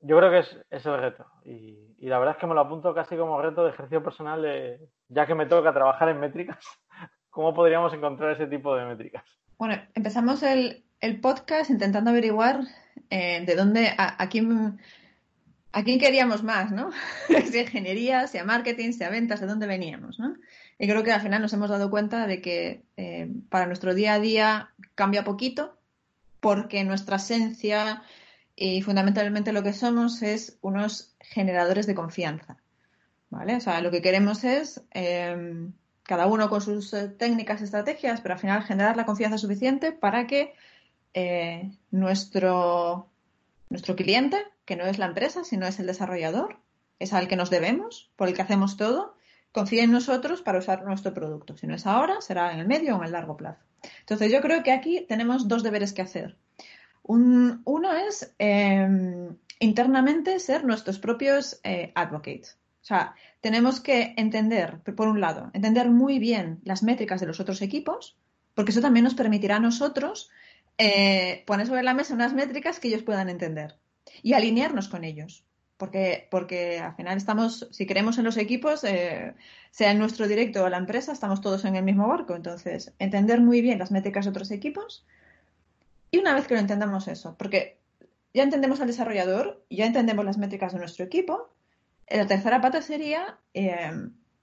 Yo 0.00 0.16
creo 0.18 0.30
que 0.30 0.38
es, 0.38 0.58
es 0.70 0.86
el 0.86 1.00
reto 1.00 1.26
y, 1.44 1.96
y, 1.98 2.06
la 2.06 2.18
verdad 2.18 2.36
es 2.36 2.40
que 2.40 2.46
me 2.46 2.54
lo 2.54 2.60
apunto 2.60 2.94
casi 2.94 3.16
como 3.16 3.42
reto 3.42 3.64
de 3.64 3.70
ejercicio 3.70 4.02
personal, 4.02 4.42
de, 4.42 4.78
ya 5.08 5.26
que 5.26 5.34
me 5.34 5.46
toca 5.46 5.72
trabajar 5.72 6.08
en 6.08 6.20
métricas, 6.20 6.64
¿cómo 7.30 7.52
podríamos 7.52 7.92
encontrar 7.92 8.32
ese 8.32 8.46
tipo 8.46 8.76
de 8.76 8.84
métricas? 8.84 9.24
Bueno, 9.58 9.74
empezamos 9.94 10.42
el, 10.42 10.84
el 11.00 11.20
podcast 11.20 11.70
intentando 11.70 12.10
averiguar 12.10 12.60
eh, 13.10 13.44
de 13.44 13.56
dónde, 13.56 13.88
a, 13.98 14.22
a 14.22 14.28
quién 14.28 14.78
¿A 15.72 15.84
quién 15.84 15.98
queríamos 16.00 16.42
más, 16.42 16.72
no? 16.72 16.90
sea 17.28 17.62
ingeniería, 17.62 18.26
sea 18.26 18.44
marketing, 18.44 18.92
sea 18.92 19.10
ventas, 19.10 19.40
de 19.40 19.46
dónde 19.46 19.66
veníamos, 19.66 20.18
¿no? 20.18 20.34
Y 20.78 20.88
creo 20.88 21.02
que 21.02 21.12
al 21.12 21.20
final 21.20 21.42
nos 21.42 21.52
hemos 21.52 21.68
dado 21.68 21.90
cuenta 21.90 22.26
de 22.26 22.40
que 22.40 22.82
eh, 22.96 23.28
para 23.50 23.66
nuestro 23.66 23.94
día 23.94 24.14
a 24.14 24.20
día 24.20 24.70
cambia 24.94 25.24
poquito, 25.24 25.76
porque 26.40 26.84
nuestra 26.84 27.16
esencia 27.16 28.02
y 28.60 28.82
fundamentalmente 28.82 29.52
lo 29.52 29.62
que 29.62 29.72
somos 29.72 30.20
es 30.22 30.58
unos 30.62 31.14
generadores 31.20 31.86
de 31.86 31.94
confianza, 31.94 32.56
¿vale? 33.30 33.54
O 33.54 33.60
sea, 33.60 33.80
lo 33.80 33.92
que 33.92 34.02
queremos 34.02 34.42
es 34.42 34.82
em, 34.90 35.72
cada 36.02 36.26
uno 36.26 36.50
con 36.50 36.60
sus 36.60 36.92
eh, 36.92 37.08
técnicas, 37.08 37.62
estrategias, 37.62 38.20
pero 38.20 38.34
al 38.34 38.40
final 38.40 38.64
generar 38.64 38.96
la 38.96 39.06
confianza 39.06 39.38
suficiente 39.38 39.92
para 39.92 40.26
que 40.26 40.54
eh, 41.14 41.70
nuestro, 41.92 43.08
nuestro 43.70 43.94
cliente 43.94 44.38
que 44.64 44.74
no 44.74 44.86
es 44.86 44.98
la 44.98 45.06
empresa, 45.06 45.44
sino 45.44 45.66
es 45.66 45.78
el 45.78 45.86
desarrollador, 45.86 46.58
es 46.98 47.12
al 47.12 47.28
que 47.28 47.36
nos 47.36 47.50
debemos, 47.50 48.10
por 48.16 48.26
el 48.26 48.34
que 48.34 48.42
hacemos 48.42 48.76
todo, 48.76 49.14
confía 49.52 49.84
en 49.84 49.92
nosotros 49.92 50.42
para 50.42 50.58
usar 50.58 50.84
nuestro 50.84 51.14
producto. 51.14 51.56
Si 51.56 51.68
no 51.68 51.76
es 51.76 51.86
ahora, 51.86 52.20
será 52.20 52.52
en 52.52 52.58
el 52.58 52.66
medio 52.66 52.96
o 52.96 52.98
en 52.98 53.06
el 53.06 53.12
largo 53.12 53.36
plazo. 53.36 53.62
Entonces, 54.00 54.32
yo 54.32 54.40
creo 54.40 54.64
que 54.64 54.72
aquí 54.72 55.06
tenemos 55.08 55.46
dos 55.46 55.62
deberes 55.62 55.92
que 55.92 56.02
hacer. 56.02 56.36
Uno 57.08 57.92
es 57.94 58.34
em, 58.38 59.36
internamente 59.60 60.38
ser 60.38 60.64
nuestros 60.64 60.98
propios 60.98 61.58
eh, 61.64 61.90
advocates. 61.94 62.58
O 62.82 62.84
sea, 62.88 63.14
tenemos 63.40 63.80
que 63.80 64.14
entender, 64.16 64.80
por 64.96 65.08
un 65.08 65.20
lado, 65.20 65.50
entender 65.52 65.90
muy 65.90 66.18
bien 66.18 66.60
las 66.64 66.82
métricas 66.82 67.20
de 67.20 67.26
los 67.26 67.40
otros 67.40 67.60
equipos, 67.62 68.16
porque 68.54 68.70
eso 68.70 68.80
también 68.80 69.04
nos 69.04 69.14
permitirá 69.14 69.56
a 69.56 69.60
nosotros 69.60 70.30
eh, 70.76 71.44
poner 71.46 71.66
sobre 71.66 71.82
la 71.82 71.94
mesa 71.94 72.14
unas 72.14 72.34
métricas 72.34 72.78
que 72.78 72.88
ellos 72.88 73.02
puedan 73.02 73.28
entender 73.28 73.76
y 74.22 74.34
alinearnos 74.34 74.88
con 74.88 75.04
ellos. 75.04 75.44
porque, 75.76 76.26
porque 76.30 76.80
al 76.80 76.96
final 76.96 77.16
estamos, 77.16 77.68
si 77.70 77.86
queremos 77.86 78.18
en 78.18 78.24
los 78.24 78.36
equipos, 78.36 78.82
eh, 78.84 79.34
sea 79.70 79.92
en 79.92 79.98
nuestro 79.98 80.26
directo 80.26 80.64
o 80.64 80.68
la 80.68 80.76
empresa, 80.76 81.12
estamos 81.12 81.40
todos 81.40 81.64
en 81.64 81.76
el 81.76 81.84
mismo 81.84 82.08
barco. 82.08 82.34
Entonces, 82.34 82.92
entender 82.98 83.40
muy 83.40 83.60
bien 83.62 83.78
las 83.78 83.92
métricas 83.92 84.24
de 84.24 84.30
otros 84.30 84.50
equipos 84.50 85.06
y 86.10 86.18
una 86.18 86.34
vez 86.34 86.46
que 86.46 86.54
lo 86.54 86.60
entendamos 86.60 87.08
eso, 87.08 87.36
porque 87.38 87.78
ya 88.34 88.42
entendemos 88.42 88.80
al 88.80 88.86
desarrollador, 88.86 89.64
ya 89.70 89.86
entendemos 89.86 90.24
las 90.24 90.38
métricas 90.38 90.72
de 90.72 90.78
nuestro 90.78 91.04
equipo, 91.04 91.50
la 92.08 92.26
tercera 92.26 92.60
pata 92.60 92.80
sería 92.82 93.38
eh, 93.54 93.92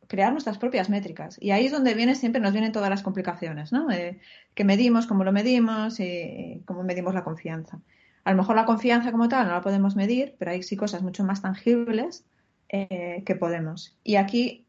crear 0.07 0.31
nuestras 0.31 0.57
propias 0.57 0.89
métricas. 0.89 1.37
Y 1.41 1.51
ahí 1.51 1.65
es 1.65 1.71
donde 1.71 1.93
viene, 1.93 2.15
siempre 2.15 2.41
nos 2.41 2.53
vienen 2.53 2.71
todas 2.71 2.89
las 2.89 3.01
complicaciones, 3.01 3.71
¿no? 3.71 3.89
Eh, 3.91 4.19
¿Qué 4.53 4.63
medimos, 4.63 5.07
cómo 5.07 5.23
lo 5.23 5.31
medimos 5.31 5.99
y 5.99 6.61
cómo 6.65 6.83
medimos 6.83 7.13
la 7.13 7.23
confianza? 7.23 7.79
A 8.23 8.31
lo 8.31 8.37
mejor 8.37 8.55
la 8.55 8.65
confianza 8.65 9.11
como 9.11 9.29
tal 9.29 9.47
no 9.47 9.53
la 9.53 9.61
podemos 9.61 9.95
medir, 9.95 10.35
pero 10.37 10.51
hay 10.51 10.63
sí 10.63 10.75
cosas 10.75 11.01
mucho 11.01 11.23
más 11.23 11.41
tangibles 11.41 12.25
eh, 12.69 13.23
que 13.25 13.35
podemos. 13.35 13.95
Y 14.03 14.15
aquí 14.15 14.65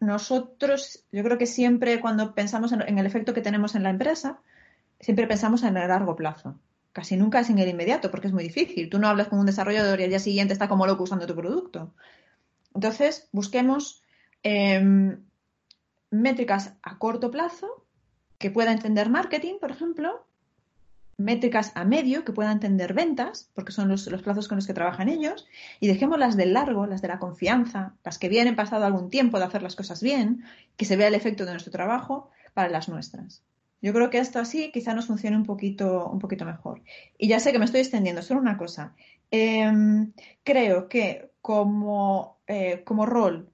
nosotros, 0.00 1.04
yo 1.12 1.22
creo 1.22 1.38
que 1.38 1.46
siempre 1.46 2.00
cuando 2.00 2.34
pensamos 2.34 2.72
en, 2.72 2.98
el 2.98 3.06
efecto 3.06 3.34
que 3.34 3.40
tenemos 3.40 3.74
en 3.74 3.82
la 3.82 3.90
empresa, 3.90 4.40
siempre 5.00 5.26
pensamos 5.26 5.62
en 5.62 5.76
el 5.76 5.88
largo 5.88 6.14
plazo. 6.16 6.58
Casi 6.92 7.16
nunca 7.16 7.40
es 7.40 7.50
en 7.50 7.58
el 7.58 7.68
inmediato, 7.68 8.10
porque 8.10 8.26
es 8.26 8.32
muy 8.32 8.42
difícil. 8.42 8.90
Tú 8.90 8.98
no 8.98 9.08
hablas 9.08 9.28
con 9.28 9.38
un 9.38 9.46
desarrollador 9.46 10.00
y 10.00 10.04
al 10.04 10.10
día 10.10 10.18
siguiente 10.18 10.52
está 10.52 10.68
como 10.68 10.86
loco 10.86 11.04
usando 11.04 11.26
tu 11.26 11.34
producto. 11.34 11.94
Entonces, 12.74 13.28
busquemos 13.32 14.02
em, 14.42 15.18
métricas 16.10 16.74
a 16.82 16.98
corto 16.98 17.30
plazo 17.30 17.84
que 18.38 18.50
pueda 18.50 18.72
entender 18.72 19.08
marketing, 19.10 19.58
por 19.60 19.70
ejemplo, 19.70 20.26
métricas 21.20 21.72
a 21.74 21.84
medio 21.84 22.24
que 22.24 22.32
puedan 22.32 22.52
entender 22.52 22.94
ventas, 22.94 23.50
porque 23.54 23.72
son 23.72 23.88
los, 23.88 24.08
plazos 24.22 24.48
con 24.48 24.56
los 24.56 24.66
que 24.66 24.74
trabajan 24.74 25.08
ellos, 25.08 25.46
y 25.78 25.86
dejemos 25.86 26.18
las 26.18 26.36
del 26.36 26.54
largo, 26.54 26.86
las 26.86 27.02
de 27.02 27.08
la 27.08 27.18
confianza, 27.18 27.94
las 28.04 28.18
que 28.18 28.28
vienen 28.28 28.56
pasado 28.56 28.86
algún 28.86 29.10
tiempo 29.10 29.38
de 29.38 29.44
hacer 29.44 29.62
las 29.62 29.76
cosas 29.76 30.02
bien, 30.02 30.44
que 30.76 30.86
se 30.86 30.96
vea 30.96 31.08
el 31.08 31.14
efecto 31.14 31.44
de 31.44 31.52
nuestro 31.52 31.70
trabajo 31.70 32.30
para 32.54 32.70
las 32.70 32.88
nuestras. 32.88 33.42
Yo 33.82 33.92
creo 33.92 34.10
que 34.10 34.18
esto 34.18 34.38
así 34.38 34.70
quizá 34.72 34.94
nos 34.94 35.06
funcione 35.06 35.36
un 35.36 35.44
poquito, 35.44 36.08
un 36.08 36.18
poquito 36.18 36.44
mejor. 36.44 36.82
Y 37.18 37.28
ya 37.28 37.40
sé 37.40 37.52
que 37.52 37.58
me 37.58 37.64
estoy 37.64 37.80
extendiendo, 37.80 38.22
solo 38.22 38.40
una 38.40 38.56
cosa. 38.58 38.94
Em, 39.30 40.12
creo 40.44 40.88
que 40.88 41.30
como, 41.40 42.38
eh, 42.46 42.82
como 42.84 43.06
rol 43.06 43.50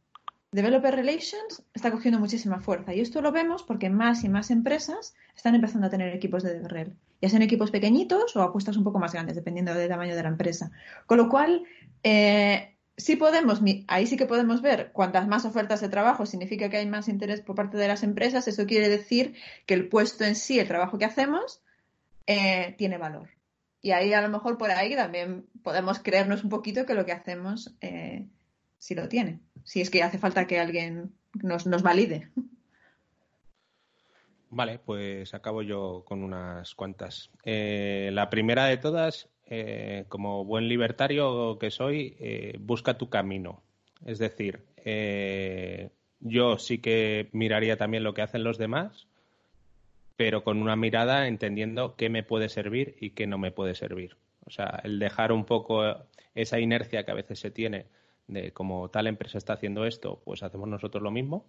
Developer 0.53 0.94
Relations 0.94 1.62
está 1.74 1.90
cogiendo 1.90 2.19
muchísima 2.19 2.61
fuerza 2.61 2.94
y 2.94 3.01
esto 3.01 3.20
lo 3.20 3.31
vemos 3.31 3.62
porque 3.62 3.90
más 3.90 4.24
y 4.24 4.28
más 4.28 4.51
empresas 4.51 5.15
están 5.36 5.55
empezando 5.55 5.86
a 5.86 5.90
tener 5.90 6.15
equipos 6.15 6.43
de 6.43 6.55
DevRel, 6.55 6.97
ya 7.20 7.28
sean 7.28 7.43
equipos 7.43 7.70
pequeñitos 7.70 8.35
o 8.36 8.43
apuestas 8.43 8.77
un 8.77 8.85
poco 8.85 8.98
más 8.98 9.12
grandes, 9.12 9.36
dependiendo 9.36 9.74
del 9.74 9.89
tamaño 9.89 10.16
de 10.16 10.23
la 10.23 10.28
empresa. 10.28 10.70
Con 11.07 11.19
lo 11.19 11.28
cual, 11.28 11.65
eh, 12.03 12.76
sí 12.97 13.16
podemos, 13.16 13.60
ahí 13.89 14.06
sí 14.06 14.16
que 14.16 14.27
podemos 14.27 14.62
ver 14.62 14.93
cuantas 14.93 15.27
más 15.28 15.44
ofertas 15.44 15.81
de 15.81 15.89
trabajo 15.89 16.27
significa 16.27 16.68
que 16.68 16.78
hay 16.78 16.86
más 16.86 17.09
interés 17.09 17.40
por 17.40 17.56
parte 17.56 17.77
de 17.77 17.89
las 17.89 18.02
empresas. 18.02 18.48
Eso 18.48 18.66
quiere 18.66 18.89
decir 18.89 19.35
que 19.66 19.74
el 19.74 19.89
puesto 19.89 20.24
en 20.24 20.35
sí, 20.35 20.59
el 20.59 20.68
trabajo 20.68 20.98
que 20.98 21.05
hacemos, 21.05 21.62
eh, 22.27 22.74
tiene 22.78 22.98
valor. 22.98 23.31
Y 23.82 23.93
ahí 23.93 24.12
a 24.12 24.23
lo 24.23 24.28
mejor 24.28 24.59
por 24.59 24.70
ahí 24.70 24.97
también 24.97 25.47
podemos 25.62 25.98
creernos 26.01 26.43
un 26.43 26.51
poquito 26.51 26.86
que 26.86 26.94
lo 26.94 27.06
que 27.06 27.12
hacemos 27.12 27.74
eh, 27.81 28.27
sí 28.78 28.94
lo 28.94 29.09
tiene 29.09 29.40
si 29.66 29.81
es 29.81 29.90
que 29.90 30.02
hace 30.02 30.18
falta 30.18 30.47
que 30.47 30.60
alguien 30.60 31.12
nos, 31.35 31.66
nos 31.66 31.82
valide. 31.82 32.31
Vale, 34.48 34.78
pues 34.78 35.35
acabo 35.35 35.60
yo 35.60 36.05
con 36.06 36.23
unas 36.23 36.74
cuantas. 36.74 37.31
Eh, 37.43 38.10
la 38.12 38.31
primera 38.31 38.66
de 38.66 38.77
todas, 38.77 39.28
eh, 39.47 40.05
como 40.09 40.44
buen 40.44 40.68
libertario 40.68 41.59
que 41.59 41.70
soy, 41.70 42.16
eh, 42.20 42.56
busca 42.60 42.98
tu 42.98 43.09
camino. 43.09 43.62
Es 44.05 44.18
decir, 44.18 44.64
yo 46.20 46.59
sí 46.59 46.78
que 46.78 47.28
miraría 47.32 47.77
también 47.77 48.05
lo 48.05 48.14
que 48.14 48.23
hacen 48.23 48.44
los 48.44 48.59
demás, 48.59 49.06
pero 50.16 50.44
con 50.44 50.62
una 50.62 50.77
mirada 50.77 51.28
entendiendo 51.28 51.97
qué 51.97 52.09
me 52.09 52.23
puede 52.23 52.48
servir 52.48 52.97
y 53.01 53.10
qué 53.10 53.27
no 53.27 53.39
me 53.39 53.52
puede 53.52 53.74
servir. 53.74 54.16
O 54.44 54.51
sea, 54.51 54.81
el 54.85 54.98
dejar 54.98 55.32
un 55.32 55.44
poco 55.44 55.82
esa 56.35 56.60
inercia 56.60 57.05
que 57.05 57.10
a 57.10 57.14
veces 57.14 57.40
se 57.40 57.51
tiene 57.51 57.86
de 58.28 58.52
como 58.52 58.89
tal 58.90 59.06
empresa 59.06 59.39
está 59.39 59.55
haciendo 59.55 59.86
esto, 59.86 60.20
pues 60.24 60.43
hacemos 60.43 60.68
nosotros 60.68 61.02
lo 61.02 61.10
mismo. 61.10 61.47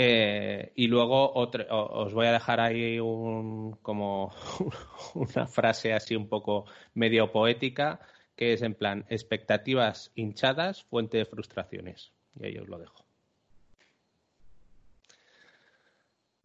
Eh, 0.00 0.70
y 0.76 0.86
luego 0.86 1.32
os 1.32 2.14
voy 2.14 2.28
a 2.28 2.32
dejar 2.32 2.60
ahí 2.60 3.00
un, 3.00 3.72
como 3.82 4.32
una 5.14 5.48
frase 5.48 5.92
así 5.92 6.14
un 6.14 6.28
poco 6.28 6.66
medio 6.94 7.32
poética, 7.32 7.98
que 8.36 8.52
es 8.52 8.62
en 8.62 8.76
plan, 8.76 9.06
expectativas 9.08 10.12
hinchadas, 10.14 10.84
fuente 10.84 11.18
de 11.18 11.24
frustraciones. 11.24 12.12
Y 12.38 12.46
ahí 12.46 12.58
os 12.58 12.68
lo 12.68 12.78
dejo. 12.78 13.04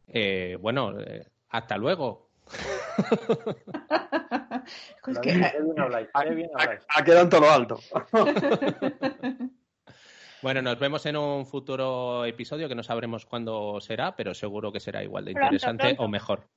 Eh, 0.07 0.57
bueno, 0.59 0.99
eh, 0.99 1.27
hasta 1.49 1.77
luego. 1.77 2.29
Ha 5.05 5.21
quedado 7.03 7.21
en 7.21 7.29
todo 7.29 7.41
lo 7.41 7.51
alto. 7.51 7.79
Bueno, 10.43 10.61
nos 10.61 10.77
vemos 10.77 11.05
en 11.05 11.15
un 11.15 11.45
futuro 11.45 12.25
episodio 12.25 12.67
que 12.67 12.75
no 12.75 12.83
sabremos 12.83 13.25
cuándo 13.25 13.79
será, 13.79 14.13
pero 14.17 14.33
seguro 14.33 14.73
que 14.73 14.81
será 14.81 15.01
igual 15.01 15.23
de 15.23 15.31
interesante 15.31 15.95
o 15.97 16.09
mejor. 16.09 16.49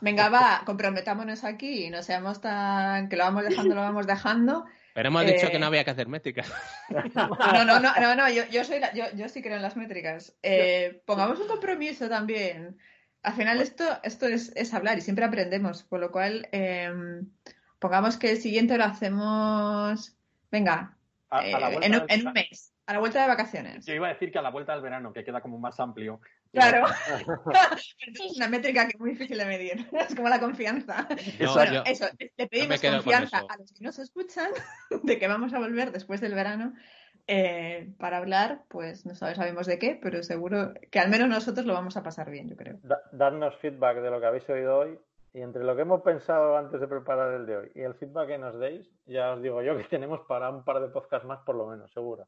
Venga, 0.00 0.28
va, 0.28 0.62
comprometámonos 0.66 1.44
aquí 1.44 1.84
y 1.86 1.90
no 1.90 2.02
seamos 2.02 2.40
tan. 2.40 3.08
que 3.08 3.16
lo 3.16 3.22
vamos 3.22 3.44
dejando, 3.44 3.76
lo 3.76 3.80
vamos 3.80 4.08
dejando. 4.08 4.64
Pero 4.92 5.08
hemos 5.08 5.24
dicho 5.24 5.48
que 5.50 5.60
no 5.60 5.66
eh, 5.66 5.68
había 5.68 5.84
que 5.84 5.92
hacer 5.92 6.08
métricas. 6.08 6.52
No, 7.14 7.64
no, 7.64 7.78
no, 7.78 8.14
no, 8.16 8.28
yo, 8.28 8.64
soy 8.64 8.80
yo, 9.14 9.28
sí 9.28 9.40
creo 9.40 9.54
en 9.54 9.62
las 9.62 9.76
métricas. 9.76 10.36
Eh, 10.42 11.00
pongamos 11.06 11.38
un 11.38 11.46
compromiso 11.46 12.08
también. 12.08 12.76
Al 13.22 13.34
final 13.34 13.62
esto, 13.62 13.84
esto 14.02 14.26
es, 14.26 14.74
hablar 14.74 14.98
y 14.98 15.00
siempre 15.00 15.24
aprendemos, 15.24 15.84
por 15.84 16.00
lo 16.00 16.10
cual 16.10 16.48
em, 16.50 17.30
pongamos 17.78 18.16
que 18.16 18.32
el 18.32 18.38
siguiente 18.38 18.76
lo 18.76 18.84
hacemos, 18.84 20.16
venga, 20.50 20.98
eh, 21.40 21.54
en, 21.82 22.26
un 22.26 22.32
mes, 22.32 22.71
a 22.92 22.96
la 22.96 23.00
vuelta 23.00 23.22
de 23.22 23.28
vacaciones. 23.28 23.86
Yo 23.86 23.94
iba 23.94 24.08
a 24.08 24.12
decir 24.12 24.30
que 24.30 24.38
a 24.38 24.42
la 24.42 24.50
vuelta 24.50 24.72
del 24.72 24.82
verano, 24.82 25.12
que 25.12 25.24
queda 25.24 25.40
como 25.40 25.58
más 25.58 25.80
amplio. 25.80 26.20
Claro. 26.52 26.84
es 27.98 28.36
una 28.36 28.48
métrica 28.48 28.84
que 28.86 28.92
es 28.92 29.00
muy 29.00 29.12
difícil 29.12 29.38
de 29.38 29.46
medir. 29.46 29.88
Es 30.08 30.14
como 30.14 30.28
la 30.28 30.40
confianza. 30.40 31.08
eso, 31.38 32.06
le 32.36 32.48
pedimos 32.48 32.80
confianza 32.80 33.38
a 33.48 33.56
los 33.56 33.72
que 33.72 33.84
nos 33.84 33.98
escuchan 33.98 34.50
de 35.02 35.18
que 35.18 35.26
vamos 35.26 35.54
a 35.54 35.58
volver 35.58 35.90
después 35.90 36.20
del 36.20 36.34
verano 36.34 36.74
eh, 37.26 37.92
para 37.98 38.18
hablar, 38.18 38.64
pues 38.68 39.06
no 39.06 39.14
sabemos 39.14 39.66
de 39.66 39.78
qué, 39.78 39.98
pero 40.02 40.22
seguro 40.22 40.74
que 40.90 40.98
al 40.98 41.08
menos 41.08 41.28
nosotros 41.28 41.64
lo 41.64 41.72
vamos 41.72 41.96
a 41.96 42.02
pasar 42.02 42.30
bien, 42.30 42.48
yo 42.50 42.56
creo. 42.56 42.78
dadnos 43.12 43.56
feedback 43.58 44.02
de 44.02 44.10
lo 44.10 44.20
que 44.20 44.26
habéis 44.26 44.48
oído 44.50 44.78
hoy 44.78 44.98
y 45.34 45.40
entre 45.40 45.64
lo 45.64 45.74
que 45.74 45.82
hemos 45.82 46.02
pensado 46.02 46.56
antes 46.56 46.80
de 46.80 46.86
preparar 46.86 47.32
el 47.34 47.46
de 47.46 47.56
hoy 47.56 47.72
y 47.74 47.80
el 47.80 47.94
feedback 47.94 48.28
que 48.28 48.38
nos 48.38 48.58
deis, 48.58 48.90
ya 49.06 49.32
os 49.32 49.42
digo 49.42 49.62
yo 49.62 49.76
que 49.76 49.84
tenemos 49.90 50.20
para 50.28 50.50
un 50.50 50.64
par 50.64 50.80
de 50.80 50.88
podcasts 50.88 51.26
más 51.26 51.40
por 51.40 51.54
lo 51.54 51.66
menos, 51.66 51.90
seguro. 51.92 52.24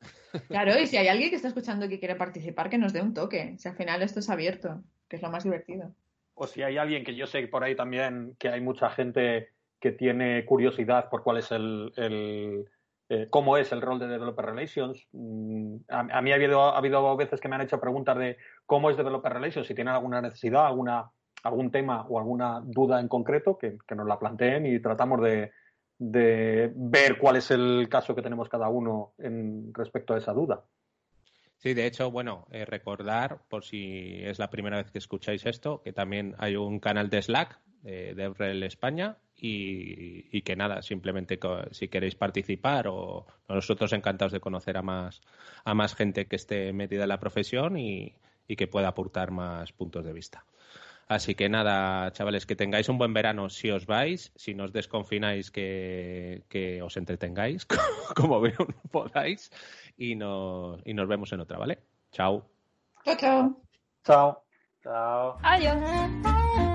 Claro, 0.49 0.79
y 0.79 0.87
si 0.87 0.97
hay 0.97 1.09
alguien 1.09 1.31
que 1.31 1.37
está 1.37 1.49
escuchando 1.49 1.89
que 1.89 1.99
quiere 1.99 2.17
participar, 2.17 2.71
que 2.71 2.79
nos 2.79 2.93
dé 2.93 3.03
un 3.03 3.15
toque. 3.15 3.57
Si 3.59 3.69
al 3.69 3.77
final 3.77 4.03
esto 4.03 4.21
es 4.21 4.31
abierto, 4.31 4.83
que 5.09 5.17
es 5.17 5.23
lo 5.23 5.31
más 5.31 5.45
divertido. 5.45 5.95
O 6.35 6.47
si 6.47 6.63
hay 6.63 6.79
alguien 6.79 7.05
que 7.05 7.15
yo 7.15 7.27
sé 7.27 7.47
por 7.47 7.63
ahí 7.63 7.77
también 7.77 8.37
que 8.39 8.49
hay 8.49 8.61
mucha 8.61 8.91
gente 8.91 9.51
que 9.85 9.93
tiene 9.93 10.45
curiosidad 10.47 11.11
por 11.11 11.23
cuál 11.23 11.37
es 11.37 11.53
el, 11.53 11.93
eh, 13.09 13.27
cómo 13.29 13.59
es 13.59 13.71
el 13.71 13.83
rol 13.83 13.99
de 13.99 14.09
Developer 14.09 14.47
Relations. 14.47 15.07
Mm, 15.13 15.77
a, 15.89 16.23
mí 16.23 16.33
ha 16.33 16.35
habido, 16.37 16.63
ha 16.63 16.79
habido 16.79 17.17
veces 17.17 17.39
que 17.41 17.49
me 17.49 17.57
han 17.57 17.61
hecho 17.61 17.79
preguntas 17.79 18.17
de 18.17 18.39
cómo 18.65 18.89
es 18.89 18.97
Developer 18.97 19.33
Relations, 19.33 19.67
si 19.67 19.75
tienen 19.75 19.95
alguna 19.95 20.23
necesidad, 20.23 20.67
alguna, 20.67 21.11
algún 21.45 21.71
tema 21.71 22.07
o 22.09 22.19
alguna 22.19 22.61
duda 22.65 23.01
en 23.01 23.09
concreto, 23.09 23.57
que, 23.57 23.79
nos 23.95 24.07
la 24.07 24.19
planteen 24.19 24.67
y 24.67 24.81
tratamos 24.81 25.21
de, 25.23 25.53
ver 25.99 27.19
cuál 27.19 27.37
es 27.37 27.51
el 27.51 27.89
caso 27.89 28.15
que 28.15 28.23
tenemos 28.23 28.49
cada 28.49 28.69
uno 28.69 29.13
en 29.19 29.73
respecto 29.73 30.15
a 30.15 30.19
esa 30.19 30.33
duda. 30.33 30.65
Sí, 31.57 31.73
de 31.73 31.87
hecho, 31.87 32.11
bueno, 32.11 32.47
eh, 32.51 32.65
recordar, 32.65 33.43
por 33.49 33.65
si 33.65 34.21
es 34.23 34.39
la 34.39 34.51
primera 34.51 34.79
vez 34.79 34.91
que 34.91 34.99
escucháis 34.99 35.47
esto, 35.47 35.81
que 35.83 35.93
también 35.93 36.35
hay 36.39 36.57
un 36.57 36.81
canal 36.81 37.09
de 37.09 37.23
Slack 37.23 37.61
de 37.85 38.15
DevRel 38.15 38.63
España 38.63 39.19
y, 39.37 40.41
que 40.43 40.57
nada, 40.57 40.83
simplemente 40.83 41.39
si 41.73 41.89
queréis 41.89 42.15
participar 42.15 42.89
o 42.89 43.27
nosotros 43.49 43.93
encantados 43.93 44.33
de 44.33 44.41
conocer 44.41 44.77
a 44.79 44.83
más, 44.83 45.21
a 45.65 45.75
más 45.75 45.95
gente 45.95 46.27
que 46.27 46.37
esté 46.37 46.73
metida 46.73 47.03
en 47.03 47.11
la 47.11 47.21
profesión 47.21 47.77
y, 47.79 48.15
que 48.47 48.69
pueda 48.69 48.89
aportar 48.89 49.33
más 49.33 49.73
puntos 49.73 50.05
de 50.05 50.13
vista. 50.13 50.47
Así 51.07 51.35
que 51.35 51.49
nada, 51.49 52.11
chavales, 52.13 52.47
que 52.47 52.57
tengáis 52.57 52.89
un 52.89 52.99
buen 52.99 53.13
verano 53.13 53.51
si 53.51 53.71
os 53.71 53.87
vais, 53.87 54.33
si 54.37 54.55
nos 54.55 54.73
desconfináis 54.73 55.51
que, 55.51 56.43
que 56.49 56.83
os 56.83 56.97
entretengáis, 56.97 57.67
como 58.17 58.41
veo 58.41 58.67
podáis, 58.91 59.51
y, 59.97 60.15
nos, 60.17 60.81
y 60.85 60.95
nos 60.95 61.09
vemos 61.09 61.33
en 61.33 61.41
otra, 61.41 61.59
¿vale? 61.59 61.79
Chao. 62.11 62.47
Chao, 63.05 63.17
chao. 63.17 63.63
Chao. 64.05 64.45
Chao. 64.83 65.39
Adiós. 65.43 66.74